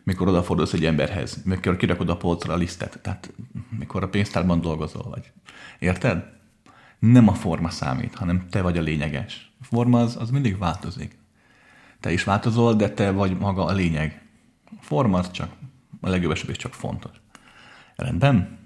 mikor 0.04 0.28
odafordulsz 0.28 0.72
egy 0.72 0.84
emberhez, 0.84 1.42
mikor 1.44 1.76
kirakod 1.76 2.08
a 2.08 2.16
polcra 2.16 2.52
a 2.52 2.56
lisztet, 2.56 2.98
tehát 3.02 3.32
mikor 3.78 4.02
a 4.02 4.08
pénztárban 4.08 4.60
dolgozol, 4.60 5.06
vagy. 5.10 5.32
Érted? 5.78 6.24
Nem 6.98 7.28
a 7.28 7.34
forma 7.34 7.70
számít, 7.70 8.14
hanem 8.14 8.46
te 8.50 8.62
vagy 8.62 8.78
a 8.78 8.82
lényeges. 8.82 9.51
A 9.62 9.64
forma 9.64 10.00
az, 10.00 10.16
az 10.16 10.30
mindig 10.30 10.58
változik. 10.58 11.18
Te 12.00 12.12
is 12.12 12.24
változol, 12.24 12.74
de 12.74 12.90
te 12.90 13.10
vagy 13.10 13.38
maga 13.38 13.64
a 13.64 13.72
lényeg. 13.72 14.22
A 14.64 14.80
forma 14.80 15.18
az 15.18 15.30
csak 15.30 15.50
a 16.00 16.08
legjobb 16.08 16.32
esetben 16.32 16.56
csak 16.56 16.72
fontos. 16.72 17.10
Rendben? 17.96 18.58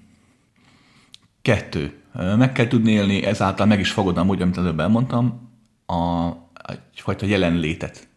Kettő. 1.43 2.01
Meg 2.13 2.53
kell 2.53 2.67
tudni 2.67 2.91
élni, 2.91 3.23
ezáltal 3.25 3.67
meg 3.67 3.81
is 3.81 3.91
fogod 3.91 4.17
amúgy, 4.17 4.43
amit 4.43 4.57
előbb 4.57 4.81
elmondtam, 4.81 5.51
a, 5.87 6.31
egyfajta 6.93 7.27
jelenlétet. 7.27 8.09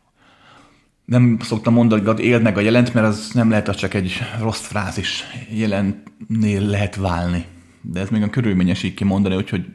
nem 1.06 1.40
szoktam 1.42 1.74
mondani, 1.74 2.06
hogy 2.06 2.20
éld 2.20 2.42
meg 2.42 2.58
a 2.58 2.62
jelent, 2.62 2.94
mert 2.94 3.08
az 3.08 3.32
nem 3.34 3.50
lehet, 3.50 3.68
az 3.68 3.76
csak 3.76 3.94
egy 3.94 4.20
rossz 4.40 4.62
frázis. 4.62 5.24
Jelennél 5.52 6.62
lehet 6.62 6.96
válni. 6.96 7.46
De 7.82 8.00
ez 8.00 8.10
még 8.10 8.22
a 8.22 8.30
körülményes 8.30 8.84
így 8.84 8.94
kimondani, 8.94 9.36
úgyhogy 9.36 9.66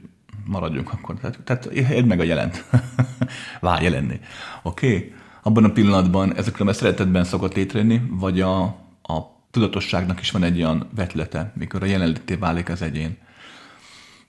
maradjunk 0.47 0.93
akkor. 0.93 1.15
Tehát, 1.15 1.39
tehát 1.45 1.65
éld 1.67 2.07
meg 2.07 2.21
a 2.21 2.23
jelent. 2.23 2.65
Válj 3.61 3.85
jelenni. 3.85 4.21
Oké? 4.63 4.97
Okay? 4.97 5.13
Abban 5.43 5.65
a 5.65 5.73
pillanatban 5.73 6.37
ezekről 6.37 6.69
a 6.69 6.73
szeretetben 6.73 7.25
szokott 7.25 7.55
létrejönni, 7.55 8.03
vagy 8.11 8.41
a, 8.41 8.63
a 9.03 9.35
tudatosságnak 9.51 10.21
is 10.21 10.31
van 10.31 10.43
egy 10.43 10.57
olyan 10.57 10.89
vetlete, 10.95 11.53
mikor 11.57 11.83
a 11.83 11.87
jelenlété 11.87 12.35
válik 12.35 12.69
az 12.69 12.83
egyén. 12.83 13.17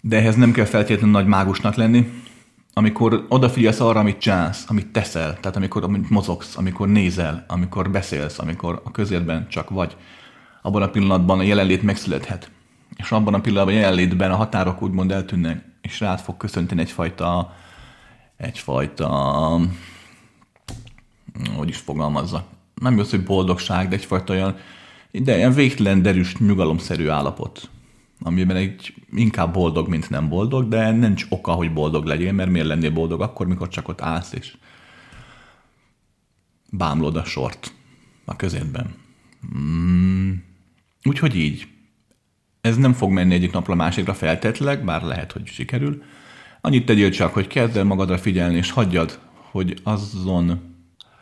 De 0.01 0.18
ehhez 0.18 0.36
nem 0.36 0.51
kell 0.51 0.66
feltétlenül 0.66 1.11
nagy 1.11 1.26
mágusnak 1.26 1.76
lenni, 1.76 2.11
amikor 2.74 3.26
odafigyelsz 3.30 3.80
arra, 3.80 3.99
amit 3.99 4.18
csinálsz, 4.18 4.66
amit 4.68 4.88
teszel, 4.88 5.39
tehát 5.39 5.57
amikor 5.57 5.84
amit 5.84 6.09
mozogsz, 6.09 6.57
amikor 6.57 6.88
nézel, 6.88 7.45
amikor 7.47 7.91
beszélsz, 7.91 8.39
amikor 8.39 8.82
a 8.84 8.91
közérben 8.91 9.47
csak 9.49 9.70
vagy, 9.70 9.95
abban 10.61 10.82
a 10.82 10.89
pillanatban 10.89 11.39
a 11.39 11.43
jelenlét 11.43 11.84
megszülethet. 11.84 12.51
És 12.95 13.11
abban 13.11 13.34
a 13.34 13.41
pillanatban 13.41 13.76
a 13.76 13.78
jelenlétben 13.78 14.32
a 14.32 14.36
határok 14.36 14.82
úgymond 14.82 15.11
eltűnnek, 15.11 15.66
és 15.86 16.00
rád 16.00 16.20
fog 16.20 16.38
köszönteni 16.38 16.82
egyfajta, 16.82 17.56
egyfajta, 18.38 19.08
hogy 21.56 21.70
is 21.70 21.78
fogalmazza, 21.78 22.48
nem 22.82 23.00
az, 23.00 23.10
hogy 23.10 23.24
boldogság, 23.24 23.88
de 23.88 23.96
egyfajta 23.96 24.34
olyan, 24.34 24.58
de 25.12 25.38
ilyen 25.38 25.54
végtelen 25.54 26.02
derűs, 26.02 26.38
nyugalomszerű 26.38 27.08
állapot 27.08 27.70
amiben 28.20 28.56
egy 28.56 28.94
inkább 29.16 29.54
boldog, 29.54 29.88
mint 29.88 30.10
nem 30.10 30.30
boldog, 30.30 30.68
de 30.68 30.92
nincs 30.92 31.26
oka, 31.30 31.52
hogy 31.52 31.74
boldog 31.74 32.06
legyél, 32.06 32.32
mert 32.32 32.50
miért 32.50 32.68
lennél 32.68 32.92
boldog 32.92 33.22
akkor, 33.22 33.48
mikor 33.48 33.68
csak 33.68 33.88
ott 33.88 34.02
állsz 34.02 34.34
és 34.34 34.58
bámlod 36.72 37.16
a 37.16 37.24
sort 37.24 37.74
a 38.26 38.36
közétben. 38.36 38.96
Mm, 39.58 40.32
úgyhogy 41.04 41.36
így. 41.36 41.68
Ez 42.66 42.78
nem 42.78 42.93
fog 42.93 43.11
menni 43.11 43.34
egyik 43.34 43.51
napra 43.51 43.76
másikra 43.76 44.13
feltétleg, 44.13 44.84
bár 44.84 45.01
lehet, 45.01 45.32
hogy 45.32 45.45
sikerül. 45.45 46.03
Annyit 46.61 46.86
tegyél 46.86 47.09
csak, 47.09 47.34
hogy 47.34 47.47
kezd 47.47 47.78
el 47.78 47.84
magadra 47.84 48.18
figyelni, 48.18 48.55
és 48.55 48.72
hagyjad, 48.72 49.20
hogy 49.51 49.80
azon 49.84 50.59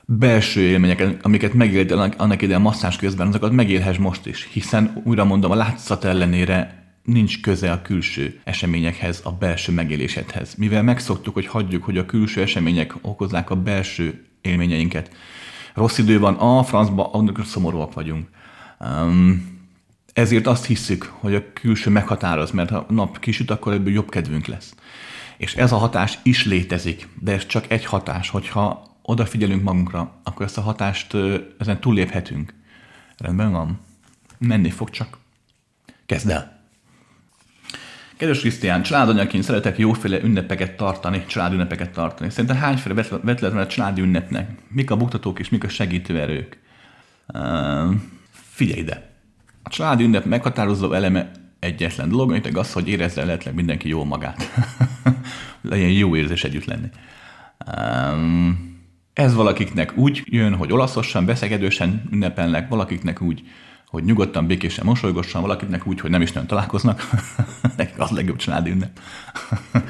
belső 0.05 0.61
élményeket, 0.61 1.25
amiket 1.25 1.53
megéltél 1.53 2.13
annak 2.17 2.41
idején 2.41 2.61
masszás 2.61 2.95
közben, 2.95 3.27
azokat 3.27 3.51
megélhess 3.51 3.97
most 3.97 4.25
is, 4.25 4.47
hiszen 4.51 5.01
újra 5.03 5.25
mondom, 5.25 5.51
a 5.51 5.55
látszat 5.55 6.03
ellenére 6.03 6.83
nincs 7.03 7.41
köze 7.41 7.71
a 7.71 7.81
külső 7.81 8.39
eseményekhez, 8.43 9.21
a 9.23 9.31
belső 9.31 9.71
megélésedhez. 9.71 10.55
Mivel 10.55 10.83
megszoktuk, 10.83 11.33
hogy 11.33 11.47
hagyjuk, 11.47 11.83
hogy 11.83 11.97
a 11.97 12.05
külső 12.05 12.41
események 12.41 12.93
okozzák 13.01 13.49
a 13.49 13.55
belső 13.55 14.25
élményeinket. 14.41 15.15
Rossz 15.73 15.97
idő 15.97 16.19
van, 16.19 16.33
a 16.33 16.63
francba, 16.63 17.11
amikor 17.11 17.45
szomorúak 17.45 17.93
vagyunk. 17.93 18.27
Um, 18.79 19.52
ezért 20.13 20.47
azt 20.47 20.65
hiszük, 20.65 21.03
hogy 21.03 21.35
a 21.35 21.53
külső 21.53 21.89
meghatároz, 21.89 22.51
mert 22.51 22.69
ha 22.69 22.77
a 22.77 22.93
nap 22.93 23.19
kisüt, 23.19 23.51
akkor 23.51 23.73
ebből 23.73 23.93
jobb 23.93 24.09
kedvünk 24.09 24.45
lesz. 24.45 24.75
És 25.37 25.55
ez 25.55 25.71
a 25.71 25.77
hatás 25.77 26.19
is 26.23 26.45
létezik, 26.45 27.07
de 27.19 27.31
ez 27.31 27.45
csak 27.45 27.71
egy 27.71 27.85
hatás. 27.85 28.29
Hogyha 28.29 28.97
odafigyelünk 29.01 29.63
magunkra, 29.63 30.19
akkor 30.23 30.45
ezt 30.45 30.57
a 30.57 30.61
hatást 30.61 31.13
ezen 31.57 31.79
túlléphetünk. 31.79 32.53
Rendben 33.17 33.51
van? 33.51 33.79
Menni 34.37 34.69
fog 34.69 34.89
csak. 34.89 35.17
Kezd 36.05 36.29
el! 36.29 36.61
Kedves 38.17 38.39
Krisztián, 38.39 38.81
családanyaként 38.81 39.43
szeretek 39.43 39.77
jóféle 39.77 40.21
ünnepeket 40.21 40.77
tartani, 40.77 41.25
családünnepeket 41.25 41.91
tartani. 41.91 42.29
Szerintem 42.29 42.57
hányféle 42.57 43.03
vetlet 43.21 43.51
van 43.51 43.61
a 43.61 43.67
családi 43.67 44.01
ünnepnek? 44.01 44.49
Mik 44.67 44.91
a 44.91 44.97
buktatók 44.97 45.39
és 45.39 45.49
mik 45.49 45.63
a 45.63 45.69
segítőerők? 45.69 46.59
Uh, 47.27 47.93
figyelj 48.31 48.79
ide! 48.79 49.12
A 49.63 49.69
családi 49.69 50.03
ünnep 50.03 50.25
meghatározó 50.25 50.93
eleme 50.93 51.31
egyetlen 51.59 52.09
dolog, 52.09 52.29
amit 52.29 52.57
az, 52.57 52.73
hogy 52.73 52.87
érezze 52.87 53.25
lehetleg 53.25 53.53
mindenki 53.53 53.87
jó 53.87 54.03
magát. 54.03 54.49
Legyen 55.61 55.89
jó 55.89 56.15
érzés 56.15 56.43
együtt 56.43 56.65
lenni. 56.65 56.87
Um, 57.77 58.71
ez 59.13 59.33
valakiknek 59.33 59.97
úgy 59.97 60.21
jön, 60.25 60.55
hogy 60.55 60.71
olaszosan, 60.71 61.25
beszegedősen 61.25 62.03
ünnepelnek, 62.11 62.69
valakiknek 62.69 63.21
úgy, 63.21 63.43
hogy 63.87 64.03
nyugodtan, 64.03 64.47
békésen 64.47 64.85
mosolygossan, 64.85 65.41
valakinek 65.41 65.87
úgy, 65.87 65.99
hogy 65.99 66.09
nem 66.09 66.21
is 66.21 66.31
nagyon 66.31 66.47
találkoznak. 66.47 67.09
Nekik 67.77 67.99
az 67.99 68.09
legjobb 68.09 68.37
családi 68.37 68.69
ünnep. 68.69 68.99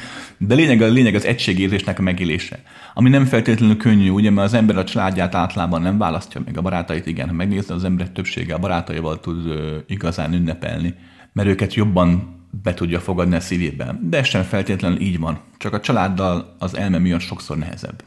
De 0.48 0.56
lényeg, 0.56 0.82
a 0.82 0.88
lényeg 0.88 1.16
az 1.16 1.26
egységérzésnek 1.26 2.00
a 2.00 2.02
megélése. 2.02 2.64
Ami 2.94 3.10
nem 3.10 3.26
feltétlenül 3.26 3.78
könnyű, 3.78 4.10
ugye, 4.10 4.30
mert 4.30 4.48
az 4.48 4.54
ember 4.54 4.78
a 4.78 4.84
családját 4.84 5.36
általában 5.36 5.82
nem 5.82 5.98
választja 5.98 6.42
meg, 6.46 6.58
a 6.58 6.62
barátait 6.62 7.06
igen. 7.06 7.28
Ha 7.28 7.34
megnézed, 7.34 7.76
az 7.76 7.84
ember 7.84 8.10
többsége 8.10 8.54
a 8.54 8.60
barátaival 8.60 9.20
tud 9.20 9.46
ö, 9.46 9.78
igazán 9.88 10.34
ünnepelni, 10.34 10.94
mert 11.34 11.48
őket 11.48 11.74
jobban 11.74 12.42
be 12.64 12.74
tudja 12.74 13.00
fogadni 13.00 13.36
a 13.36 13.40
szívében. 13.40 14.00
De 14.10 14.18
ez 14.18 14.28
sem 14.28 14.44
feltétlenül 14.44 15.00
így 15.00 15.20
van. 15.20 15.40
Csak 15.58 15.74
a 15.74 15.80
családdal 15.80 16.56
az 16.60 16.78
elme 16.78 16.98
miatt 16.98 17.20
sokszor 17.20 17.58
nehezebb. 17.58 18.04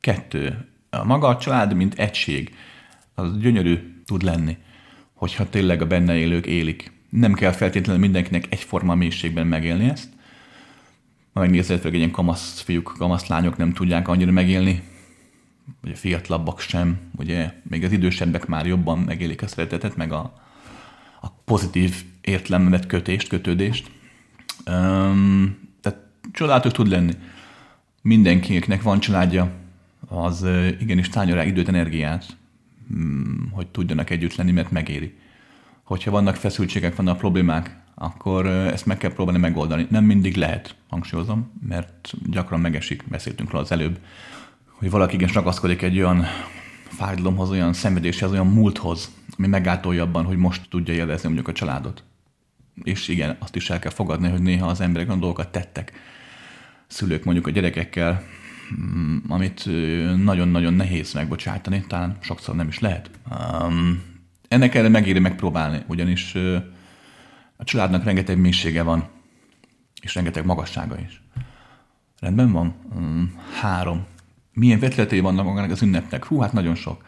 Kettő. 0.00 0.68
A 0.90 1.04
maga 1.04 1.28
a 1.28 1.36
család, 1.36 1.74
mint 1.74 1.98
egység, 1.98 2.54
az 3.14 3.38
gyönyörű 3.38 3.78
tud 4.06 4.22
lenni 4.22 4.56
hogyha 5.22 5.48
tényleg 5.48 5.82
a 5.82 5.86
benne 5.86 6.16
élők 6.16 6.46
élik. 6.46 6.92
Nem 7.08 7.32
kell 7.32 7.52
feltétlenül 7.52 8.00
mindenkinek 8.00 8.44
egyforma 8.48 8.94
mélységben 8.94 9.46
megélni 9.46 9.88
ezt. 9.88 10.08
Megnézed, 11.32 11.82
hogy 11.82 11.94
ilyen 11.94 12.10
kamasz 12.10 12.60
fiúk, 12.60 12.94
kamasz 12.98 13.26
lányok 13.26 13.56
nem 13.56 13.72
tudják 13.72 14.08
annyira 14.08 14.30
megélni, 14.30 14.82
vagy 15.80 15.92
a 15.92 15.96
fiatalabbak 15.96 16.60
sem, 16.60 16.98
ugye 17.16 17.52
még 17.62 17.84
az 17.84 17.92
idősebbek 17.92 18.46
már 18.46 18.66
jobban 18.66 18.98
megélik 18.98 19.42
a 19.42 19.46
szeretetet, 19.46 19.96
meg 19.96 20.12
a, 20.12 20.32
a 21.20 21.28
pozitív 21.44 22.04
értelemben 22.20 22.86
kötést, 22.86 23.28
kötődést. 23.28 23.90
Um, 24.66 25.58
tehát 25.80 25.98
csodálatos 26.32 26.72
tud 26.72 26.88
lenni. 26.88 27.12
Mindenkinek 28.02 28.82
van 28.82 29.00
családja, 29.00 29.52
az 30.08 30.46
igenis 30.80 31.08
tányol 31.08 31.36
rá 31.36 31.44
időt, 31.44 31.68
energiát, 31.68 32.36
Mm, 32.94 33.50
hogy 33.50 33.66
tudjanak 33.66 34.10
együtt 34.10 34.34
lenni, 34.34 34.52
mert 34.52 34.70
megéri. 34.70 35.14
Hogyha 35.82 36.10
vannak 36.10 36.36
feszültségek, 36.36 36.96
vannak 36.96 37.18
problémák, 37.18 37.81
akkor 37.94 38.46
ezt 38.46 38.86
meg 38.86 38.98
kell 38.98 39.12
próbálni 39.12 39.40
megoldani. 39.40 39.86
Nem 39.90 40.04
mindig 40.04 40.36
lehet, 40.36 40.74
hangsúlyozom, 40.88 41.52
mert 41.66 42.12
gyakran 42.26 42.60
megesik, 42.60 43.04
beszéltünk 43.08 43.50
róla 43.50 43.62
az 43.62 43.72
előbb, 43.72 43.98
hogy 44.64 44.90
valaki 44.90 45.14
igen 45.14 45.28
ragaszkodik 45.32 45.82
egy 45.82 45.98
olyan 45.98 46.24
fájdalomhoz, 46.88 47.50
olyan 47.50 47.72
szenvedéshez, 47.72 48.30
olyan 48.30 48.46
múlthoz, 48.46 49.10
ami 49.38 49.46
megátolja 49.46 50.02
abban, 50.02 50.24
hogy 50.24 50.36
most 50.36 50.68
tudja 50.70 50.94
élvezni 50.94 51.24
mondjuk 51.24 51.48
a 51.48 51.52
családot. 51.52 52.02
És 52.82 53.08
igen, 53.08 53.36
azt 53.38 53.56
is 53.56 53.70
el 53.70 53.78
kell 53.78 53.90
fogadni, 53.90 54.28
hogy 54.28 54.42
néha 54.42 54.66
az 54.66 54.80
emberek 54.80 55.08
olyan 55.08 55.20
dolgokat 55.20 55.52
tettek, 55.52 55.92
szülők 56.86 57.24
mondjuk 57.24 57.46
a 57.46 57.50
gyerekekkel, 57.50 58.22
Mm, 58.80 59.16
amit 59.28 59.66
nagyon-nagyon 60.24 60.74
nehéz 60.74 61.12
megbocsátani, 61.12 61.84
talán 61.88 62.16
sokszor 62.20 62.54
nem 62.54 62.68
is 62.68 62.78
lehet. 62.78 63.10
Um, 63.30 64.02
ennek 64.48 64.74
erre 64.74 64.88
megéri 64.88 65.18
megpróbálni, 65.18 65.82
ugyanis 65.86 66.34
a 67.56 67.64
családnak 67.64 68.04
rengeteg 68.04 68.38
mélysége 68.38 68.82
van, 68.82 69.08
és 70.00 70.14
rengeteg 70.14 70.44
magassága 70.44 70.98
is. 70.98 71.22
Rendben 72.20 72.52
van? 72.52 72.74
Um, 72.96 73.40
három. 73.60 74.06
Milyen 74.52 74.78
vetületei 74.78 75.20
vannak 75.20 75.44
magának 75.44 75.70
az 75.70 75.82
ünnepnek? 75.82 76.24
Hú, 76.24 76.40
hát 76.40 76.52
nagyon 76.52 76.74
sok. 76.74 77.04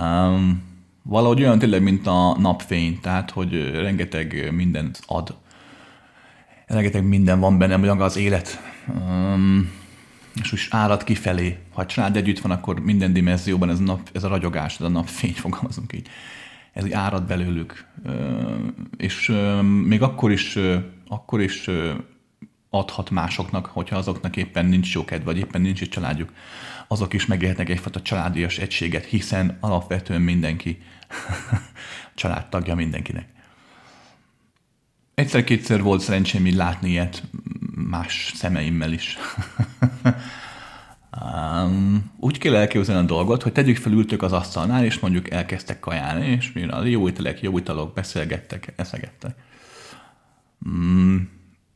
Um, 0.00 0.62
valahogy 1.02 1.40
olyan 1.40 1.58
tényleg, 1.58 1.82
mint 1.82 2.06
a 2.06 2.36
napfény, 2.38 3.00
tehát, 3.00 3.30
hogy 3.30 3.70
rengeteg 3.70 4.52
mindent 4.52 5.00
ad. 5.06 5.36
Rengeteg 6.66 7.04
minden 7.04 7.40
van 7.40 7.58
benne, 7.58 7.76
maga 7.76 8.04
az 8.04 8.16
élet. 8.16 8.60
Um, 8.88 9.70
és 10.42 10.52
úgy 10.52 10.66
árad 10.70 11.04
kifelé. 11.04 11.58
Ha 11.72 11.80
a 11.80 11.86
család 11.86 12.16
együtt 12.16 12.40
van, 12.40 12.52
akkor 12.52 12.80
minden 12.80 13.12
dimenzióban 13.12 13.70
ez 13.70 13.78
a, 13.78 13.82
nap, 13.82 14.08
ez 14.12 14.24
a 14.24 14.28
ragyogás, 14.28 14.74
ez 14.74 14.86
a 14.86 14.88
napfény, 14.88 15.32
fogalmazunk 15.32 15.92
így. 15.92 16.08
Ez 16.74 16.84
így 16.84 16.92
árad 16.92 17.26
belőlük. 17.26 17.86
És 18.96 19.32
még 19.84 20.02
akkor 20.02 20.30
is, 20.30 20.58
akkor 21.08 21.40
is 21.40 21.70
adhat 22.70 23.10
másoknak, 23.10 23.66
hogyha 23.66 23.96
azoknak 23.96 24.36
éppen 24.36 24.66
nincs 24.66 24.94
jó 24.94 25.04
kedv, 25.04 25.24
vagy 25.24 25.38
éppen 25.38 25.60
nincs 25.60 25.82
egy 25.82 25.88
családjuk. 25.88 26.32
Azok 26.88 27.12
is 27.12 27.26
megélhetnek 27.26 27.68
egyfajta 27.68 28.02
családias 28.02 28.58
egységet, 28.58 29.04
hiszen 29.04 29.56
alapvetően 29.60 30.20
mindenki 30.20 30.82
családtagja 32.14 32.74
mindenkinek. 32.74 33.28
Egyszer-kétszer 35.14 35.82
volt 35.82 36.00
szerencsém 36.00 36.46
így 36.46 36.54
látni 36.54 36.90
ilyet 36.90 37.22
más 37.74 38.32
szemeimmel 38.34 38.92
is. 38.92 39.16
um, 41.22 42.12
úgy 42.20 42.38
kell 42.38 42.54
elképzelni 42.54 43.02
a 43.02 43.06
dolgot, 43.06 43.42
hogy 43.42 43.52
tegyük 43.52 43.76
fel 43.76 43.92
ültök 43.92 44.22
az 44.22 44.32
asztalnál, 44.32 44.84
és 44.84 44.98
mondjuk 44.98 45.30
elkezdtek 45.30 45.80
kajálni, 45.80 46.26
és 46.26 46.52
a 46.70 46.84
jó 46.84 47.08
ételek, 47.08 47.40
jó 47.40 47.58
italok, 47.58 47.94
beszélgettek, 47.94 48.72
eszegettek. 48.76 49.34
Um, 50.66 51.28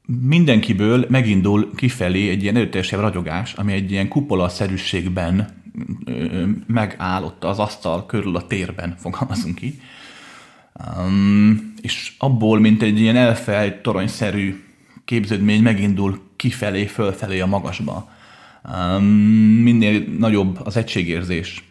mindenkiből 0.07 1.07
megindul 1.09 1.74
kifelé 1.74 2.28
egy 2.28 2.43
ilyen 2.43 2.57
erőteljesebb 2.57 3.01
ragyogás, 3.01 3.53
ami 3.53 3.72
egy 3.72 3.91
ilyen 3.91 4.09
kupola-szerűségben 4.09 5.57
megáll 6.66 7.22
ott 7.22 7.45
az 7.45 7.59
asztal 7.59 8.07
körül 8.07 8.36
a 8.36 8.47
térben, 8.47 8.95
fogalmazunk 8.99 9.55
ki. 9.55 9.80
Um, 10.99 11.72
és 11.80 12.14
abból, 12.18 12.59
mint 12.61 12.82
egy 12.82 13.01
ilyen 13.01 13.16
elfejt 13.16 13.82
toronyszerű 13.82 14.64
képződmény 15.05 15.62
megindul 15.62 16.20
kifelé, 16.36 16.86
fölfelé 16.86 17.41
a 17.41 17.47
magasba. 17.47 18.16
Minél 19.62 20.05
nagyobb 20.19 20.61
az 20.64 20.77
egységérzés, 20.77 21.64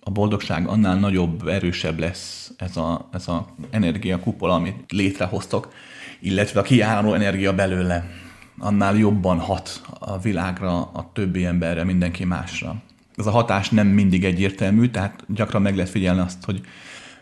a 0.00 0.10
boldogság, 0.10 0.68
annál 0.68 0.98
nagyobb, 0.98 1.48
erősebb 1.48 1.98
lesz 1.98 2.52
ez 2.56 2.76
a, 2.76 3.08
ez 3.12 3.28
a 3.28 3.46
energia 3.70 4.20
kupola, 4.20 4.54
amit 4.54 4.84
létrehoztok, 4.88 5.72
illetve 6.20 6.60
a 6.60 6.62
kiálló 6.62 7.14
energia 7.14 7.54
belőle, 7.54 8.10
annál 8.58 8.96
jobban 8.96 9.38
hat 9.38 9.80
a 9.98 10.18
világra, 10.18 10.80
a 10.80 11.10
többi 11.12 11.44
emberre, 11.44 11.84
mindenki 11.84 12.24
másra. 12.24 12.74
Ez 13.16 13.26
a 13.26 13.30
hatás 13.30 13.70
nem 13.70 13.86
mindig 13.86 14.24
egyértelmű, 14.24 14.88
tehát 14.88 15.24
gyakran 15.28 15.62
meg 15.62 15.74
lehet 15.76 15.90
figyelni 15.90 16.20
azt, 16.20 16.44
hogy 16.44 16.60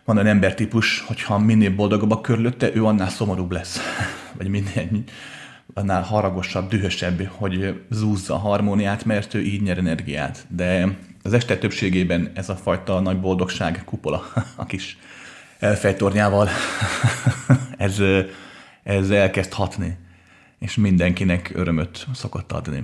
van 0.04 0.16
olyan 0.16 0.28
embertípus, 0.28 1.00
hogyha 1.00 1.38
minél 1.38 1.74
boldogabb 1.74 2.10
a 2.10 2.20
körülötte, 2.20 2.74
ő 2.74 2.84
annál 2.84 3.08
szomorúbb 3.08 3.50
lesz. 3.50 3.78
Vagy 4.38 4.48
minél 4.48 4.88
annál 5.74 6.02
haragosabb, 6.02 6.68
dühösebb, 6.68 7.22
hogy 7.26 7.84
zúzza 7.90 8.34
a 8.34 8.38
harmóniát, 8.38 9.04
mert 9.04 9.34
ő 9.34 9.42
így 9.42 9.62
nyer 9.62 9.78
energiát. 9.78 10.46
De 10.48 10.98
az 11.22 11.32
este 11.32 11.58
többségében 11.58 12.30
ez 12.34 12.48
a 12.48 12.56
fajta 12.56 13.00
nagy 13.00 13.20
boldogság 13.20 13.82
kupola, 13.84 14.32
a 14.56 14.66
kis 14.66 14.98
elfejtornyával, 15.58 16.48
ez, 17.76 18.02
ez 18.82 19.10
elkezd 19.10 19.52
hatni, 19.52 19.96
és 20.58 20.74
mindenkinek 20.74 21.50
örömöt 21.54 22.06
szokott 22.14 22.52
adni. 22.52 22.82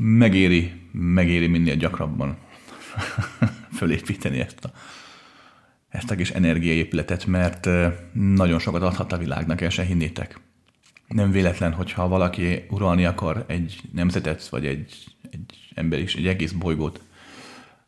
Megéri, 0.00 0.72
megéri 0.92 1.46
minél 1.46 1.76
gyakrabban 1.76 2.36
fölépíteni 3.78 4.40
ezt 4.40 4.64
a, 4.64 4.70
ezt 5.88 6.10
a 6.10 6.14
kis 6.14 6.30
energiaépületet, 6.30 7.26
mert 7.26 7.68
nagyon 8.12 8.58
sokat 8.58 8.82
adhat 8.82 9.12
a 9.12 9.18
világnak, 9.18 9.60
el 9.60 9.70
se 9.70 9.82
hinnétek 9.82 10.40
nem 11.08 11.30
véletlen, 11.30 11.72
hogyha 11.72 12.08
valaki 12.08 12.64
uralni 12.70 13.04
akar 13.04 13.44
egy 13.46 13.80
nemzetet, 13.92 14.48
vagy 14.48 14.66
egy, 14.66 15.04
egy 15.30 15.72
ember 15.74 15.98
is, 15.98 16.14
egy 16.14 16.26
egész 16.26 16.52
bolygót, 16.52 17.00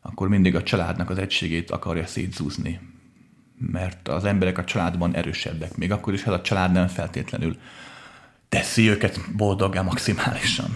akkor 0.01 0.27
mindig 0.27 0.55
a 0.55 0.63
családnak 0.63 1.09
az 1.09 1.17
egységét 1.17 1.71
akarja 1.71 2.05
szétzúzni. 2.05 2.79
Mert 3.59 4.07
az 4.07 4.25
emberek 4.25 4.57
a 4.57 4.63
családban 4.63 5.15
erősebbek, 5.15 5.77
még 5.77 5.91
akkor 5.91 6.13
is, 6.13 6.23
ha 6.23 6.31
a 6.31 6.41
család 6.41 6.71
nem 6.71 6.87
feltétlenül 6.87 7.57
teszi 8.49 8.89
őket 8.89 9.19
boldoggá 9.35 9.81
maximálisan. 9.81 10.69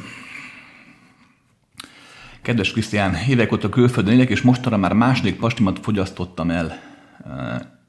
Kedves 2.42 2.72
Krisztián, 2.72 3.16
évek 3.16 3.52
óta 3.52 3.70
külföldön 3.70 4.14
élek, 4.14 4.30
és 4.30 4.42
mostanra 4.42 4.78
már 4.78 4.94
második 4.94 5.36
pastimat 5.36 5.80
fogyasztottam 5.80 6.50
el. 6.50 6.80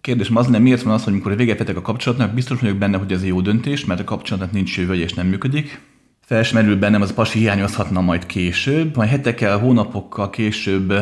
Kérdésem 0.03 0.37
az 0.37 0.47
nem 0.47 0.63
miért 0.63 0.83
van 0.83 0.95
az, 0.95 1.05
hogy 1.05 1.13
amikor 1.13 1.37
véget 1.37 1.59
vetek 1.59 1.77
a 1.77 1.83
kapcsolatnak, 1.83 2.35
biztos 2.35 2.61
vagyok 2.61 2.77
benne, 2.77 2.97
hogy 2.97 3.13
ez 3.13 3.25
jó 3.25 3.41
döntés, 3.41 3.85
mert 3.85 4.01
a 4.01 4.05
kapcsolatnak 4.05 4.53
nincs 4.53 4.79
jövő 4.79 4.95
és 4.95 5.13
nem 5.13 5.27
működik. 5.27 5.81
Felsmerül 6.21 6.77
bennem, 6.77 7.03
az 7.03 7.11
a 7.11 7.15
pasi 7.15 7.39
hiányozhatna 7.39 8.01
majd 8.01 8.27
később, 8.27 8.97
majd 8.97 9.09
hetekkel, 9.09 9.59
hónapokkal 9.59 10.31
később 10.31 10.93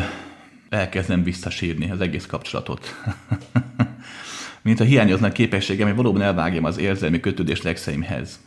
elkezdem 0.69 1.23
visszasírni 1.23 1.91
az 1.91 2.01
egész 2.01 2.27
kapcsolatot. 2.27 2.95
Mint 4.63 4.81
a 4.81 4.85
hiányozna 4.85 5.33
képességem, 5.33 5.87
hogy 5.87 5.97
valóban 5.97 6.23
elvágjam 6.23 6.65
az 6.65 6.79
érzelmi 6.79 7.21
kötődést 7.21 7.63
legszeimhez. 7.63 8.41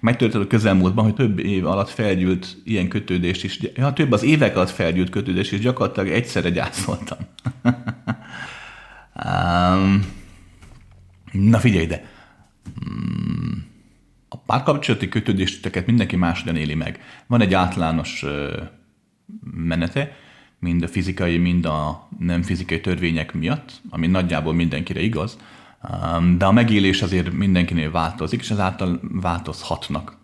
Megtörtént 0.00 0.44
a 0.44 0.46
közelmúltban, 0.46 1.04
hogy 1.04 1.14
több 1.14 1.38
év 1.38 1.66
alatt 1.66 1.90
felgyűlt 1.90 2.56
ilyen 2.64 2.88
kötődés 2.88 3.42
is, 3.42 3.60
ja, 3.74 3.92
több 3.92 4.12
az 4.12 4.22
évek 4.22 4.56
alatt 4.56 4.70
felgyűlt 4.70 5.10
kötődés 5.10 5.52
is, 5.52 5.60
gyakorlatilag 5.60 6.08
egyszerre 6.08 6.50
gyászoltam. 6.50 7.18
Um, 9.24 10.04
na 11.32 11.58
figyelj 11.58 11.84
ide! 11.84 12.04
Um, 12.86 13.66
a 14.28 14.36
párkapcsolati 14.36 15.08
kötődéseket 15.08 15.86
mindenki 15.86 16.16
máshogyan 16.16 16.56
éli 16.56 16.74
meg. 16.74 17.00
Van 17.26 17.40
egy 17.40 17.54
általános 17.54 18.22
uh, 18.22 18.52
menete, 19.54 20.12
mind 20.58 20.82
a 20.82 20.88
fizikai, 20.88 21.38
mind 21.38 21.64
a 21.64 22.08
nem 22.18 22.42
fizikai 22.42 22.80
törvények 22.80 23.34
miatt, 23.34 23.80
ami 23.90 24.06
nagyjából 24.06 24.54
mindenkire 24.54 25.00
igaz, 25.00 25.38
um, 25.90 26.38
de 26.38 26.44
a 26.44 26.52
megélés 26.52 27.02
azért 27.02 27.32
mindenkinél 27.32 27.90
változik, 27.90 28.40
és 28.40 28.50
ezáltal 28.50 29.00
változhatnak 29.02 30.16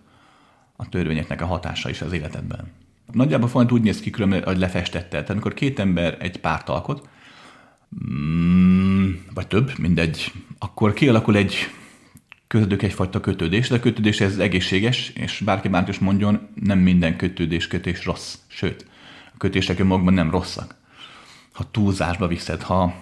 a 0.76 0.88
törvényeknek 0.88 1.40
a 1.40 1.46
hatása 1.46 1.88
is 1.88 2.00
az 2.00 2.12
életedben. 2.12 2.72
Nagyjából 3.12 3.48
folyamatosan 3.48 3.80
úgy 3.80 3.86
néz 3.86 4.00
ki, 4.00 4.10
különben, 4.10 4.42
hogy 4.42 4.58
lefestette. 4.58 5.08
Tehát 5.08 5.30
amikor 5.30 5.54
két 5.54 5.78
ember 5.78 6.16
egy 6.20 6.36
párt 6.40 6.68
alkot, 6.68 7.08
Mm, 7.08 7.21
vagy 9.34 9.46
több, 9.46 9.78
mindegy, 9.78 10.32
akkor 10.58 10.92
kialakul 10.92 11.36
egy 11.36 11.54
közöttük 12.46 12.82
egyfajta 12.82 13.20
kötődés, 13.20 13.68
de 13.68 13.74
a 13.74 13.80
kötődés 13.80 14.20
ez 14.20 14.38
egészséges, 14.38 15.08
és 15.08 15.42
bárki 15.44 15.68
már 15.68 15.88
is 15.88 15.98
mondjon, 15.98 16.48
nem 16.54 16.78
minden 16.78 17.16
kötődés 17.16 17.66
kötés 17.66 18.04
rossz. 18.04 18.38
Sőt, 18.46 18.86
a 19.34 19.36
kötések 19.38 19.78
önmagukban 19.78 20.14
nem 20.14 20.30
rosszak. 20.30 20.74
Ha 21.52 21.70
túlzásba 21.70 22.26
viszed, 22.26 22.62
ha 22.62 22.94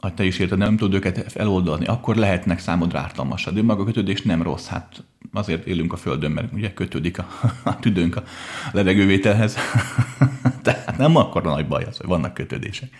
ha 0.00 0.14
te 0.14 0.24
is 0.24 0.38
érted, 0.38 0.58
nem 0.58 0.76
tudod 0.76 0.94
őket 0.94 1.36
eloldani, 1.36 1.86
akkor 1.86 2.16
lehetnek 2.16 2.58
számodra 2.58 2.98
ártalmasak. 2.98 3.54
De 3.54 3.62
maga 3.62 3.82
a 3.82 3.84
kötődés 3.84 4.22
nem 4.22 4.42
rossz, 4.42 4.66
hát 4.66 5.04
azért 5.32 5.66
élünk 5.66 5.92
a 5.92 5.96
Földön, 5.96 6.30
mert 6.30 6.52
ugye 6.52 6.72
kötődik 6.72 7.18
a, 7.18 7.28
a 7.64 7.78
tüdőnk 7.78 8.16
a 8.16 8.22
levegővételhez. 8.72 9.56
Tehát 10.62 10.96
nem 10.96 11.16
akkor 11.16 11.46
a 11.46 11.50
nagy 11.50 11.68
baj 11.68 11.84
az, 11.84 11.96
hogy 11.96 12.06
vannak 12.06 12.34
kötődések. 12.34 12.90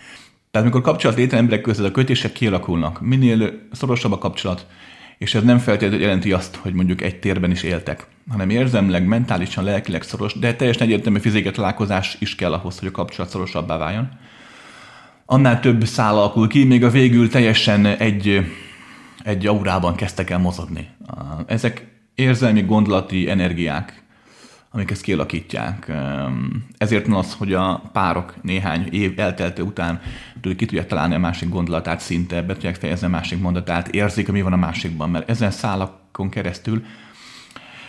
Tehát 0.51 0.67
amikor 0.67 0.81
kapcsolat 0.81 1.17
létre 1.17 1.37
emberek 1.37 1.61
között 1.61 1.85
a 1.85 1.91
kötések 1.91 2.31
kialakulnak, 2.31 3.01
minél 3.01 3.67
szorosabb 3.71 4.11
a 4.11 4.17
kapcsolat, 4.17 4.67
és 5.17 5.35
ez 5.35 5.43
nem 5.43 5.57
feltétlenül 5.57 6.01
jelenti 6.05 6.31
azt, 6.31 6.55
hogy 6.55 6.73
mondjuk 6.73 7.01
egy 7.01 7.19
térben 7.19 7.51
is 7.51 7.63
éltek, 7.63 8.07
hanem 8.29 8.49
érzemleg, 8.49 9.05
mentálisan, 9.05 9.63
lelkileg 9.63 10.01
szoros, 10.01 10.33
de 10.33 10.55
teljesen 10.55 10.87
egyértelmű 10.87 11.19
fizikai 11.19 11.51
találkozás 11.51 12.17
is 12.19 12.35
kell 12.35 12.53
ahhoz, 12.53 12.79
hogy 12.79 12.87
a 12.87 12.91
kapcsolat 12.91 13.31
szorosabbá 13.31 13.77
váljon. 13.77 14.09
Annál 15.25 15.59
több 15.59 15.83
szál 15.83 16.17
alakul 16.17 16.47
ki, 16.47 16.63
még 16.63 16.83
a 16.83 16.89
végül 16.89 17.29
teljesen 17.29 17.85
egy, 17.85 18.45
egy 19.23 19.47
aurában 19.47 19.95
kezdtek 19.95 20.29
el 20.29 20.39
mozogni. 20.39 20.87
Ezek 21.45 21.87
érzelmi, 22.15 22.61
gondolati 22.61 23.29
energiák, 23.29 23.98
amik 24.71 24.91
ezt 24.91 25.01
kialakítják. 25.01 25.91
Ezért 26.77 27.07
van 27.07 27.17
az, 27.19 27.33
hogy 27.33 27.53
a 27.53 27.81
párok 27.93 28.33
néhány 28.41 28.87
év 28.91 29.19
eltelte 29.19 29.63
után 29.63 30.01
ki 30.41 30.65
tudják 30.65 30.87
találni 30.87 31.15
a 31.15 31.19
másik 31.19 31.49
gondolatát 31.49 31.99
szinte, 31.99 32.41
be 32.41 32.53
tudják 32.53 32.75
fejezni 32.75 33.07
a 33.07 33.09
másik 33.09 33.39
mondatát, 33.39 33.87
érzik, 33.87 34.31
mi 34.31 34.41
van 34.41 34.53
a 34.53 34.57
másikban, 34.57 35.09
mert 35.09 35.29
ezen 35.29 35.51
szálakon 35.51 36.29
keresztül 36.29 36.83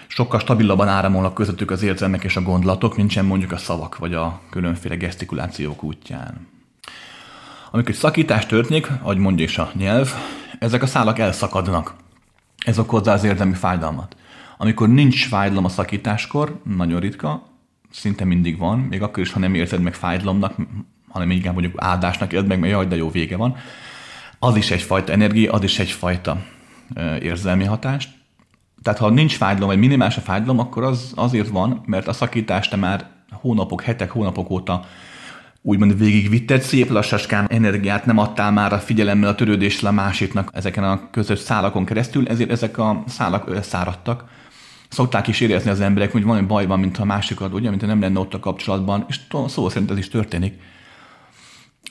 sokkal 0.06 0.40
stabilabban 0.40 0.88
áramolnak 0.88 1.34
közöttük 1.34 1.70
az 1.70 1.82
érzelmek 1.82 2.24
és 2.24 2.36
a 2.36 2.42
gondolatok, 2.42 2.96
mint 2.96 3.10
sem 3.10 3.26
mondjuk 3.26 3.52
a 3.52 3.56
szavak 3.56 3.98
vagy 3.98 4.14
a 4.14 4.40
különféle 4.50 4.94
gesztikulációk 4.94 5.82
útján. 5.82 6.48
Amikor 7.70 7.94
szakítás 7.94 8.46
történik, 8.46 8.90
ahogy 9.02 9.16
mondja 9.16 9.44
is 9.44 9.58
a 9.58 9.70
nyelv, 9.74 10.12
ezek 10.58 10.82
a 10.82 10.86
szálak 10.86 11.18
elszakadnak. 11.18 11.94
Ez 12.64 12.78
okozza 12.78 13.12
az 13.12 13.24
érzelmi 13.24 13.54
fájdalmat. 13.54 14.16
Amikor 14.62 14.88
nincs 14.88 15.26
fájdalom 15.26 15.64
a 15.64 15.68
szakításkor, 15.68 16.60
nagyon 16.76 17.00
ritka, 17.00 17.46
szinte 17.90 18.24
mindig 18.24 18.58
van, 18.58 18.78
még 18.78 19.02
akkor 19.02 19.22
is, 19.22 19.32
ha 19.32 19.38
nem 19.38 19.54
érzed 19.54 19.80
meg 19.80 19.94
fájdalomnak, 19.94 20.54
hanem 21.08 21.30
inkább 21.30 21.52
mondjuk 21.52 21.74
áldásnak 21.76 22.32
érzed 22.32 22.48
meg, 22.48 22.58
mert 22.58 22.72
jaj, 22.72 22.86
de 22.86 22.96
jó 22.96 23.10
vége 23.10 23.36
van, 23.36 23.56
az 24.38 24.56
is 24.56 24.70
egyfajta 24.70 25.12
energia, 25.12 25.52
az 25.52 25.62
is 25.62 25.78
egyfajta 25.78 26.42
érzelmi 27.20 27.64
hatást. 27.64 28.10
Tehát 28.82 28.98
ha 28.98 29.10
nincs 29.10 29.36
fájdalom, 29.36 29.68
vagy 29.68 29.78
minimális 29.78 30.16
a 30.16 30.20
fájdalom, 30.20 30.58
akkor 30.58 30.82
az 30.82 31.12
azért 31.14 31.48
van, 31.48 31.82
mert 31.86 32.08
a 32.08 32.12
szakítást 32.12 32.70
te 32.70 32.76
már 32.76 33.10
hónapok, 33.30 33.82
hetek, 33.82 34.10
hónapok 34.10 34.50
óta 34.50 34.84
úgymond 35.62 35.98
végigvitted, 35.98 36.62
szép 36.62 36.90
lassaskán 36.90 37.46
energiát 37.50 38.06
nem 38.06 38.18
adtál 38.18 38.52
már 38.52 38.72
a 38.72 38.78
figyelemmel 38.78 39.28
a 39.28 39.34
törődésre 39.34 39.88
a 39.88 39.92
másiknak 39.92 40.50
ezeken 40.52 40.84
a 40.84 41.10
közös 41.10 41.38
szálakon 41.38 41.84
keresztül, 41.84 42.28
ezért 42.28 42.50
ezek 42.50 42.78
a 42.78 43.02
szálak 43.06 43.48
összáradtak, 43.48 44.24
szokták 44.90 45.28
is 45.28 45.40
érezni 45.40 45.70
az 45.70 45.80
emberek, 45.80 46.12
hogy 46.12 46.24
valami 46.24 46.46
baj 46.46 46.66
van, 46.66 46.80
mint 46.80 46.98
a 46.98 47.04
másikat, 47.04 47.52
ugye, 47.52 47.68
mint 47.68 47.80
ha 47.80 47.86
nem 47.86 48.00
lenne 48.00 48.18
ott 48.18 48.34
a 48.34 48.38
kapcsolatban, 48.38 49.04
és 49.08 49.20
szó 49.46 49.68
szerint 49.68 49.90
ez 49.90 49.98
is 49.98 50.08
történik. 50.08 50.60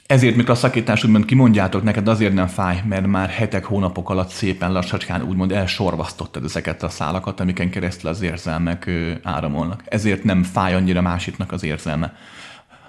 Ezért, 0.06 0.36
mikor 0.36 0.52
a 0.52 0.56
szakítás 0.56 1.04
úgymond 1.04 1.26
kimondjátok 1.26 1.84
neked, 1.84 2.08
azért 2.08 2.34
nem 2.34 2.48
fáj, 2.48 2.84
mert 2.88 3.08
már 3.08 3.30
hetek, 3.30 3.66
hónapok 3.66 4.10
alatt 4.10 4.30
szépen 4.30 4.72
lassacskán 4.72 5.22
úgymond 5.22 5.52
elsorvasztottad 5.52 6.44
ezeket 6.44 6.84
a 6.84 6.90
szálakat, 6.90 7.40
amiken 7.40 7.70
keresztül 7.70 8.10
az 8.10 8.22
érzelmek 8.22 8.90
áramolnak. 9.24 9.84
Ezért 9.86 10.24
nem 10.24 10.44
fáj 10.44 10.74
annyira 10.74 11.02
másiknak 11.02 11.52
az 11.52 11.64
érzelme, 11.64 12.14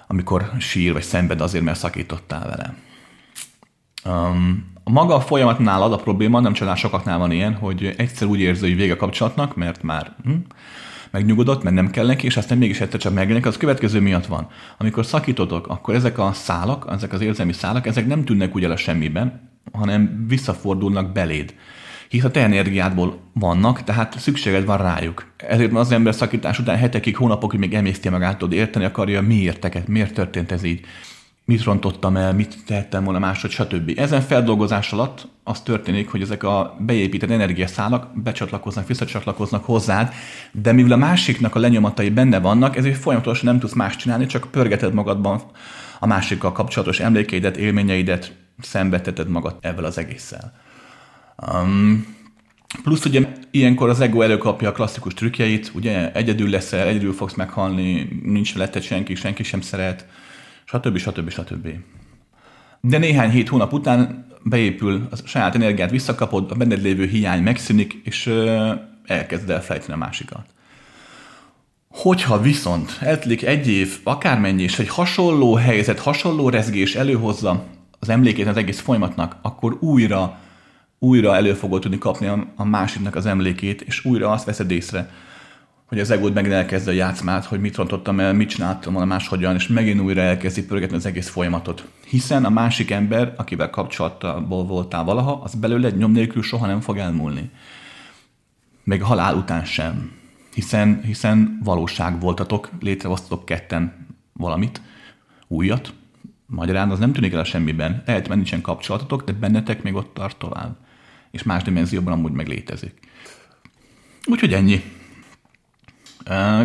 amikor 0.07 0.51
sír 0.59 0.93
vagy 0.93 1.03
szenved 1.03 1.41
azért, 1.41 1.63
mert 1.63 1.79
szakítottál 1.79 2.47
vele. 2.47 2.75
Um, 4.15 4.70
maga 4.83 5.15
a 5.15 5.21
folyamat 5.21 5.59
nálad 5.59 5.93
a 5.93 5.95
probléma, 5.95 6.39
nem 6.39 6.53
csodál 6.53 6.75
sokaknál 6.75 7.17
van 7.17 7.31
ilyen, 7.31 7.53
hogy 7.53 7.93
egyszer 7.97 8.27
úgy 8.27 8.39
érzi, 8.39 8.67
hogy 8.67 8.75
vége 8.75 8.93
a 8.93 8.95
kapcsolatnak, 8.95 9.55
mert 9.55 9.83
már 9.83 10.15
hm, 10.23 10.31
megnyugodott, 11.11 11.63
mert 11.63 11.75
nem 11.75 11.89
kell 11.89 12.05
neki, 12.05 12.25
és 12.25 12.37
aztán 12.37 12.57
mégis 12.57 12.81
egyszer 12.81 12.99
csak 12.99 13.13
megjelenik, 13.13 13.45
az 13.45 13.57
következő 13.57 13.99
miatt 13.99 14.25
van. 14.25 14.47
Amikor 14.77 15.05
szakítotok, 15.05 15.67
akkor 15.67 15.95
ezek 15.95 16.19
a 16.19 16.31
szálak, 16.33 16.87
ezek 16.91 17.13
az 17.13 17.21
érzelmi 17.21 17.53
szálak, 17.53 17.87
ezek 17.87 18.07
nem 18.07 18.23
tűnnek 18.25 18.55
úgy 18.55 18.63
el 18.63 18.71
a 18.71 18.75
semmiben, 18.75 19.49
hanem 19.71 20.25
visszafordulnak 20.27 21.11
beléd. 21.11 21.53
Hisz 22.09 22.23
a 22.23 22.31
te 22.31 22.41
energiádból 22.43 23.19
vannak, 23.33 23.83
tehát 23.83 24.19
szükséged 24.19 24.65
van 24.65 24.77
rájuk. 24.77 25.25
Ezért 25.37 25.73
az 25.73 25.91
ember 25.91 26.13
szakítás 26.13 26.59
után 26.59 26.77
hetekig, 26.77 27.17
hónapokig 27.17 27.59
még 27.59 27.73
emészti 27.73 28.09
magát, 28.09 28.37
tudod, 28.37 28.57
érteni 28.57 28.85
akarja, 28.85 29.21
miért 29.21 29.59
teket, 29.59 29.87
miért 29.87 30.13
történt 30.13 30.51
ez 30.51 30.63
így 30.63 30.85
mit 31.45 31.63
rontottam 31.63 32.15
el, 32.15 32.33
mit 32.33 32.57
tettem 32.65 33.03
volna 33.03 33.19
máshogy, 33.19 33.51
stb. 33.51 33.93
Ezen 33.95 34.21
feldolgozás 34.21 34.91
alatt 34.93 35.27
az 35.43 35.61
történik, 35.61 36.09
hogy 36.09 36.21
ezek 36.21 36.43
a 36.43 36.75
beépített 36.79 37.29
energiaszálak 37.29 38.07
becsatlakoznak, 38.23 38.87
visszacsatlakoznak 38.87 39.65
hozzád, 39.65 40.13
de 40.51 40.71
mivel 40.71 40.91
a 40.91 40.97
másiknak 40.97 41.55
a 41.55 41.59
lenyomatai 41.59 42.09
benne 42.09 42.39
vannak, 42.39 42.77
ezért 42.77 42.97
folyamatosan 42.97 43.45
nem 43.45 43.59
tudsz 43.59 43.73
más 43.73 43.95
csinálni, 43.95 44.25
csak 44.25 44.47
pörgeted 44.51 44.93
magadban 44.93 45.41
a 45.99 46.07
másikkal 46.07 46.51
kapcsolatos 46.51 46.99
emlékeidet, 46.99 47.57
élményeidet, 47.57 48.35
szenvedteted 48.59 49.29
magad 49.29 49.57
ebből 49.61 49.85
az 49.85 49.97
egésszel. 49.97 50.53
Um, 51.53 52.15
plusz 52.83 53.05
ugye 53.05 53.27
ilyenkor 53.51 53.89
az 53.89 53.99
ego 53.99 54.21
előkapja 54.21 54.69
a 54.69 54.71
klasszikus 54.71 55.13
trükkjeit, 55.13 55.71
ugye 55.75 56.11
egyedül 56.11 56.49
leszel, 56.49 56.87
egyedül 56.87 57.13
fogsz 57.13 57.33
meghalni, 57.33 58.19
nincs 58.23 58.55
letted 58.55 58.81
senki, 58.81 59.15
senki 59.15 59.43
sem 59.43 59.61
szeret, 59.61 60.05
stb. 60.71 60.97
stb. 60.97 61.29
stb. 61.29 61.67
De 62.81 62.97
néhány 62.97 63.29
hét 63.29 63.49
hónap 63.49 63.73
után 63.73 64.25
beépül, 64.43 65.07
a 65.11 65.15
saját 65.25 65.55
energiát 65.55 65.91
visszakapod, 65.91 66.51
a 66.51 66.55
benned 66.55 66.81
lévő 66.81 67.05
hiány 67.05 67.43
megszűnik, 67.43 68.01
és 68.03 68.33
elkezd 69.05 69.49
elfelejteni 69.49 69.93
a 69.93 69.97
másikat. 69.97 70.45
Hogyha 71.89 72.41
viszont 72.41 72.97
eltelik 72.99 73.43
egy 73.43 73.67
év, 73.67 73.99
akármennyi, 74.03 74.63
és 74.63 74.79
egy 74.79 74.87
hasonló 74.87 75.55
helyzet, 75.55 75.99
hasonló 75.99 76.49
rezgés 76.49 76.95
előhozza 76.95 77.63
az 77.99 78.09
emlékét 78.09 78.47
az 78.47 78.57
egész 78.57 78.79
folyamatnak, 78.79 79.35
akkor 79.41 79.77
újra, 79.79 80.37
újra 80.99 81.35
elő 81.35 81.53
fogod 81.53 81.81
tudni 81.81 81.97
kapni 81.97 82.27
a, 82.27 82.47
a 82.55 82.63
másiknak 82.63 83.15
az 83.15 83.25
emlékét, 83.25 83.81
és 83.81 84.05
újra 84.05 84.31
azt 84.31 84.45
veszed 84.45 84.71
észre, 84.71 85.09
hogy 85.91 85.99
az 85.99 86.11
egód 86.11 86.33
megint 86.33 86.53
elkezd 86.53 86.87
a 86.87 86.91
játszmát, 86.91 87.45
hogy 87.45 87.59
mit 87.59 87.75
rontottam 87.75 88.19
el, 88.19 88.33
mit 88.33 88.49
csináltam 88.49 88.93
volna 88.93 89.07
máshogyan, 89.07 89.55
és 89.55 89.67
megint 89.67 90.01
újra 90.01 90.21
elkezdi 90.21 90.65
pörgetni 90.65 90.95
az 90.95 91.05
egész 91.05 91.29
folyamatot. 91.29 91.87
Hiszen 92.07 92.45
a 92.45 92.49
másik 92.49 92.91
ember, 92.91 93.33
akivel 93.37 93.69
kapcsolatból 93.69 94.65
voltál 94.65 95.03
valaha, 95.03 95.41
az 95.43 95.55
belőle 95.55 95.87
egy 95.87 95.97
nyom 95.97 96.11
nélkül 96.11 96.41
soha 96.41 96.65
nem 96.65 96.79
fog 96.79 96.97
elmúlni. 96.97 97.49
Még 98.83 99.03
halál 99.03 99.35
után 99.35 99.65
sem. 99.65 100.11
Hiszen, 100.53 101.01
hiszen 101.03 101.59
valóság 101.63 102.19
voltatok, 102.19 102.69
létrehoztatok 102.79 103.45
ketten 103.45 104.07
valamit, 104.33 104.81
újat. 105.47 105.93
Magyarán 106.45 106.89
az 106.89 106.99
nem 106.99 107.13
tűnik 107.13 107.33
el 107.33 107.39
a 107.39 107.43
semmiben. 107.43 108.03
Lehet, 108.05 108.27
mert 108.27 108.39
nincsen 108.39 108.61
kapcsolatotok, 108.61 109.23
de 109.23 109.31
bennetek 109.31 109.83
még 109.83 109.95
ott 109.95 110.13
tart 110.13 110.37
tovább. 110.37 110.77
És 111.31 111.43
más 111.43 111.63
dimenzióban 111.63 112.13
amúgy 112.13 112.31
meg 112.31 112.47
létezik. 112.47 112.99
Úgyhogy 114.25 114.53
ennyi. 114.53 114.99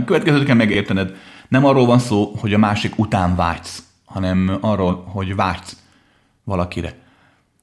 Következőt 0.05 0.45
kell 0.45 0.57
megértened. 0.57 1.17
Nem 1.49 1.65
arról 1.65 1.87
van 1.87 1.99
szó, 1.99 2.33
hogy 2.39 2.55
a 2.55 2.59
másik 2.59 2.99
után 2.99 3.37
vágysz, 3.37 3.83
hanem 4.05 4.59
arról, 4.61 5.05
hogy 5.05 5.35
vágysz 5.35 5.77
valakire. 6.45 6.95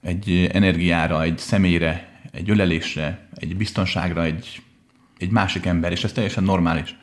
Egy 0.02 0.50
energiára, 0.54 1.22
egy 1.22 1.38
személyre, 1.38 2.08
egy 2.32 2.50
ölelésre, 2.50 3.28
egy 3.36 3.58
biztonságra, 3.58 4.24
egy, 4.24 4.62
egy 5.18 5.30
másik 5.30 5.66
ember, 5.66 5.92
és 5.92 6.04
ez 6.04 6.12
teljesen 6.12 6.44
normális. 6.44 6.98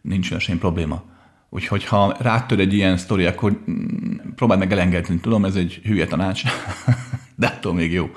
Nincs 0.00 0.30
olyan 0.30 0.42
semmi 0.42 0.58
probléma. 0.58 1.02
Úgyhogy 1.50 1.84
ha 1.84 2.16
rátör 2.18 2.60
egy 2.60 2.74
ilyen 2.74 2.96
sztori, 2.96 3.24
akkor 3.24 3.62
mm, 3.70 4.16
próbáld 4.36 4.60
meg 4.60 4.72
elengedni. 4.72 5.20
Tudom, 5.20 5.44
ez 5.44 5.54
egy 5.54 5.80
hülye 5.84 6.06
tanács, 6.06 6.42
de 7.36 7.46
attól 7.46 7.74
még 7.74 7.92
jó. 7.92 8.10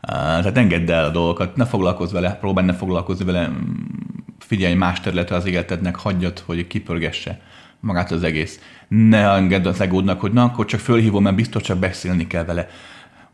Tehát 0.00 0.56
engedd 0.56 0.90
el 0.90 1.04
a 1.04 1.10
dolgokat, 1.10 1.56
ne 1.56 1.64
foglalkozz 1.64 2.12
vele, 2.12 2.34
próbálj 2.34 2.66
ne 2.66 2.74
foglalkozni 2.74 3.24
vele, 3.24 3.50
figyelj 4.48 4.74
más 4.74 5.00
területre 5.00 5.36
az 5.36 5.46
életednek, 5.46 5.96
hagyjad, 5.96 6.38
hogy 6.38 6.66
kipörgesse 6.66 7.40
magát 7.80 8.10
az 8.10 8.22
egész. 8.22 8.60
Ne 8.88 9.30
engedd 9.30 9.66
az 9.66 9.80
egódnak, 9.80 10.20
hogy 10.20 10.32
na, 10.32 10.42
akkor 10.42 10.64
csak 10.64 10.80
fölhívom, 10.80 11.22
mert 11.22 11.36
biztos 11.36 11.62
csak 11.62 11.78
beszélni 11.78 12.26
kell 12.26 12.44
vele. 12.44 12.68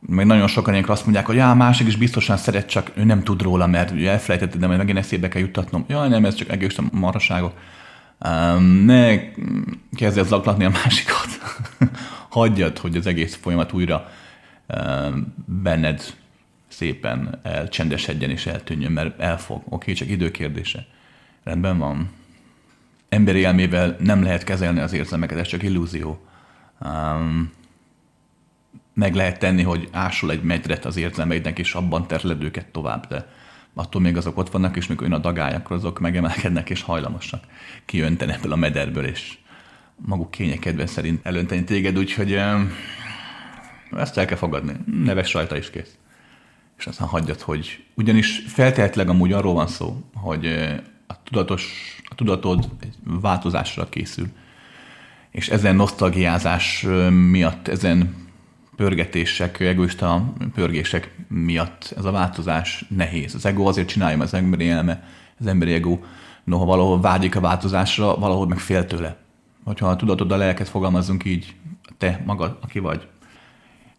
Meg 0.06 0.26
nagyon 0.26 0.46
sokan 0.46 0.72
ilyenkor 0.72 0.94
azt 0.94 1.04
mondják, 1.04 1.26
hogy 1.26 1.36
já, 1.36 1.54
másik 1.54 1.86
is 1.86 1.96
biztosan 1.96 2.36
szeret, 2.36 2.68
csak 2.68 2.90
ő 2.94 3.04
nem 3.04 3.22
tud 3.22 3.42
róla, 3.42 3.66
mert 3.66 3.90
ugye 3.90 4.10
elfelejtetted, 4.10 4.60
de 4.60 4.66
majd 4.66 4.78
megint 4.78 4.98
eszébe 4.98 5.28
kell 5.28 5.40
juttatnom. 5.40 5.84
Jaj, 5.88 6.08
nem, 6.08 6.24
ez 6.24 6.34
csak 6.34 6.50
egész 6.50 6.76
maraságok. 6.92 7.52
Um, 8.26 8.64
ne 8.64 9.18
kezdj 9.96 10.18
el 10.18 10.24
zaklatni 10.24 10.64
a 10.64 10.70
másikat. 10.70 11.28
Hagyjad, 12.28 12.78
hogy 12.78 12.96
az 12.96 13.06
egész 13.06 13.38
folyamat 13.40 13.72
újra 13.72 14.10
um, 14.66 15.34
benned 15.62 16.02
szépen 16.68 17.40
elcsendesedjen 17.42 18.30
és 18.30 18.46
eltűnjön, 18.46 18.92
mert 18.92 19.20
elfog. 19.20 19.56
Oké, 19.56 19.74
okay, 19.74 19.94
csak 19.94 20.08
időkérdése. 20.08 20.86
Rendben 21.45 21.78
van. 21.78 22.11
Emberi 23.09 23.45
elmével 23.45 23.97
nem 24.01 24.22
lehet 24.22 24.45
kezelni 24.45 24.80
az 24.80 24.92
érzelmeket, 24.92 25.38
ez 25.38 25.47
csak 25.47 25.62
illúzió. 25.62 26.26
Um, 26.80 27.53
meg 28.95 29.14
lehet 29.14 29.38
tenni, 29.38 29.62
hogy 29.62 29.88
ásul 29.92 30.30
egy 30.30 30.42
medret 30.42 30.84
az 30.84 30.97
érzelmeidnek, 30.97 31.59
és 31.59 31.74
abban 31.74 32.07
terled 32.07 32.42
őket 32.42 32.66
tovább, 32.66 33.07
de 33.07 33.28
attól 33.74 34.01
még 34.01 34.16
azok 34.16 34.38
ott 34.38 34.51
vannak, 34.51 34.76
és 34.76 34.86
mikor 34.86 35.07
jön 35.07 35.16
a 35.16 35.18
dagály, 35.18 35.55
akkor 35.55 35.76
azok 35.76 36.01
megemelkednek, 36.01 36.70
és 36.70 36.82
hajlamosak 36.82 37.45
kiönteni 37.84 38.32
ebből 38.32 38.53
a 38.53 38.57
mederből, 38.57 39.07
és 39.07 39.38
maguk 39.97 40.30
kényekedve 40.30 40.86
szerint 40.86 41.26
elönteni 41.26 41.64
téged, 41.64 41.99
úgyhogy 41.99 42.40
ezt 43.90 44.18
el 44.18 44.24
kell 44.24 44.36
fogadni. 44.36 44.72
Neves 45.05 45.32
rajta 45.32 45.57
is 45.57 45.70
kész. 45.70 45.97
És 46.78 46.86
aztán 46.86 47.09
hagyjad, 47.09 47.40
hogy 47.40 47.84
ugyanis 47.95 48.42
feltehetleg 48.47 49.09
amúgy 49.09 49.32
arról 49.32 49.55
van 49.55 49.66
szó, 49.66 50.01
hogy 50.14 50.74
a, 51.07 51.22
tudatos, 51.22 51.96
a 52.05 52.14
tudatod 52.14 52.68
egy 52.80 52.94
változásra 53.05 53.88
készül. 53.88 54.26
És 55.30 55.48
ezen 55.48 55.76
nosztalgiázás 55.76 56.86
miatt, 57.30 57.68
ezen 57.68 58.14
pörgetések, 58.76 59.61
egoista 59.61 60.32
pörgések 60.55 61.16
miatt 61.28 61.94
ez 61.96 62.05
a 62.05 62.11
változás 62.11 62.84
nehéz. 62.88 63.34
Az 63.34 63.46
ego 63.46 63.66
azért 63.66 63.88
csinálja, 63.88 64.22
az 64.22 64.34
emberi 64.34 64.68
elme, 64.68 65.05
az 65.38 65.46
emberi 65.46 65.72
ego, 65.72 65.98
noha 66.44 66.64
valahol 66.64 67.00
vágyik 67.00 67.36
a 67.36 67.40
változásra, 67.40 68.16
valahol 68.16 68.46
meg 68.46 68.59
fél 68.59 68.86
tőle. 68.86 69.16
Hogyha 69.64 69.88
a 69.88 69.96
tudatod 69.96 70.32
a 70.32 70.36
lelket 70.36 70.68
fogalmazunk 70.68 71.24
így, 71.24 71.55
te 71.98 72.22
magad, 72.26 72.59
aki 72.62 72.78
vagy, 72.78 73.07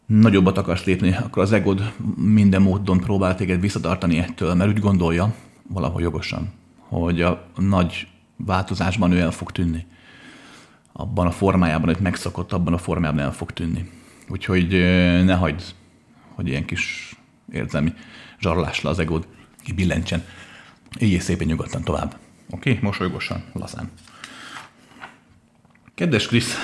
nagyobbat 0.06 0.58
akarsz 0.58 0.84
lépni, 0.84 1.16
akkor 1.16 1.44
az 1.44 1.52
egod 1.52 1.94
minden 2.16 2.62
módon 2.62 3.00
próbál 3.00 3.36
téged 3.36 3.60
visszatartani 3.60 4.18
ettől, 4.18 4.54
mert 4.54 4.70
úgy 4.70 4.80
gondolja, 4.80 5.34
valahol 5.68 6.02
jogosan, 6.02 6.54
hogy 7.00 7.22
a 7.22 7.46
nagy 7.56 8.08
változásban 8.36 9.12
ő 9.12 9.20
el 9.20 9.32
fog 9.32 9.52
tűnni. 9.52 9.86
Abban 10.92 11.28
a 11.28 11.32
formájában, 11.32 11.94
hogy 11.94 12.04
megszokott, 12.04 12.52
abban 12.52 12.74
a 12.74 12.78
formájában 12.78 13.24
el 13.24 13.34
fog 13.34 13.52
tűnni. 13.52 13.90
Úgyhogy 14.30 14.68
ne 15.24 15.34
hagyd, 15.34 15.64
hogy 16.36 16.48
ilyen 16.48 16.66
kis 16.66 17.16
érzelmi 17.52 17.94
zsarolásra 18.40 18.90
az 18.90 19.00
egód 19.00 19.28
kibillentsen. 19.64 20.24
Éljél 21.00 21.20
szépen 21.20 21.48
nyugodtan 21.48 21.84
tovább. 21.84 22.18
Oké? 22.50 22.70
Okay? 22.70 22.84
Mosolygosan, 22.84 23.44
lazán. 23.54 23.92
Kedves 25.96 26.28
Krisz, 26.28 26.56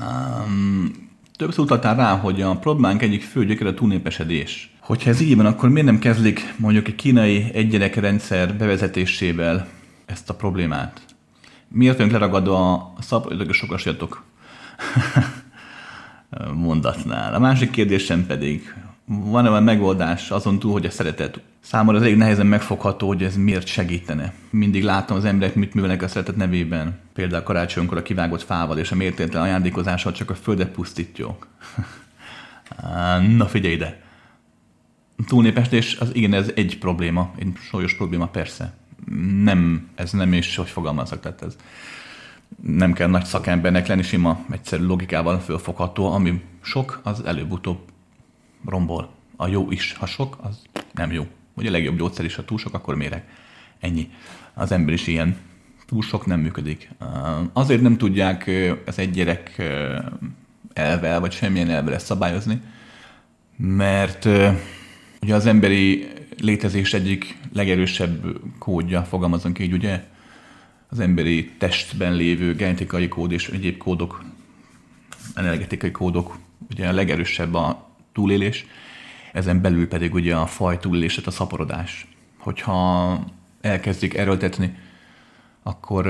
um, 0.00 1.08
Többször 1.38 1.64
utaltál 1.64 1.96
rá, 1.96 2.16
hogy 2.16 2.42
a 2.42 2.56
problémánk 2.56 3.02
egyik 3.02 3.22
fő 3.22 3.44
gyökere 3.44 3.70
a 3.70 3.74
túlnépesedés. 3.74 4.76
Hogyha 4.88 5.10
ez 5.10 5.20
így 5.20 5.36
van, 5.36 5.46
akkor 5.46 5.68
miért 5.68 5.86
nem 5.86 5.98
kezdik 5.98 6.54
mondjuk 6.56 6.88
egy 6.88 6.94
kínai 6.94 7.50
egygyerek 7.52 8.00
bevezetésével 8.58 9.68
ezt 10.06 10.30
a 10.30 10.34
problémát? 10.34 11.00
Miért 11.68 11.96
vagyunk 11.96 12.12
leragadva 12.12 12.74
a 12.74 13.02
szabadidős 13.02 13.56
sokasjatok 13.56 14.24
mondatnál? 16.54 17.34
A 17.34 17.38
másik 17.38 17.70
kérdésem 17.70 18.26
pedig, 18.26 18.74
van-e 19.04 19.50
olyan 19.50 19.62
megoldás 19.62 20.30
azon 20.30 20.58
túl, 20.58 20.72
hogy 20.72 20.86
a 20.86 20.90
szeretet 20.90 21.40
számomra 21.60 21.96
az 21.96 22.02
elég 22.02 22.16
nehezen 22.16 22.46
megfogható, 22.46 23.06
hogy 23.06 23.22
ez 23.22 23.36
miért 23.36 23.66
segítene. 23.66 24.32
Mindig 24.50 24.84
látom 24.84 25.16
az 25.16 25.24
emberek 25.24 25.54
mit 25.54 25.74
művelnek 25.74 26.02
a 26.02 26.08
szeretet 26.08 26.36
nevében. 26.36 26.98
Például 27.12 27.42
karácsonykor 27.42 27.96
a 27.96 28.02
kivágott 28.02 28.42
fával 28.42 28.78
és 28.78 28.90
a 28.90 28.96
mértéklen 28.96 29.42
ajándékozással 29.42 30.12
csak 30.12 30.30
a 30.30 30.34
földet 30.34 30.70
pusztítjuk. 30.70 31.46
Na 33.36 33.46
figyelj 33.46 33.74
ide! 33.74 34.06
Túlnépestés, 35.26 35.96
az 35.96 36.14
igen, 36.14 36.32
ez 36.32 36.52
egy 36.54 36.78
probléma, 36.78 37.34
egy 37.38 37.52
súlyos 37.56 37.94
probléma 37.94 38.26
persze. 38.26 38.74
Nem, 39.42 39.88
ez 39.94 40.12
nem 40.12 40.32
is, 40.32 40.56
hogy 40.56 40.68
fogalmazok, 40.68 41.20
tehát 41.20 41.42
ez 41.42 41.56
nem 42.62 42.92
kell 42.92 43.08
nagy 43.08 43.24
szakembernek 43.24 43.86
lenni, 43.86 44.02
sima, 44.02 44.44
egyszerű 44.50 44.84
logikával 44.84 45.38
fölfogható, 45.38 46.12
ami 46.12 46.42
sok, 46.60 47.00
az 47.04 47.24
előbb-utóbb 47.24 47.78
rombol. 48.66 49.10
A 49.36 49.46
jó 49.46 49.70
is, 49.70 49.92
ha 49.92 50.06
sok, 50.06 50.38
az 50.40 50.62
nem 50.92 51.12
jó. 51.12 51.26
Ugye 51.54 51.68
a 51.68 51.72
legjobb 51.72 51.98
gyógyszer 51.98 52.24
is, 52.24 52.34
ha 52.34 52.44
túl 52.44 52.58
sok, 52.58 52.74
akkor 52.74 52.94
méreg. 52.94 53.24
Ennyi. 53.80 54.10
Az 54.54 54.72
ember 54.72 54.94
is 54.94 55.06
ilyen. 55.06 55.36
túl 55.86 56.02
sok 56.02 56.26
nem 56.26 56.40
működik. 56.40 56.90
Azért 57.52 57.80
nem 57.80 57.96
tudják 57.96 58.50
az 58.86 58.98
egy 58.98 59.10
gyerek 59.10 59.62
elvel, 60.72 61.20
vagy 61.20 61.32
semmilyen 61.32 61.70
elvel 61.70 61.94
ezt 61.94 62.06
szabályozni, 62.06 62.60
mert 63.56 64.28
ugye 65.22 65.34
az 65.34 65.46
emberi 65.46 66.08
létezés 66.40 66.94
egyik 66.94 67.36
legerősebb 67.52 68.40
kódja, 68.58 69.02
fogalmazunk 69.02 69.58
így, 69.58 69.72
ugye, 69.72 70.04
az 70.88 71.00
emberi 71.00 71.50
testben 71.58 72.14
lévő 72.14 72.54
genetikai 72.54 73.08
kód 73.08 73.32
és 73.32 73.48
egyéb 73.48 73.76
kódok, 73.76 74.24
energetikai 75.34 75.90
kódok, 75.90 76.38
ugye 76.70 76.88
a 76.88 76.92
legerősebb 76.92 77.54
a 77.54 77.88
túlélés, 78.12 78.66
ezen 79.32 79.60
belül 79.60 79.88
pedig 79.88 80.14
ugye 80.14 80.34
a 80.34 80.46
faj 80.46 80.78
túlélését 80.78 81.26
a 81.26 81.30
szaporodás. 81.30 82.06
Hogyha 82.38 83.24
elkezdik 83.60 84.14
erőltetni, 84.14 84.76
akkor 85.62 86.06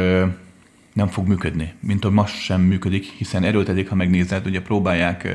nem 0.93 1.09
fog 1.09 1.27
működni. 1.27 1.73
Mint 1.81 2.03
hogy 2.03 2.13
most 2.13 2.35
sem 2.35 2.61
működik, 2.61 3.05
hiszen 3.05 3.45
erőltetik, 3.45 3.89
ha 3.89 3.95
megnézed, 3.95 4.47
ugye 4.47 4.63
próbálják 4.63 5.29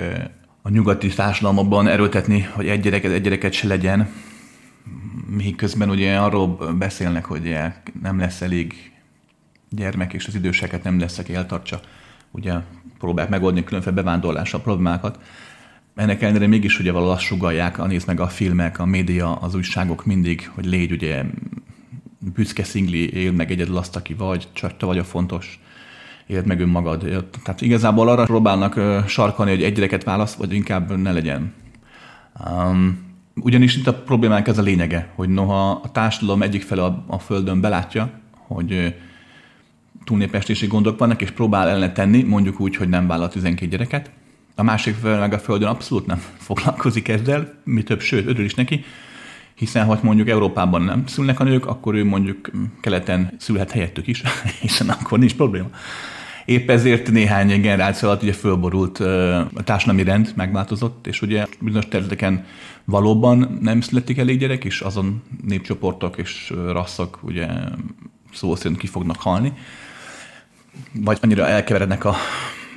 a 0.65 0.69
nyugati 0.69 1.07
társadalmakban 1.07 1.87
erőltetni, 1.87 2.41
hogy 2.41 2.67
egy 2.67 2.79
gyereket, 2.79 3.11
egy 3.11 3.21
gyereket 3.21 3.53
se 3.53 3.67
legyen, 3.67 4.09
míg 5.27 5.55
közben 5.55 5.89
ugye 5.89 6.17
arról 6.17 6.47
beszélnek, 6.77 7.25
hogy 7.25 7.57
nem 8.01 8.19
lesz 8.19 8.41
elég 8.41 8.91
gyermek, 9.69 10.13
és 10.13 10.27
az 10.27 10.35
időseket 10.35 10.83
nem 10.83 10.99
lesz, 10.99 11.17
aki 11.17 11.35
eltartsa. 11.35 11.79
Ugye 12.31 12.53
próbálják 12.99 13.31
megoldni 13.31 13.63
különféle 13.63 13.95
bevándorlással 13.95 14.61
problémákat. 14.61 15.19
Ennek 15.95 16.21
ellenére 16.21 16.47
mégis 16.47 16.79
ugye 16.79 16.91
valahol 16.91 17.13
azt 17.13 17.23
sugalják, 17.23 17.85
nézd 17.85 18.07
meg 18.07 18.19
a 18.19 18.27
filmek, 18.27 18.79
a 18.79 18.85
média, 18.85 19.35
az 19.35 19.55
újságok 19.55 20.05
mindig, 20.05 20.49
hogy 20.53 20.65
légy 20.65 20.91
ugye 20.91 21.23
büszke 22.19 22.63
szingli, 22.63 23.13
él 23.13 23.31
meg 23.31 23.51
egyedül 23.51 23.77
azt, 23.77 23.95
aki 23.95 24.13
vagy, 24.13 24.47
csak 24.53 24.77
te 24.77 24.85
vagy 24.85 24.97
a 24.97 25.03
fontos, 25.03 25.59
éld 26.27 26.45
meg 26.45 26.59
önmagad. 26.59 27.27
Tehát 27.43 27.61
igazából 27.61 28.09
arra 28.09 28.23
próbálnak 28.23 28.79
sarkalni, 29.07 29.51
hogy 29.51 29.63
egy 29.63 29.73
gyereket 29.73 30.03
választ, 30.03 30.35
vagy 30.35 30.53
inkább 30.53 30.97
ne 30.97 31.11
legyen. 31.11 31.53
Um, 32.49 33.11
ugyanis 33.35 33.75
itt 33.75 33.87
a 33.87 33.93
problémánk 33.93 34.47
ez 34.47 34.57
a 34.57 34.61
lényege, 34.61 35.09
hogy 35.15 35.29
noha 35.29 35.71
a 35.71 35.91
társadalom 35.91 36.41
egyik 36.41 36.61
fele 36.61 36.83
a, 36.83 37.03
a 37.07 37.19
Földön 37.19 37.61
belátja, 37.61 38.09
hogy 38.47 38.95
túlnépestési 40.03 40.67
gondok 40.67 40.99
vannak, 40.99 41.21
és 41.21 41.31
próbál 41.31 41.69
ellene 41.69 41.91
tenni, 41.91 42.23
mondjuk 42.23 42.59
úgy, 42.59 42.75
hogy 42.75 42.89
nem 42.89 43.07
vállal 43.07 43.29
12 43.29 43.71
gyereket, 43.71 44.11
a 44.55 44.63
másik 44.63 44.95
fele 44.95 45.19
meg 45.19 45.33
a 45.33 45.39
Földön 45.39 45.67
abszolút 45.67 46.05
nem 46.05 46.17
foglalkozik 46.47 47.07
ezzel, 47.07 47.53
mi 47.63 47.83
több, 47.83 48.01
sőt, 48.01 48.27
örül 48.27 48.45
is 48.45 48.53
neki, 48.53 48.83
hiszen 49.55 49.85
ha 49.85 49.99
mondjuk 50.01 50.29
Európában 50.29 50.81
nem 50.81 51.07
szülnek 51.07 51.39
a 51.39 51.43
nők, 51.43 51.65
akkor 51.65 51.95
ő 51.95 52.05
mondjuk 52.05 52.51
keleten 52.81 53.33
szülhet 53.37 53.71
helyettük 53.71 54.07
is, 54.07 54.21
hiszen 54.61 54.89
akkor 54.89 55.19
nincs 55.19 55.35
probléma. 55.35 55.67
Épp 56.45 56.69
ezért 56.69 57.11
néhány 57.11 57.61
generáció 57.61 58.07
alatt 58.09 58.21
ugye 58.21 58.33
fölborult 58.33 58.99
a 59.53 59.63
társadalmi 59.63 60.03
rend, 60.03 60.33
megváltozott, 60.35 61.07
és 61.07 61.21
ugye 61.21 61.45
bizonyos 61.59 61.87
területeken 61.87 62.45
valóban 62.85 63.57
nem 63.61 63.81
születik 63.81 64.17
elég 64.17 64.39
gyerek, 64.39 64.63
és 64.63 64.81
azon 64.81 65.23
népcsoportok 65.47 66.17
és 66.17 66.53
rasszok 66.71 67.19
ugye 67.21 67.47
szó 68.33 68.55
szerint 68.55 68.79
ki 68.79 68.87
fognak 68.87 69.21
halni, 69.21 69.53
vagy 70.91 71.17
annyira 71.21 71.47
elkeverednek 71.47 72.05
a 72.05 72.15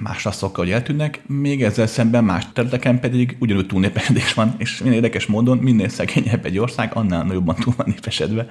más 0.01 0.25
rasszokkal, 0.25 0.65
hogy 0.65 0.73
eltűnnek, 0.73 1.23
még 1.27 1.63
ezzel 1.63 1.87
szemben 1.87 2.25
más 2.25 2.45
területeken 2.53 3.01
pedig 3.01 3.37
ugyanúgy 3.39 3.67
túlnépesedés 3.67 4.35
van, 4.35 4.55
és 4.59 4.79
minél 4.79 4.97
érdekes 4.97 5.27
módon 5.27 5.59
minél 5.59 5.89
szegényebb 5.89 6.45
egy 6.45 6.59
ország, 6.59 6.91
annál 6.95 7.27
jobban 7.33 7.55
túl 7.55 7.75
van 7.77 7.87
népesedve. 7.89 8.47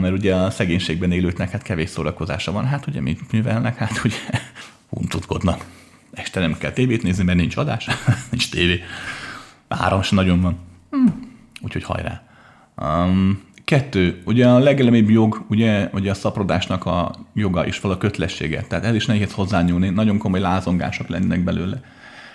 Mert 0.00 0.12
ugye 0.12 0.34
a 0.34 0.50
szegénységben 0.50 1.12
élőknek 1.12 1.50
hát 1.50 1.62
kevés 1.62 1.90
szórakozása 1.90 2.52
van, 2.52 2.66
hát 2.66 2.86
ugye 2.86 3.00
mit 3.00 3.32
művelnek, 3.32 3.76
hát 3.76 4.00
ugye 4.04 4.16
huncutkodnak. 4.90 5.64
Este 6.12 6.40
nem 6.40 6.58
kell 6.58 6.70
tévét 6.70 7.02
nézni, 7.02 7.24
mert 7.24 7.38
nincs 7.38 7.56
adás, 7.56 7.86
nincs 8.30 8.50
tévé. 8.50 8.80
Áram 9.68 10.02
sem 10.02 10.18
nagyon 10.18 10.40
van. 10.40 10.58
Hm. 10.90 11.06
Úgyhogy 11.62 11.84
hajrá. 11.84 12.22
Um, 12.76 13.44
Kettő, 13.66 14.22
ugye 14.24 14.48
a 14.48 14.58
legelemibb 14.58 15.10
jog, 15.10 15.44
ugye, 15.48 15.88
ugye 15.92 16.10
a 16.10 16.14
szaporodásnak 16.14 16.84
a 16.84 17.14
joga 17.34 17.66
is 17.66 17.80
val 17.80 17.92
a 17.92 17.98
kötelessége. 17.98 18.62
Tehát 18.62 18.84
ez 18.84 18.94
is 18.94 19.06
nehéz 19.06 19.32
hozzányúlni, 19.32 19.88
nagyon 19.88 20.18
komoly 20.18 20.40
lázongások 20.40 21.08
lennének 21.08 21.44
belőle. 21.44 21.80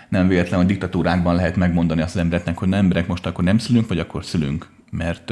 Nem 0.09 0.27
véletlen, 0.27 0.59
hogy 0.59 0.67
diktatúrákban 0.67 1.35
lehet 1.35 1.55
megmondani 1.55 2.01
azt 2.01 2.15
az 2.15 2.21
embereknek, 2.21 2.57
hogy 2.57 2.67
nem 2.67 2.79
emberek 2.79 3.07
most 3.07 3.25
akkor 3.25 3.43
nem 3.43 3.57
szülünk, 3.57 3.87
vagy 3.87 3.99
akkor 3.99 4.25
szülünk. 4.25 4.67
Mert 4.91 5.31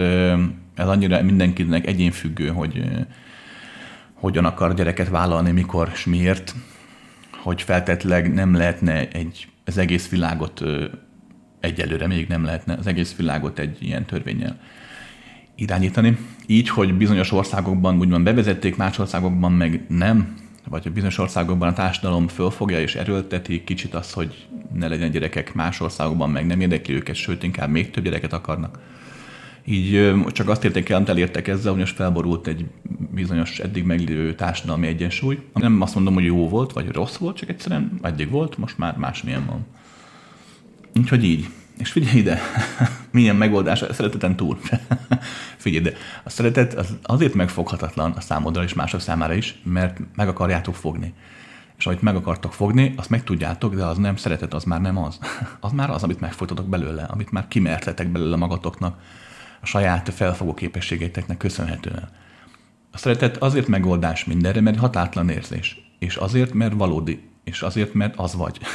ez 0.75 0.87
annyira 0.87 1.21
mindenkinek 1.21 1.87
egyénfüggő, 1.87 2.47
hogy 2.47 2.83
hogyan 4.13 4.45
akar 4.45 4.73
gyereket 4.73 5.09
vállalni, 5.09 5.51
mikor 5.51 5.89
és 5.93 6.05
miért, 6.05 6.55
hogy 7.41 7.61
feltetleg 7.61 8.33
nem 8.33 8.55
lehetne 8.55 9.07
egy, 9.07 9.47
az 9.65 9.77
egész 9.77 10.09
világot 10.09 10.63
egyelőre 11.59 12.07
még 12.07 12.27
nem 12.27 12.43
lehetne 12.43 12.73
az 12.73 12.87
egész 12.87 13.15
világot 13.15 13.59
egy 13.59 13.77
ilyen 13.83 14.05
törvényel 14.05 14.59
irányítani. 15.55 16.17
Így, 16.45 16.69
hogy 16.69 16.93
bizonyos 16.93 17.31
országokban 17.31 17.99
úgymond 17.99 18.23
bevezették, 18.23 18.75
más 18.75 18.99
országokban 18.99 19.51
meg 19.51 19.85
nem, 19.87 20.35
vagy 20.69 20.83
hogy 20.83 20.91
bizonyos 20.91 21.17
országokban 21.17 21.67
a 21.67 21.73
társadalom 21.73 22.27
fölfogja 22.27 22.81
és 22.81 22.95
erőlteti 22.95 23.63
kicsit 23.63 23.93
az, 23.93 24.11
hogy 24.13 24.47
ne 24.73 24.87
legyen 24.87 25.11
gyerekek, 25.11 25.53
más 25.53 25.79
országokban 25.79 26.29
meg 26.29 26.45
nem 26.45 26.61
érdekli 26.61 26.93
őket, 26.93 27.15
sőt, 27.15 27.43
inkább 27.43 27.69
még 27.69 27.91
több 27.91 28.03
gyereket 28.03 28.33
akarnak. 28.33 28.79
Így 29.69 30.13
csak 30.31 30.49
azt 30.49 30.63
érték 30.63 30.89
el, 30.89 30.95
amit 30.95 31.09
elértek 31.09 31.47
ezzel, 31.47 31.71
hogy 31.71 31.79
most 31.79 31.95
felborult 31.95 32.47
egy 32.47 32.65
bizonyos 33.11 33.59
eddig 33.59 33.83
meglévő 33.83 34.35
társadalmi 34.35 34.87
egyensúly. 34.87 35.39
Nem 35.53 35.81
azt 35.81 35.95
mondom, 35.95 36.13
hogy 36.13 36.23
jó 36.23 36.49
volt, 36.49 36.73
vagy 36.73 36.91
rossz 36.91 37.15
volt, 37.15 37.37
csak 37.37 37.49
egyszerűen 37.49 37.99
eddig 38.01 38.29
volt, 38.29 38.57
most 38.57 38.77
már 38.77 38.97
másmilyen 38.97 39.45
van. 39.45 39.65
Úgyhogy 40.95 41.23
így. 41.23 41.49
És 41.77 41.91
figyelj 41.91 42.17
ide, 42.17 42.39
milyen 43.11 43.35
megoldás 43.35 43.81
a 43.81 43.93
szereteten 43.93 44.35
túl. 44.35 44.59
figyelj 45.57 45.85
ide, 45.85 45.97
a 46.23 46.29
szeretet 46.29 46.73
az 46.73 46.97
azért 47.03 47.33
megfoghatatlan 47.33 48.11
a 48.11 48.21
számodra 48.21 48.63
és 48.63 48.73
mások 48.73 48.99
számára 48.99 49.33
is, 49.33 49.59
mert 49.63 49.99
meg 50.15 50.27
akarjátok 50.27 50.75
fogni. 50.75 51.13
És 51.77 51.85
amit 51.85 52.01
meg 52.01 52.15
akartok 52.15 52.53
fogni, 52.53 52.93
azt 52.97 53.09
meg 53.09 53.23
tudjátok, 53.23 53.75
de 53.75 53.85
az 53.85 53.97
nem 53.97 54.15
szeretet, 54.15 54.53
az 54.53 54.63
már 54.63 54.81
nem 54.81 54.97
az. 54.97 55.19
Az 55.59 55.71
már 55.71 55.89
az, 55.89 56.03
amit 56.03 56.19
megfogtatok 56.19 56.67
belőle, 56.67 57.03
amit 57.03 57.31
már 57.31 57.47
kimertetek 57.47 58.07
belőle 58.07 58.35
magatoknak, 58.35 59.01
a 59.61 59.65
saját 59.65 60.09
felfogó 60.13 60.53
képességeiteknek 60.53 61.37
köszönhetően. 61.37 62.09
A 62.91 62.97
szeretet 62.97 63.37
azért 63.37 63.67
megoldás 63.67 64.25
mindenre, 64.25 64.61
mert 64.61 64.77
hatátlan 64.77 65.29
érzés. 65.29 65.91
És 65.99 66.15
azért, 66.15 66.53
mert 66.53 66.73
valódi. 66.73 67.27
És 67.43 67.61
azért, 67.61 67.93
mert 67.93 68.13
az 68.17 68.35
vagy. 68.35 68.59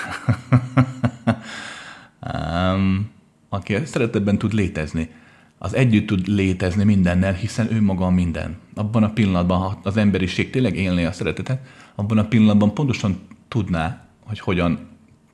um, 2.33 3.11
aki 3.49 3.77
szeretetben 3.85 4.39
tud 4.39 4.53
létezni. 4.53 5.11
Az 5.59 5.75
együtt 5.75 6.07
tud 6.07 6.27
létezni 6.27 6.85
mindennel, 6.85 7.33
hiszen 7.33 7.73
ő 7.73 7.83
maga 7.83 8.11
minden. 8.11 8.57
Abban 8.75 9.03
a 9.03 9.13
pillanatban, 9.13 9.59
ha 9.59 9.81
az 9.83 9.97
emberiség 9.97 10.51
tényleg 10.51 10.77
élné 10.77 11.05
a 11.05 11.13
szeretetet, 11.13 11.67
abban 11.95 12.19
a 12.19 12.29
pillanatban 12.29 12.75
pontosan 12.75 13.21
tudná, 13.49 14.07
hogy 14.25 14.41
hogyan 14.41 14.89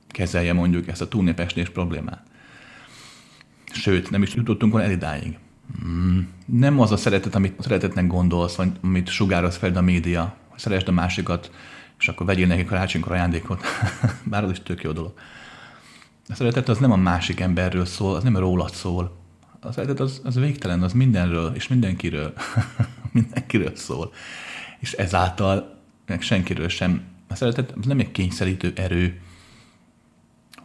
kezelje 0.08 0.52
mondjuk 0.52 0.88
ezt 0.88 1.00
a 1.00 1.08
túlnépestés 1.08 1.68
problémát. 1.68 2.29
Sőt, 3.72 4.10
nem 4.10 4.22
is 4.22 4.34
jutottunk 4.34 4.72
volna 4.72 4.86
el 4.86 4.92
idáig. 4.92 5.38
Hmm. 5.80 6.28
Nem 6.46 6.80
az 6.80 6.92
a 6.92 6.96
szeretet, 6.96 7.34
amit 7.34 7.62
szeretetnek 7.62 8.06
gondolsz, 8.06 8.54
vagy 8.54 8.70
amit 8.82 9.08
sugároz 9.08 9.56
fel 9.56 9.76
a 9.76 9.80
média, 9.80 10.34
hogy 10.48 10.58
szeresd 10.58 10.88
a 10.88 10.92
másikat, 10.92 11.50
és 11.98 12.08
akkor 12.08 12.26
vegyél 12.26 12.46
neki 12.46 12.64
karácsonykor 12.64 13.12
ajándékot. 13.12 13.64
Bár 14.30 14.44
az 14.44 14.50
is 14.50 14.62
tök 14.62 14.82
jó 14.82 14.92
dolog. 14.92 15.12
A 16.28 16.34
szeretet 16.34 16.68
az 16.68 16.78
nem 16.78 16.92
a 16.92 16.96
másik 16.96 17.40
emberről 17.40 17.84
szól, 17.84 18.14
az 18.14 18.22
nem 18.22 18.36
rólad 18.36 18.74
szól. 18.74 19.18
A 19.60 19.72
szeretet 19.72 20.00
az, 20.00 20.20
az 20.24 20.34
végtelen, 20.34 20.82
az 20.82 20.92
mindenről 20.92 21.52
és 21.54 21.68
mindenkiről. 21.68 22.32
mindenkiről 23.12 23.76
szól. 23.76 24.12
És 24.78 24.92
ezáltal 24.92 25.78
meg 26.06 26.22
senkiről 26.22 26.68
sem. 26.68 27.02
A 27.28 27.34
szeretet 27.34 27.74
az 27.80 27.86
nem 27.86 27.98
egy 27.98 28.10
kényszerítő 28.10 28.72
erő, 28.74 29.20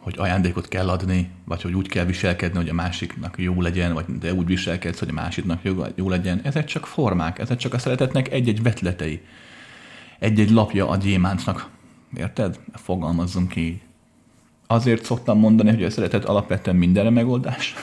hogy 0.06 0.14
ajándékot 0.18 0.68
kell 0.68 0.88
adni, 0.88 1.30
vagy 1.44 1.62
hogy 1.62 1.74
úgy 1.74 1.88
kell 1.88 2.04
viselkedni, 2.04 2.56
hogy 2.56 2.68
a 2.68 2.74
másiknak 2.74 3.38
jó 3.38 3.60
legyen, 3.60 3.92
vagy 3.92 4.04
de 4.04 4.34
úgy 4.34 4.46
viselkedsz, 4.46 4.98
hogy 4.98 5.08
a 5.08 5.12
másiknak 5.12 5.58
jó, 5.62 5.84
jó 5.94 6.08
legyen. 6.08 6.40
Ezek 6.42 6.64
csak 6.64 6.86
formák, 6.86 7.38
ezek 7.38 7.56
csak 7.56 7.74
a 7.74 7.78
szeretetnek 7.78 8.32
egy-egy 8.32 8.62
vetletei. 8.62 9.20
Egy-egy 10.18 10.50
lapja 10.50 10.88
a 10.88 10.96
gyémántnak. 10.96 11.68
Érted? 12.16 12.58
Fogalmazzunk 12.72 13.56
így. 13.56 13.80
Azért 14.66 15.04
szoktam 15.04 15.38
mondani, 15.38 15.70
hogy 15.70 15.84
a 15.84 15.90
szeretet 15.90 16.24
alapvetően 16.24 16.76
mindenre 16.76 17.10
megoldás, 17.10 17.74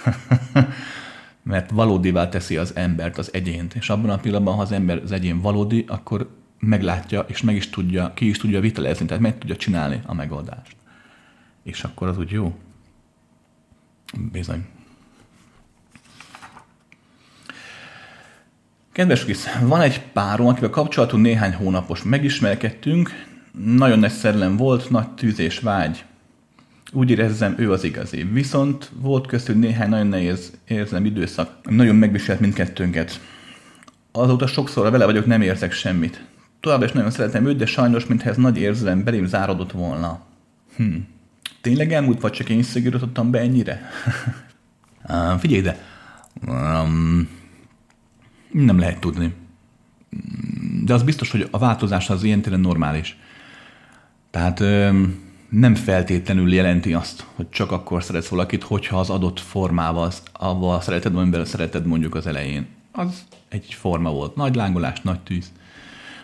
mert 1.44 1.72
valódivá 1.72 2.30
teszi 2.30 2.58
az 2.58 2.76
embert, 2.76 3.18
az 3.18 3.34
egyént. 3.34 3.74
És 3.74 3.90
abban 3.90 4.10
a 4.10 4.18
pillanatban, 4.18 4.56
ha 4.56 4.62
az 4.62 4.72
ember 4.72 5.02
az 5.04 5.12
egyén 5.12 5.42
valódi, 5.42 5.86
akkor 5.88 6.30
meglátja, 6.60 7.26
és 7.28 7.42
meg 7.42 7.56
is 7.56 7.70
tudja, 7.70 8.12
ki 8.14 8.30
is 8.30 8.38
tudja 8.38 8.60
vitelezni, 8.60 9.06
tehát 9.06 9.24
meg 9.24 9.38
tudja 9.38 9.56
csinálni 9.56 10.02
a 10.06 10.14
megoldást. 10.14 10.82
És 11.64 11.84
akkor 11.84 12.08
az 12.08 12.18
úgy 12.18 12.32
jó. 12.32 12.56
Bizony. 14.32 14.66
Kedves 18.92 19.24
Krisz, 19.24 19.48
van 19.62 19.82
egy 19.82 20.02
párom, 20.02 20.48
akivel 20.48 20.70
kapcsolatunk 20.70 21.24
néhány 21.24 21.54
hónapos. 21.54 22.04
Megismerkedtünk, 22.04 23.12
nagyon 23.66 24.00
nagy 24.00 24.12
szellem 24.12 24.58
volt, 24.58 24.90
nagy 24.90 25.10
tűz 25.10 25.40
és 25.40 25.60
vágy. 25.60 26.04
Úgy 26.92 27.10
érezzem, 27.10 27.56
ő 27.58 27.72
az 27.72 27.84
igazi. 27.84 28.24
Viszont 28.24 28.92
volt 28.96 29.28
köztünk 29.28 29.60
néhány 29.60 29.90
nagyon 29.90 30.08
nehéz 30.08 30.52
érzem 30.68 31.06
időszak. 31.06 31.70
Nagyon 31.70 31.96
megviselt 31.96 32.40
mindkettőnket. 32.40 33.20
Azóta 34.12 34.48
sokszor 34.48 34.92
vele 34.92 35.06
vagyok, 35.06 35.26
nem 35.26 35.42
érzek 35.42 35.72
semmit. 35.72 36.26
Továbbra 36.60 36.86
is 36.86 36.92
nagyon 36.92 37.12
szeretem 37.12 37.46
őt, 37.46 37.58
de 37.58 37.66
sajnos, 37.66 38.06
mintha 38.06 38.30
ez 38.30 38.38
nagy 38.38 38.58
érzelem 38.58 39.04
belém 39.04 39.26
zárodott 39.26 39.72
volna. 39.72 40.22
Hm. 40.76 40.96
Tényleg 41.62 41.94
elmúlt, 41.94 42.22
vagy 42.22 42.32
csak 42.32 42.50
én 42.50 42.64
szigorítottam 42.64 43.32
be 43.32 43.40
ennyire? 43.40 43.82
uh, 45.10 45.40
figyelj 45.40 45.60
ide. 45.60 45.78
Um, 46.48 47.30
nem 48.52 48.80
lehet 48.80 49.00
tudni. 49.00 49.34
De 50.84 50.94
az 50.94 51.04
biztos, 51.04 51.32
hogy 51.32 51.48
a 51.52 51.58
változás 51.58 52.10
az 52.10 52.24
ilyen 52.24 52.42
téren 52.42 52.60
normális. 52.60 53.18
Tehát 54.32 54.60
um, 54.60 55.24
nem 55.50 55.76
feltétlenül 55.76 56.54
jelenti 56.54 56.94
azt, 56.94 57.26
hogy 57.36 57.50
csak 57.50 57.72
akkor 57.72 58.04
szeretsz 58.04 58.28
valakit, 58.28 58.64
hogyha 58.64 59.00
az 59.00 59.10
adott 59.10 59.40
formával, 59.40 60.12
avval 60.34 60.82
szereted, 60.82 61.16
amiben 61.16 61.46
szereted 61.46 61.86
mondjuk 61.86 62.16
az 62.16 62.28
elején. 62.28 62.68
Az 62.92 63.24
egy 63.50 63.74
forma 63.74 64.12
volt. 64.12 64.36
Nagy 64.36 64.56
lángolás, 64.56 65.02
nagy 65.02 65.20
tűz. 65.20 65.52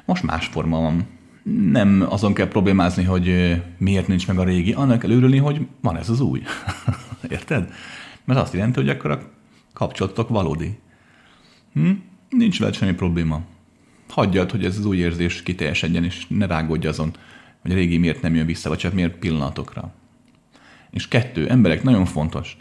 Most 0.05 0.23
más 0.23 0.45
forma 0.45 0.81
van. 0.81 1.07
Nem 1.43 2.05
azon 2.09 2.33
kell 2.33 2.47
problémázni, 2.47 3.03
hogy 3.03 3.55
miért 3.77 4.07
nincs 4.07 4.27
meg 4.27 4.39
a 4.39 4.43
régi, 4.43 4.73
annak 4.73 4.99
kell 4.99 5.11
örülni, 5.11 5.37
hogy 5.37 5.67
van 5.81 5.97
ez 5.97 6.09
az 6.09 6.19
új. 6.19 6.41
Érted? 7.29 7.73
Mert 8.25 8.39
azt 8.39 8.53
jelenti, 8.53 8.79
hogy 8.79 8.89
akkor 8.89 9.11
a 9.11 9.19
kapcsolatok 9.73 10.29
valódi. 10.29 10.79
Hm? 11.73 11.91
Nincs 12.29 12.59
veled 12.59 12.75
semmi 12.75 12.93
probléma. 12.93 13.41
Hagyjad, 14.09 14.51
hogy 14.51 14.65
ez 14.65 14.77
az 14.77 14.85
új 14.85 14.97
érzés 14.97 15.43
kiteljesedjen, 15.43 16.03
és 16.03 16.25
ne 16.27 16.45
rágódj 16.45 16.87
azon, 16.87 17.11
hogy 17.61 17.71
a 17.71 17.73
régi 17.73 17.97
miért 17.97 18.21
nem 18.21 18.35
jön 18.35 18.45
vissza, 18.45 18.69
vagy 18.69 18.77
csak 18.77 18.93
miért 18.93 19.17
pillanatokra. 19.17 19.93
És 20.89 21.07
kettő, 21.07 21.49
emberek, 21.49 21.83
nagyon 21.83 22.05
fontos. 22.05 22.57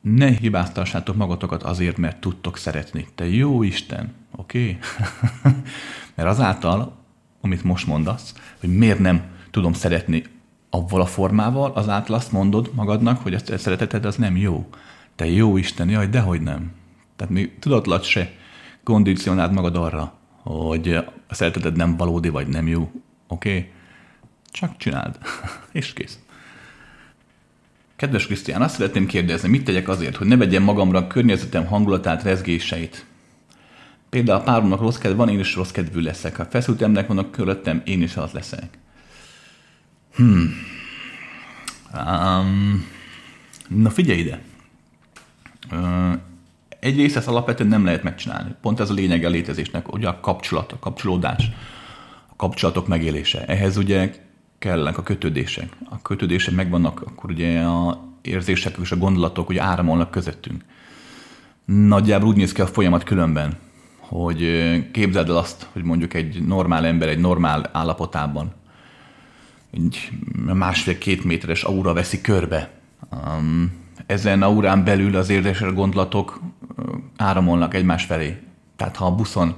Ne 0.00 0.30
hibáztassátok 0.30 1.16
magatokat 1.16 1.62
azért, 1.62 1.96
mert 1.96 2.20
tudtok 2.20 2.56
szeretni. 2.56 3.06
Te 3.14 3.28
jó 3.28 3.62
Isten, 3.62 4.14
oké? 4.30 4.62
Okay? 4.62 5.52
mert 6.16 6.28
azáltal, 6.28 6.99
amit 7.40 7.64
most 7.64 7.86
mondasz, 7.86 8.34
hogy 8.60 8.76
miért 8.76 8.98
nem 8.98 9.22
tudom 9.50 9.72
szeretni 9.72 10.22
avval 10.70 11.00
a 11.00 11.06
formával, 11.06 11.70
azáltal 11.70 12.16
azt 12.16 12.32
mondod 12.32 12.70
magadnak, 12.74 13.22
hogy 13.22 13.34
a 13.34 13.58
szereteted 13.58 14.04
az 14.04 14.16
nem 14.16 14.36
jó. 14.36 14.68
Te 15.16 15.26
jó 15.26 15.56
Isten, 15.56 15.88
jaj, 15.88 16.06
dehogy 16.06 16.40
nem. 16.40 16.72
Tehát 17.16 17.32
mi 17.32 17.50
tudatlat 17.58 18.02
se 18.02 18.32
kondicionáld 18.84 19.52
magad 19.52 19.76
arra, 19.76 20.12
hogy 20.42 20.94
a 21.28 21.34
szereteted 21.34 21.76
nem 21.76 21.96
valódi, 21.96 22.28
vagy 22.28 22.46
nem 22.46 22.68
jó. 22.68 22.90
Oké? 23.28 23.56
Okay? 23.56 23.70
Csak 24.50 24.76
csináld. 24.76 25.18
És 25.72 25.92
kész. 25.92 26.18
Kedves 27.96 28.26
Krisztián, 28.26 28.62
azt 28.62 28.74
szeretném 28.74 29.06
kérdezni, 29.06 29.48
mit 29.48 29.64
tegyek 29.64 29.88
azért, 29.88 30.16
hogy 30.16 30.26
ne 30.26 30.36
vegyem 30.36 30.62
magamra 30.62 30.98
a 30.98 31.06
környezetem 31.06 31.66
hangulatát, 31.66 32.22
rezgéseit. 32.22 33.06
Például 34.10 34.42
páromnak 34.42 34.80
rossz 34.80 34.96
kedv 34.96 35.16
van, 35.16 35.28
én 35.28 35.38
is 35.38 35.54
rossz 35.54 35.70
kedvű 35.70 36.00
leszek. 36.00 36.36
Ha 36.36 36.44
feszült 36.44 36.82
emberek 36.82 37.08
vannak 37.08 37.30
körülöttem, 37.30 37.82
én 37.84 38.02
is 38.02 38.16
az 38.16 38.32
leszek. 38.32 38.78
Hmm. 40.14 40.52
Um, 41.94 42.86
na 43.68 43.90
figyelj 43.90 44.18
ide. 44.18 44.42
Uh, 45.72 46.12
egyrészt 46.80 47.16
ezt 47.16 47.28
alapvetően 47.28 47.68
nem 47.68 47.84
lehet 47.84 48.02
megcsinálni. 48.02 48.54
Pont 48.60 48.80
ez 48.80 48.90
a 48.90 48.94
lényeg 48.94 49.24
a 49.24 49.28
létezésnek, 49.28 49.92
ugye 49.92 50.08
a 50.08 50.20
kapcsolat, 50.20 50.72
a 50.72 50.78
kapcsolódás, 50.78 51.50
a 52.28 52.36
kapcsolatok 52.36 52.88
megélése. 52.88 53.44
Ehhez 53.46 53.76
ugye 53.76 54.14
kellenek 54.58 54.98
a 54.98 55.02
kötődések. 55.02 55.76
A 55.88 56.02
kötődések 56.02 56.54
megvannak, 56.54 57.02
akkor 57.06 57.30
ugye 57.30 57.60
a 57.60 58.08
érzések 58.22 58.76
és 58.82 58.92
a 58.92 58.96
gondolatok 58.96 59.48
ugye 59.48 59.62
áramolnak 59.62 60.10
közöttünk. 60.10 60.64
Nagyjából 61.64 62.28
úgy 62.28 62.36
néz 62.36 62.52
ki 62.52 62.60
a 62.60 62.66
folyamat 62.66 63.02
különben, 63.02 63.58
hogy 64.10 64.90
képzeld 64.90 65.28
el 65.28 65.36
azt, 65.36 65.66
hogy 65.72 65.82
mondjuk 65.82 66.14
egy 66.14 66.42
normál 66.46 66.86
ember 66.86 67.08
egy 67.08 67.18
normál 67.18 67.70
állapotában 67.72 68.52
egy 69.70 70.10
másfél-két 70.54 71.24
méteres 71.24 71.62
aura 71.62 71.92
veszi 71.92 72.20
körbe. 72.20 72.70
Ezen 74.06 74.42
aurán 74.42 74.84
belül 74.84 75.16
az 75.16 75.28
érzések, 75.28 75.74
gondolatok 75.74 76.40
áramolnak 77.16 77.74
egymás 77.74 78.04
felé. 78.04 78.36
Tehát 78.76 78.96
ha 78.96 79.06
a 79.06 79.14
buszon, 79.14 79.54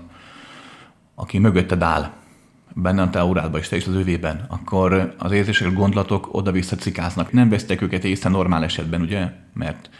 aki 1.15 1.39
mögötted 1.39 1.83
áll, 1.83 2.11
benne 2.75 3.03
a 3.03 3.11
te 3.11 3.21
aurádban 3.21 3.61
és 3.61 3.69
te 3.69 3.77
is 3.77 3.87
az 3.87 3.95
övében, 3.95 4.45
akkor 4.49 5.15
az 5.19 5.33
érzések, 5.33 5.73
gondolatok 5.73 6.35
oda-vissza 6.35 6.77
cikáznak. 6.77 7.33
Nem 7.33 7.49
vesztek 7.49 7.83
őket 7.83 8.05
észre 8.05 8.31
normál 8.31 8.65
esetben, 8.65 9.01
ugye? 9.01 9.33
Mert 9.55 9.91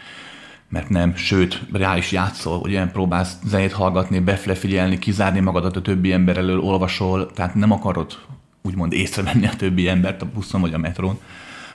mert 0.73 0.89
nem, 0.89 1.15
sőt, 1.15 1.61
rá 1.71 1.97
is 1.97 2.11
játszol, 2.11 2.57
ugye 2.57 2.85
próbálsz 2.85 3.37
zenét 3.45 3.71
hallgatni, 3.71 4.19
befle 4.19 4.55
figyelni, 4.55 4.99
kizárni 4.99 5.39
magadat 5.39 5.75
a 5.75 5.81
többi 5.81 6.11
ember 6.11 6.37
elől, 6.37 6.59
olvasol, 6.59 7.31
tehát 7.31 7.55
nem 7.55 7.71
akarod 7.71 8.17
úgymond 8.61 8.93
észrevenni 8.93 9.45
a 9.47 9.55
többi 9.55 9.87
embert 9.87 10.21
a 10.21 10.25
buszon 10.33 10.61
vagy 10.61 10.73
a 10.73 10.77
metrón, 10.77 11.19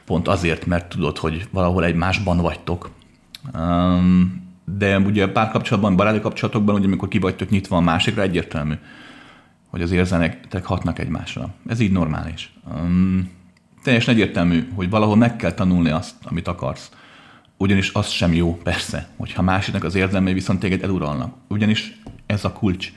pont 0.05 0.29
azért, 0.29 0.67
mert 0.67 0.89
tudod, 0.89 1.19
hogy 1.19 1.49
valahol 1.51 1.85
egymásban 1.85 2.37
vagytok. 2.37 2.91
Um, 3.55 4.47
de 4.79 4.99
ugye 4.99 5.29
párkapcsolatban, 5.29 5.97
baráti 5.97 6.21
kapcsolatokban, 6.21 6.75
ugye 6.75 6.87
amikor 6.87 7.09
ki 7.09 7.19
vagytok 7.19 7.51
nyitva 7.51 7.77
a 7.77 7.81
másikra, 7.81 8.23
egyértelmű, 8.23 8.75
hogy 9.71 9.83
az 9.83 9.91
érzelmek 9.91 10.63
hatnak 10.63 10.99
egymásra. 10.99 11.49
Ez 11.67 11.81
így 11.81 11.93
normális. 11.93 12.53
Teljesen 13.83 14.15
egyértelmű, 14.15 14.69
hogy 14.75 14.91
valahol 14.91 15.17
meg 15.17 15.37
kell 15.37 15.53
tanulni 15.53 15.91
azt, 15.91 16.15
amit 16.25 16.49
akarsz. 16.49 16.91
Ugyanis 17.61 17.93
az 17.93 18.09
sem 18.09 18.33
jó, 18.33 18.57
persze, 18.57 19.09
hogyha 19.17 19.43
másiknak 19.43 19.85
az 19.85 19.95
érzelmei 19.95 20.33
viszont 20.33 20.61
téged 20.61 20.83
eluralnak. 20.83 21.35
Ugyanis 21.49 22.01
ez 22.27 22.45
a 22.45 22.53
kulcs 22.53 22.93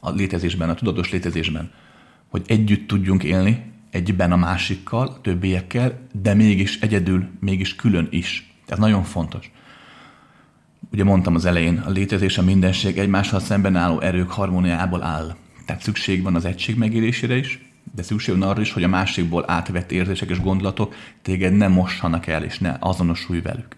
a 0.00 0.10
létezésben, 0.10 0.70
a 0.70 0.74
tudatos 0.74 1.10
létezésben, 1.10 1.70
hogy 2.28 2.42
együtt 2.46 2.88
tudjunk 2.88 3.22
élni, 3.22 3.72
egyben 3.90 4.32
a 4.32 4.36
másikkal, 4.36 5.06
a 5.06 5.20
többiekkel, 5.20 5.98
de 6.12 6.34
mégis 6.34 6.80
egyedül, 6.80 7.28
mégis 7.40 7.76
külön 7.76 8.06
is. 8.10 8.54
Ez 8.66 8.78
nagyon 8.78 9.02
fontos. 9.02 9.50
Ugye 10.92 11.04
mondtam 11.04 11.34
az 11.34 11.44
elején, 11.44 11.78
a 11.78 11.90
létezés, 11.90 12.38
a 12.38 12.42
mindenség 12.42 12.98
egymással 12.98 13.40
szemben 13.40 13.76
álló 13.76 14.00
erők 14.00 14.30
harmóniából 14.30 15.02
áll. 15.02 15.36
Tehát 15.66 15.82
szükség 15.82 16.22
van 16.22 16.34
az 16.34 16.44
egység 16.44 16.76
megélésére 16.76 17.36
is, 17.36 17.60
de 17.94 18.02
szükség 18.02 18.38
van 18.38 18.48
arra 18.48 18.60
is, 18.60 18.72
hogy 18.72 18.82
a 18.82 18.88
másikból 18.88 19.44
átvett 19.46 19.92
érzések 19.92 20.30
és 20.30 20.40
gondolatok 20.40 20.94
téged 21.22 21.52
nem 21.52 21.72
mossanak 21.72 22.26
el, 22.26 22.44
és 22.44 22.58
ne 22.58 22.76
azonosulj 22.80 23.40
velük. 23.40 23.76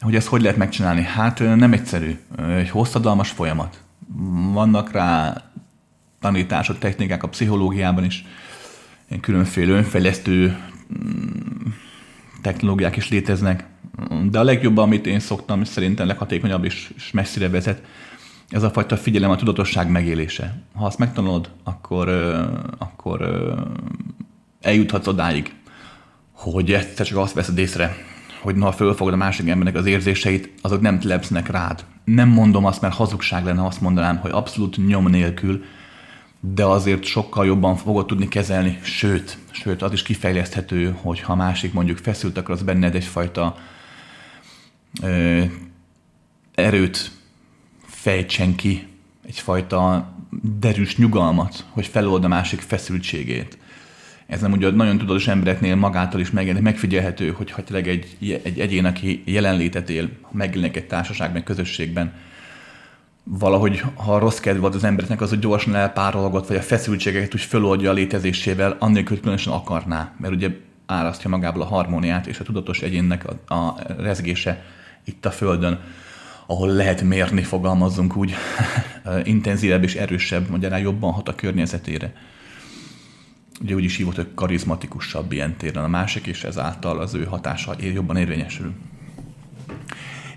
Hogy 0.00 0.14
ezt 0.14 0.26
hogy 0.26 0.42
lehet 0.42 0.56
megcsinálni? 0.56 1.02
Hát 1.02 1.38
nem 1.38 1.72
egyszerű. 1.72 2.18
Egy 2.56 2.70
hosszadalmas 2.70 3.30
folyamat. 3.30 3.82
Vannak 4.52 4.92
rá 4.92 5.42
tanítások, 6.20 6.78
technikák 6.78 7.22
a 7.22 7.28
pszichológiában 7.28 8.04
is, 8.04 8.24
ilyen 9.08 9.22
különféle 9.22 9.72
önfejlesztő 9.72 10.58
mm, 10.92 11.70
technológiák 12.42 12.96
is 12.96 13.08
léteznek, 13.08 13.64
de 14.30 14.38
a 14.38 14.42
legjobb, 14.42 14.76
amit 14.76 15.06
én 15.06 15.20
szoktam, 15.20 15.60
és 15.60 15.68
szerintem 15.68 16.06
leghatékonyabb 16.06 16.64
és, 16.64 16.92
és 16.96 17.10
messzire 17.10 17.48
vezet, 17.48 17.82
ez 18.48 18.62
a 18.62 18.70
fajta 18.70 18.96
figyelem, 18.96 19.30
a 19.30 19.36
tudatosság 19.36 19.90
megélése. 19.90 20.62
Ha 20.74 20.86
azt 20.86 20.98
megtanulod, 20.98 21.50
akkor, 21.64 22.08
akkor 22.78 23.54
eljuthatsz 24.60 25.06
odáig, 25.06 25.54
hogy 26.32 26.72
egyszer 26.72 27.06
csak 27.06 27.18
azt 27.18 27.34
veszed 27.34 27.58
észre, 27.58 27.96
hogy 28.40 28.56
ha 28.60 28.72
fölfogod 28.72 29.12
a 29.12 29.16
másik 29.16 29.48
embernek 29.48 29.74
az 29.74 29.86
érzéseit, 29.86 30.50
azok 30.62 30.80
nem 30.80 30.98
telepsznek 30.98 31.48
rád. 31.48 31.84
Nem 32.04 32.28
mondom 32.28 32.64
azt, 32.64 32.80
mert 32.80 32.94
hazugság 32.94 33.44
lenne, 33.44 33.66
azt 33.66 33.80
mondanám, 33.80 34.16
hogy 34.16 34.30
abszolút 34.30 34.86
nyom 34.86 35.08
nélkül, 35.08 35.64
de 36.40 36.64
azért 36.64 37.04
sokkal 37.04 37.46
jobban 37.46 37.76
fogod 37.76 38.06
tudni 38.06 38.28
kezelni, 38.28 38.78
sőt, 38.82 39.38
sőt, 39.50 39.82
az 39.82 39.92
is 39.92 40.02
kifejleszthető, 40.02 40.96
hogy 41.02 41.20
ha 41.20 41.34
másik 41.34 41.72
mondjuk 41.72 41.98
feszült, 41.98 42.38
akkor 42.38 42.54
az 42.54 42.62
benned 42.62 42.94
egyfajta 42.94 43.56
ö, 45.02 45.42
erőt 46.54 47.10
fejtsen 47.86 48.54
ki, 48.54 48.86
egyfajta 49.26 50.12
derűs 50.58 50.96
nyugalmat, 50.96 51.66
hogy 51.70 51.86
felold 51.86 52.24
a 52.24 52.28
másik 52.28 52.60
feszültségét. 52.60 53.58
Ez 54.30 54.40
nem 54.40 54.52
ugye 54.52 54.70
nagyon 54.70 54.98
tudatos 54.98 55.28
embereknél 55.28 55.74
magától 55.74 56.20
is 56.20 56.30
megjelenik, 56.30 56.64
megfigyelhető, 56.64 57.30
hogy 57.30 57.50
ha 57.50 57.64
tényleg 57.64 57.88
egy, 57.88 58.40
egy 58.44 58.60
egyén, 58.60 58.84
aki 58.84 59.22
jelenlétet 59.24 59.90
él, 59.90 60.08
megjelenik 60.30 60.76
egy 60.76 60.86
társaságban, 60.86 61.42
közösségben, 61.42 62.12
valahogy, 63.24 63.82
ha 63.94 64.18
rossz 64.18 64.38
kedv 64.38 64.60
volt 64.60 64.74
az 64.74 64.84
embereknek, 64.84 65.20
az, 65.20 65.28
hogy 65.28 65.38
gyorsan 65.38 65.74
elpárolgott, 65.74 66.46
vagy 66.46 66.56
a 66.56 66.62
feszültségeket 66.62 67.34
úgy 67.34 67.40
föloldja 67.40 67.90
a 67.90 67.92
létezésével, 67.92 68.76
annélkül, 68.78 69.08
hogy 69.08 69.20
különösen 69.20 69.52
akarná, 69.52 70.14
mert 70.18 70.34
ugye 70.34 70.48
árasztja 70.86 71.30
magából 71.30 71.62
a 71.62 71.66
harmóniát, 71.66 72.26
és 72.26 72.40
a 72.40 72.44
tudatos 72.44 72.80
egyénnek 72.80 73.24
a, 73.26 73.54
a 73.54 73.76
rezgése 73.98 74.64
itt 75.04 75.26
a 75.26 75.30
Földön 75.30 75.80
ahol 76.46 76.68
lehet 76.68 77.02
mérni, 77.02 77.42
fogalmazzunk 77.42 78.16
úgy, 78.16 78.34
intenzívebb 79.24 79.82
és 79.82 79.94
erősebb, 79.94 80.48
magyarán 80.48 80.80
jobban 80.80 81.12
hat 81.12 81.28
a 81.28 81.34
környezetére. 81.34 82.12
Ugye 83.62 83.74
úgy 83.74 83.84
is 83.84 83.96
hívott, 83.96 84.16
hogy 84.16 84.28
karizmatikusabb 84.34 85.32
ilyen 85.32 85.56
téren 85.56 85.84
a 85.84 85.88
másik, 85.88 86.26
és 86.26 86.44
ezáltal 86.44 86.98
az 86.98 87.14
ő 87.14 87.24
hatása 87.24 87.74
jobban 87.78 88.16
érvényesül. 88.16 88.72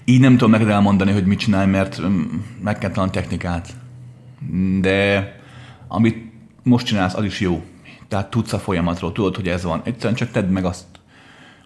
Így 0.06 0.20
nem 0.20 0.32
tudom 0.32 0.52
neked 0.52 0.68
elmondani, 0.68 1.12
hogy 1.12 1.26
mit 1.26 1.40
csinálj, 1.40 1.70
mert 1.70 2.02
mm, 2.02 2.22
meg 2.64 2.78
kell 2.78 2.92
talán 2.92 3.12
technikát. 3.12 3.74
De 4.82 5.32
amit 5.88 6.32
most 6.64 6.86
csinálsz, 6.86 7.16
az 7.16 7.24
is 7.24 7.40
jó. 7.40 7.64
Tehát 8.08 8.30
tudsz 8.30 8.54
a 8.54 8.60
folyamatról, 8.60 9.12
tudod, 9.12 9.36
hogy 9.36 9.48
ez 9.48 9.64
van. 9.64 9.82
Egyszerűen 9.84 10.16
csak 10.16 10.32
tedd 10.32 10.48
meg 10.48 10.66
azt, 10.66 10.86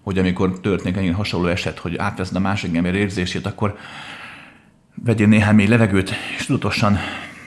hogy 0.02 0.18
amikor 0.18 0.60
történik 0.60 0.98
egy 0.98 1.14
hasonló 1.14 1.48
eset, 1.48 1.80
hogy 1.80 1.96
átveszed 1.96 2.36
a 2.36 2.40
másik 2.40 2.76
ember 2.76 2.96
érzését, 2.96 3.46
akkor 3.46 3.78
vegyél 5.04 5.28
néhány 5.28 5.56
mély 5.56 5.68
levegőt, 5.68 6.12
és 6.38 6.46
tudatosan 6.46 6.98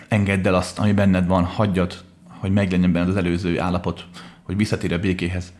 engedd 0.08 0.46
el 0.46 0.54
azt, 0.54 0.78
ami 0.78 0.92
benned 0.92 1.26
van, 1.26 1.44
hagyjad, 1.44 2.04
hogy 2.40 2.52
meglegyen 2.52 2.92
benned 2.92 3.08
az 3.08 3.16
előző 3.16 3.60
állapot, 3.60 4.06
hogy 4.42 4.56
visszatér 4.56 4.92
a 4.92 4.98
békéhez. 4.98 5.52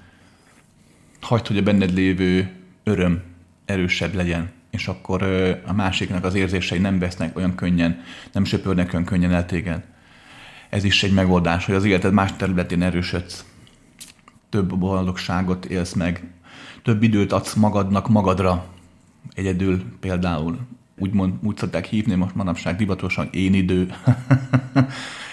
Hagyd, 1.20 1.46
hogy 1.46 1.58
a 1.58 1.62
benned 1.62 1.94
lévő 1.94 2.50
öröm 2.84 3.22
erősebb 3.64 4.14
legyen, 4.14 4.50
és 4.70 4.88
akkor 4.88 5.22
a 5.66 5.72
másiknak 5.72 6.24
az 6.24 6.34
érzései 6.34 6.78
nem 6.78 6.98
vesznek 6.98 7.36
olyan 7.36 7.54
könnyen, 7.54 8.02
nem 8.32 8.44
söpörnek 8.44 8.92
olyan 8.92 9.04
könnyen 9.04 9.32
el 9.32 9.46
téged. 9.46 9.82
Ez 10.68 10.84
is 10.84 11.02
egy 11.02 11.12
megoldás, 11.12 11.64
hogy 11.66 11.74
az 11.74 11.84
életed 11.84 12.12
más 12.12 12.32
területén 12.36 12.82
erősödsz. 12.82 13.44
Több 14.48 14.78
boldogságot 14.78 15.64
élsz 15.64 15.92
meg, 15.92 16.30
több 16.82 17.02
időt 17.02 17.32
adsz 17.32 17.54
magadnak 17.54 18.08
magadra, 18.08 18.66
egyedül 19.34 19.82
például. 20.00 20.58
Úgy, 20.98 21.12
mond, 21.12 21.34
úgy 21.42 21.56
szokták 21.56 21.84
hívni 21.84 22.14
most 22.14 22.34
manapság 22.34 22.76
divatosan 22.76 23.28
én 23.32 23.54
idő. 23.54 23.94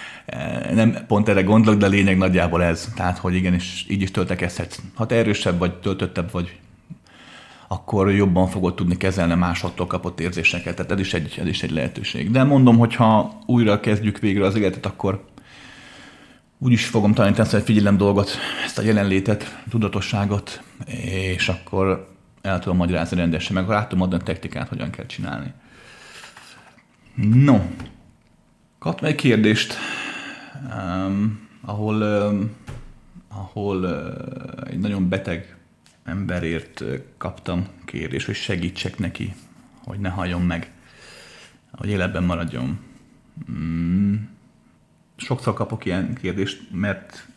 nem 0.74 0.96
pont 1.06 1.28
erre 1.28 1.42
gondolok, 1.42 1.80
de 1.80 1.86
a 1.86 1.88
lényeg 1.88 2.18
nagyjából 2.18 2.62
ez. 2.62 2.92
Tehát, 2.96 3.18
hogy 3.18 3.34
igenis 3.34 3.86
így 3.88 4.02
is 4.02 4.10
töltekezhetsz. 4.10 4.78
Ha 4.94 5.06
te 5.06 5.14
erősebb 5.14 5.58
vagy, 5.58 5.74
töltöttebb 5.74 6.30
vagy, 6.30 6.58
akkor 7.68 8.12
jobban 8.12 8.46
fogod 8.46 8.74
tudni 8.74 8.96
kezelni 8.96 9.34
másoktól 9.34 9.86
kapott 9.86 10.20
érzéseket. 10.20 10.76
Tehát 10.76 10.92
ez 10.92 10.98
is 10.98 11.14
egy, 11.14 11.36
ez 11.40 11.46
is 11.46 11.62
egy 11.62 11.70
lehetőség. 11.70 12.30
De 12.30 12.44
mondom, 12.44 12.78
hogy 12.78 12.94
ha 12.94 13.38
újra 13.46 13.80
kezdjük 13.80 14.18
végre 14.18 14.44
az 14.44 14.56
életet, 14.56 14.86
akkor 14.86 15.24
úgy 16.58 16.72
is 16.72 16.86
fogom 16.86 17.12
tanítani 17.14 17.48
hogy 17.48 17.62
figyelem 17.62 17.96
dolgot, 17.96 18.30
ezt 18.64 18.78
a 18.78 18.82
jelenlétet, 18.82 19.62
tudatosságot, 19.70 20.62
és 21.34 21.48
akkor 21.48 22.08
el 22.42 22.58
tudom 22.58 22.76
magyarázni 22.76 23.16
rendesen, 23.16 23.54
meg 23.54 23.68
rá 23.68 23.86
tudom 23.86 24.04
adni 24.04 24.14
a 24.16 24.22
technikát, 24.22 24.68
hogyan 24.68 24.90
kell 24.90 25.06
csinálni. 25.06 25.52
No, 27.14 27.60
kaptam 28.78 29.08
egy 29.08 29.14
kérdést, 29.14 29.74
um, 30.74 31.48
ahol, 31.60 32.02
um, 32.02 32.56
ahol 33.28 33.76
uh, 33.84 34.70
egy 34.70 34.78
nagyon 34.78 35.08
beteg 35.08 35.56
emberért 36.04 36.84
kaptam 37.16 37.66
kérdést, 37.84 38.26
hogy 38.26 38.34
segítsek 38.34 38.98
neki, 38.98 39.34
hogy 39.84 39.98
ne 39.98 40.08
halljon 40.08 40.42
meg, 40.42 40.72
hogy 41.72 41.88
életben 41.88 42.24
maradjon. 42.24 42.78
Mm. 43.50 44.14
Sokszor 45.16 45.54
kapok 45.54 45.84
ilyen 45.84 46.14
kérdést, 46.14 46.68
mert 46.72 47.28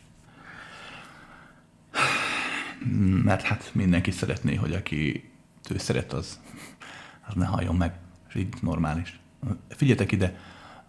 mert 3.24 3.42
hát 3.42 3.70
mindenki 3.74 4.10
szeretné, 4.10 4.54
hogy 4.54 4.72
aki 4.72 5.30
ő 5.70 5.78
szeret, 5.78 6.12
az, 6.12 6.40
az 7.26 7.34
ne 7.34 7.46
halljon 7.46 7.76
meg, 7.76 7.94
és 8.28 8.34
így 8.34 8.54
normális. 8.60 9.20
Figyeljetek 9.68 10.12
ide, 10.12 10.38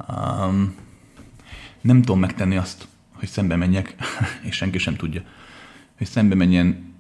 um, 0.08 0.76
nem 1.84 2.00
tudom 2.00 2.20
megtenni 2.20 2.58
azt, 2.58 2.88
hogy 3.12 3.28
szembe 3.28 3.56
menjek, 3.56 3.96
és 4.48 4.56
senki 4.56 4.78
sem 4.78 4.96
tudja, 4.96 5.22
hogy 5.98 6.08
szembe 6.08 6.36
menjen 6.36 6.94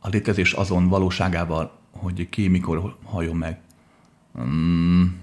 a 0.00 0.08
létezés 0.08 0.52
azon 0.52 0.88
valóságával, 0.88 1.78
hogy 1.90 2.28
ki 2.28 2.48
mikor 2.48 2.96
halljon 3.04 3.36
meg. 3.36 3.58
Um, 4.32 5.16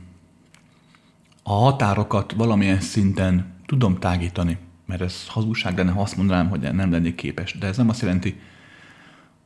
a 1.43 1.53
határokat 1.53 2.31
valamilyen 2.31 2.79
szinten 2.79 3.53
tudom 3.65 3.99
tágítani, 3.99 4.57
mert 4.85 5.01
ez 5.01 5.27
hazugság 5.27 5.77
lenne, 5.77 5.91
ha 5.91 6.01
azt 6.01 6.17
mondanám, 6.17 6.49
hogy 6.49 6.59
nem 6.59 6.91
lennék 6.91 7.15
képes. 7.15 7.57
De 7.57 7.67
ez 7.67 7.77
nem 7.77 7.89
azt 7.89 8.01
jelenti, 8.01 8.39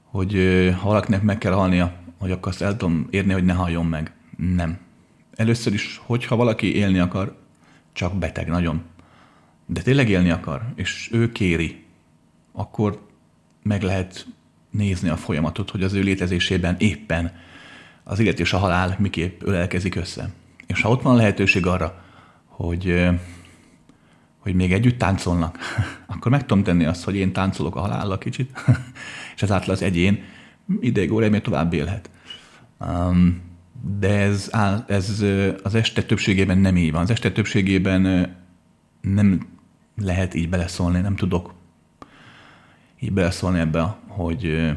hogy 0.03 0.33
ha 0.81 0.87
valakinek 0.87 1.21
meg 1.21 1.37
kell 1.37 1.53
halnia, 1.53 1.93
hogy 2.17 2.31
akkor 2.31 2.51
azt 2.51 2.61
el 2.61 2.77
tudom 2.77 3.07
érni, 3.09 3.33
hogy 3.33 3.45
ne 3.45 3.53
halljon 3.53 3.85
meg. 3.85 4.11
Nem. 4.37 4.77
Először 5.35 5.73
is, 5.73 6.01
hogyha 6.05 6.35
valaki 6.35 6.75
élni 6.75 6.99
akar, 6.99 7.37
csak 7.93 8.15
beteg 8.15 8.47
nagyon. 8.47 8.83
De 9.69 9.81
tényleg 9.81 10.09
élni 10.09 10.29
akar, 10.29 10.61
és 10.75 11.09
ő 11.11 11.31
kéri, 11.31 11.83
akkor 12.51 13.07
meg 13.63 13.81
lehet 13.81 14.25
nézni 14.69 15.09
a 15.09 15.17
folyamatot, 15.17 15.69
hogy 15.69 15.83
az 15.83 15.93
ő 15.93 16.01
létezésében 16.01 16.75
éppen 16.79 17.31
az 18.03 18.19
élet 18.19 18.39
és 18.39 18.53
a 18.53 18.57
halál 18.57 18.95
miképp 18.99 19.41
ölelkezik 19.41 19.95
össze. 19.95 20.29
És 20.65 20.81
ha 20.81 20.89
ott 20.89 21.01
van 21.01 21.15
lehetőség 21.15 21.65
arra, 21.65 22.03
hogy, 22.45 23.09
hogy 24.37 24.53
még 24.53 24.73
együtt 24.73 24.97
táncolnak, 24.97 25.57
akkor 26.07 26.31
meg 26.31 26.45
tudom 26.45 26.63
tenni 26.63 26.85
azt, 26.85 27.03
hogy 27.03 27.15
én 27.15 27.33
táncolok 27.33 27.75
a 27.75 27.79
halállal 27.79 28.17
kicsit, 28.17 28.63
és 29.35 29.41
ezáltal 29.41 29.73
az 29.73 29.81
egyén 29.81 30.23
ideig 30.79 31.11
óráig 31.11 31.41
tovább 31.41 31.73
élhet. 31.73 32.09
De 33.99 34.09
ez, 34.09 34.51
ez 34.87 35.23
az 35.63 35.75
este 35.75 36.03
többségében 36.03 36.57
nem 36.57 36.77
így 36.77 36.91
van. 36.91 37.01
Az 37.01 37.09
este 37.09 37.31
többségében 37.31 38.35
nem 39.01 39.56
lehet 40.01 40.33
így 40.33 40.49
beleszólni, 40.49 40.99
nem 40.99 41.15
tudok 41.15 41.53
így 42.99 43.11
beleszólni 43.11 43.59
ebbe, 43.59 43.97
hogy 44.07 44.73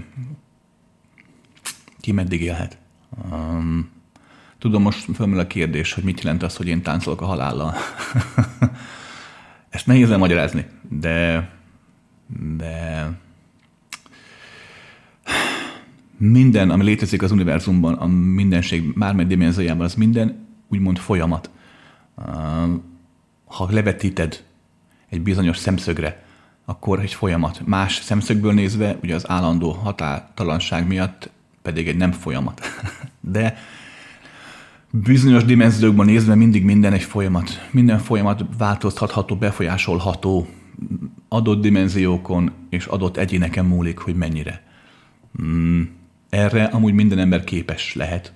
ki 2.01 2.13
meddig 2.13 2.43
élhet. 2.43 2.79
Um, 3.31 3.91
tudom, 4.59 4.83
most 4.83 5.15
fölmerül 5.15 5.43
a 5.43 5.47
kérdés, 5.47 5.93
hogy 5.93 6.05
mit 6.05 6.23
jelent 6.23 6.43
az, 6.43 6.57
hogy 6.57 6.67
én 6.67 6.83
táncolok 6.83 7.21
a 7.21 7.27
halállal. 7.27 7.75
Ezt 9.69 9.87
nehéz 9.87 10.09
magyarázni, 10.09 10.67
de, 10.89 11.49
de 12.57 13.07
minden, 16.17 16.71
ami 16.71 16.85
létezik 16.85 17.23
az 17.23 17.31
univerzumban, 17.31 17.95
a 17.95 18.07
mindenség 18.07 18.99
bármely 18.99 19.27
dimenziójában, 19.27 19.85
az 19.85 19.95
minden 19.95 20.47
úgymond 20.69 20.99
folyamat. 20.99 21.51
Ha 23.45 23.69
levetíted 23.71 24.45
egy 25.11 25.23
bizonyos 25.23 25.57
szemszögre, 25.57 26.23
akkor 26.65 27.01
egy 27.01 27.15
folyamat. 27.15 27.61
Más 27.67 27.95
szemszögből 27.95 28.53
nézve, 28.53 28.97
ugye 29.03 29.15
az 29.15 29.29
állandó 29.29 29.71
határtalanság 29.71 30.87
miatt 30.87 31.31
pedig 31.63 31.89
egy 31.89 31.97
nem 31.97 32.13
folyamat. 32.13 32.61
De 33.21 33.57
bizonyos 34.91 35.45
dimenziókban 35.45 36.07
nézve 36.07 36.35
mindig 36.35 36.65
minden 36.65 36.93
egy 36.93 37.03
folyamat. 37.03 37.69
Minden 37.71 37.99
folyamat 37.99 38.45
változtatható, 38.59 39.37
befolyásolható, 39.37 40.47
adott 41.29 41.61
dimenziókon 41.61 42.53
és 42.69 42.87
adott 42.87 43.17
egyéneken 43.17 43.65
múlik, 43.65 43.99
hogy 43.99 44.15
mennyire. 44.15 44.63
Mm, 45.43 45.83
erre 46.29 46.65
amúgy 46.65 46.93
minden 46.93 47.19
ember 47.19 47.45
képes 47.45 47.95
lehet, 47.95 48.33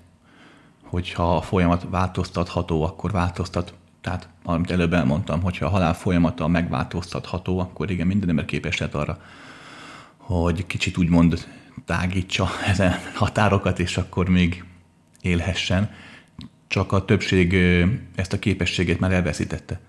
hogyha 0.82 1.36
a 1.36 1.42
folyamat 1.42 1.86
változtatható, 1.90 2.82
akkor 2.82 3.10
változtat. 3.10 3.74
Tehát, 4.04 4.28
amit 4.42 4.70
előbb 4.70 4.92
elmondtam, 4.92 5.42
hogyha 5.42 5.66
a 5.66 5.68
halál 5.68 5.94
folyamata 5.94 6.48
megváltoztatható, 6.48 7.58
akkor 7.58 7.90
igen, 7.90 8.06
minden 8.06 8.28
ember 8.28 8.44
képes 8.44 8.78
lehet 8.78 8.94
arra, 8.94 9.18
hogy 10.16 10.66
kicsit 10.66 10.98
úgymond 10.98 11.46
tágítsa 11.84 12.48
ezen 12.72 12.94
határokat, 13.14 13.78
és 13.78 13.96
akkor 13.96 14.28
még 14.28 14.64
élhessen. 15.20 15.90
Csak 16.66 16.92
a 16.92 17.04
többség 17.04 17.54
ezt 18.14 18.32
a 18.32 18.38
képességét 18.38 19.00
már 19.00 19.12
elveszítette. 19.12 19.80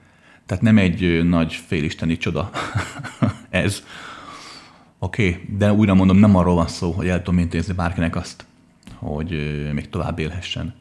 Tehát 0.46 0.64
nem 0.64 0.78
egy 0.78 1.24
nagy 1.24 1.54
félisteni 1.54 2.18
csoda 2.18 2.50
ez, 3.50 3.84
Oké, 5.00 5.30
okay, 5.30 5.58
de 5.58 5.74
újra 5.74 5.94
mondom, 5.94 6.18
nem 6.18 6.36
arról 6.36 6.56
van 6.56 6.68
szó, 6.68 6.92
hogy 6.92 7.08
el 7.08 7.22
tudom 7.22 7.40
intézni 7.40 7.74
bárkinek 7.74 8.16
azt, 8.16 8.46
hogy 8.96 9.30
még 9.74 9.90
tovább 9.90 10.20
élhessen. 10.20 10.76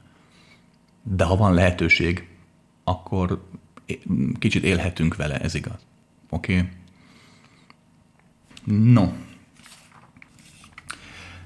De 1.03 1.25
ha 1.25 1.37
van 1.37 1.55
lehetőség, 1.55 2.29
akkor 2.85 3.45
kicsit 4.39 4.65
élhetünk 4.65 5.17
vele, 5.17 5.41
ez 5.41 5.55
igaz. 5.55 5.79
Oké? 6.31 6.57
Okay? 6.57 6.69
No. 8.93 9.13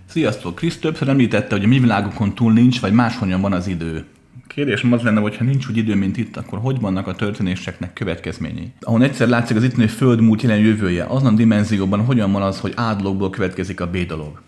Sziasztok! 0.06 0.54
Krisz 0.54 0.78
többször 0.78 1.08
említette, 1.08 1.54
hogy 1.54 1.64
a 1.64 1.68
mi 1.68 1.78
világunkon 1.78 2.34
túl 2.34 2.52
nincs, 2.52 2.80
vagy 2.80 2.92
máshonnan 2.92 3.40
van 3.40 3.52
az 3.52 3.66
idő. 3.66 4.06
Kérdésem 4.46 4.92
az 4.92 5.02
lenne, 5.02 5.20
hogy 5.20 5.36
ha 5.36 5.44
nincs 5.44 5.66
úgy 5.68 5.76
idő, 5.76 5.94
mint 5.94 6.16
itt, 6.16 6.36
akkor 6.36 6.58
hogy 6.58 6.80
vannak 6.80 7.06
a 7.06 7.14
történéseknek 7.14 7.92
következményei? 7.92 8.72
Ahol 8.80 9.02
egyszer 9.02 9.28
látszik 9.28 9.56
az 9.56 9.62
itteni 9.62 9.86
föld 9.86 10.20
múlt 10.20 10.42
jelen 10.42 10.58
jövője, 10.58 11.04
azon 11.04 11.32
a 11.32 11.36
dimenzióban 11.36 12.04
hogyan 12.04 12.32
van 12.32 12.42
az, 12.42 12.60
hogy 12.60 12.72
A 12.76 12.94
dologból 12.94 13.30
következik 13.30 13.80
a 13.80 13.90
B 13.90 13.96
dolog? 13.96 14.42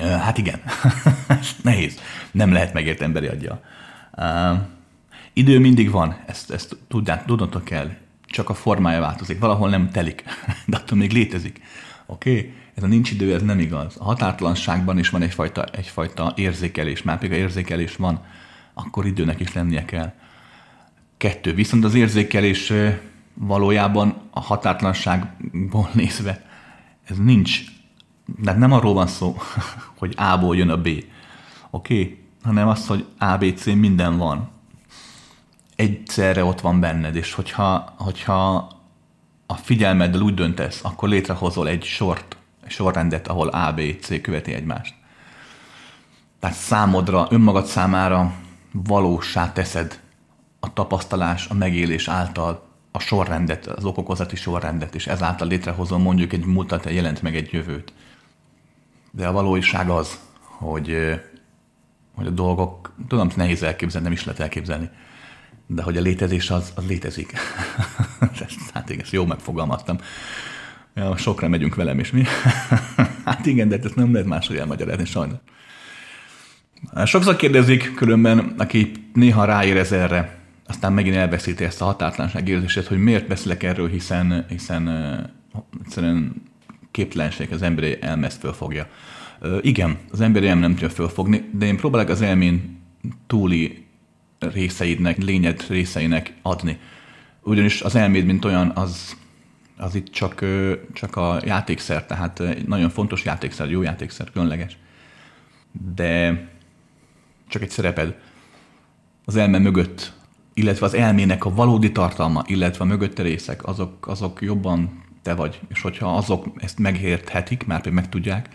Hát 0.00 0.38
igen, 0.38 0.60
nehéz. 1.62 1.98
Nem 2.30 2.52
lehet 2.52 2.72
megért 2.72 3.00
emberi 3.00 3.26
agya. 3.26 3.60
Idő 5.36 5.58
mindig 5.58 5.90
van, 5.90 6.16
ezt, 6.26 6.50
ezt 6.50 6.76
tudják, 6.88 7.24
tudnotok 7.24 7.64
kell, 7.64 7.90
csak 8.26 8.48
a 8.48 8.54
formája 8.54 9.00
változik. 9.00 9.38
Valahol 9.38 9.68
nem 9.68 9.90
telik, 9.90 10.24
de 10.66 10.76
attól 10.76 10.98
még 10.98 11.12
létezik. 11.12 11.60
Oké? 12.06 12.30
Okay? 12.30 12.52
Ez 12.74 12.82
a 12.82 12.86
nincs 12.86 13.10
idő, 13.10 13.34
ez 13.34 13.42
nem 13.42 13.58
igaz. 13.58 13.96
A 13.98 14.04
határtalanságban 14.04 14.98
is 14.98 15.10
van 15.10 15.22
egyfajta, 15.22 15.64
egyfajta 15.64 16.32
érzékelés, 16.36 17.02
már 17.02 17.18
pedig 17.18 17.32
a 17.32 17.40
érzékelés 17.40 17.96
van, 17.96 18.24
akkor 18.74 19.06
időnek 19.06 19.40
is 19.40 19.52
lennie 19.52 19.84
kell. 19.84 20.12
Kettő. 21.16 21.54
Viszont 21.54 21.84
az 21.84 21.94
érzékelés 21.94 22.72
valójában 23.34 24.16
a 24.30 24.40
határtlanságból 24.40 25.88
nézve 25.94 26.44
ez 27.04 27.18
nincs. 27.18 27.60
De 28.40 28.52
nem 28.52 28.72
arról 28.72 28.94
van 28.94 29.06
szó, 29.06 29.36
hogy 29.98 30.14
A-ból 30.16 30.56
jön 30.56 30.68
a 30.68 30.76
B. 30.76 30.86
Oké? 30.86 31.04
Okay? 31.70 32.18
Hanem 32.42 32.68
az, 32.68 32.86
hogy 32.86 33.06
ABC 33.18 33.64
minden 33.64 34.16
van. 34.16 34.53
Egyszerre 35.76 36.44
ott 36.44 36.60
van 36.60 36.80
benned, 36.80 37.16
és 37.16 37.32
hogyha, 37.32 37.94
hogyha 37.96 38.68
a 39.46 39.54
figyelmeddel 39.54 40.20
úgy 40.20 40.34
döntesz, 40.34 40.80
akkor 40.84 41.08
létrehozol 41.08 41.68
egy 41.68 41.84
sort, 41.84 42.36
egy 42.64 42.70
sorrendet, 42.70 43.28
ahol 43.28 43.48
A, 43.48 43.72
B, 43.72 43.80
C 44.00 44.20
követi 44.20 44.54
egymást. 44.54 44.94
Tehát 46.40 46.56
számodra, 46.56 47.26
önmagad 47.30 47.66
számára 47.66 48.34
valósá 48.72 49.52
teszed 49.52 50.00
a 50.60 50.72
tapasztalás, 50.72 51.48
a 51.48 51.54
megélés 51.54 52.08
által 52.08 52.66
a 52.90 52.98
sorrendet, 52.98 53.66
az 53.66 53.84
okokozati 53.84 54.36
sorrendet, 54.36 54.94
és 54.94 55.06
ezáltal 55.06 55.48
létrehozom 55.48 56.02
mondjuk 56.02 56.32
egy 56.32 56.44
múltat, 56.44 56.90
jelent 56.90 57.22
meg 57.22 57.36
egy 57.36 57.52
jövőt. 57.52 57.92
De 59.10 59.26
a 59.26 59.32
valóság 59.32 59.90
az, 59.90 60.18
hogy, 60.40 61.20
hogy 62.14 62.26
a 62.26 62.30
dolgok, 62.30 62.92
tudom, 63.08 63.28
nehéz 63.36 63.62
elképzelni, 63.62 64.06
nem 64.06 64.16
is 64.16 64.24
lehet 64.24 64.40
elképzelni, 64.40 64.90
de 65.66 65.82
hogy 65.82 65.96
a 65.96 66.00
létezés 66.00 66.50
az, 66.50 66.72
az 66.74 66.86
létezik. 66.86 67.32
hát 68.74 68.90
igen, 68.90 69.02
ezt 69.02 69.12
jó 69.12 69.26
megfogalmaztam. 69.26 69.98
Ja, 70.94 71.16
sokra 71.16 71.48
megyünk 71.48 71.74
velem, 71.74 71.98
és 71.98 72.10
mi? 72.10 72.22
hát 73.24 73.46
igen, 73.46 73.68
de 73.68 73.78
ezt 73.82 73.94
nem 73.94 74.12
lehet 74.12 74.28
máshogy 74.28 74.56
elmagyarázni, 74.56 75.04
sajnos. 75.04 75.36
Sokszor 77.04 77.36
kérdezik 77.36 77.94
különben, 77.94 78.54
aki 78.58 78.92
néha 79.12 79.44
ráérez 79.44 79.92
erre, 79.92 80.38
aztán 80.66 80.92
megint 80.92 81.16
elveszíti 81.16 81.64
ezt 81.64 81.80
a 81.80 81.84
határtlanság 81.84 82.48
érzését, 82.48 82.86
hogy 82.86 82.98
miért 82.98 83.26
beszélek 83.28 83.62
erről, 83.62 83.88
hiszen, 83.88 84.46
hiszen 84.48 84.88
egyszerűen 85.84 86.42
képtelenség 86.90 87.52
az 87.52 87.62
emberi 87.62 87.98
elme 88.00 88.26
ezt 88.26 88.40
fölfogja. 88.40 88.86
Igen, 89.60 89.98
az 90.10 90.20
emberi 90.20 90.48
elme 90.48 90.60
nem 90.60 90.70
tudja 90.70 90.88
fölfogni, 90.88 91.48
de 91.52 91.66
én 91.66 91.76
próbálok 91.76 92.08
az 92.08 92.22
elmén 92.22 92.80
túli 93.26 93.83
részeidnek, 94.52 95.16
lényed 95.16 95.64
részeinek 95.68 96.34
adni. 96.42 96.78
Ugyanis 97.42 97.82
az 97.82 97.94
elméd, 97.94 98.24
mint 98.24 98.44
olyan, 98.44 98.72
az, 98.74 99.16
az 99.76 99.94
itt 99.94 100.10
csak, 100.12 100.44
csak 100.92 101.16
a 101.16 101.40
játékszer, 101.44 102.06
tehát 102.06 102.40
egy 102.40 102.66
nagyon 102.66 102.90
fontos 102.90 103.24
játékszer, 103.24 103.70
jó 103.70 103.82
játékszer, 103.82 104.30
különleges. 104.30 104.78
De 105.94 106.42
csak 107.48 107.62
egy 107.62 107.70
szereped. 107.70 108.14
Az 109.24 109.36
elme 109.36 109.58
mögött 109.58 110.12
illetve 110.54 110.86
az 110.86 110.94
elmének 110.94 111.44
a 111.44 111.54
valódi 111.54 111.92
tartalma, 111.92 112.42
illetve 112.46 112.84
a 112.84 112.86
mögötte 112.86 113.22
részek, 113.22 113.66
azok, 113.66 114.08
azok 114.08 114.42
jobban 114.42 115.02
te 115.22 115.34
vagy. 115.34 115.60
És 115.68 115.80
hogyha 115.80 116.16
azok 116.16 116.46
ezt 116.56 116.78
megérthetik, 116.78 117.66
már 117.66 117.80
pedig 117.80 117.92
megtudják, 117.92 118.48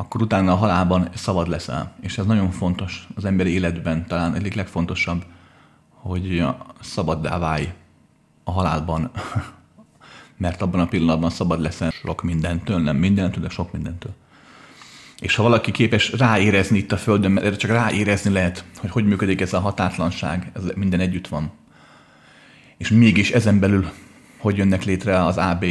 akkor 0.00 0.22
utána 0.22 0.52
a 0.52 0.56
halálban 0.56 1.08
szabad 1.14 1.48
leszel. 1.48 1.92
És 2.00 2.18
ez 2.18 2.26
nagyon 2.26 2.50
fontos 2.50 3.08
az 3.14 3.24
emberi 3.24 3.50
életben, 3.50 4.06
talán 4.06 4.34
egyik 4.34 4.54
legfontosabb, 4.54 5.24
hogy 5.88 6.44
szabaddá 6.80 7.38
válj 7.38 7.72
a 8.44 8.52
halálban, 8.52 9.10
mert 10.36 10.62
abban 10.62 10.80
a 10.80 10.86
pillanatban 10.86 11.30
szabad 11.30 11.60
leszel 11.60 11.90
sok 11.90 12.22
mindentől, 12.22 12.78
nem 12.78 12.96
mindentől, 12.96 13.42
de 13.42 13.48
sok 13.48 13.72
mindentől. 13.72 14.12
És 15.18 15.34
ha 15.34 15.42
valaki 15.42 15.70
képes 15.70 16.12
ráérezni 16.12 16.78
itt 16.78 16.92
a 16.92 16.96
Földön, 16.96 17.30
mert 17.30 17.56
csak 17.56 17.70
ráérezni 17.70 18.32
lehet, 18.32 18.64
hogy 18.78 18.90
hogy 18.90 19.04
működik 19.04 19.40
ez 19.40 19.52
a 19.52 19.60
határtlanság, 19.60 20.50
ez 20.54 20.62
minden 20.74 21.00
együtt 21.00 21.28
van. 21.28 21.50
És 22.76 22.88
mégis 22.88 23.30
ezen 23.30 23.58
belül 23.58 23.90
hogy 24.40 24.56
jönnek 24.56 24.84
létre 24.84 25.24
az 25.24 25.36
AB 25.36 25.64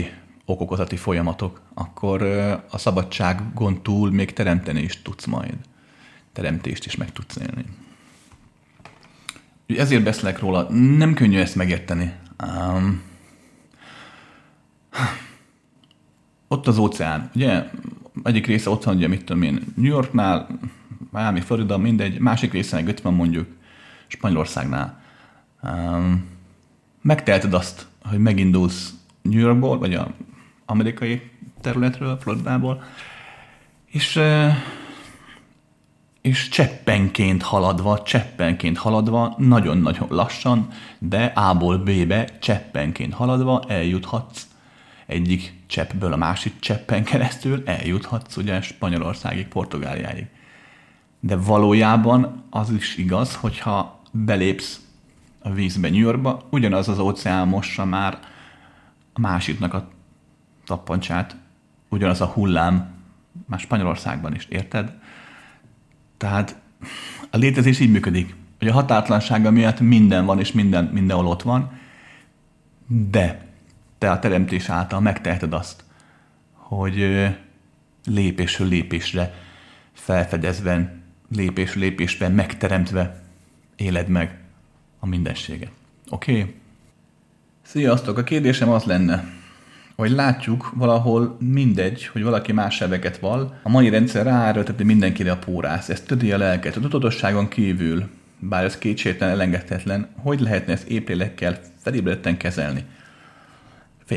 okokozati 0.49 0.95
folyamatok, 0.95 1.61
akkor 1.73 2.21
a 2.69 2.77
szabadságon 2.77 3.81
túl 3.81 4.11
még 4.11 4.33
teremteni 4.33 4.81
is 4.81 5.01
tudsz 5.01 5.25
majd. 5.25 5.55
Teremtést 6.33 6.85
is 6.85 6.95
meg 6.95 7.11
tudsz 7.11 7.35
élni. 7.35 7.65
Ezért 9.67 10.03
beszélek 10.03 10.39
róla. 10.39 10.69
Nem 10.71 11.13
könnyű 11.13 11.37
ezt 11.37 11.55
megérteni. 11.55 12.13
Um, 12.43 13.01
ott 16.47 16.67
az 16.67 16.77
óceán. 16.77 17.29
Ugye 17.35 17.69
egyik 18.23 18.45
része 18.45 18.69
ott 18.69 18.83
van, 18.83 18.95
ugye, 18.95 19.07
mit 19.07 19.25
tudom 19.25 19.41
én, 19.41 19.61
New 19.75 19.91
Yorknál, 19.91 20.47
Miami, 21.11 21.39
Florida, 21.39 21.77
mindegy, 21.77 22.19
másik 22.19 22.51
része 22.51 22.75
meg 22.75 22.87
ott 22.87 23.01
van 23.01 23.13
mondjuk 23.13 23.47
Spanyolországnál. 24.07 25.01
Um, 25.63 26.25
megteheted 27.01 27.53
azt, 27.53 27.87
hogy 28.03 28.19
megindulsz 28.19 28.93
New 29.21 29.39
Yorkból, 29.39 29.77
vagy 29.77 29.93
a 29.93 30.13
amerikai 30.69 31.31
területről, 31.61 32.17
Floridából, 32.17 32.83
és, 33.85 34.19
és 36.21 36.49
cseppenként 36.49 37.41
haladva, 37.41 38.01
cseppenként 38.01 38.77
haladva, 38.77 39.35
nagyon-nagyon 39.37 40.07
lassan, 40.09 40.67
de 40.99 41.25
A-ból 41.25 41.77
B-be 41.77 42.29
cseppenként 42.39 43.13
haladva 43.13 43.63
eljuthatsz 43.67 44.47
egyik 45.05 45.53
cseppből 45.67 46.13
a 46.13 46.17
másik 46.17 46.59
cseppen 46.59 47.03
keresztül 47.03 47.63
eljuthatsz 47.65 48.37
ugye 48.37 48.61
Spanyolországig, 48.61 49.47
Portugáliáig. 49.47 50.25
De 51.19 51.35
valójában 51.35 52.43
az 52.49 52.71
is 52.71 52.97
igaz, 52.97 53.35
hogyha 53.35 53.99
belépsz 54.11 54.79
a 55.41 55.49
vízbe 55.49 55.89
New 55.89 55.99
Yorkba, 55.99 56.47
ugyanaz 56.49 56.89
az 56.89 56.99
óceán 56.99 57.47
mossa 57.47 57.85
már 57.85 58.19
a 59.13 59.19
másiknak 59.19 59.73
a 59.73 59.87
tappancsát, 60.69 61.35
ugyanaz 61.89 62.21
a 62.21 62.25
hullám 62.25 62.93
már 63.45 63.59
Spanyolországban 63.59 64.35
is, 64.35 64.45
érted? 64.45 64.93
Tehát 66.17 66.59
a 67.29 67.37
létezés 67.37 67.79
így 67.79 67.91
működik, 67.91 68.35
hogy 68.59 68.67
a 68.67 68.73
határtlansága 68.73 69.51
miatt 69.51 69.79
minden 69.79 70.25
van, 70.25 70.39
és 70.39 70.51
minden, 70.51 70.83
mindenhol 70.85 71.27
ott 71.27 71.41
van, 71.41 71.79
de 72.87 73.45
te 73.97 74.11
a 74.11 74.19
teremtés 74.19 74.69
által 74.69 74.99
megteheted 74.99 75.53
azt, 75.53 75.83
hogy 76.53 77.27
lépésről 78.05 78.67
lépésre 78.67 79.33
felfedezve, 79.93 80.95
lépés 81.35 81.75
lépésben 81.75 82.31
megteremtve 82.31 83.21
éled 83.75 84.07
meg 84.07 84.39
a 84.99 85.05
mindenséget. 85.05 85.71
Oké? 86.09 86.39
Okay? 86.39 86.55
Sziasztok! 87.61 88.17
A 88.17 88.23
kérdésem 88.23 88.69
az 88.69 88.83
lenne, 88.83 89.38
hogy 89.99 90.11
látjuk 90.11 90.71
valahol 90.75 91.37
mindegy, 91.39 92.05
hogy 92.05 92.23
valaki 92.23 92.51
más 92.51 92.75
sebeket 92.75 93.17
val, 93.17 93.59
a 93.63 93.69
mai 93.69 93.89
rendszer 93.89 94.25
ráerőlteti 94.25 94.83
mindenkire 94.83 95.31
a 95.31 95.37
pórász, 95.37 95.89
ez 95.89 96.01
tödi 96.01 96.31
a 96.31 96.37
lelket, 96.37 96.75
a 96.75 96.79
tudatosságon 96.79 97.47
kívül, 97.47 98.09
bár 98.39 98.63
ez 98.63 98.77
kétségtelen 98.77 99.33
elengedhetetlen, 99.33 100.07
hogy 100.15 100.39
lehetne 100.39 100.73
ezt 100.73 100.87
éplélekkel 100.87 101.59
felébredten 101.81 102.37
kezelni? 102.37 102.83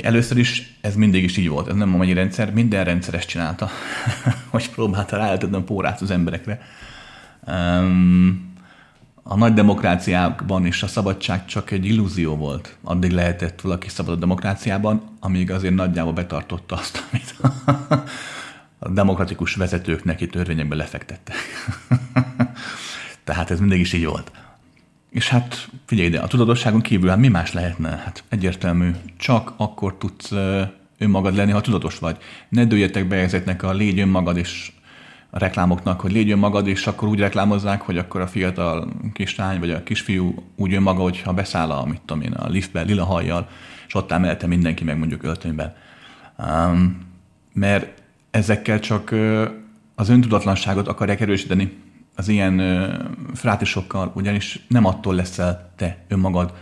Először 0.02 0.38
is 0.38 0.78
ez 0.80 0.94
mindig 0.94 1.24
is 1.24 1.36
így 1.36 1.48
volt, 1.48 1.68
ez 1.68 1.74
nem 1.74 1.94
a 1.94 1.96
mai 1.96 2.12
rendszer, 2.12 2.52
minden 2.52 2.84
rendszer 2.84 3.14
ezt 3.14 3.28
csinálta, 3.28 3.70
hogy 4.50 4.70
próbálta 4.70 5.16
ráeltetni 5.16 5.56
a 5.56 5.62
pórát 5.62 6.00
az 6.00 6.10
emberekre. 6.10 6.60
Um, 7.46 8.51
a 9.22 9.36
nagy 9.36 9.54
demokráciákban 9.54 10.66
is 10.66 10.82
a 10.82 10.86
szabadság 10.86 11.46
csak 11.46 11.70
egy 11.70 11.84
illúzió 11.84 12.36
volt. 12.36 12.76
Addig 12.82 13.10
lehetett 13.10 13.60
valaki 13.60 13.88
szabad 13.88 14.14
a 14.14 14.16
demokráciában, 14.16 15.02
amíg 15.20 15.50
azért 15.50 15.74
nagyjából 15.74 16.12
betartotta 16.12 16.76
azt, 16.76 17.04
amit 17.10 17.34
a 18.78 18.88
demokratikus 18.88 19.54
vezetők 19.54 20.04
neki 20.04 20.26
törvényekbe 20.26 20.74
lefektettek. 20.74 21.36
Tehát 23.24 23.50
ez 23.50 23.60
mindig 23.60 23.80
is 23.80 23.92
így 23.92 24.06
volt. 24.06 24.32
És 25.10 25.28
hát 25.28 25.68
figyelj 25.86 26.08
ide, 26.08 26.20
a 26.20 26.26
tudatosságon 26.26 26.80
kívül 26.80 27.08
hát 27.08 27.18
mi 27.18 27.28
más 27.28 27.52
lehetne? 27.52 27.88
Hát 27.88 28.24
egyértelmű, 28.28 28.90
csak 29.16 29.52
akkor 29.56 29.96
tudsz 29.96 30.32
önmagad 30.98 31.34
lenni, 31.34 31.50
ha 31.50 31.60
tudatos 31.60 31.98
vagy. 31.98 32.16
Ne 32.48 32.64
dőljetek 32.64 33.08
be 33.08 33.16
ezeknek 33.16 33.62
a 33.62 33.72
légy 33.72 33.98
önmagad 33.98 34.36
és 34.36 34.72
a 35.34 35.38
reklámoknak, 35.38 36.00
hogy 36.00 36.12
légy 36.12 36.30
önmagad, 36.30 36.66
és 36.66 36.86
akkor 36.86 37.08
úgy 37.08 37.18
reklámozzák, 37.18 37.82
hogy 37.82 37.98
akkor 37.98 38.20
a 38.20 38.26
fiatal 38.26 38.88
kislány 39.12 39.58
vagy 39.60 39.70
a 39.70 39.82
kisfiú 39.82 40.34
úgy 40.56 40.74
önmaga, 40.74 41.02
hogyha 41.02 41.32
beszáll 41.32 41.70
a, 41.70 41.86
mit 41.86 42.00
tudom 42.00 42.22
én, 42.22 42.32
a 42.32 42.48
liftbe 42.48 42.82
lila 42.82 43.04
hajjal, 43.04 43.48
és 43.86 43.94
ott 43.94 44.12
áll 44.12 44.18
mellette 44.18 44.46
mindenki 44.46 44.84
meg 44.84 44.98
mondjuk 44.98 45.22
öltönyben. 45.22 45.74
Um, 46.38 47.00
mert 47.52 48.02
ezekkel 48.30 48.80
csak 48.80 49.14
az 49.94 50.08
öntudatlanságot 50.08 50.88
akarják 50.88 51.20
erősíteni, 51.20 51.72
az 52.16 52.28
ilyen 52.28 52.58
ö, 52.58 52.94
frátisokkal, 53.34 54.12
ugyanis 54.14 54.64
nem 54.68 54.84
attól 54.84 55.14
leszel 55.14 55.72
te 55.76 56.04
önmagad, 56.08 56.52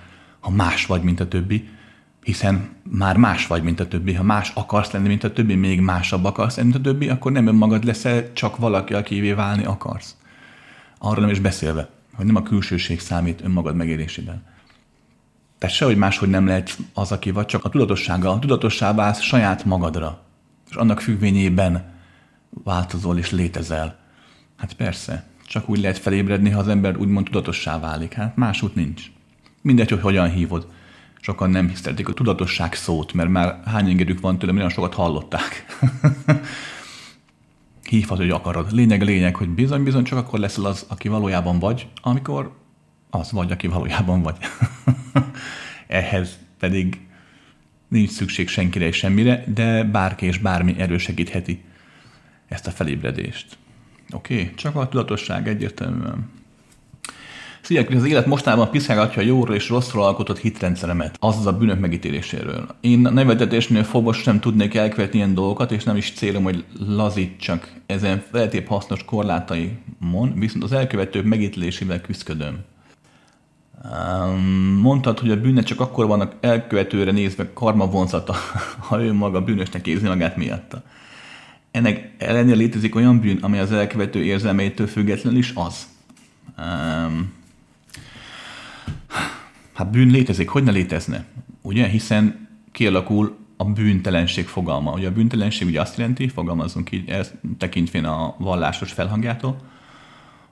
ha 0.41 0.51
más 0.51 0.87
vagy, 0.87 1.03
mint 1.03 1.21
a 1.21 1.29
többi, 1.29 1.69
hiszen 2.23 2.69
már 2.83 3.17
más 3.17 3.47
vagy, 3.47 3.63
mint 3.63 3.81
a 3.81 3.89
többi. 3.89 4.15
Ha 4.15 4.23
más 4.23 4.53
akarsz 4.55 4.91
lenni, 4.91 5.09
mint 5.09 5.25
a 5.25 5.33
többi, 5.33 5.55
még 5.55 5.81
másabb 5.81 6.25
akarsz 6.25 6.57
lenni, 6.57 6.69
mint 6.69 6.87
a 6.87 6.91
többi, 6.91 7.09
akkor 7.09 7.33
nem 7.33 7.47
önmagad 7.47 7.85
leszel, 7.85 8.33
csak 8.33 8.57
valaki, 8.57 8.95
akivé 8.95 9.33
válni 9.33 9.65
akarsz. 9.65 10.17
Arra 10.99 11.21
nem 11.21 11.31
is 11.31 11.41
beszélve, 11.41 11.89
hogy 12.15 12.27
nem 12.27 12.37
a 12.37 12.43
külsőség 12.43 13.01
számít 13.01 13.41
önmagad 13.45 13.75
megélésében. 13.75 14.43
Tehát 15.59 15.77
sehogy 15.77 15.97
máshogy 15.97 16.29
nem 16.29 16.47
lehet 16.47 16.79
az, 16.95 17.13
aki 17.13 17.31
vagy, 17.31 17.47
csak 17.47 17.65
a 17.65 17.69
tudatossággal. 17.69 18.33
A 18.33 18.39
tudatossá 18.39 18.95
válsz 18.95 19.21
saját 19.21 19.65
magadra, 19.65 20.21
és 20.71 20.77
annak 20.77 21.01
függvényében 21.01 21.85
változol 22.65 23.19
és 23.19 23.31
létezel. 23.31 23.99
Hát 24.57 24.73
persze, 24.73 25.25
csak 25.47 25.69
úgy 25.69 25.81
lehet 25.81 25.99
felébredni, 25.99 26.51
ha 26.51 26.59
az 26.59 26.69
ember 26.69 26.97
úgymond 26.97 27.25
tudatossá 27.25 27.79
válik. 27.79 28.13
Hát 28.13 28.37
másút 28.37 28.75
nincs. 28.75 29.03
Mindegy, 29.63 29.91
hogy 29.91 30.01
hogyan 30.01 30.31
hívod. 30.31 30.69
Sokan 31.21 31.51
nem 31.51 31.69
hisztelték 31.69 32.09
a 32.09 32.13
tudatosság 32.13 32.75
szót, 32.75 33.13
mert 33.13 33.29
már 33.29 33.61
hány 33.65 33.89
engedük 33.89 34.21
van 34.21 34.39
tőlem, 34.39 34.55
nagyon 34.55 34.71
sokat 34.71 34.95
hallották. 34.95 35.65
Hívhat, 37.91 38.19
hogy 38.19 38.31
akarod. 38.31 38.73
Lényeg, 38.73 39.03
lényeg, 39.03 39.37
hogy 39.37 39.49
bizony-bizony 39.49 40.05
csak 40.05 40.19
akkor 40.19 40.39
leszel 40.39 40.65
az, 40.65 40.87
aki 40.89 41.09
valójában 41.09 41.59
vagy, 41.59 41.89
amikor 42.03 42.57
az 43.11 43.33
vagy, 43.33 43.53
aki 43.53 43.67
valójában 43.67 44.23
vagy. 44.23 44.37
Ehhez 45.87 46.39
pedig 46.59 47.01
nincs 47.89 48.11
szükség 48.11 48.49
senkire 48.49 48.87
és 48.87 48.97
semmire, 48.97 49.45
de 49.55 49.85
bárki 49.85 50.27
és 50.27 50.39
bármi 50.39 50.75
erősegítheti 50.79 51.65
ezt 52.49 52.67
a 52.67 52.71
felébredést. 52.71 53.59
Oké? 54.13 54.35
Okay? 54.35 54.55
Csak 54.55 54.77
a 54.77 54.89
tudatosság 54.89 55.49
egyértelműen. 55.49 56.40
Szia, 57.63 57.85
az 57.97 58.05
élet 58.05 58.27
mostában 58.27 58.71
piszkálgatja 58.71 59.23
a 59.23 59.25
jóról 59.25 59.55
és 59.55 59.69
rosszról 59.69 60.05
alkotott 60.05 60.39
hitrendszeremet, 60.39 61.17
azaz 61.21 61.47
a 61.47 61.53
bűnök 61.53 61.81
megítéléséről. 61.81 62.67
Én 62.81 63.07
a 63.07 63.11
nevetetésnél 63.11 63.85
fogva 63.85 64.13
sem 64.13 64.41
tudnék 64.41 64.75
elkövetni 64.75 65.19
ilyen 65.19 65.35
dolgokat, 65.35 65.73
és 65.73 65.85
nem 65.85 65.97
is 65.97 66.13
célom, 66.13 66.43
hogy 66.43 66.65
lazítsak 66.87 67.73
ezen 67.87 68.23
feltép 68.31 68.69
hasznos 68.69 69.05
korlátaimon, 69.05 70.33
viszont 70.35 70.65
az 70.65 70.73
elkövetők 70.73 71.25
megítélésével 71.25 72.01
küzdködöm. 72.01 72.59
Mondtad, 74.81 75.19
hogy 75.19 75.31
a 75.31 75.41
bűnnek 75.41 75.65
csak 75.65 75.81
akkor 75.81 76.07
vannak 76.07 76.35
elkövetőre 76.41 77.11
nézve 77.11 77.53
karma 77.53 77.87
vonzata, 77.87 78.35
ha 78.89 79.03
ő 79.03 79.13
maga 79.13 79.41
bűnösnek 79.41 79.87
érzi 79.87 80.07
magát 80.07 80.37
miatta. 80.37 80.83
Ennek 81.71 82.15
ellenére 82.19 82.57
létezik 82.57 82.95
olyan 82.95 83.21
bűn, 83.21 83.39
ami 83.41 83.59
az 83.59 83.73
elkövető 83.73 84.23
érzelmeitől 84.23 84.87
függetlenül 84.87 85.39
is 85.39 85.53
az. 85.55 85.87
Um, 86.59 87.39
hát 89.81 89.91
bűn 89.91 90.11
létezik, 90.11 90.49
hogy 90.49 90.63
ne 90.63 90.71
létezne? 90.71 91.25
Ugye? 91.63 91.87
Hiszen 91.87 92.49
kialakul 92.73 93.37
a 93.57 93.65
bűntelenség 93.65 94.47
fogalma. 94.47 94.93
Ugye 94.93 95.09
a 95.09 95.13
bűntelenség 95.13 95.69
ugye 95.69 95.81
azt 95.81 95.99
jelenti, 95.99 96.29
fogalmazunk 96.29 96.93
így, 96.93 97.09
ez 97.09 97.33
tekintvén 97.59 98.05
a 98.05 98.35
vallásos 98.39 98.93
felhangjától, 98.93 99.57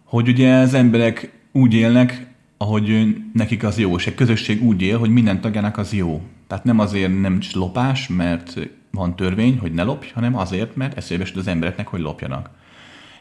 hogy 0.04 0.28
ugye 0.28 0.54
az 0.54 0.74
emberek 0.74 1.32
úgy 1.52 1.74
élnek, 1.74 2.34
ahogy 2.56 3.16
nekik 3.32 3.64
az 3.64 3.78
jó, 3.78 3.96
és 3.96 4.06
egy 4.06 4.14
közösség 4.14 4.62
úgy 4.62 4.82
él, 4.82 4.98
hogy 4.98 5.10
minden 5.10 5.40
tagjának 5.40 5.78
az 5.78 5.92
jó. 5.92 6.22
Tehát 6.46 6.64
nem 6.64 6.78
azért 6.78 7.20
nem 7.20 7.38
lopás, 7.52 8.08
mert 8.08 8.68
van 8.90 9.16
törvény, 9.16 9.58
hogy 9.58 9.72
ne 9.72 9.82
lopj, 9.82 10.06
hanem 10.14 10.36
azért, 10.36 10.76
mert 10.76 10.96
eszébe 10.96 11.26
az 11.34 11.46
embereknek, 11.46 11.86
hogy 11.88 12.00
lopjanak. 12.00 12.50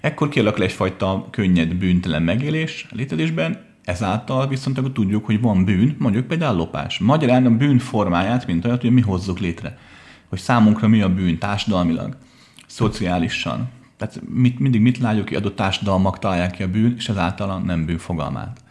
Ekkor 0.01 0.29
kialakul 0.29 0.63
egyfajta 0.63 1.27
könnyed 1.31 1.73
bűntelen 1.73 2.23
megélés 2.23 2.87
létezésben, 2.91 3.66
ezáltal 3.87 4.47
viszont 4.47 4.77
akkor 4.77 4.91
tudjuk, 4.91 5.25
hogy 5.25 5.41
van 5.41 5.65
bűn, 5.65 5.95
mondjuk 5.99 6.27
például 6.27 6.55
lopás. 6.55 6.99
Magyarán 6.99 7.45
a 7.45 7.49
bűn 7.49 7.79
formáját, 7.79 8.47
mint 8.47 8.65
olyat, 8.65 8.81
hogy 8.81 8.91
mi 8.91 9.01
hozzuk 9.01 9.39
létre. 9.39 9.77
Hogy 10.29 10.39
számunkra 10.39 10.87
mi 10.87 11.01
a 11.01 11.13
bűn 11.13 11.37
társadalmilag, 11.37 12.17
szociálisan. 12.65 13.69
Tehát 13.97 14.21
mit, 14.29 14.59
mindig 14.59 14.81
mit 14.81 14.97
látjuk, 14.97 15.27
hogy 15.27 15.37
adott 15.37 15.55
társadalmak 15.55 16.19
találják 16.19 16.51
ki 16.51 16.63
a 16.63 16.67
bűn, 16.67 16.93
és 16.97 17.09
ezáltal 17.09 17.59
nem 17.59 17.85
bűn 17.85 17.97
fogalmát. 17.97 18.61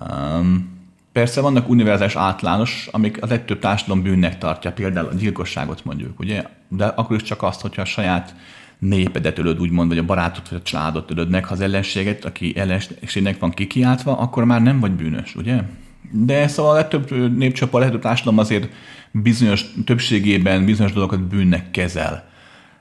Um, 0.00 0.78
persze 1.12 1.40
vannak 1.40 1.68
univerzális 1.68 2.16
átlános, 2.16 2.88
amik 2.92 3.22
a 3.22 3.26
legtöbb 3.26 3.58
társadalom 3.58 4.02
bűnnek 4.02 4.38
tartja, 4.38 4.72
például 4.72 5.08
a 5.08 5.14
gyilkosságot 5.14 5.84
mondjuk, 5.84 6.18
ugye? 6.20 6.44
De 6.68 6.86
akkor 6.86 7.16
is 7.16 7.22
csak 7.22 7.42
azt, 7.42 7.60
hogyha 7.60 7.82
a 7.82 7.84
saját 7.84 8.34
népedet 8.78 9.38
ölöd, 9.38 9.60
úgymond, 9.60 9.88
vagy 9.88 9.98
a 9.98 10.04
barátot, 10.04 10.48
vagy 10.48 10.58
a 10.58 10.62
családot 10.62 11.10
ölöd 11.10 11.30
meg, 11.30 11.44
ha 11.44 11.54
az 11.54 11.60
ellenséget, 11.60 12.24
aki 12.24 12.56
ellenségnek 12.56 13.38
van 13.38 13.50
kikiáltva, 13.50 14.18
akkor 14.18 14.44
már 14.44 14.62
nem 14.62 14.80
vagy 14.80 14.92
bűnös, 14.92 15.34
ugye? 15.34 15.62
De 16.10 16.48
szóval 16.48 16.72
a 16.72 16.74
legtöbb 16.74 17.36
népcsoport, 17.36 17.74
a 17.74 17.86
legtöbb 17.86 18.02
társadalom 18.02 18.38
azért 18.38 18.68
bizonyos 19.10 19.64
többségében 19.84 20.64
bizonyos 20.64 20.92
dolgokat 20.92 21.22
bűnnek 21.22 21.70
kezel. 21.70 22.28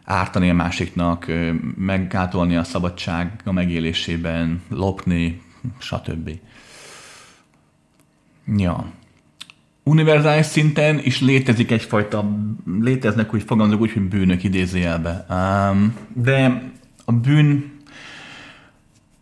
Ártani 0.03 0.49
a 0.49 0.53
másiknak, 0.53 1.31
meggátolni 1.77 2.55
a 2.55 2.63
szabadság 2.63 3.41
a 3.45 3.51
megélésében, 3.51 4.61
lopni, 4.69 5.41
stb. 5.77 6.31
Ja. 8.57 8.91
Univerzális 9.87 10.45
szinten 10.45 10.99
is 11.03 11.21
létezik 11.21 11.71
egyfajta, 11.71 12.37
léteznek 12.81 13.33
úgy 13.33 13.43
fogalmazok 13.43 13.81
úgy, 13.81 13.91
hogy 13.91 14.07
bűnök 14.07 14.43
idézőjelbe. 14.43 15.25
Um, 15.29 15.95
de 16.13 16.63
a 17.05 17.11
bűn, 17.11 17.73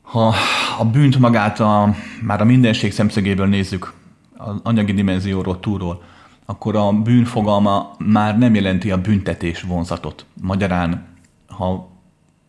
ha 0.02 0.36
a 0.80 0.86
bűnt 0.86 1.20
magát 1.20 1.60
a, 1.60 1.96
már 2.22 2.42
a 2.42 2.44
mindenség 2.44 2.92
szemszögéből 2.92 3.48
nézzük, 3.48 3.94
az 4.38 4.60
anyagi 4.64 4.94
dimenzióról, 4.94 5.60
túlról, 5.60 6.04
akkor 6.46 6.76
a 6.76 6.92
bűn 6.92 7.26
fogalma 7.26 7.96
már 7.98 8.38
nem 8.38 8.56
jelenti 8.56 8.92
a 8.92 9.02
büntetés 9.02 9.62
vonzatot. 9.62 10.26
Magyarán, 10.42 11.06
ha 11.48 11.90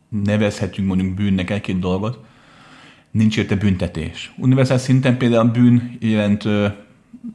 nevezhetjük 0.09 0.87
mondjuk 0.87 1.15
bűnnek 1.15 1.51
egy-két 1.51 1.79
dolgot, 1.79 2.25
nincs 3.11 3.39
érte 3.39 3.57
büntetés. 3.57 4.33
Univerzális 4.37 4.83
szinten 4.83 5.17
például 5.17 5.49
a 5.49 5.51
bűn 5.51 5.97
jelent 6.01 6.45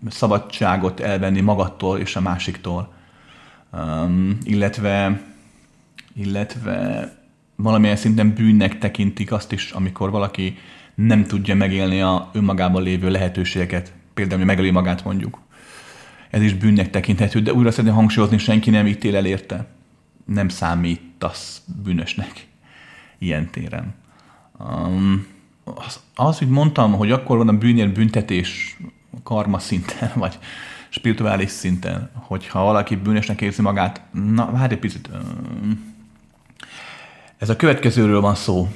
szabadságot 0.09 0.99
elvenni 0.99 1.41
magattól 1.41 1.97
és 1.97 2.15
a 2.15 2.21
másiktól, 2.21 2.93
um, 3.71 4.37
illetve, 4.43 5.21
illetve 6.13 7.07
valamilyen 7.55 7.95
szinten 7.95 8.33
bűnnek 8.33 8.77
tekintik 8.77 9.31
azt 9.31 9.51
is, 9.51 9.71
amikor 9.71 10.11
valaki 10.11 10.57
nem 10.95 11.23
tudja 11.23 11.55
megélni 11.55 12.01
a 12.01 12.29
önmagában 12.33 12.83
lévő 12.83 13.09
lehetőségeket, 13.09 13.93
például, 14.13 14.37
hogy 14.37 14.47
megöli 14.47 14.71
magát 14.71 15.03
mondjuk. 15.03 15.39
Ez 16.29 16.41
is 16.41 16.53
bűnnek 16.53 16.89
tekinthető, 16.89 17.41
de 17.41 17.53
újra 17.53 17.71
szeretném 17.71 17.93
hangsúlyozni, 17.93 18.37
senki 18.37 18.69
nem 18.69 18.87
ítél 18.87 19.15
el 19.15 19.25
érte. 19.25 19.67
Nem 20.25 20.49
számítasz 20.49 21.61
bűnösnek 21.83 22.47
ilyen 23.17 23.49
téren. 23.49 23.93
Um, 24.59 25.27
az, 25.63 25.99
az, 26.15 26.37
hogy 26.37 26.49
mondtam, 26.49 26.93
hogy 26.93 27.11
akkor 27.11 27.37
van 27.37 27.47
a 27.47 27.57
bűnért 27.57 27.93
büntetés 27.93 28.77
karma 29.23 29.59
szinten, 29.59 30.11
vagy 30.15 30.39
spirituális 30.89 31.49
szinten, 31.49 32.11
hogyha 32.13 32.63
valaki 32.63 32.95
bűnösnek 32.95 33.41
érzi 33.41 33.61
magát, 33.61 34.01
na, 34.11 34.51
várj 34.51 34.73
egy 34.73 34.79
picit. 34.79 35.09
Ez 37.37 37.49
a 37.49 37.55
következőről 37.55 38.21
van 38.21 38.35
szó. 38.35 38.67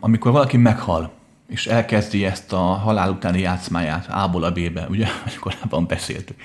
Amikor 0.00 0.32
valaki 0.32 0.56
meghal, 0.56 1.12
és 1.48 1.66
elkezdi 1.66 2.24
ezt 2.24 2.52
a 2.52 2.58
halál 2.58 3.10
utáni 3.10 3.40
játszmáját 3.40 4.06
A-ból 4.08 4.42
a 4.42 4.52
B-be, 4.52 4.86
ugye, 4.88 5.06
korábban 5.40 5.86
beszéltük. 5.86 6.36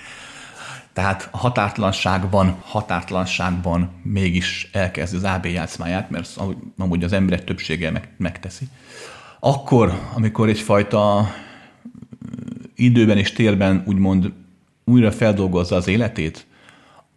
Tehát 0.93 1.27
a 1.31 1.37
határtlanságban, 1.37 2.57
határtlanságban 2.65 3.89
mégis 4.03 4.69
elkezdi 4.71 5.17
az 5.17 5.23
AB 5.23 5.45
játszmáját, 5.45 6.09
mert 6.09 6.39
amúgy 6.77 7.03
az 7.03 7.13
emberek 7.13 7.43
többsége 7.43 7.91
meg, 7.91 8.09
megteszi 8.17 8.67
akkor, 9.43 9.99
amikor 10.15 10.49
egyfajta 10.49 11.29
időben 12.81 13.17
és 13.17 13.31
térben 13.31 13.83
úgymond 13.85 14.31
újra 14.83 15.11
feldolgozza 15.11 15.75
az 15.75 15.87
életét, 15.87 16.45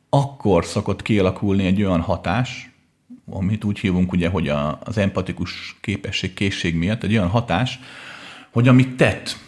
akkor 0.09 0.65
szokott 0.65 1.03
kialakulni 1.03 1.67
egy 1.67 1.83
olyan 1.83 2.01
hatás, 2.01 2.71
amit 3.31 3.65
úgy 3.65 3.79
hívunk 3.79 4.13
ugye, 4.13 4.29
hogy 4.29 4.49
a, 4.49 4.79
az 4.85 4.99
empatikus 4.99 5.77
képesség, 5.81 6.35
készség 6.35 6.75
miatt, 6.75 7.03
egy 7.03 7.13
olyan 7.13 7.29
hatás, 7.29 7.79
hogy 8.51 8.69
amit 8.69 8.97
tett 8.97 9.39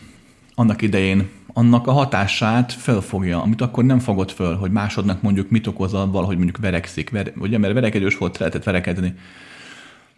annak 0.55 0.83
idején, 0.83 1.29
annak 1.53 1.87
a 1.87 1.93
hatását 1.93 2.73
felfogja, 2.73 3.43
amit 3.43 3.61
akkor 3.61 3.85
nem 3.85 3.99
fogott 3.99 4.31
föl, 4.33 4.57
hogy 4.57 4.71
másodnak 4.71 5.23
mondjuk 5.23 5.51
mit 5.51 5.67
okoz 5.67 5.95
avval, 5.95 6.25
hogy 6.25 6.37
mondjuk 6.37 6.59
verekszik, 6.59 7.11
ver, 7.11 7.33
ugye, 7.39 7.59
mert 7.59 7.75
verekedős 7.75 8.19
volt, 8.19 8.39
lehetett 8.39 8.65
verekedni, 8.65 9.15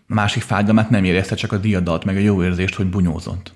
a 0.08 0.14
másik 0.14 0.42
fájdalmát 0.42 0.90
nem 0.90 1.04
érezte, 1.04 1.34
csak 1.34 1.52
a 1.52 1.58
diadalt, 1.58 2.04
meg 2.04 2.16
a 2.16 2.20
jó 2.20 2.42
érzést, 2.44 2.74
hogy 2.74 2.86
bunyózott. 2.86 3.52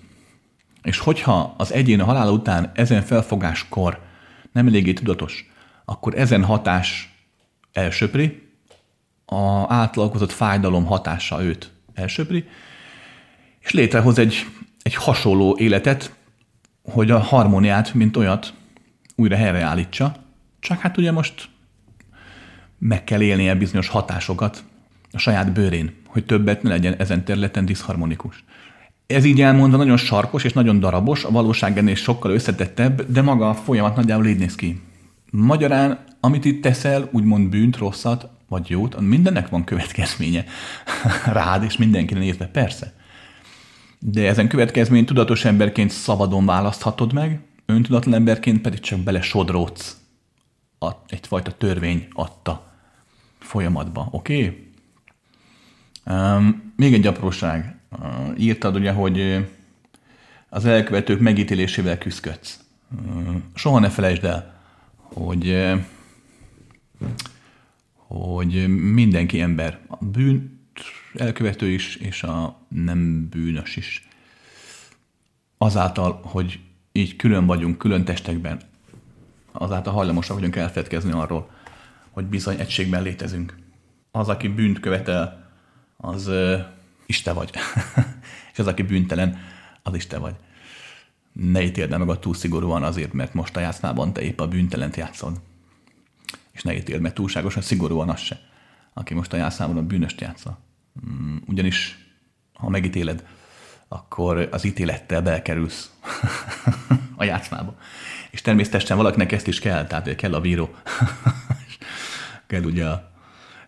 És 0.83 0.99
hogyha 0.99 1.55
az 1.57 1.73
egyén 1.73 2.01
a 2.01 2.05
halála 2.05 2.33
után 2.33 2.71
ezen 2.75 3.03
felfogáskor 3.03 4.01
nem 4.53 4.67
eléggé 4.67 4.93
tudatos, 4.93 5.51
akkor 5.85 6.19
ezen 6.19 6.45
hatás 6.45 7.15
elsöpri, 7.73 8.51
a 9.27 9.75
átlagozott 9.75 10.33
fájdalom 10.33 10.85
hatása 10.85 11.43
őt 11.43 11.73
elsöpri, 11.95 12.45
és 13.61 13.71
létrehoz 13.71 14.19
egy, 14.19 14.47
egy 14.83 14.95
hasonló 14.95 15.57
életet, 15.59 16.15
hogy 16.83 17.11
a 17.11 17.19
harmóniát, 17.19 17.95
mint 17.95 18.17
olyat 18.17 18.55
újra 19.17 19.37
helyreállítsa, 19.37 20.15
csak 20.61 20.81
hát 20.81 20.97
ugye 20.97 21.13
most 21.13 21.49
meg 22.79 23.05
kell 23.05 23.21
élnie 23.21 23.55
bizonyos 23.55 23.89
hatásokat 23.89 24.65
a 25.13 25.19
saját 25.19 25.53
bőrén, 25.53 25.97
hogy 26.07 26.27
többet 26.27 26.63
ne 26.63 26.69
legyen 26.69 26.95
ezen 26.99 27.25
területen 27.25 27.65
diszharmonikus. 27.65 28.45
Ez 29.13 29.25
így 29.25 29.41
elmondva 29.41 29.77
nagyon 29.77 29.97
sarkos 29.97 30.45
és 30.45 30.53
nagyon 30.53 30.81
darabos, 30.81 31.25
a 31.25 31.31
valóság 31.31 31.79
ennél 31.79 31.95
sokkal 31.95 32.31
összetettebb, 32.31 33.13
de 33.13 33.23
maga 33.23 33.49
a 33.49 33.55
folyamat 33.55 33.97
nagyjából 33.97 34.27
így 34.27 34.39
néz 34.39 34.55
ki. 34.55 34.81
Magyarán, 35.31 36.05
amit 36.21 36.45
itt 36.45 36.63
teszel, 36.63 37.09
úgymond 37.13 37.49
bűnt, 37.49 37.77
rosszat, 37.77 38.29
vagy 38.49 38.71
jót, 38.71 39.01
mindennek 39.01 39.49
van 39.49 39.65
következménye 39.65 40.45
rád 41.33 41.63
és 41.63 41.77
mindenkire 41.77 42.21
nézve, 42.21 42.47
persze. 42.47 42.95
De 43.99 44.29
ezen 44.29 44.49
következmény 44.49 45.05
tudatos 45.05 45.45
emberként 45.45 45.91
szabadon 45.91 46.47
választhatod 46.47 47.13
meg, 47.13 47.41
öntudatlan 47.67 48.15
emberként 48.15 48.61
pedig 48.61 48.81
csak 48.81 48.99
bele 48.99 49.21
sodródsz 49.21 49.97
egyfajta 51.09 51.53
törvény 51.53 52.09
adta 52.13 52.73
folyamatba, 53.39 54.09
oké? 54.11 54.45
Okay? 54.45 54.71
Um, 56.17 56.73
még 56.77 56.95
egy 56.95 57.07
apróság. 57.07 57.81
Írtad 58.39 58.77
ugye, 58.77 58.93
hogy 58.93 59.47
az 60.49 60.65
elkövetők 60.65 61.21
megítélésével 61.21 61.99
küzdködsz. 61.99 62.61
Soha 63.55 63.79
ne 63.79 63.89
felejtsd 63.89 64.25
el, 64.25 64.61
hogy 64.97 65.73
hogy 68.15 68.69
mindenki 68.93 69.41
ember. 69.41 69.79
A 69.87 70.05
bűn 70.05 70.61
elkövető 71.15 71.69
is, 71.69 71.97
és 71.97 72.23
a 72.23 72.57
nem 72.69 73.29
bűnös 73.29 73.77
is. 73.77 74.09
Azáltal, 75.59 76.21
hogy 76.23 76.61
így 76.93 77.17
külön 77.17 77.47
vagyunk, 77.47 77.79
külön 77.79 78.05
testekben, 78.05 78.61
azáltal 79.53 79.93
hajlamosak 79.93 80.37
vagyunk 80.37 80.57
elfedkezni 80.57 81.11
arról, 81.11 81.51
hogy 82.11 82.25
bizony 82.25 82.59
egységben 82.59 83.03
létezünk. 83.03 83.57
Az, 84.11 84.29
aki 84.29 84.49
bűnt 84.49 84.81
követel, 84.81 85.51
az 85.97 86.31
uh, 87.13 87.19
Isten 87.19 87.35
vagy. 87.35 87.51
és 88.53 88.59
az, 88.59 88.67
aki 88.67 88.83
bűntelen, 88.83 89.39
az 89.83 89.95
Isten 89.95 90.21
vagy. 90.21 90.35
Ne 91.33 91.63
ítéld 91.63 91.99
meg 91.99 92.09
a 92.09 92.19
túl 92.19 92.35
szigorúan 92.35 92.83
azért, 92.83 93.13
mert 93.13 93.35
most 93.35 93.57
a 93.57 93.61
játszmában 93.61 94.13
te 94.13 94.21
épp 94.21 94.41
a 94.41 94.49
bűntelent 94.49 94.97
játszod. 94.97 95.41
És 96.53 96.63
ne 96.63 96.75
ítéld 96.75 97.01
meg 97.01 97.13
túlságosan 97.13 97.63
szigorúan 97.63 98.09
az 98.09 98.21
se, 98.21 98.41
aki 98.95 99.15
most 99.15 99.33
a 99.33 99.37
játszmában 99.37 99.77
a 99.77 99.83
bűnöst 99.83 100.21
játsza. 100.21 100.59
Mm, 101.07 101.37
ugyanis, 101.47 101.99
ha 102.53 102.69
megítéled, 102.69 103.27
akkor 103.89 104.49
az 104.51 104.65
ítélettel 104.65 105.23
belkerülsz 105.23 105.91
a 107.17 107.25
játszmába. 107.25 107.77
És 108.31 108.41
természetesen 108.41 108.97
valakinek 108.97 109.33
ezt 109.33 109.47
is 109.47 109.59
kell, 109.59 109.87
tehát 109.87 110.15
kell 110.15 110.35
a 110.35 110.41
bíró, 110.41 110.75
kell 112.47 112.63
ugye 112.63 112.87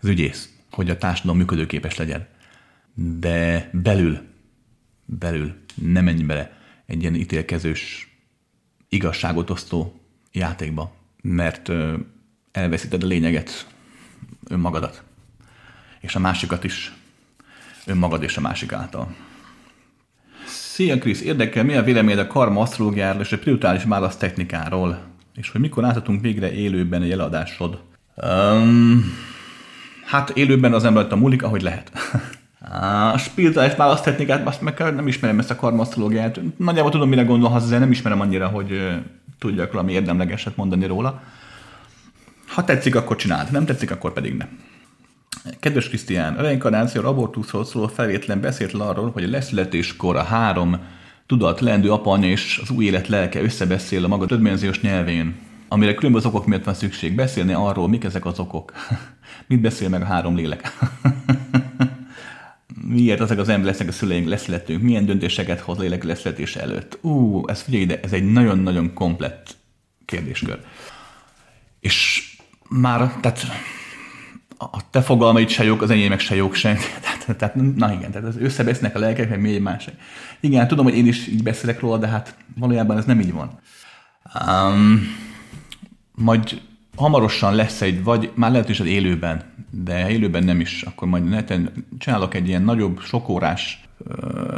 az 0.01 0.09
ügyész, 0.09 0.53
hogy 0.71 0.91
a 0.91 0.97
társadalom 0.97 1.37
működőképes 1.37 1.97
legyen. 1.97 2.27
De 2.95 3.71
belül, 3.73 4.19
belül 5.05 5.55
nem 5.75 6.05
menj 6.05 6.23
bele 6.23 6.59
egy 6.87 7.01
ilyen 7.01 7.15
ítélkezős, 7.15 8.09
igazságot 8.89 9.51
osztó 9.51 10.01
játékba, 10.33 10.95
mert 11.23 11.71
elveszíted 12.53 13.03
a 13.03 13.07
lényeget, 13.07 13.67
önmagadat, 14.49 15.03
és 16.01 16.15
a 16.15 16.19
másikat 16.19 16.65
is, 16.65 16.93
önmagad 17.87 18.23
és 18.23 18.37
a 18.37 18.41
másik 18.41 18.73
által. 18.73 19.15
Szia 20.47 20.99
Krisz, 20.99 21.21
érdekel, 21.21 21.65
mi 21.65 21.75
a 21.75 21.83
véleményed 21.83 22.19
a 22.19 22.27
karma 22.27 22.61
asztrológiáról 22.61 23.21
és 23.21 23.33
a 23.33 23.37
spirituális 23.37 23.85
válasz 23.85 24.17
technikáról? 24.17 25.03
És 25.35 25.51
hogy 25.51 25.61
mikor 25.61 25.83
láthatunk 25.83 26.21
végre 26.21 26.53
élőben 26.53 27.03
egy 27.03 27.11
eladásod? 27.11 27.83
Um, 28.17 29.05
hát 30.05 30.31
élőben 30.31 30.73
az 30.73 30.85
ember 30.85 31.13
a 31.13 31.17
múlik, 31.17 31.43
ahogy 31.43 31.63
lehet. 31.63 31.93
A 32.71 33.19
spirituális 33.19 33.75
választechnikát, 33.75 34.47
azt 34.47 34.61
meg 34.61 34.95
nem 34.95 35.07
ismerem 35.07 35.39
ezt 35.39 35.51
a 35.51 35.57
karmasztológiát. 35.57 36.41
Nagyjából 36.57 36.91
tudom, 36.91 37.09
mire 37.09 37.23
gondolhatsz, 37.23 37.69
de 37.69 37.79
nem 37.79 37.91
ismerem 37.91 38.21
annyira, 38.21 38.49
hogy 38.49 39.01
tudjak 39.39 39.73
valami 39.73 39.93
érdemlegeset 39.93 40.57
mondani 40.57 40.87
róla. 40.87 41.23
Ha 42.47 42.65
tetszik, 42.65 42.95
akkor 42.95 43.17
csináld, 43.17 43.51
nem 43.51 43.65
tetszik, 43.65 43.91
akkor 43.91 44.13
pedig 44.13 44.37
nem. 44.37 44.49
Kedves 45.61 45.89
Krisztián, 45.89 46.35
a 46.35 46.43
reinkarnáció 46.43 47.05
abortuszról 47.05 47.65
szóló 47.65 47.87
felvétlen 47.87 48.41
beszélt 48.41 48.73
arról, 48.73 49.11
hogy 49.11 49.25
a 49.25 49.29
leszületéskor 49.29 50.17
a 50.17 50.23
három 50.23 50.79
tudat, 51.27 51.61
lendő 51.61 51.93
apanya 51.93 52.27
és 52.27 52.59
az 52.63 52.71
új 52.71 52.85
élet 52.85 53.09
lelke 53.09 53.43
összebeszél 53.43 54.05
a 54.05 54.09
maga 54.09 54.27
többdimenziós 54.27 54.81
nyelvén, 54.81 55.35
amire 55.69 55.95
különböző 55.95 56.29
okok 56.29 56.47
miatt 56.47 56.65
van 56.65 56.75
szükség. 56.75 57.15
Beszélni 57.15 57.53
arról, 57.53 57.89
mik 57.89 58.05
ezek 58.05 58.27
az 58.27 58.39
okok. 58.39 58.73
Mit 59.49 59.61
beszél 59.61 59.89
meg 59.89 60.03
a 60.03 60.05
három 60.05 60.37
lélek? 60.37 60.73
Miért 62.89 63.21
ezek 63.21 63.39
az 63.39 63.49
ember 63.49 63.67
lesznek 63.67 63.89
a 63.89 63.93
szüleink, 63.93 64.29
leszületünk? 64.29 64.83
Milyen 64.83 65.07
döntéseket 65.07 65.61
hoz 65.61 65.79
lélek 65.79 66.05
leszületés 66.05 66.57
előtt? 66.57 66.99
Ú, 67.01 67.43
ez 67.49 67.63
figyelj 67.63 67.83
ide, 67.83 68.01
ez 68.01 68.13
egy 68.13 68.33
nagyon-nagyon 68.33 68.93
komplett 68.95 69.57
kérdéskör. 70.05 70.61
És 71.81 72.29
már, 72.69 73.13
tehát 73.21 73.47
a 74.59 74.91
te 74.91 75.03
fogalmaid 75.03 75.49
se 75.49 75.65
jók, 75.65 75.83
az 75.83 75.91
enyémek 75.91 76.21
se 76.21 76.35
jók 76.35 76.55
sem. 76.55 76.77
Tehát, 77.03 77.39
tehát, 77.39 77.55
na 77.55 77.93
igen, 77.93 78.11
tehát 78.11 78.29
az 78.29 78.37
összebesznek 78.37 78.97
a 78.97 78.99
lelkek, 78.99 79.29
meg 79.29 79.41
még 79.41 79.61
másik. 79.61 79.95
Igen, 80.41 80.61
hát 80.61 80.69
tudom, 80.69 80.85
hogy 80.85 80.97
én 80.97 81.07
is 81.07 81.27
így 81.27 81.43
beszélek 81.43 81.81
róla, 81.81 81.99
de 81.99 82.07
hát 82.07 82.37
valójában 82.57 82.97
ez 82.97 83.05
nem 83.05 83.21
így 83.21 83.33
van. 83.33 83.61
Um, 84.47 85.17
majd 86.15 86.61
hamarosan 86.95 87.55
lesz 87.55 87.81
egy, 87.81 88.05
vagy 88.05 88.31
már 88.35 88.51
lehet 88.51 88.69
is 88.69 88.81
az 88.81 88.87
élőben, 88.87 89.43
de 89.71 90.11
élőben 90.11 90.45
nem 90.45 90.61
is, 90.61 90.83
akkor 90.83 91.09
majd 91.09 91.25
neten 91.25 91.87
csinálok 91.99 92.35
egy 92.35 92.49
ilyen 92.49 92.63
nagyobb, 92.63 93.01
sokórás 93.01 93.85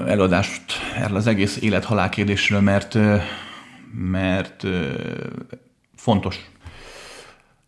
előadást 0.06 0.62
erről 0.96 1.16
az 1.16 1.26
egész 1.26 1.58
élet-halál 1.60 2.08
kérdésről, 2.08 2.60
mert, 2.60 2.98
mert 3.92 4.66
fontos. 5.94 6.50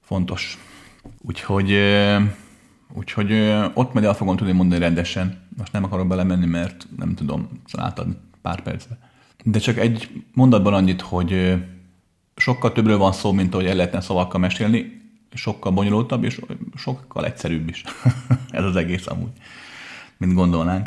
Fontos. 0.02 0.58
Úgyhogy, 1.20 1.78
úgyhogy 2.92 3.32
ott 3.74 3.92
majd 3.92 4.06
el 4.06 4.14
fogom 4.14 4.36
tudni 4.36 4.52
mondani 4.52 4.80
rendesen. 4.80 5.46
Most 5.56 5.72
nem 5.72 5.84
akarok 5.84 6.06
belemenni, 6.06 6.46
mert 6.46 6.86
nem 6.96 7.14
tudom, 7.14 7.48
látod 7.72 8.06
pár 8.42 8.60
percbe. 8.62 8.98
De 9.44 9.58
csak 9.58 9.78
egy 9.78 10.22
mondatban 10.34 10.74
annyit, 10.74 11.00
hogy 11.00 11.56
sokkal 12.38 12.72
többről 12.72 12.98
van 12.98 13.12
szó, 13.12 13.32
mint 13.32 13.54
ahogy 13.54 13.66
el 13.66 13.74
lehetne 13.74 14.00
szavakkal 14.00 14.40
mesélni, 14.40 15.00
sokkal 15.34 15.72
bonyolultabb, 15.72 16.24
és 16.24 16.40
sokkal 16.76 17.24
egyszerűbb 17.24 17.68
is 17.68 17.84
ez 18.50 18.64
az 18.64 18.76
egész 18.76 19.06
amúgy, 19.06 19.32
mint 20.16 20.34
gondolnánk. 20.34 20.86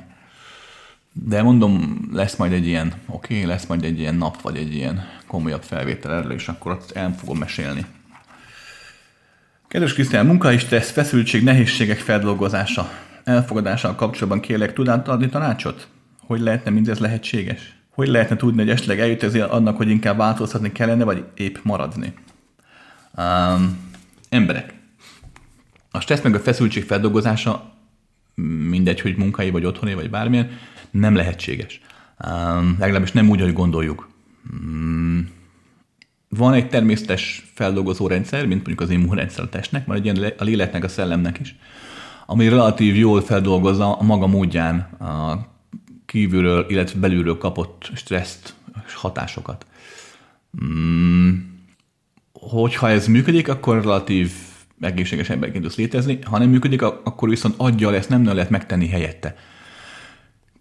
De 1.13 1.41
mondom, 1.41 2.07
lesz 2.13 2.35
majd 2.35 2.51
egy 2.51 2.67
ilyen, 2.67 2.93
oké, 3.07 3.35
okay, 3.35 3.47
lesz 3.47 3.65
majd 3.65 3.83
egy 3.83 3.99
ilyen 3.99 4.15
nap, 4.15 4.41
vagy 4.41 4.57
egy 4.57 4.75
ilyen 4.75 5.03
komolyabb 5.27 5.63
felvétel 5.63 6.13
erről, 6.13 6.31
és 6.31 6.47
akkor 6.47 6.71
ott 6.71 6.91
el 6.91 7.15
fogom 7.19 7.37
mesélni 7.37 7.85
Kedves 9.71 9.93
Krisztián, 9.93 10.25
munkai 10.25 10.57
stressz, 10.57 10.91
feszültség, 10.91 11.43
nehézségek 11.43 11.97
feldolgozása, 11.97 12.89
elfogadással 13.23 13.95
kapcsolatban 13.95 14.39
kérlek 14.39 14.73
tudát 14.73 15.07
adni 15.07 15.29
tanácsot? 15.29 15.87
Hogy 16.19 16.39
lehetne 16.39 16.71
mindez 16.71 16.99
lehetséges? 16.99 17.80
Hogy 17.91 18.07
lehetne 18.07 18.35
tudni, 18.35 18.61
hogy 18.61 18.69
esetleg 18.69 18.99
eljut 18.99 19.23
ez 19.23 19.35
annak, 19.35 19.77
hogy 19.77 19.89
inkább 19.89 20.18
változtatni 20.18 20.72
kellene, 20.72 21.03
vagy 21.03 21.26
épp 21.35 21.55
maradni? 21.63 22.13
Um, 23.18 23.77
emberek. 24.30 24.73
A 25.91 25.99
stressz 25.99 26.22
meg 26.22 26.35
a 26.35 26.39
feszültség 26.39 26.84
feldolgozása, 26.84 27.73
mindegy, 28.69 29.01
hogy 29.01 29.18
munkai, 29.18 29.49
vagy 29.49 29.65
otthoni, 29.65 29.93
vagy 29.93 30.09
bármilyen, 30.09 30.49
nem 30.91 31.15
lehetséges. 31.15 31.81
Um, 32.27 32.76
legalábbis 32.80 33.11
nem 33.11 33.30
úgy, 33.30 33.41
hogy 33.41 33.53
gondoljuk. 33.53 34.09
Um, 34.51 35.30
van 36.30 36.53
egy 36.53 36.69
természetes 36.69 37.51
feldolgozó 37.53 38.07
rendszer, 38.07 38.39
mint 38.45 38.55
mondjuk 38.55 38.81
az 38.81 38.89
immunrendszer 38.89 39.43
a 39.43 39.49
testnek, 39.49 39.89
egy 39.89 40.03
ilyen 40.03 40.34
a 40.38 40.43
léleknek, 40.43 40.84
a 40.84 40.88
szellemnek 40.88 41.39
is, 41.39 41.55
ami 42.26 42.49
relatív 42.49 42.95
jól 42.95 43.22
feldolgozza 43.22 43.97
a 43.97 44.03
maga 44.03 44.27
módján 44.27 44.80
a 44.80 45.45
kívülről, 46.11 46.65
illetve 46.69 46.99
belülről 46.99 47.38
kapott 47.38 47.89
stresszt 47.95 48.53
és 48.88 48.93
hatásokat. 48.93 49.65
Hmm. 50.57 51.59
Hogyha 52.33 52.89
ez 52.89 53.07
működik, 53.07 53.47
akkor 53.47 53.81
relatív 53.81 54.31
egészséges 54.79 55.29
emberként 55.29 55.63
tudsz 55.63 55.75
létezni, 55.75 56.19
ha 56.23 56.38
nem 56.38 56.49
működik, 56.49 56.81
akkor 56.81 57.29
viszont 57.29 57.53
adja 57.57 57.93
ezt 57.93 58.09
nem 58.09 58.25
lehet 58.25 58.49
megtenni 58.49 58.88
helyette. 58.88 59.35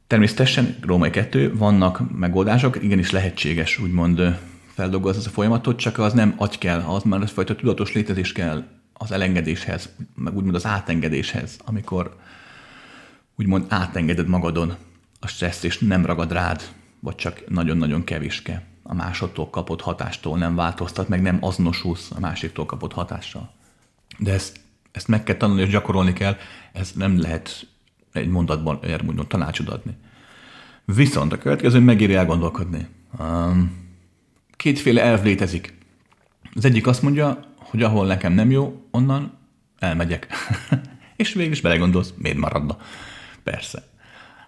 Természetesen, 0.06 0.76
Római 0.80 1.10
2, 1.10 1.54
vannak 1.54 2.18
megoldások, 2.18 2.82
igenis 2.82 3.10
lehetséges 3.10 3.78
úgymond 3.78 4.38
feldolgoz 4.74 5.16
ez 5.16 5.26
a 5.26 5.30
folyamatot, 5.30 5.78
csak 5.78 5.98
az 5.98 6.12
nem 6.12 6.34
agy 6.36 6.58
kell, 6.58 6.80
az 6.80 7.02
már 7.02 7.28
fajta 7.28 7.56
tudatos 7.56 7.92
létezés 7.92 8.32
kell 8.32 8.64
az 8.92 9.12
elengedéshez, 9.12 9.88
meg 10.14 10.36
úgymond 10.36 10.54
az 10.54 10.66
átengedéshez, 10.66 11.58
amikor 11.64 12.16
úgymond 13.36 13.64
átengeded 13.68 14.28
magadon 14.28 14.76
a 15.20 15.26
stressz 15.26 15.62
és 15.62 15.78
nem 15.78 16.06
ragad 16.06 16.32
rád, 16.32 16.62
vagy 17.00 17.14
csak 17.14 17.48
nagyon-nagyon 17.48 18.04
kevéske. 18.04 18.62
A 18.82 18.94
másodtól 18.94 19.50
kapott 19.50 19.80
hatástól 19.80 20.38
nem 20.38 20.54
változtat, 20.54 21.08
meg 21.08 21.22
nem 21.22 21.38
azonosulsz 21.40 22.10
a 22.10 22.20
másiktól 22.20 22.66
kapott 22.66 22.92
hatással. 22.92 23.52
De 24.18 24.32
ezt, 24.32 24.60
ezt 24.92 25.08
meg 25.08 25.22
kell 25.22 25.36
tanulni 25.36 25.62
és 25.62 25.68
gyakorolni 25.68 26.12
kell, 26.12 26.36
ez 26.72 26.92
nem 26.94 27.20
lehet 27.20 27.66
egy 28.12 28.28
mondatban 28.28 28.78
erre 28.82 29.04
tanácsot 29.28 29.68
adni. 29.68 29.96
Viszont 30.84 31.32
a 31.32 31.38
következő 31.38 31.78
megéri 31.78 32.14
elgondolkodni. 32.14 32.86
Um, 33.18 33.88
kétféle 34.56 35.02
elv 35.02 35.22
létezik. 35.22 35.78
Az 36.54 36.64
egyik 36.64 36.86
azt 36.86 37.02
mondja, 37.02 37.44
hogy 37.56 37.82
ahol 37.82 38.06
nekem 38.06 38.32
nem 38.32 38.50
jó, 38.50 38.86
onnan 38.90 39.38
elmegyek. 39.78 40.26
és 41.16 41.32
végül 41.32 41.52
is 41.52 41.60
belegondolsz, 41.60 42.12
miért 42.16 42.38
maradna. 42.38 42.76
Persze. 43.42 43.89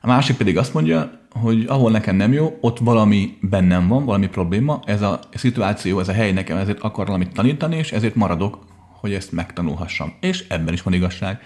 A 0.04 0.06
másik 0.06 0.36
pedig 0.36 0.58
azt 0.58 0.74
mondja, 0.74 1.20
hogy 1.30 1.64
ahol 1.66 1.90
nekem 1.90 2.16
nem 2.16 2.32
jó, 2.32 2.58
ott 2.60 2.78
valami 2.78 3.38
bennem 3.40 3.88
van, 3.88 4.04
valami 4.04 4.28
probléma, 4.28 4.80
ez 4.84 5.02
a 5.02 5.20
szituáció, 5.34 6.00
ez 6.00 6.08
a 6.08 6.12
hely 6.12 6.32
nekem 6.32 6.56
ezért 6.56 6.80
akar 6.80 7.06
valamit 7.06 7.32
tanítani, 7.32 7.76
és 7.76 7.92
ezért 7.92 8.14
maradok, 8.14 8.58
hogy 9.00 9.14
ezt 9.14 9.32
megtanulhassam. 9.32 10.12
És 10.20 10.44
ebben 10.48 10.74
is 10.74 10.82
van 10.82 10.92
igazság. 10.92 11.40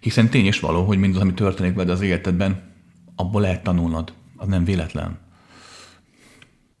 Hiszen 0.00 0.28
tény 0.28 0.46
és 0.46 0.60
való, 0.60 0.84
hogy 0.84 0.98
mindaz, 0.98 1.20
ami 1.20 1.34
történik 1.34 1.74
veled 1.74 1.90
az 1.90 2.00
életedben, 2.00 2.72
abból 3.14 3.40
lehet 3.40 3.62
tanulnod. 3.62 4.12
Az 4.36 4.48
nem 4.48 4.64
véletlen. 4.64 5.18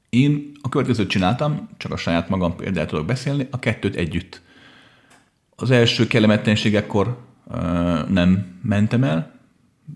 Én 0.08 0.50
a 0.62 0.68
következőt 0.68 1.08
csináltam, 1.08 1.68
csak 1.76 1.92
a 1.92 1.96
saját 1.96 2.28
magam 2.28 2.56
például 2.56 2.86
tudok 2.86 3.06
beszélni, 3.06 3.48
a 3.50 3.58
kettőt 3.58 3.96
együtt. 3.96 4.42
Az 5.56 5.70
első 5.70 6.06
kellemetlenségekkor 6.06 7.18
nem 8.08 8.58
mentem 8.62 9.04
el, 9.04 9.34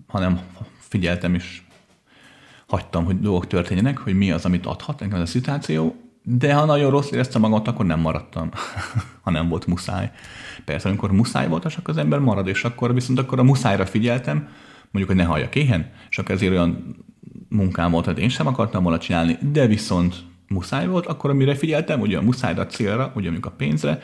hanem 0.07 0.39
figyeltem 0.91 1.33
és 1.33 1.61
hagytam, 2.67 3.05
hogy 3.05 3.19
dolgok 3.19 3.47
történjenek, 3.47 3.97
hogy 3.97 4.13
mi 4.13 4.31
az, 4.31 4.45
amit 4.45 4.65
adhat 4.65 4.99
nekem 4.99 5.15
ez 5.15 5.21
a 5.21 5.25
szituáció, 5.25 5.95
de 6.23 6.53
ha 6.53 6.65
nagyon 6.65 6.91
rossz 6.91 7.11
éreztem 7.11 7.41
magamat, 7.41 7.67
akkor 7.67 7.85
nem 7.85 7.99
maradtam, 7.99 8.49
ha 9.23 9.31
nem 9.31 9.47
volt 9.49 9.65
muszáj. 9.65 10.11
Persze, 10.65 10.87
amikor 10.87 11.11
muszáj 11.11 11.47
volt, 11.47 11.65
akkor 11.65 11.89
az 11.89 11.97
ember 11.97 12.19
marad, 12.19 12.47
és 12.47 12.63
akkor 12.63 12.93
viszont 12.93 13.19
akkor 13.19 13.39
a 13.39 13.43
muszájra 13.43 13.85
figyeltem, 13.85 14.37
mondjuk, 14.91 15.07
hogy 15.07 15.15
ne 15.15 15.23
halljak 15.23 15.55
éhen, 15.55 15.91
és 16.09 16.17
akkor 16.17 16.35
ezért 16.35 16.51
olyan 16.51 16.95
munkám 17.49 17.91
volt, 17.91 18.05
hogy 18.05 18.19
én 18.19 18.29
sem 18.29 18.47
akartam 18.47 18.83
volna 18.83 18.97
csinálni, 18.97 19.37
de 19.51 19.67
viszont 19.67 20.15
muszáj 20.47 20.87
volt, 20.87 21.05
akkor 21.05 21.29
amire 21.29 21.55
figyeltem, 21.55 21.99
ugye 21.99 22.17
a 22.17 22.21
muszájra, 22.21 22.61
a 22.61 22.67
célra, 22.67 23.11
ugye 23.15 23.31
mondjuk 23.31 23.45
a 23.45 23.55
pénzre, 23.57 23.99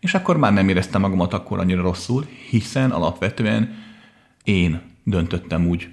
és 0.00 0.14
akkor 0.14 0.36
már 0.36 0.52
nem 0.52 0.68
éreztem 0.68 1.00
magamat 1.00 1.32
akkor 1.32 1.58
annyira 1.58 1.82
rosszul, 1.82 2.26
hiszen 2.50 2.90
alapvetően 2.90 3.74
én 4.44 4.80
döntöttem 5.04 5.66
úgy, 5.66 5.88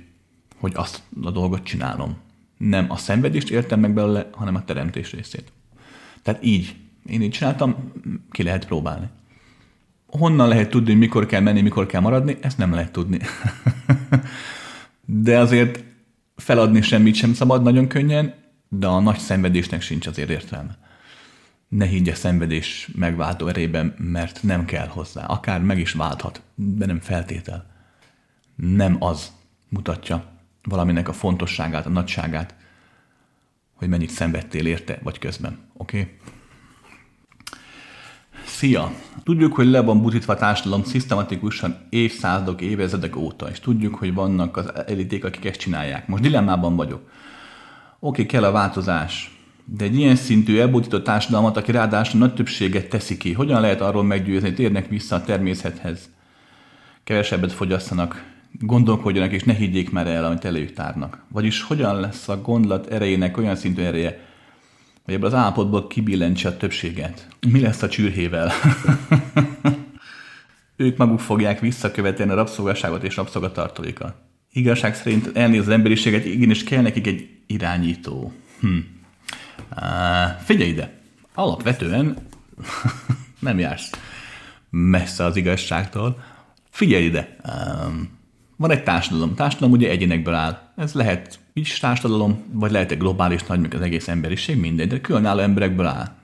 hogy 0.60 0.72
azt 0.76 1.02
a 1.24 1.32
dolgot 1.32 1.64
csinálom. 1.64 2.18
Nem 2.58 2.86
a 2.92 2.98
szenvedést 2.98 3.50
értem 3.50 3.80
meg 3.80 3.94
belőle, 3.94 4.30
hanem 4.32 4.56
a 4.56 4.66
teremtés 4.66 5.12
részét. 5.12 5.52
Tehát 6.22 6.44
így, 6.44 6.76
én 7.06 7.22
így 7.22 7.32
csináltam, 7.32 7.92
ki 8.32 8.44
lehet 8.44 8.66
próbálni. 8.66 9.08
Honnan 10.06 10.48
lehet 10.48 10.70
tudni, 10.70 10.94
mikor 10.94 11.26
kell 11.26 11.42
menni, 11.42 11.62
mikor 11.62 11.86
kell 11.86 12.02
maradni, 12.02 12.38
ezt 12.42 12.58
nem 12.58 12.74
lehet 12.74 12.92
tudni. 12.92 13.20
de 15.06 15.40
azért 15.40 15.84
feladni 16.36 16.82
semmit 16.82 17.16
sem 17.16 17.34
szabad 17.34 17.64
nagyon 17.64 17.88
könnyen, 17.88 18.34
de 18.70 18.88
a 18.88 19.00
nagy 19.00 19.18
szenvedésnek 19.18 19.82
sincs 19.82 20.08
azért 20.08 20.30
értelme. 20.30 20.78
Ne 21.68 21.86
higgy 21.86 22.10
a 22.10 22.16
szenvedés 22.16 22.90
megváltó 22.96 23.48
erében, 23.48 23.94
mert 23.98 24.44
nem 24.44 24.66
kell 24.66 24.88
hozzá. 24.88 25.26
Akár 25.26 25.62
meg 25.62 25.80
is 25.80 25.92
válthat, 25.92 26.42
de 26.56 26.86
nem 26.86 27.00
feltétel. 27.00 27.66
Nem 28.56 28.96
az 29.00 29.32
mutatja 29.70 30.39
valaminek 30.70 31.08
a 31.08 31.14
fontosságát, 31.14 31.86
a 31.86 31.90
nagyságát, 31.90 32.56
hogy 33.76 33.88
mennyit 33.88 34.10
szenvedtél 34.10 34.66
érte, 34.66 35.00
vagy 35.04 35.20
közben. 35.20 35.58
Oké? 35.74 36.00
Okay? 36.00 36.18
Szia! 38.46 38.92
Tudjuk, 39.24 39.56
hogy 39.56 39.68
le 39.68 39.82
van 39.82 40.02
butítva 40.02 40.34
a 40.34 40.38
társadalom 40.38 40.84
szisztematikusan 40.84 41.78
évszázadok, 41.90 42.62
évezredek 42.62 43.16
óta, 43.16 43.50
és 43.50 43.60
tudjuk, 43.60 43.96
hogy 43.96 44.14
vannak 44.14 44.58
az 44.58 44.72
eliték, 44.88 45.24
akik 45.24 45.46
ezt 45.46 45.60
csinálják. 45.60 46.08
Most 46.08 46.24
dilemmában 46.24 46.76
vagyok. 46.76 47.02
Oké, 48.00 48.22
okay, 48.22 48.26
kell 48.26 48.44
a 48.44 48.52
változás, 48.52 49.40
de 49.66 49.84
egy 49.84 49.96
ilyen 49.96 50.16
szintű 50.16 50.60
elbutított 50.60 51.04
társadalmat, 51.04 51.58
aki 51.58 51.72
ráadásul 51.72 52.20
nagy 52.20 52.34
többséget 52.34 52.90
teszi 52.90 53.18
ki, 53.18 53.34
hogyan 53.34 53.62
lehet 53.62 53.82
arról 53.82 54.04
meggyőzni, 54.04 54.48
hogy 54.48 54.56
térnek 54.56 54.88
vissza 54.88 55.16
a 55.16 55.24
természethez? 55.24 56.10
Kevesebbet 57.04 57.52
fogyasszanak, 57.52 58.24
gondolkodjanak 58.52 59.32
és 59.32 59.44
ne 59.44 59.54
higgyék 59.54 59.92
már 59.92 60.08
el, 60.08 60.26
amit 60.26 60.46
előtt 60.46 60.76
tárnak. 60.76 61.24
Vagyis 61.28 61.62
hogyan 61.62 62.00
lesz 62.00 62.28
a 62.28 62.42
gondolat 62.42 62.88
erejének 62.88 63.38
olyan 63.38 63.56
szintű 63.56 63.82
ereje, 63.82 64.20
hogy 65.04 65.14
ebből 65.14 65.28
az 65.28 65.34
állapotból 65.34 65.88
kibillentse 65.88 66.50
a 66.50 66.58
többséget. 66.58 67.28
Mi 67.48 67.60
lesz 67.60 67.82
a 67.82 67.88
csürhével? 67.88 68.52
ők 70.76 70.98
maguk 70.98 71.20
fogják 71.20 71.60
visszakövetni 71.60 72.30
a 72.30 72.34
rabszolgaságot 72.34 73.04
és 73.04 73.16
rabszolgatartóikat. 73.16 74.16
Igazság 74.52 74.96
szerint 74.96 75.38
elnéz 75.38 75.60
az 75.60 75.70
emberiséget, 75.70 76.26
igenis 76.26 76.64
kell 76.64 76.82
nekik 76.82 77.08
egy 77.08 77.30
irányító. 77.48 78.34
Hm. 78.60 78.78
Uh, 79.72 80.44
figyelj 80.44 80.70
ide! 80.70 81.00
Alapvetően 81.34 82.18
nem 83.40 83.60
jársz 83.60 83.92
messze 84.70 85.24
az 85.24 85.36
igazságtól. 85.36 86.24
Figyelj 86.70 87.04
ide! 87.04 87.36
Um, 87.44 88.19
van 88.60 88.72
egy 88.72 88.84
társadalom. 88.84 89.36
Társadalom 89.36 89.74
ugye 89.74 89.90
egyénekből 89.90 90.34
áll. 90.34 90.72
Ez 90.76 90.94
lehet 90.94 91.40
is 91.54 91.80
társadalom, 91.80 92.44
vagy 92.52 92.72
lehet 92.72 92.92
egy 92.92 92.98
globális 92.98 93.44
nagy, 93.44 93.68
az 93.76 93.82
egész 93.82 94.08
emberiség, 94.08 94.60
mindegy, 94.60 94.88
de 94.88 95.02
különálló 95.02 95.40
emberekből 95.40 95.86
áll. 95.86 96.16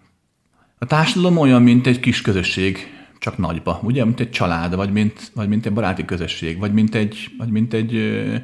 A 0.77 0.85
társadalom 0.85 1.37
olyan, 1.37 1.61
mint 1.61 1.87
egy 1.87 1.99
kis 1.99 2.21
közösség, 2.21 2.93
csak 3.19 3.37
nagyba, 3.37 3.79
ugye, 3.83 4.05
mint 4.05 4.19
egy 4.19 4.29
család, 4.29 4.75
vagy 4.75 4.91
mint, 4.91 5.31
vagy 5.35 5.47
mint 5.47 5.65
egy 5.65 5.73
baráti 5.73 6.05
közösség, 6.05 6.59
vagy 6.59 6.73
mint 6.73 6.95
egy, 6.95 7.29
vagy 7.37 7.49
mint 7.49 7.73
egy 7.73 7.95
ö, 7.95 8.35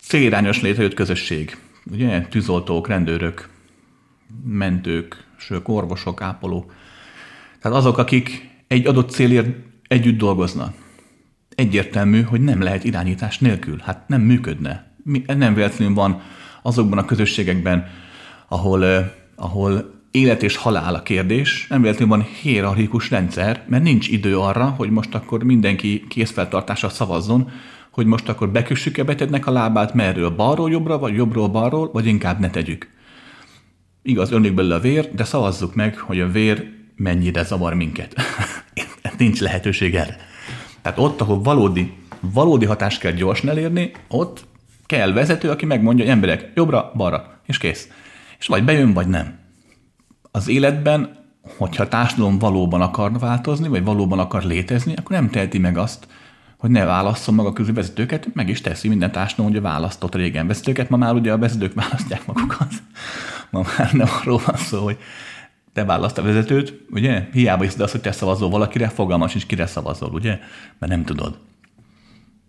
célirányos 0.00 0.60
létrejött 0.60 0.94
közösség. 0.94 1.56
Ugye, 1.92 2.20
tűzoltók, 2.20 2.88
rendőrök, 2.88 3.48
mentők, 4.44 5.24
sők, 5.36 5.68
orvosok, 5.68 6.22
ápolók. 6.22 6.74
Tehát 7.60 7.78
azok, 7.78 7.98
akik 7.98 8.48
egy 8.66 8.86
adott 8.86 9.10
célért 9.10 9.48
együtt 9.88 10.18
dolgoznak 10.18 10.74
egyértelmű, 11.60 12.22
hogy 12.22 12.40
nem 12.40 12.62
lehet 12.62 12.84
irányítás 12.84 13.38
nélkül. 13.38 13.80
Hát 13.84 14.08
nem 14.08 14.20
működne. 14.20 14.92
Nem 15.26 15.54
véletlenül 15.54 15.94
van 15.94 16.20
azokban 16.62 16.98
a 16.98 17.04
közösségekben, 17.04 17.86
ahol, 18.48 19.12
ahol 19.36 19.94
élet 20.10 20.42
és 20.42 20.56
halál 20.56 20.94
a 20.94 21.02
kérdés, 21.02 21.66
nem 21.68 21.82
véletlenül 21.82 22.16
van 22.16 22.26
hierarchikus 22.42 23.10
rendszer, 23.10 23.64
mert 23.68 23.82
nincs 23.82 24.08
idő 24.08 24.38
arra, 24.38 24.64
hogy 24.64 24.90
most 24.90 25.14
akkor 25.14 25.42
mindenki 25.42 26.04
készfeltartásra 26.08 26.88
szavazzon, 26.88 27.50
hogy 27.90 28.06
most 28.06 28.28
akkor 28.28 28.50
bekössük-e 28.50 29.02
betegnek 29.02 29.46
a 29.46 29.52
lábát 29.52 29.94
merről 29.94 30.30
balról 30.30 30.70
jobbra, 30.70 30.98
vagy 30.98 31.14
jobbról 31.14 31.48
balról, 31.48 31.90
vagy 31.92 32.06
inkább 32.06 32.38
ne 32.38 32.50
tegyük. 32.50 32.88
Igaz, 34.02 34.32
önök 34.32 34.54
belőle 34.54 34.74
a 34.74 34.80
vér, 34.80 35.10
de 35.14 35.24
szavazzuk 35.24 35.74
meg, 35.74 35.98
hogy 35.98 36.20
a 36.20 36.30
vér 36.30 36.70
mennyire 36.96 37.44
zavar 37.44 37.74
minket. 37.74 38.14
Nincs 39.18 39.40
lehetőség 39.40 39.94
erre. 39.94 40.29
Tehát 40.82 40.98
ott, 40.98 41.20
ahol 41.20 41.42
valódi, 41.42 41.96
valódi 42.20 42.64
hatást 42.64 43.00
kell 43.00 43.12
gyorsan 43.12 43.48
elérni, 43.48 43.90
ott 44.08 44.44
kell 44.86 45.12
vezető, 45.12 45.50
aki 45.50 45.66
megmondja, 45.66 46.04
hogy 46.04 46.12
emberek 46.12 46.50
jobbra, 46.54 46.92
balra, 46.96 47.40
és 47.46 47.58
kész. 47.58 47.88
És 48.38 48.46
vagy 48.46 48.64
bejön, 48.64 48.92
vagy 48.92 49.06
nem. 49.08 49.38
Az 50.30 50.48
életben, 50.48 51.18
hogyha 51.58 51.82
a 51.82 51.88
társadalom 51.88 52.38
valóban 52.38 52.80
akar 52.80 53.18
változni, 53.18 53.68
vagy 53.68 53.84
valóban 53.84 54.18
akar 54.18 54.42
létezni, 54.42 54.94
akkor 54.96 55.16
nem 55.16 55.30
teheti 55.30 55.58
meg 55.58 55.78
azt, 55.78 56.06
hogy 56.58 56.70
ne 56.70 56.84
válasszon 56.84 57.34
maga 57.34 57.52
közül 57.52 57.74
vezetőket, 57.74 58.28
meg 58.34 58.48
is 58.48 58.60
teszi 58.60 58.88
minden 58.88 59.12
társadalom, 59.12 59.52
hogy 59.52 59.60
választott 59.60 60.14
régen 60.14 60.46
vezetőket, 60.46 60.88
ma 60.88 60.96
már 60.96 61.14
ugye 61.14 61.32
a 61.32 61.38
vezetők 61.38 61.74
választják 61.74 62.26
magukat. 62.26 62.72
Ma 63.50 63.62
már 63.78 63.92
nem 63.92 64.08
arról 64.20 64.40
van 64.46 64.56
szó, 64.56 64.84
hogy 64.84 64.98
te 65.72 65.84
választ 65.84 66.18
a 66.18 66.22
vezetőt, 66.22 66.86
ugye? 66.90 67.28
Hiába 67.32 67.62
hiszed 67.62 67.80
azt, 67.80 67.92
hogy 67.92 68.00
te 68.00 68.12
szavazol 68.12 68.50
valakire, 68.50 68.88
fogalmas 68.88 69.34
is 69.34 69.46
kire 69.46 69.66
szavazol, 69.66 70.10
ugye? 70.12 70.38
Mert 70.78 70.92
nem 70.92 71.04
tudod. 71.04 71.38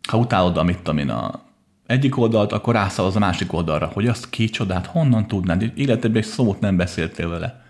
Ha 0.10 0.18
utálod, 0.18 0.58
amit 0.58 0.88
én, 0.98 1.10
a 1.10 1.50
egyik 1.86 2.18
oldalt, 2.18 2.52
akkor 2.52 2.74
rászavaz 2.74 3.16
a 3.16 3.20
másik 3.20 3.54
oldalra, 3.54 3.90
hogy 3.94 4.08
azt 4.08 4.30
kicsodát, 4.30 4.86
honnan 4.86 5.28
tudnád? 5.28 5.72
Életedben 5.76 6.22
egy 6.22 6.28
szót 6.28 6.60
nem 6.60 6.78
beszéltél 6.78 7.30
vele. 7.30 7.66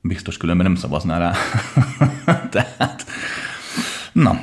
Biztos 0.00 0.36
különben 0.36 0.66
nem 0.66 0.74
szavaznál 0.74 1.18
rá. 1.18 1.32
tehát, 2.50 3.04
na, 4.12 4.40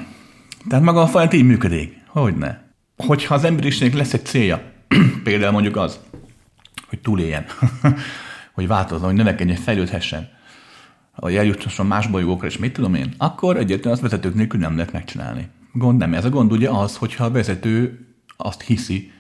tehát 0.70 0.86
maga 0.86 1.02
a 1.02 1.08
folyamat 1.08 1.34
így 1.34 1.46
működik. 1.46 2.02
Hogyne? 2.08 2.66
Hogyha 2.98 3.34
az 3.34 3.44
emberiségnek 3.44 3.98
lesz 3.98 4.14
egy 4.14 4.26
célja, 4.26 4.62
például 5.24 5.52
mondjuk 5.52 5.76
az, 5.76 6.00
hogy 6.88 7.00
túléljen, 7.00 7.46
hogy 8.58 8.68
változzon, 8.68 9.06
hogy 9.06 9.16
növekedjen, 9.16 9.58
fejlődhessen, 9.58 10.30
hogy 11.12 11.36
eljuttasson 11.36 11.86
más 11.86 12.08
bolygókra, 12.08 12.48
és 12.48 12.58
mit 12.58 12.74
tudom 12.74 12.96
én, 12.96 13.14
akkor 13.18 13.58
egyetlen 13.58 13.94
az 13.94 14.02
vezetők 14.02 14.34
nélkül 14.34 14.60
nem 14.60 14.76
lehet 14.76 14.92
megcsinálni. 14.92 15.48
Gond 15.74 15.98
nem. 15.98 16.14
Ez 16.14 16.26
a 16.26 16.30
gond 16.30 16.52
ugye 16.52 16.70
az, 16.70 16.96
hogyha 16.96 17.26
a 17.26 17.32
vezető 17.32 18.06
azt 18.38 18.62
hiszi, 18.62 19.12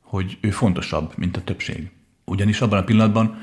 hogy 0.00 0.38
ő 0.40 0.50
fontosabb, 0.50 1.12
mint 1.16 1.36
a 1.36 1.44
többség. 1.44 1.90
Ugyanis 2.24 2.60
abban 2.60 2.78
a 2.78 2.84
pillanatban 2.84 3.40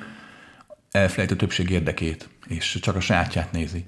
elfelejt 0.91 1.31
a 1.31 1.35
többség 1.35 1.69
érdekét, 1.69 2.30
és 2.47 2.77
csak 2.81 2.95
a 2.95 2.99
sajátját 2.99 3.51
nézi. 3.51 3.85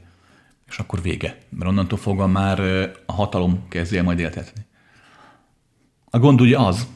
És 0.67 0.77
akkor 0.77 1.01
vége. 1.01 1.37
Mert 1.49 1.69
onnantól 1.69 1.97
fogva 1.97 2.27
már 2.27 2.59
a 3.05 3.13
hatalom 3.13 3.67
kezdi 3.69 3.99
majd 3.99 4.19
éltetni. 4.19 4.65
A 6.09 6.19
gond 6.19 6.41
ugye 6.41 6.57
az, 6.57 6.87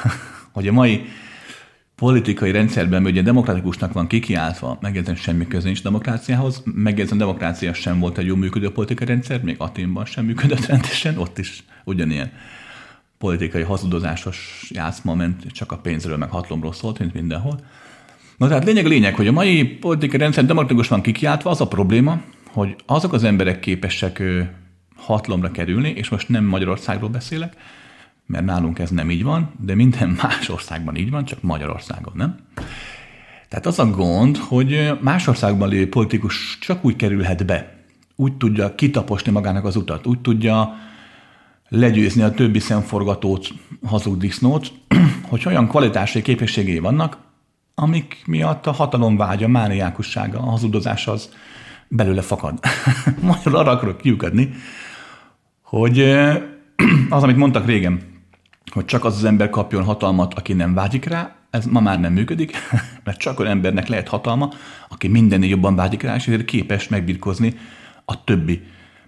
hogy 0.52 0.68
a 0.68 0.72
mai 0.72 1.08
politikai 1.98 2.50
rendszerben, 2.50 3.04
ugye 3.04 3.22
demokratikusnak 3.22 3.92
van 3.92 4.06
kikiáltva, 4.06 4.78
megjegyzem 4.80 5.14
semmi 5.14 5.46
köze 5.46 5.64
nincs 5.64 5.82
demokráciához, 5.82 6.62
megjegyzem 6.64 7.18
demokrácia 7.18 7.72
sem 7.72 7.98
volt 7.98 8.18
egy 8.18 8.26
jó 8.26 8.34
működő 8.34 8.70
politikai 8.70 9.06
rendszer, 9.06 9.42
még 9.42 9.54
Aténban 9.58 10.04
sem 10.04 10.24
működött 10.24 10.66
rendesen, 10.66 11.18
ott 11.18 11.38
is 11.38 11.64
ugyanilyen 11.84 12.32
politikai 13.18 13.62
hazudozásos 13.62 14.68
játszma 14.74 15.14
ment, 15.14 15.52
csak 15.52 15.72
a 15.72 15.76
pénzről 15.76 16.16
meg 16.16 16.30
hatalomról 16.30 16.72
szólt, 16.72 16.98
mint 16.98 17.14
mindenhol. 17.14 17.60
Na 18.36 18.48
tehát 18.48 18.64
lényeg 18.64 18.84
a 18.84 18.88
lényeg, 18.88 19.14
hogy 19.14 19.26
a 19.26 19.32
mai 19.32 19.64
politikai 19.64 20.18
rendszer 20.18 20.44
demokratikus 20.44 20.88
van 20.88 21.02
kikiáltva, 21.02 21.50
az 21.50 21.60
a 21.60 21.68
probléma, 21.68 22.20
hogy 22.50 22.76
azok 22.86 23.12
az 23.12 23.24
emberek 23.24 23.60
képesek 23.60 24.22
hatalomra 24.96 25.50
kerülni, 25.50 25.88
és 25.88 26.08
most 26.08 26.28
nem 26.28 26.44
Magyarországról 26.44 27.10
beszélek, 27.10 27.56
mert 28.28 28.44
nálunk 28.44 28.78
ez 28.78 28.90
nem 28.90 29.10
így 29.10 29.22
van, 29.22 29.50
de 29.60 29.74
minden 29.74 30.08
más 30.22 30.48
országban 30.48 30.96
így 30.96 31.10
van, 31.10 31.24
csak 31.24 31.42
Magyarországon 31.42 32.12
nem. 32.16 32.36
Tehát 33.48 33.66
az 33.66 33.78
a 33.78 33.90
gond, 33.90 34.36
hogy 34.36 34.98
más 35.00 35.26
országban 35.26 35.68
lévő 35.68 35.88
politikus 35.88 36.58
csak 36.60 36.84
úgy 36.84 36.96
kerülhet 36.96 37.46
be, 37.46 37.84
úgy 38.16 38.36
tudja 38.36 38.74
kitaposni 38.74 39.32
magának 39.32 39.64
az 39.64 39.76
utat, 39.76 40.06
úgy 40.06 40.20
tudja 40.20 40.74
legyőzni 41.68 42.22
a 42.22 42.30
többi 42.30 42.58
szemforgatót, 42.58 43.48
hazug 43.84 44.16
disznót, 44.18 44.72
hogy 45.28 45.42
olyan 45.46 45.68
kvalitási 45.68 46.22
képességei 46.22 46.78
vannak, 46.78 47.18
amik 47.74 48.22
miatt 48.26 48.66
a 48.66 48.72
hatalom 48.72 49.16
vágya, 49.16 49.48
mániákussága, 49.48 50.38
a 50.38 50.50
hazudozás 50.50 51.06
az 51.06 51.32
belőle 51.88 52.22
fakad. 52.22 52.58
Magyarul 53.20 53.58
arra 53.58 53.70
akarok 53.70 53.98
kiukadni, 53.98 54.50
hogy 55.62 56.00
az, 57.10 57.22
amit 57.22 57.36
mondtak 57.36 57.66
régen, 57.66 58.17
hogy 58.72 58.84
csak 58.84 59.04
az 59.04 59.16
az 59.16 59.24
ember 59.24 59.50
kapjon 59.50 59.84
hatalmat, 59.84 60.34
aki 60.34 60.52
nem 60.52 60.74
vágyik 60.74 61.04
rá, 61.04 61.36
ez 61.50 61.64
ma 61.64 61.80
már 61.80 62.00
nem 62.00 62.12
működik, 62.12 62.56
mert 63.04 63.18
csak 63.18 63.40
olyan 63.40 63.52
embernek 63.52 63.88
lehet 63.88 64.08
hatalma, 64.08 64.50
aki 64.88 65.08
mindennél 65.08 65.48
jobban 65.48 65.76
vágyik 65.76 66.02
rá, 66.02 66.14
és 66.14 66.26
ezért 66.26 66.44
képes 66.44 66.88
megbirkozni 66.88 67.56
a 68.04 68.24
többi 68.24 68.62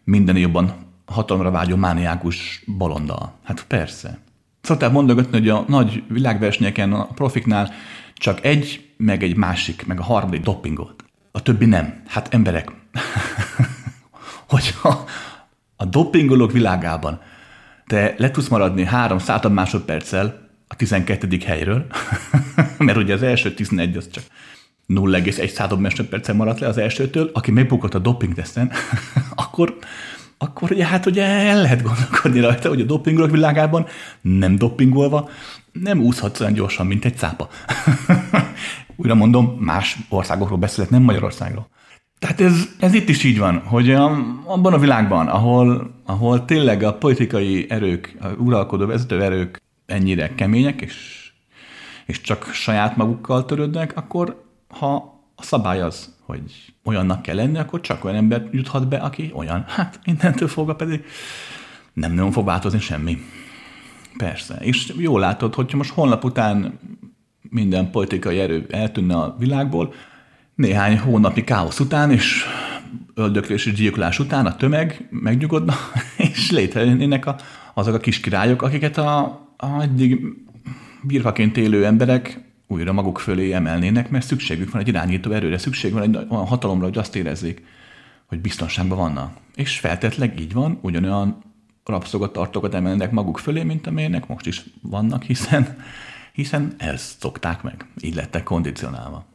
mindennél 0.05 0.43
jobban 0.43 0.75
hatalomra 1.05 1.51
vágyó 1.51 1.77
mániákus 1.77 2.63
bolonddal. 2.67 3.33
Hát 3.45 3.65
persze. 3.65 4.19
Szokták 4.61 4.93
mondogatni, 4.93 5.39
hogy 5.39 5.49
a 5.49 5.65
nagy 5.69 6.03
világversenyeken, 6.09 6.93
a 6.93 7.05
profiknál 7.05 7.73
csak 8.15 8.45
egy, 8.45 8.89
meg 8.97 9.23
egy 9.23 9.37
másik, 9.37 9.87
meg 9.87 10.01
a 10.01 10.03
harmadik 10.03 10.43
dopingolt. 10.43 11.05
A 11.33 11.43
többi 11.43 11.65
nem. 11.65 12.03
Hát 12.07 12.35
emberek, 12.35 12.73
hogyha 14.55 15.05
a 15.77 15.85
dopingolók 15.85 16.53
világában 16.53 17.21
te 17.91 18.15
le 18.17 18.31
tudsz 18.31 18.49
maradni 18.49 18.85
három 18.85 19.19
század 19.19 19.53
másodperccel 19.53 20.49
a 20.69 20.77
12. 20.77 21.39
helyről, 21.45 21.87
mert 22.79 22.99
ugye 22.99 23.15
az 23.15 23.23
első 23.23 23.55
11 23.55 23.97
az 23.97 24.11
csak 24.11 24.25
0,1 24.89 25.49
század 25.49 25.81
másodperccel 25.81 26.35
maradt 26.35 26.61
le 26.61 26.67
az 26.67 26.79
elsőtől, 26.79 27.31
aki 27.33 27.51
megbukott 27.51 27.95
a 27.95 27.99
doping 27.99 28.35
teszten, 28.35 28.71
akkor, 29.45 29.77
akkor 30.39 30.71
ugye 30.71 30.87
hát 30.87 31.07
ugye 31.07 31.25
el 31.25 31.63
lehet 31.63 31.83
gondolkodni 31.83 32.41
rajta, 32.41 32.69
hogy 32.69 32.81
a 32.81 32.85
dopingolók 32.85 33.31
világában 33.31 33.87
nem 34.21 34.57
dopingolva 34.57 35.29
nem 35.73 36.01
úszhatsz 36.01 36.41
olyan 36.41 36.53
gyorsan, 36.53 36.87
mint 36.87 37.05
egy 37.05 37.17
cápa. 37.17 37.49
Újra 38.97 39.15
mondom, 39.15 39.57
más 39.61 39.99
országokról 40.09 40.59
beszélek, 40.59 40.91
nem 40.91 41.03
Magyarországról. 41.03 41.69
Tehát 42.21 42.41
ez, 42.41 42.69
ez 42.79 42.95
itt 42.95 43.09
is 43.09 43.25
így 43.25 43.39
van, 43.39 43.59
hogy 43.59 43.91
a, 43.91 44.11
abban 44.45 44.73
a 44.73 44.79
világban, 44.79 45.29
ahol, 45.29 45.95
ahol 46.05 46.45
tényleg 46.45 46.83
a 46.83 46.95
politikai 46.95 47.67
erők, 47.69 48.17
a 48.21 48.27
uralkodó 48.27 48.87
vezető 48.87 49.23
erők 49.23 49.63
ennyire 49.87 50.35
kemények, 50.35 50.81
és, 50.81 51.31
és 52.07 52.21
csak 52.21 52.51
saját 52.53 52.97
magukkal 52.97 53.45
törődnek, 53.45 53.97
akkor 53.97 54.45
ha 54.69 54.95
a 55.37 55.43
szabály 55.43 55.81
az, 55.81 56.15
hogy 56.27 56.43
olyannak 56.85 57.23
kell 57.23 57.37
lenni, 57.37 57.59
akkor 57.59 57.81
csak 57.81 58.05
olyan 58.05 58.17
ember 58.17 58.49
juthat 58.51 58.89
be, 58.89 58.97
aki 58.97 59.33
olyan. 59.35 59.65
Hát 59.69 60.01
innentől 60.05 60.49
fogva 60.49 60.75
pedig 60.75 61.05
nem 61.93 62.13
nagyon 62.13 62.31
fog 62.33 62.45
változni 62.45 62.81
semmi. 62.81 63.19
Persze. 64.17 64.55
És 64.55 64.93
jól 64.97 65.21
látod, 65.21 65.55
hogyha 65.55 65.77
most 65.77 65.93
holnap 65.93 66.25
után 66.25 66.79
minden 67.43 67.91
politikai 67.91 68.39
erő 68.39 68.67
eltűnne 68.71 69.17
a 69.17 69.37
világból, 69.39 69.95
néhány 70.61 70.99
hónapi 70.99 71.45
káosz 71.45 71.81
után, 71.81 72.11
és 72.11 72.45
öldöklés 73.15 73.67
és 73.67 73.73
gyilkolás 73.73 74.19
után 74.19 74.47
a 74.47 74.57
tömeg 74.57 75.07
megnyugodna, 75.11 75.75
és 76.33 76.51
létrejönnének 76.51 77.27
a, 77.27 77.37
azok 77.75 77.95
a 77.95 77.99
kis 77.99 78.21
királyok, 78.21 78.63
akiket 78.63 78.99
a, 78.99 79.19
a 79.57 79.81
eddig 79.83 80.21
birkaként 81.03 81.57
élő 81.57 81.87
emberek 81.87 82.41
újra 82.67 82.93
maguk 82.93 83.19
fölé 83.19 83.53
emelnének, 83.53 84.11
mert 84.11 84.27
szükségük 84.27 84.71
van 84.71 84.81
egy 84.81 84.89
irányító 84.89 85.33
erőre, 85.33 85.59
szükség 85.59 85.93
van 85.93 86.03
egy 86.03 86.17
olyan 86.17 86.47
hatalomra, 86.47 86.85
hogy 86.85 86.99
azt 86.99 87.17
érezzék, 87.17 87.63
hogy 88.27 88.41
biztonságban 88.41 88.99
vannak. 88.99 89.37
És 89.55 89.79
feltetleg 89.79 90.41
így 90.41 90.53
van, 90.53 90.79
ugyanolyan 90.83 91.43
rabszolgatartókat 91.85 92.75
emelnek 92.75 93.11
maguk 93.11 93.39
fölé, 93.39 93.63
mint 93.63 93.87
amilyenek 93.87 94.27
most 94.27 94.47
is 94.47 94.65
vannak, 94.83 95.23
hiszen, 95.23 95.77
hiszen 96.33 96.75
ezt 96.79 97.21
szokták 97.21 97.63
meg. 97.63 97.87
Így 98.01 98.15
lettek 98.15 98.43
kondicionálva. 98.43 99.31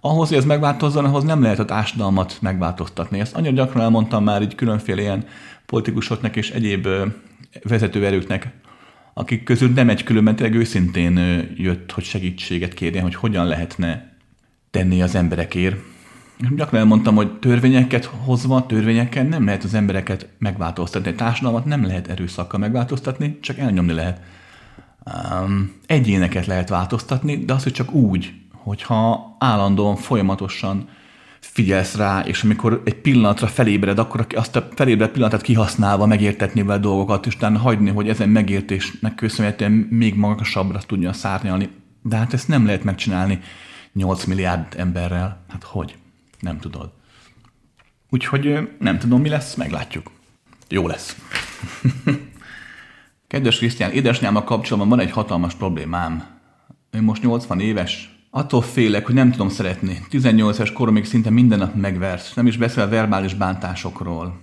Ahhoz, 0.00 0.28
hogy 0.28 0.36
ez 0.36 0.44
megváltozzon, 0.44 1.04
ahhoz 1.04 1.24
nem 1.24 1.42
lehet 1.42 1.58
a 1.58 1.64
társadalmat 1.64 2.38
megváltoztatni. 2.40 3.20
Ezt 3.20 3.34
annyira 3.34 3.54
gyakran 3.54 3.82
elmondtam 3.82 4.24
már 4.24 4.42
így 4.42 4.54
különféle 4.54 5.00
ilyen 5.00 5.24
politikusoknak 5.66 6.36
és 6.36 6.50
egyéb 6.50 6.88
vezetőerőknek, 7.62 8.48
akik 9.14 9.44
közül 9.44 9.68
nem 9.68 9.88
egy 9.88 10.02
különben 10.02 10.36
tényleg 10.36 10.58
őszintén 10.58 11.46
jött, 11.56 11.92
hogy 11.92 12.04
segítséget 12.04 12.74
kérjen, 12.74 13.02
hogy 13.02 13.14
hogyan 13.14 13.46
lehetne 13.46 14.16
tenni 14.70 15.02
az 15.02 15.14
emberekért. 15.14 15.76
Gyakran 16.56 16.80
elmondtam, 16.80 17.14
hogy 17.14 17.38
törvényeket 17.38 18.04
hozva, 18.04 18.66
törvényekkel 18.66 19.24
nem 19.24 19.44
lehet 19.44 19.64
az 19.64 19.74
embereket 19.74 20.28
megváltoztatni. 20.38 21.10
A 21.10 21.14
társadalmat 21.14 21.64
nem 21.64 21.84
lehet 21.84 22.08
erőszakkal 22.08 22.60
megváltoztatni, 22.60 23.38
csak 23.40 23.58
elnyomni 23.58 23.92
lehet. 23.92 24.20
Um, 25.04 25.72
egyéneket 25.86 26.46
lehet 26.46 26.68
változtatni, 26.68 27.44
de 27.44 27.52
az, 27.52 27.62
hogy 27.62 27.72
csak 27.72 27.92
úgy, 27.92 28.32
hogyha 28.62 29.36
állandóan, 29.38 29.96
folyamatosan 29.96 30.88
figyelsz 31.40 31.96
rá, 31.96 32.20
és 32.20 32.42
amikor 32.42 32.82
egy 32.84 32.94
pillanatra 32.94 33.46
felébred, 33.46 33.98
akkor 33.98 34.26
azt 34.30 34.56
a 34.56 34.68
felébred 34.74 35.10
pillanatát 35.10 35.42
kihasználva 35.42 36.06
megértetni 36.06 36.62
vele 36.62 36.80
dolgokat, 36.80 37.26
és 37.26 37.34
utána 37.34 37.58
hagyni, 37.58 37.90
hogy 37.90 38.08
ezen 38.08 38.28
megértésnek 38.28 39.14
köszönhetően 39.14 39.72
még 39.72 40.14
magasabbra 40.14 40.78
tudja 40.78 41.12
szárnyalni. 41.12 41.68
De 42.02 42.16
hát 42.16 42.32
ezt 42.32 42.48
nem 42.48 42.66
lehet 42.66 42.84
megcsinálni 42.84 43.40
8 43.92 44.24
milliárd 44.24 44.74
emberrel. 44.76 45.44
Hát 45.48 45.64
hogy? 45.64 45.96
Nem 46.40 46.58
tudod. 46.58 46.92
Úgyhogy 48.10 48.68
nem 48.78 48.98
tudom, 48.98 49.20
mi 49.20 49.28
lesz, 49.28 49.54
meglátjuk. 49.54 50.10
Jó 50.68 50.86
lesz. 50.86 51.16
Kedves 53.28 53.58
Krisztián, 53.58 53.90
édesanyámmal 53.90 54.44
kapcsolatban 54.44 54.88
van 54.88 55.06
egy 55.06 55.10
hatalmas 55.10 55.54
problémám. 55.54 56.24
Ő 56.90 57.02
most 57.02 57.22
80 57.22 57.60
éves, 57.60 58.19
Attól 58.32 58.62
félek, 58.62 59.06
hogy 59.06 59.14
nem 59.14 59.30
tudom 59.30 59.48
szeretni. 59.48 59.98
18 60.08 60.58
es 60.58 60.72
koromig 60.72 61.04
szinte 61.04 61.30
minden 61.30 61.58
nap 61.58 61.74
megvert, 61.74 62.32
nem 62.34 62.46
is 62.46 62.56
beszél 62.56 62.88
verbális 62.88 63.34
bántásokról. 63.34 64.38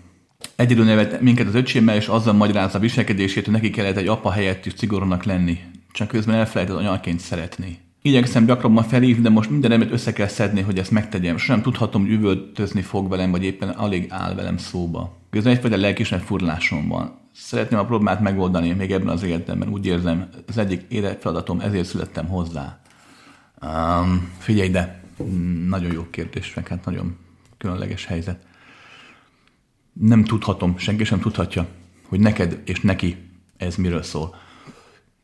Egyedül 0.56 0.86
nevet 0.86 1.22
minket 1.22 1.48
az 1.48 1.56
öcsémmel, 1.56 1.96
és 1.96 2.08
azzal 2.08 2.34
magyarázza 2.34 2.78
a 2.78 2.82
viselkedését, 2.82 3.44
hogy 3.46 3.54
neki 3.54 3.70
kellett 3.70 3.98
egy 3.98 4.08
apa 4.08 4.32
helyett 4.32 4.66
is 4.66 4.74
szigorúnak 4.76 5.24
lenni. 5.24 5.60
Csak 5.92 6.08
közben 6.08 6.36
elfelejtett 6.36 6.78
anyaként 6.78 7.20
szeretni. 7.20 7.78
Igyekszem 8.02 8.46
gyakrabban 8.46 8.84
felhívni, 8.84 9.22
de 9.22 9.30
most 9.30 9.50
minden 9.50 9.72
emet 9.72 9.92
össze 9.92 10.14
kell 10.14 10.28
szedni, 10.28 10.62
hogy 10.62 10.78
ezt 10.78 10.92
megtegyem. 10.92 11.38
Sem 11.38 11.62
tudhatom, 11.62 12.02
hogy 12.02 12.12
üvöltözni 12.12 12.82
fog 12.82 13.10
velem, 13.10 13.32
vagy 13.32 13.44
éppen 13.44 13.70
alig 13.70 14.06
áll 14.10 14.36
velem 14.36 14.58
szóba. 14.58 15.18
Közben 15.30 15.54
egyfajta 15.54 15.78
lelkismert 15.78 16.24
furlásom 16.24 16.88
van. 16.88 17.20
Szeretném 17.34 17.80
a 17.80 17.86
problémát 17.86 18.22
megoldani 18.22 18.72
még 18.72 18.92
ebben 18.92 19.08
az 19.08 19.24
életemben. 19.24 19.70
Úgy 19.70 19.86
érzem, 19.86 20.30
az 20.48 20.58
egyik 20.58 20.86
életfeladatom, 20.90 21.60
ezért 21.60 21.86
születtem 21.86 22.28
hozzá. 22.28 22.80
Um, 23.62 24.32
figyelj, 24.40 24.70
de 24.70 25.04
nagyon 25.68 25.92
jó 25.92 26.10
kérdés, 26.10 26.54
meg 26.54 26.68
hát 26.68 26.86
nagyon 26.86 27.18
különleges 27.58 28.06
helyzet. 28.06 28.46
Nem 29.94 30.24
tudhatom, 30.24 30.78
senki 30.78 31.04
sem 31.04 31.20
tudhatja, 31.20 31.68
hogy 32.08 32.20
neked 32.20 32.62
és 32.66 32.82
neki 32.82 33.18
ez 33.58 33.76
miről 33.76 34.04
szól. 34.04 34.36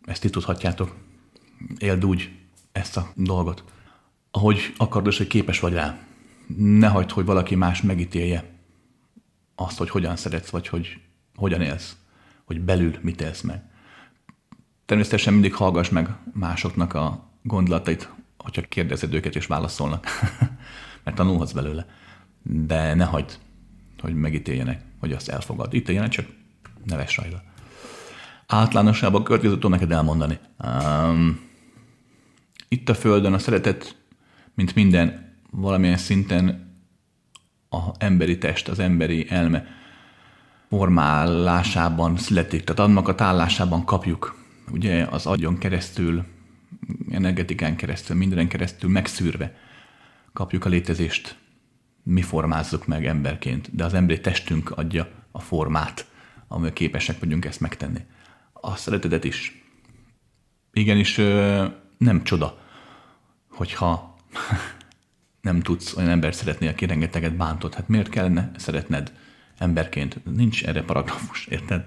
Ezt 0.06 0.22
ti 0.22 0.30
tudhatjátok. 0.30 0.96
Éld 1.78 2.06
úgy 2.06 2.32
ezt 2.72 2.98
a 2.98 3.12
dolgot, 3.16 3.64
ahogy 4.32 4.74
akarod, 4.78 5.08
és 5.08 5.18
hogy 5.18 5.28
képes 5.28 5.60
vagy 5.60 5.74
rá. 5.74 5.98
Ne 6.58 6.88
hagyd, 6.88 7.12
hogy 7.12 7.26
valaki 7.26 7.56
más 7.56 7.82
megítélje 7.82 8.54
azt, 9.56 9.78
hogy 9.78 9.90
hogyan 9.90 10.16
szeretsz, 10.16 10.50
vagy 10.50 10.68
hogy 10.68 11.00
hogyan 11.36 11.62
élsz, 11.62 11.96
hogy 12.44 12.62
belül 12.62 12.98
mit 13.02 13.22
élsz 13.22 13.42
meg. 13.42 13.64
Természetesen 14.86 15.34
mindig 15.34 15.54
hallgass 15.54 15.90
meg 15.90 16.10
másoknak 16.34 16.94
a 16.94 17.30
gondolatait, 17.42 18.10
hogyha 18.44 18.62
kérdezed 18.62 19.14
őket 19.14 19.36
és 19.36 19.46
válaszolnak, 19.46 20.06
mert 21.04 21.18
tanulhatsz 21.18 21.52
belőle. 21.52 21.86
De 22.44 22.94
ne 22.94 23.06
hagyd, 23.06 23.38
hogy 24.00 24.14
megítéljenek, 24.16 24.82
hogy 25.00 25.12
azt 25.12 25.30
elfogad. 25.30 25.74
Ítéljenek, 25.74 26.10
csak 26.10 26.26
ne 26.86 26.96
vess 26.96 27.18
rajta. 27.18 27.44
Általánosságban 28.48 29.22
a 29.22 29.24
következőt 29.24 29.56
tudom 29.56 29.72
neked 29.72 29.92
elmondani. 29.92 30.40
Um, 30.66 31.40
itt 32.68 32.90
a 32.90 32.94
Földön 32.94 33.34
a 33.34 33.38
szeretet, 33.38 33.96
mint 34.54 34.76
minden, 34.76 35.38
valamilyen 35.52 35.98
szinten 35.98 36.72
a 37.70 37.82
emberi 37.98 38.38
test, 38.38 38.68
az 38.68 38.80
emberi 38.80 39.30
elme 39.30 39.66
formálásában 40.70 42.18
születik, 42.18 42.64
tehát 42.64 42.90
annak 42.90 43.08
a 43.08 43.16
tállásában 43.16 43.86
kapjuk. 43.86 44.36
Ugye 44.72 45.08
az 45.10 45.26
agyon 45.26 45.58
keresztül, 45.58 46.24
energetikán 47.10 47.76
keresztül, 47.76 48.16
mindenen 48.16 48.48
keresztül 48.48 48.90
megszűrve 48.90 49.56
kapjuk 50.34 50.66
a 50.66 50.70
létezést. 50.70 51.38
Mi 52.04 52.22
formázzuk 52.22 52.88
meg 52.88 53.06
emberként, 53.06 53.76
de 53.76 53.84
az 53.84 53.94
emberi 53.94 54.20
testünk 54.20 54.72
adja 54.72 55.10
a 55.32 55.40
formát, 55.40 56.08
amivel 56.48 56.74
képesek 56.74 57.20
vagyunk 57.20 57.46
ezt 57.46 57.60
megtenni. 57.60 58.00
A 58.54 58.76
szeretetet 58.76 59.24
is. 59.24 59.64
Igenis, 60.74 61.16
nem 61.98 62.24
csoda, 62.24 62.60
hogyha 63.50 64.16
nem 65.42 65.62
tudsz 65.62 65.96
olyan 65.96 66.10
ember 66.10 66.36
szeretni, 66.36 66.68
aki 66.68 66.86
rengeteget 66.86 67.36
bántott. 67.36 67.74
Hát 67.74 67.88
miért 67.88 68.10
kellene 68.10 68.52
szeretned 68.58 69.14
emberként? 69.58 70.36
Nincs 70.36 70.66
erre 70.66 70.84
paragrafus, 70.84 71.46
érted? 71.46 71.86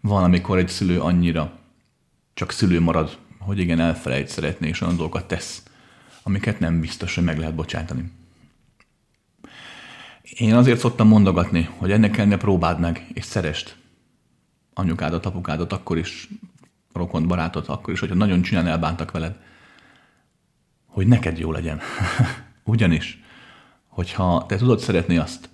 Van, 0.00 0.24
amikor 0.24 0.58
egy 0.58 0.68
szülő 0.68 1.00
annyira 1.00 1.58
csak 2.34 2.50
szülő 2.50 2.80
marad, 2.80 3.18
hogy 3.44 3.58
igen, 3.58 3.80
elfelejt 3.80 4.28
szeretni, 4.28 4.68
és 4.68 4.80
olyan 4.80 4.96
dolgokat 4.96 5.28
tesz, 5.28 5.62
amiket 6.22 6.60
nem 6.60 6.80
biztos, 6.80 7.14
hogy 7.14 7.24
meg 7.24 7.38
lehet 7.38 7.54
bocsátani. 7.54 8.12
Én 10.22 10.54
azért 10.54 10.78
szoktam 10.78 11.08
mondogatni, 11.08 11.68
hogy 11.76 11.92
ennek 11.92 12.10
kellene 12.10 12.36
próbáld 12.36 12.80
meg, 12.80 13.06
és 13.12 13.24
szerest 13.24 13.76
anyukádat, 14.74 15.26
apukádat, 15.26 15.72
akkor 15.72 15.98
is 15.98 16.28
rokont, 16.92 17.26
barátot, 17.26 17.68
akkor 17.68 17.92
is, 17.92 18.00
hogyha 18.00 18.14
nagyon 18.14 18.42
csinálni 18.42 18.68
elbántak 18.68 19.10
veled, 19.10 19.36
hogy 20.86 21.06
neked 21.06 21.38
jó 21.38 21.52
legyen. 21.52 21.80
Ugyanis, 22.64 23.22
hogyha 23.86 24.44
te 24.48 24.56
tudod 24.56 24.78
szeretni 24.78 25.16
azt, 25.16 25.48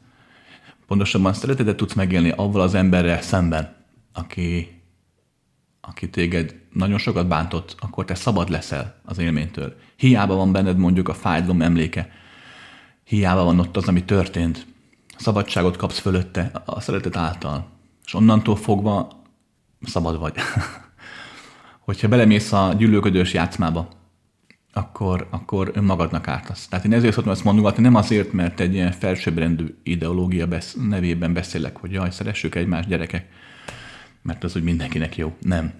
pontosabban 0.86 1.32
szeretetet 1.32 1.76
tudsz 1.76 1.94
megélni 1.94 2.30
avval 2.30 2.62
az 2.62 2.74
emberrel 2.74 3.22
szemben, 3.22 3.76
aki, 4.12 4.79
aki 5.80 6.10
téged 6.10 6.54
nagyon 6.72 6.98
sokat 6.98 7.28
bántott, 7.28 7.76
akkor 7.78 8.04
te 8.04 8.14
szabad 8.14 8.48
leszel 8.48 9.00
az 9.04 9.18
élménytől. 9.18 9.74
Hiába 9.96 10.34
van 10.34 10.52
benned 10.52 10.76
mondjuk 10.76 11.08
a 11.08 11.14
fájdalom 11.14 11.62
emléke, 11.62 12.10
hiába 13.04 13.44
van 13.44 13.58
ott 13.58 13.76
az, 13.76 13.88
ami 13.88 14.04
történt. 14.04 14.66
Szabadságot 15.16 15.76
kapsz 15.76 15.98
fölötte 15.98 16.50
a 16.64 16.80
szeretet 16.80 17.16
által. 17.16 17.68
És 18.04 18.14
onnantól 18.14 18.56
fogva 18.56 19.22
szabad 19.82 20.18
vagy. 20.18 20.34
Hogyha 21.86 22.08
belemész 22.08 22.52
a 22.52 22.74
gyűlölködős 22.78 23.32
játszmába, 23.32 23.88
akkor, 24.72 25.28
akkor 25.30 25.70
önmagadnak 25.74 26.28
ártasz. 26.28 26.68
Tehát 26.68 26.84
én 26.84 26.92
ezért 26.92 27.14
szoktam 27.14 27.32
ezt 27.32 27.44
mondogatni, 27.44 27.82
nem 27.82 27.94
azért, 27.94 28.32
mert 28.32 28.60
egy 28.60 28.74
ilyen 28.74 28.92
felsőbbrendű 28.92 29.74
ideológia 29.82 30.46
besz, 30.46 30.76
nevében 30.88 31.32
beszélek, 31.32 31.76
hogy 31.76 31.92
jaj, 31.92 32.10
szeressük 32.10 32.54
egymást 32.54 32.88
gyerekek, 32.88 33.28
mert 34.22 34.44
az 34.44 34.56
úgy 34.56 34.62
mindenkinek 34.62 35.16
jó. 35.16 35.36
Nem. 35.40 35.72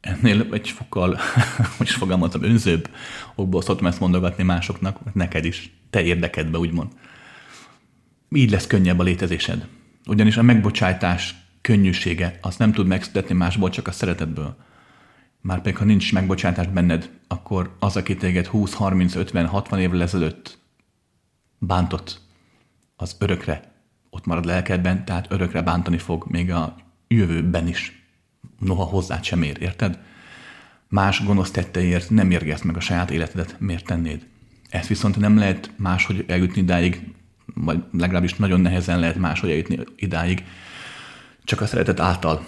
Ennél 0.00 0.46
egy 0.52 0.70
fokkal, 0.70 1.18
hogy 1.76 1.86
is 1.86 1.94
fogalmazom, 1.94 2.42
önzőbb 2.42 2.90
okból 3.34 3.62
szoktam 3.62 3.86
ezt 3.86 4.00
mondogatni 4.00 4.42
másoknak, 4.42 5.14
neked 5.14 5.44
is, 5.44 5.72
te 5.90 6.02
érdekedbe, 6.02 6.58
úgymond. 6.58 6.92
Így 8.30 8.50
lesz 8.50 8.66
könnyebb 8.66 8.98
a 8.98 9.02
létezésed. 9.02 9.66
Ugyanis 10.06 10.36
a 10.36 10.42
megbocsátás 10.42 11.34
könnyűsége, 11.60 12.38
azt 12.40 12.58
nem 12.58 12.72
tud 12.72 12.86
megszületni 12.86 13.34
másból, 13.34 13.70
csak 13.70 13.88
a 13.88 13.92
szeretetből 13.92 14.56
már 15.40 15.72
ha 15.74 15.84
nincs 15.84 16.12
megbocsátás 16.12 16.66
benned, 16.66 17.10
akkor 17.28 17.76
az, 17.78 17.96
aki 17.96 18.16
téged 18.16 18.46
20, 18.46 18.74
30, 18.74 19.14
50, 19.14 19.46
60 19.46 19.80
évvel 19.80 20.02
ezelőtt 20.02 20.58
bántott, 21.58 22.20
az 22.96 23.16
örökre 23.18 23.72
ott 24.10 24.26
marad 24.26 24.44
lelkedben, 24.44 25.04
tehát 25.04 25.26
örökre 25.30 25.62
bántani 25.62 25.98
fog 25.98 26.24
még 26.28 26.50
a 26.50 26.76
jövőben 27.14 27.68
is. 27.68 28.04
Noha 28.58 28.84
hozzád 28.84 29.24
sem 29.24 29.42
ér, 29.42 29.56
érted? 29.60 29.98
Más 30.88 31.24
gonosz 31.24 31.50
tetteért 31.50 32.10
nem 32.10 32.30
érgesz 32.30 32.62
meg 32.62 32.76
a 32.76 32.80
saját 32.80 33.10
életedet, 33.10 33.56
miért 33.58 33.84
tennéd? 33.84 34.26
Ezt 34.68 34.88
viszont 34.88 35.16
nem 35.16 35.38
lehet 35.38 35.70
máshogy 35.76 36.24
eljutni 36.28 36.60
idáig, 36.60 37.14
vagy 37.54 37.82
legalábbis 37.92 38.34
nagyon 38.34 38.60
nehezen 38.60 39.00
lehet 39.00 39.16
máshogy 39.16 39.50
eljutni 39.50 39.78
idáig, 39.96 40.44
csak 41.44 41.60
a 41.60 41.66
szeretet 41.66 42.00
által, 42.00 42.46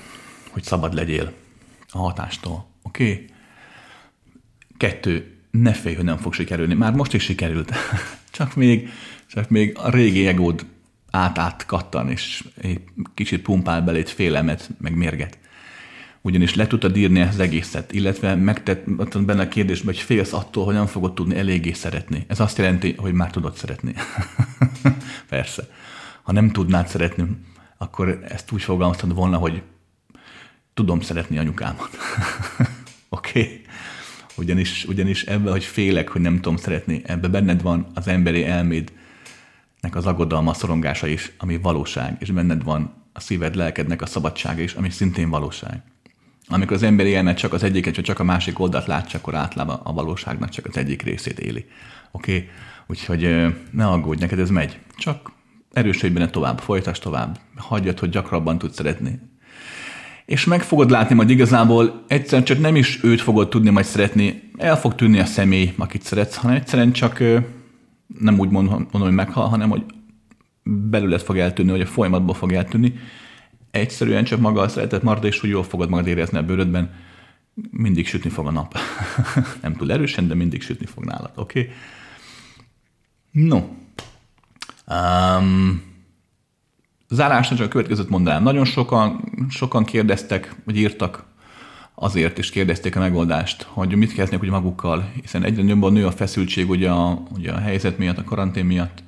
hogy 0.51 0.63
szabad 0.63 0.95
legyél 0.95 1.33
a 1.89 1.99
hatástól. 1.99 2.67
Oké? 2.83 3.13
Okay? 3.13 3.27
Kettő, 4.77 5.39
ne 5.51 5.73
félj, 5.73 5.95
hogy 5.95 6.05
nem 6.05 6.17
fog 6.17 6.33
sikerülni. 6.33 6.75
Már 6.75 6.93
most 6.93 7.15
is 7.15 7.23
sikerült. 7.23 7.73
csak 8.31 8.55
még, 8.55 8.89
csak 9.27 9.49
még 9.49 9.79
a 9.79 9.91
régi 9.91 10.27
egód 10.27 10.67
át-át 11.13 11.67
kattan, 11.67 12.11
és 12.11 12.45
egy 12.61 12.81
kicsit 13.15 13.43
pumpál 13.43 13.91
egy 13.91 14.11
félelmet, 14.11 14.71
meg 14.81 14.97
mérget. 14.97 15.39
Ugyanis 16.21 16.55
le 16.55 16.67
tudtad 16.67 16.97
írni 16.97 17.21
az 17.21 17.39
egészet, 17.39 17.93
illetve 17.93 18.35
megtett 18.35 18.85
benne 19.25 19.43
a 19.43 19.49
kérdésben, 19.49 19.95
hogy 19.95 20.03
félsz 20.03 20.33
attól, 20.33 20.65
hogy 20.65 20.75
nem 20.75 20.87
fogod 20.87 21.15
tudni 21.15 21.37
eléggé 21.37 21.73
szeretni. 21.73 22.25
Ez 22.29 22.41
azt 22.41 22.59
jelenti, 22.59 22.95
hogy 22.99 23.13
már 23.13 23.31
tudod 23.31 23.57
szeretni. 23.57 23.95
Persze. 25.29 25.69
Ha 26.23 26.33
nem 26.33 26.51
tudnád 26.51 26.89
szeretni, 26.89 27.25
akkor 27.79 28.25
ezt 28.29 28.53
úgy 28.53 28.63
fogalmaztad 28.63 29.15
volna, 29.15 29.37
hogy 29.37 29.63
tudom 30.75 31.01
szeretni 31.01 31.39
anyukámat. 31.39 31.91
Oké? 33.09 33.41
okay? 33.41 33.61
Ugyanis, 34.37 34.85
ugyanis 34.85 35.23
ebben, 35.23 35.53
hogy 35.53 35.65
félek, 35.65 36.09
hogy 36.09 36.21
nem 36.21 36.35
tudom 36.35 36.57
szeretni, 36.57 37.03
ebbe 37.05 37.29
benned 37.29 37.63
van 37.63 37.87
az 37.95 38.09
emberi 38.09 38.45
elmédnek 39.83 39.97
az 39.97 40.07
aggodalma, 40.07 40.55
szorongása 40.55 41.07
is, 41.07 41.33
ami 41.39 41.59
valóság, 41.59 42.17
és 42.19 42.31
benned 42.31 42.65
van 42.65 42.93
a 43.13 43.21
szíved, 43.21 43.55
lelkednek 43.55 44.03
a 44.03 44.07
szabadsága 44.07 44.61
is, 44.61 44.75
ami 44.75 44.91
szintén 44.91 45.31
valóság. 45.31 45.83
Amikor 46.49 46.77
az 46.77 46.83
emberi 46.83 47.15
elme 47.15 47.35
csak 47.35 47.53
az 47.53 47.63
egyiket, 47.63 47.95
vagy 47.95 48.05
csak 48.05 48.19
a 48.19 48.25
másik 48.25 48.59
oldalt 48.59 48.87
látja, 48.87 49.19
akkor 49.19 49.35
általában 49.35 49.81
a 49.83 49.93
valóságnak 49.93 50.49
csak 50.49 50.67
az 50.67 50.77
egyik 50.77 51.03
részét 51.03 51.39
éli. 51.39 51.67
Oké? 52.13 52.35
Okay? 52.35 52.49
Úgyhogy 52.87 53.55
ne 53.71 53.87
aggódj, 53.87 54.21
neked 54.21 54.39
ez 54.39 54.51
megy. 54.51 54.79
Csak 54.97 55.33
erősödj 55.73 56.15
benne 56.15 56.31
tovább, 56.31 56.59
folytasd 56.59 57.03
tovább. 57.03 57.39
Hagyjad, 57.57 57.99
hogy 57.99 58.11
gyakrabban 58.11 58.59
tudsz 58.59 58.77
szeretni 58.77 59.21
és 60.27 60.45
meg 60.45 60.63
fogod 60.63 60.91
látni 60.91 61.15
majd 61.15 61.31
igazából 61.31 62.05
egyszerűen 62.09 62.45
csak 62.45 62.61
nem 62.61 62.77
is 62.77 63.05
őt 63.05 63.21
fogod 63.21 63.49
tudni 63.49 63.71
majd 63.71 63.87
szeretni, 63.87 64.51
el 64.59 64.81
fog 64.81 64.95
tűnni 64.95 65.19
a 65.19 65.25
személy, 65.25 65.73
akit 65.77 66.03
szeretsz, 66.03 66.37
hanem 66.37 66.57
egyszerűen 66.57 66.93
csak 66.93 67.23
nem 68.19 68.39
úgy 68.39 68.51
mondom, 68.51 68.87
hogy 68.91 69.13
meghal, 69.13 69.49
hanem 69.49 69.71
hogy 69.71 69.85
belőled 70.63 71.21
fog 71.21 71.39
eltűnni, 71.39 71.71
vagy 71.71 71.81
a 71.81 71.87
folyamatból 71.87 72.35
fog 72.35 72.53
eltűnni. 72.53 72.95
Egyszerűen 73.71 74.25
csak 74.25 74.41
maga 74.41 74.61
a 74.61 74.69
szeretet 74.69 75.03
marad, 75.03 75.25
és 75.25 75.41
hogy 75.41 75.51
jól 75.51 75.63
fogod 75.63 75.89
magad 75.89 76.07
érezni 76.07 76.39
a 76.39 76.43
bőrödben, 76.43 76.95
mindig 77.71 78.07
sütni 78.07 78.31
fog 78.31 78.47
a 78.47 78.51
nap. 78.51 78.77
nem 79.63 79.77
túl 79.77 79.93
erősen, 79.93 80.29
de 80.29 80.35
mindig 80.35 80.63
sütni 80.63 80.87
fog 80.87 81.05
nálad, 81.05 81.33
oké? 81.35 81.61
Okay? 81.61 81.73
No. 83.31 83.63
Um, 84.87 85.83
Zárásra 87.09 87.57
csak 87.57 87.67
a 87.67 87.69
következőt 87.69 88.09
mondanám. 88.09 88.43
Nagyon 88.43 88.65
sokan, 88.65 89.25
sokan 89.49 89.85
kérdeztek, 89.85 90.55
vagy 90.65 90.77
írtak 90.77 91.25
azért 91.95 92.39
is 92.39 92.51
kérdezték 92.51 92.97
a 92.97 93.01
megoldást, 93.01 93.63
hogy 93.63 93.95
mit 93.95 94.15
kezdnek 94.15 94.41
ugye 94.41 94.51
magukkal, 94.51 95.13
hiszen 95.21 95.45
egyre 95.45 95.63
jobban 95.63 95.93
nő 95.93 96.07
a 96.07 96.11
feszültség 96.11 96.71
ugye 96.71 96.91
a, 96.91 97.23
ugye 97.31 97.53
a 97.53 97.59
helyzet 97.59 97.99
miatt, 97.99 98.19
a 98.19 98.25
karantén 98.25 98.65
miatt. 98.65 99.03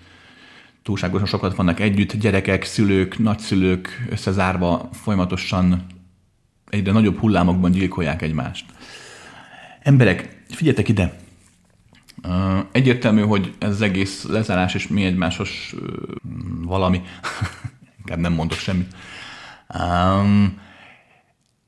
Túlságosan 0.83 1.27
sokat 1.27 1.57
vannak 1.57 1.81
együtt, 1.81 2.17
gyerekek, 2.17 2.65
szülők, 2.65 3.19
nagyszülők 3.19 4.07
összezárva 4.11 4.89
folyamatosan 4.93 5.87
egyre 6.69 6.93
nagyobb 6.93 7.19
hullámokban 7.19 7.71
gyilkolják 7.71 8.23
egymást. 8.23 8.65
Emberek, 9.83 10.43
figyeljetek 10.49 10.89
ide! 10.89 11.19
Egyértelmű, 12.73 13.21
hogy 13.21 13.55
ez 13.59 13.81
egész 13.81 14.25
lezárás 14.25 14.75
és 14.75 14.89
mi 14.89 15.05
egymásos 15.05 15.75
valami 16.63 17.03
inkább 17.99 18.19
nem 18.19 18.33
mondok 18.33 18.59
semmit. 18.59 18.95
Um, 19.79 20.63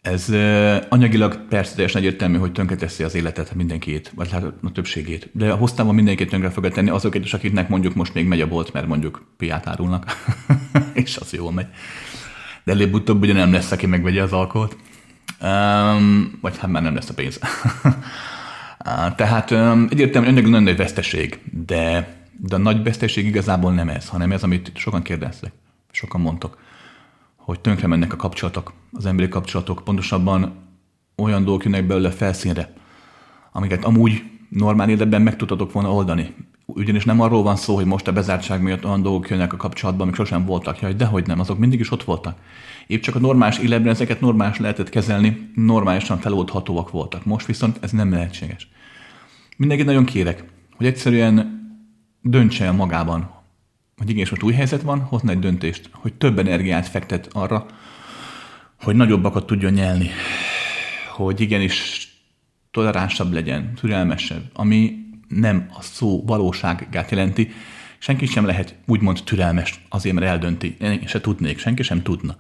ez 0.07 0.28
anyagilag 0.89 1.47
persze 1.49 1.74
teljesen 1.74 2.01
egyértelmű, 2.01 2.39
hogy 2.39 2.53
tönkreteszi 2.53 3.03
az 3.03 3.15
életet 3.15 3.55
mindenkit, 3.55 4.12
vagy 4.15 4.31
hát 4.31 4.43
a 4.43 4.73
többségét. 4.73 5.28
De 5.33 5.51
a 5.51 5.57
hosszában 5.57 5.95
mindenkit 5.95 6.31
tönkre 6.31 6.51
fogja 6.51 6.70
tenni 6.70 6.91
azokat 6.91 7.24
is, 7.24 7.35
akiknek 7.35 7.69
mondjuk 7.69 7.95
most 7.95 8.15
még 8.15 8.27
megy 8.27 8.41
a 8.41 8.49
bolt, 8.49 8.73
mert 8.73 8.87
mondjuk 8.87 9.27
piát 9.37 9.66
árulnak, 9.66 10.27
és 10.93 11.16
az 11.16 11.33
jól 11.33 11.53
megy. 11.53 11.66
De 12.65 12.73
előbb-utóbb 12.73 13.23
ugye 13.23 13.33
nem 13.33 13.53
lesz, 13.53 13.70
aki 13.70 13.87
megvegye 13.87 14.23
az 14.23 14.33
alkoholt. 14.33 14.77
Um, 15.43 16.39
vagy 16.41 16.59
hát 16.59 16.70
már 16.70 16.83
nem 16.83 16.95
lesz 16.95 17.09
a 17.09 17.15
pénz. 17.15 17.41
Tehát 19.16 19.51
um, 19.51 19.87
egyértelműen 19.91 20.33
önnek 20.33 20.45
nagyon 20.45 20.62
nagy 20.62 20.77
veszteség, 20.77 21.41
de, 21.66 22.15
de 22.41 22.55
a 22.55 22.59
nagy 22.59 22.83
veszteség 22.83 23.27
igazából 23.27 23.73
nem 23.73 23.89
ez, 23.89 24.09
hanem 24.09 24.33
ez, 24.33 24.43
amit 24.43 24.73
sokan 24.74 25.03
kérdeztek, 25.03 25.53
sokan 25.91 26.20
mondtok, 26.20 26.59
hogy 27.47 27.60
tönkre 27.60 27.86
mennek 27.86 28.12
a 28.12 28.16
kapcsolatok, 28.16 28.73
az 28.93 29.06
emberi 29.06 29.28
kapcsolatok, 29.28 29.82
pontosabban 29.85 30.55
olyan 31.16 31.44
dolgok 31.44 31.64
jönnek 31.64 31.86
belőle 31.86 32.10
felszínre, 32.10 32.73
amiket 33.52 33.85
amúgy 33.85 34.23
normál 34.48 34.89
életben 34.89 35.23
meg 35.23 35.36
tudtatok 35.36 35.73
volna 35.73 35.93
oldani. 35.93 36.35
Ugyanis 36.64 37.05
nem 37.05 37.20
arról 37.20 37.43
van 37.43 37.56
szó, 37.56 37.74
hogy 37.74 37.85
most 37.85 38.09
a 38.09 38.12
bezártság 38.12 38.62
miatt 38.62 38.85
olyan 38.85 39.02
dolgok 39.02 39.31
jönnek 39.31 39.52
a 39.52 39.56
kapcsolatban, 39.56 40.02
amik 40.02 40.14
sosem 40.14 40.44
voltak. 40.44 40.81
Jaj, 40.81 40.94
dehogy 40.94 41.27
nem, 41.27 41.40
azok 41.40 41.59
mindig 41.59 41.81
is 41.81 41.90
ott 41.90 42.05
voltak. 42.05 42.39
Épp 42.86 43.02
csak 43.02 43.14
a 43.14 43.18
normális 43.18 43.59
életben 43.59 43.93
ezeket 43.93 44.20
normális 44.20 44.59
lehetett 44.59 44.89
kezelni, 44.89 45.51
normálisan 45.55 46.18
feloldhatóak 46.18 46.90
voltak. 46.90 47.24
Most 47.24 47.47
viszont 47.47 47.78
ez 47.81 47.90
nem 47.90 48.10
lehetséges. 48.10 48.68
Mindenkit 49.56 49.86
nagyon 49.86 50.05
kérek, 50.05 50.44
hogy 50.77 50.86
egyszerűen 50.86 51.64
döntse 52.20 52.64
el 52.64 52.73
magában, 52.73 53.36
hogy 53.97 54.10
igen, 54.10 54.27
most 54.31 54.43
új 54.43 54.52
helyzet 54.52 54.82
van, 54.82 55.01
hozna 55.01 55.31
egy 55.31 55.39
döntést, 55.39 55.89
hogy 55.93 56.14
több 56.14 56.39
energiát 56.39 56.89
fektet 56.89 57.28
arra, 57.32 57.66
hogy 58.81 58.97
nagyobbakat 58.97 59.47
tudjon 59.47 59.73
nyelni, 59.73 60.10
hogy 61.14 61.40
igenis 61.40 62.09
toleránsabb 62.70 63.32
legyen, 63.32 63.74
türelmesebb, 63.74 64.51
ami 64.52 65.05
nem 65.28 65.66
a 65.78 65.82
szó 65.82 66.24
valóságát 66.24 67.10
jelenti. 67.10 67.51
Senki 67.98 68.27
sem 68.27 68.47
lehet 68.47 68.74
úgymond 68.86 69.20
türelmes 69.24 69.85
azért, 69.89 70.14
mert 70.14 70.27
eldönti. 70.27 70.77
Én 70.81 71.06
se 71.06 71.20
tudnék, 71.20 71.59
senki 71.59 71.82
sem 71.82 72.02
tudna. 72.02 72.36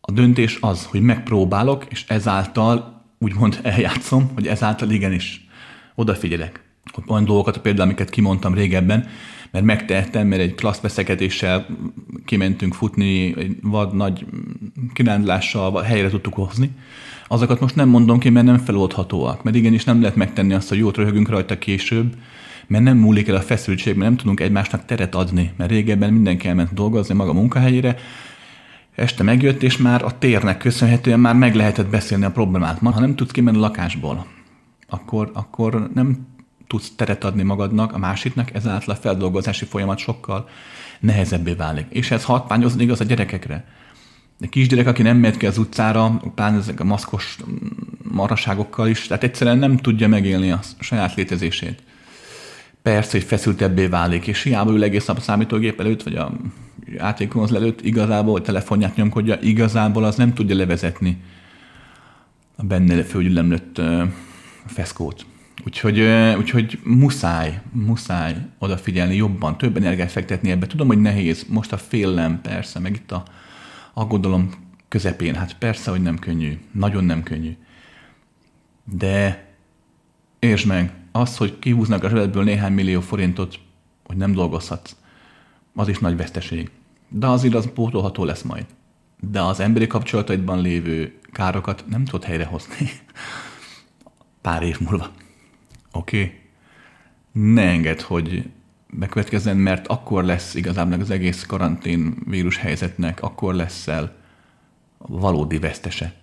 A 0.00 0.12
döntés 0.12 0.58
az, 0.60 0.84
hogy 0.84 1.00
megpróbálok, 1.00 1.86
és 1.88 2.04
ezáltal 2.08 3.04
úgymond 3.18 3.58
eljátszom, 3.62 4.30
hogy 4.34 4.46
ezáltal 4.46 4.90
igenis 4.90 5.46
odafigyelek. 5.94 6.62
Olyan 7.06 7.24
dolgokat, 7.24 7.58
például, 7.58 7.88
amiket 7.88 8.10
kimondtam 8.10 8.54
régebben, 8.54 9.08
mert 9.54 9.66
megtehettem, 9.66 10.26
mert 10.26 10.42
egy 10.42 10.54
klassz 10.54 10.80
veszekedéssel 10.80 11.66
kimentünk 12.24 12.74
futni, 12.74 13.34
egy 13.38 13.56
vad 13.62 13.94
nagy 13.94 14.26
kirándlással 14.92 15.82
helyre 15.82 16.08
tudtuk 16.08 16.34
hozni. 16.34 16.70
Azokat 17.28 17.60
most 17.60 17.76
nem 17.76 17.88
mondom 17.88 18.18
ki, 18.18 18.28
mert 18.28 18.46
nem 18.46 18.58
feloldhatóak, 18.58 19.42
mert 19.42 19.56
igenis 19.56 19.84
nem 19.84 20.00
lehet 20.00 20.16
megtenni 20.16 20.54
azt, 20.54 20.68
hogy 20.68 20.78
jót 20.78 20.96
röhögünk 20.96 21.28
rajta 21.28 21.58
később, 21.58 22.14
mert 22.66 22.84
nem 22.84 22.96
múlik 22.96 23.28
el 23.28 23.34
a 23.34 23.40
feszültség, 23.40 23.94
mert 23.94 24.08
nem 24.08 24.18
tudunk 24.18 24.40
egymásnak 24.40 24.84
teret 24.84 25.14
adni, 25.14 25.52
mert 25.56 25.70
régebben 25.70 26.12
mindenki 26.12 26.48
elment 26.48 26.74
dolgozni 26.74 27.14
maga 27.14 27.32
munkahelyére, 27.32 27.96
este 28.94 29.22
megjött, 29.22 29.62
és 29.62 29.76
már 29.76 30.04
a 30.04 30.18
térnek 30.18 30.58
köszönhetően 30.58 31.20
már 31.20 31.34
meg 31.34 31.54
lehetett 31.54 31.88
beszélni 31.88 32.24
a 32.24 32.30
problémát. 32.30 32.78
Ha 32.78 33.00
nem 33.00 33.14
tudsz 33.14 33.30
kimenni 33.30 33.56
a 33.56 33.60
lakásból, 33.60 34.26
akkor, 34.88 35.30
akkor 35.34 35.90
nem 35.94 36.33
tudsz 36.74 36.92
teret 36.96 37.24
adni 37.24 37.42
magadnak, 37.42 37.92
a 37.92 37.98
másiknak, 37.98 38.54
ezáltal 38.54 38.94
a 38.94 38.98
feldolgozási 38.98 39.64
folyamat 39.64 39.98
sokkal 39.98 40.48
nehezebbé 41.00 41.52
válik. 41.52 41.86
És 41.88 42.10
ez 42.10 42.24
hatványozni 42.24 42.82
igaz 42.82 43.00
a 43.00 43.04
gyerekekre. 43.04 43.64
A 44.40 44.48
kisgyerek, 44.48 44.86
aki 44.86 45.02
nem 45.02 45.16
megy 45.16 45.36
ki 45.36 45.46
az 45.46 45.58
utcára, 45.58 46.20
pláne 46.34 46.56
ezek 46.56 46.80
a 46.80 46.84
maszkos 46.84 47.38
maraságokkal 48.02 48.88
is, 48.88 49.06
tehát 49.06 49.22
egyszerűen 49.22 49.58
nem 49.58 49.76
tudja 49.76 50.08
megélni 50.08 50.50
a 50.50 50.60
saját 50.78 51.14
létezését. 51.14 51.82
Persze, 52.82 53.10
hogy 53.10 53.26
feszültebbé 53.26 53.86
válik, 53.86 54.26
és 54.26 54.42
hiába 54.42 54.72
ül 54.72 54.82
egész 54.82 55.06
nap 55.06 55.16
a 55.16 55.20
számítógép 55.20 55.80
előtt, 55.80 56.02
vagy 56.02 56.14
a 56.14 56.32
játékonhoz 56.86 57.52
előtt, 57.52 57.80
igazából, 57.80 58.38
a 58.38 58.42
telefonját 58.42 58.96
nyomkodja, 58.96 59.38
igazából 59.40 60.04
az 60.04 60.16
nem 60.16 60.34
tudja 60.34 60.56
levezetni 60.56 61.22
a 62.56 62.62
benne 62.62 63.02
fölgyülemlött 63.02 63.80
feszkót. 64.66 65.26
Úgyhogy, 65.64 66.00
úgyhogy 66.38 66.80
muszáj, 66.84 67.60
muszáj 67.72 68.36
odafigyelni 68.58 69.14
jobban, 69.16 69.58
több 69.58 69.76
energiát 69.76 70.10
fektetni 70.10 70.50
ebbe. 70.50 70.66
Tudom, 70.66 70.86
hogy 70.86 71.00
nehéz, 71.00 71.46
most 71.48 71.72
a 71.72 71.76
félelem 71.76 72.40
persze, 72.40 72.78
meg 72.78 72.94
itt 72.94 73.12
a 73.12 73.22
aggodalom 73.94 74.50
közepén, 74.88 75.34
hát 75.34 75.58
persze, 75.58 75.90
hogy 75.90 76.02
nem 76.02 76.18
könnyű, 76.18 76.58
nagyon 76.72 77.04
nem 77.04 77.22
könnyű. 77.22 77.56
De 78.84 79.44
értsd 80.38 80.66
meg, 80.66 80.92
az, 81.12 81.36
hogy 81.36 81.58
kihúznak 81.58 82.04
a 82.04 82.08
zsebedből 82.08 82.44
néhány 82.44 82.72
millió 82.72 83.00
forintot, 83.00 83.58
hogy 84.04 84.16
nem 84.16 84.32
dolgozhatsz, 84.32 84.96
az 85.74 85.88
is 85.88 85.98
nagy 85.98 86.16
veszteség. 86.16 86.70
De 87.08 87.26
azért 87.26 87.54
az 87.54 87.68
pótolható 87.74 88.24
lesz 88.24 88.42
majd. 88.42 88.66
De 89.20 89.42
az 89.42 89.60
emberi 89.60 89.86
kapcsolataidban 89.86 90.60
lévő 90.60 91.18
károkat 91.32 91.84
nem 91.88 92.04
tudod 92.04 92.24
helyrehozni. 92.24 92.90
Pár 94.42 94.62
év 94.62 94.80
múlva. 94.80 95.10
Oké? 95.94 96.40
Ne 97.32 97.62
engedd, 97.62 98.02
hogy 98.02 98.50
bekövetkezzen, 98.90 99.56
mert 99.56 99.86
akkor 99.86 100.24
lesz 100.24 100.54
igazából 100.54 101.00
az 101.00 101.10
egész 101.10 101.46
karantén 101.46 102.16
vírus 102.26 102.56
helyzetnek, 102.56 103.22
akkor 103.22 103.54
lesz 103.54 103.86
el 103.88 104.16
valódi 104.98 105.58
vesztese. 105.58 106.14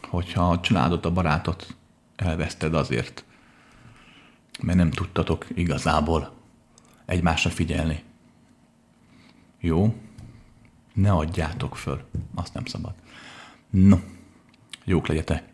Hogyha 0.00 0.50
a 0.50 0.60
családot, 0.60 1.04
a 1.04 1.12
barátot 1.12 1.76
elveszted 2.16 2.74
azért, 2.74 3.24
mert 4.62 4.78
nem 4.78 4.90
tudtatok 4.90 5.46
igazából 5.54 6.32
egymásra 7.04 7.50
figyelni. 7.50 8.02
Jó? 9.60 9.94
Ne 10.92 11.12
adjátok 11.12 11.76
föl. 11.76 12.04
Azt 12.34 12.54
nem 12.54 12.64
szabad. 12.64 12.94
No, 13.70 13.98
jók 14.84 15.06
legyetek. 15.06 15.51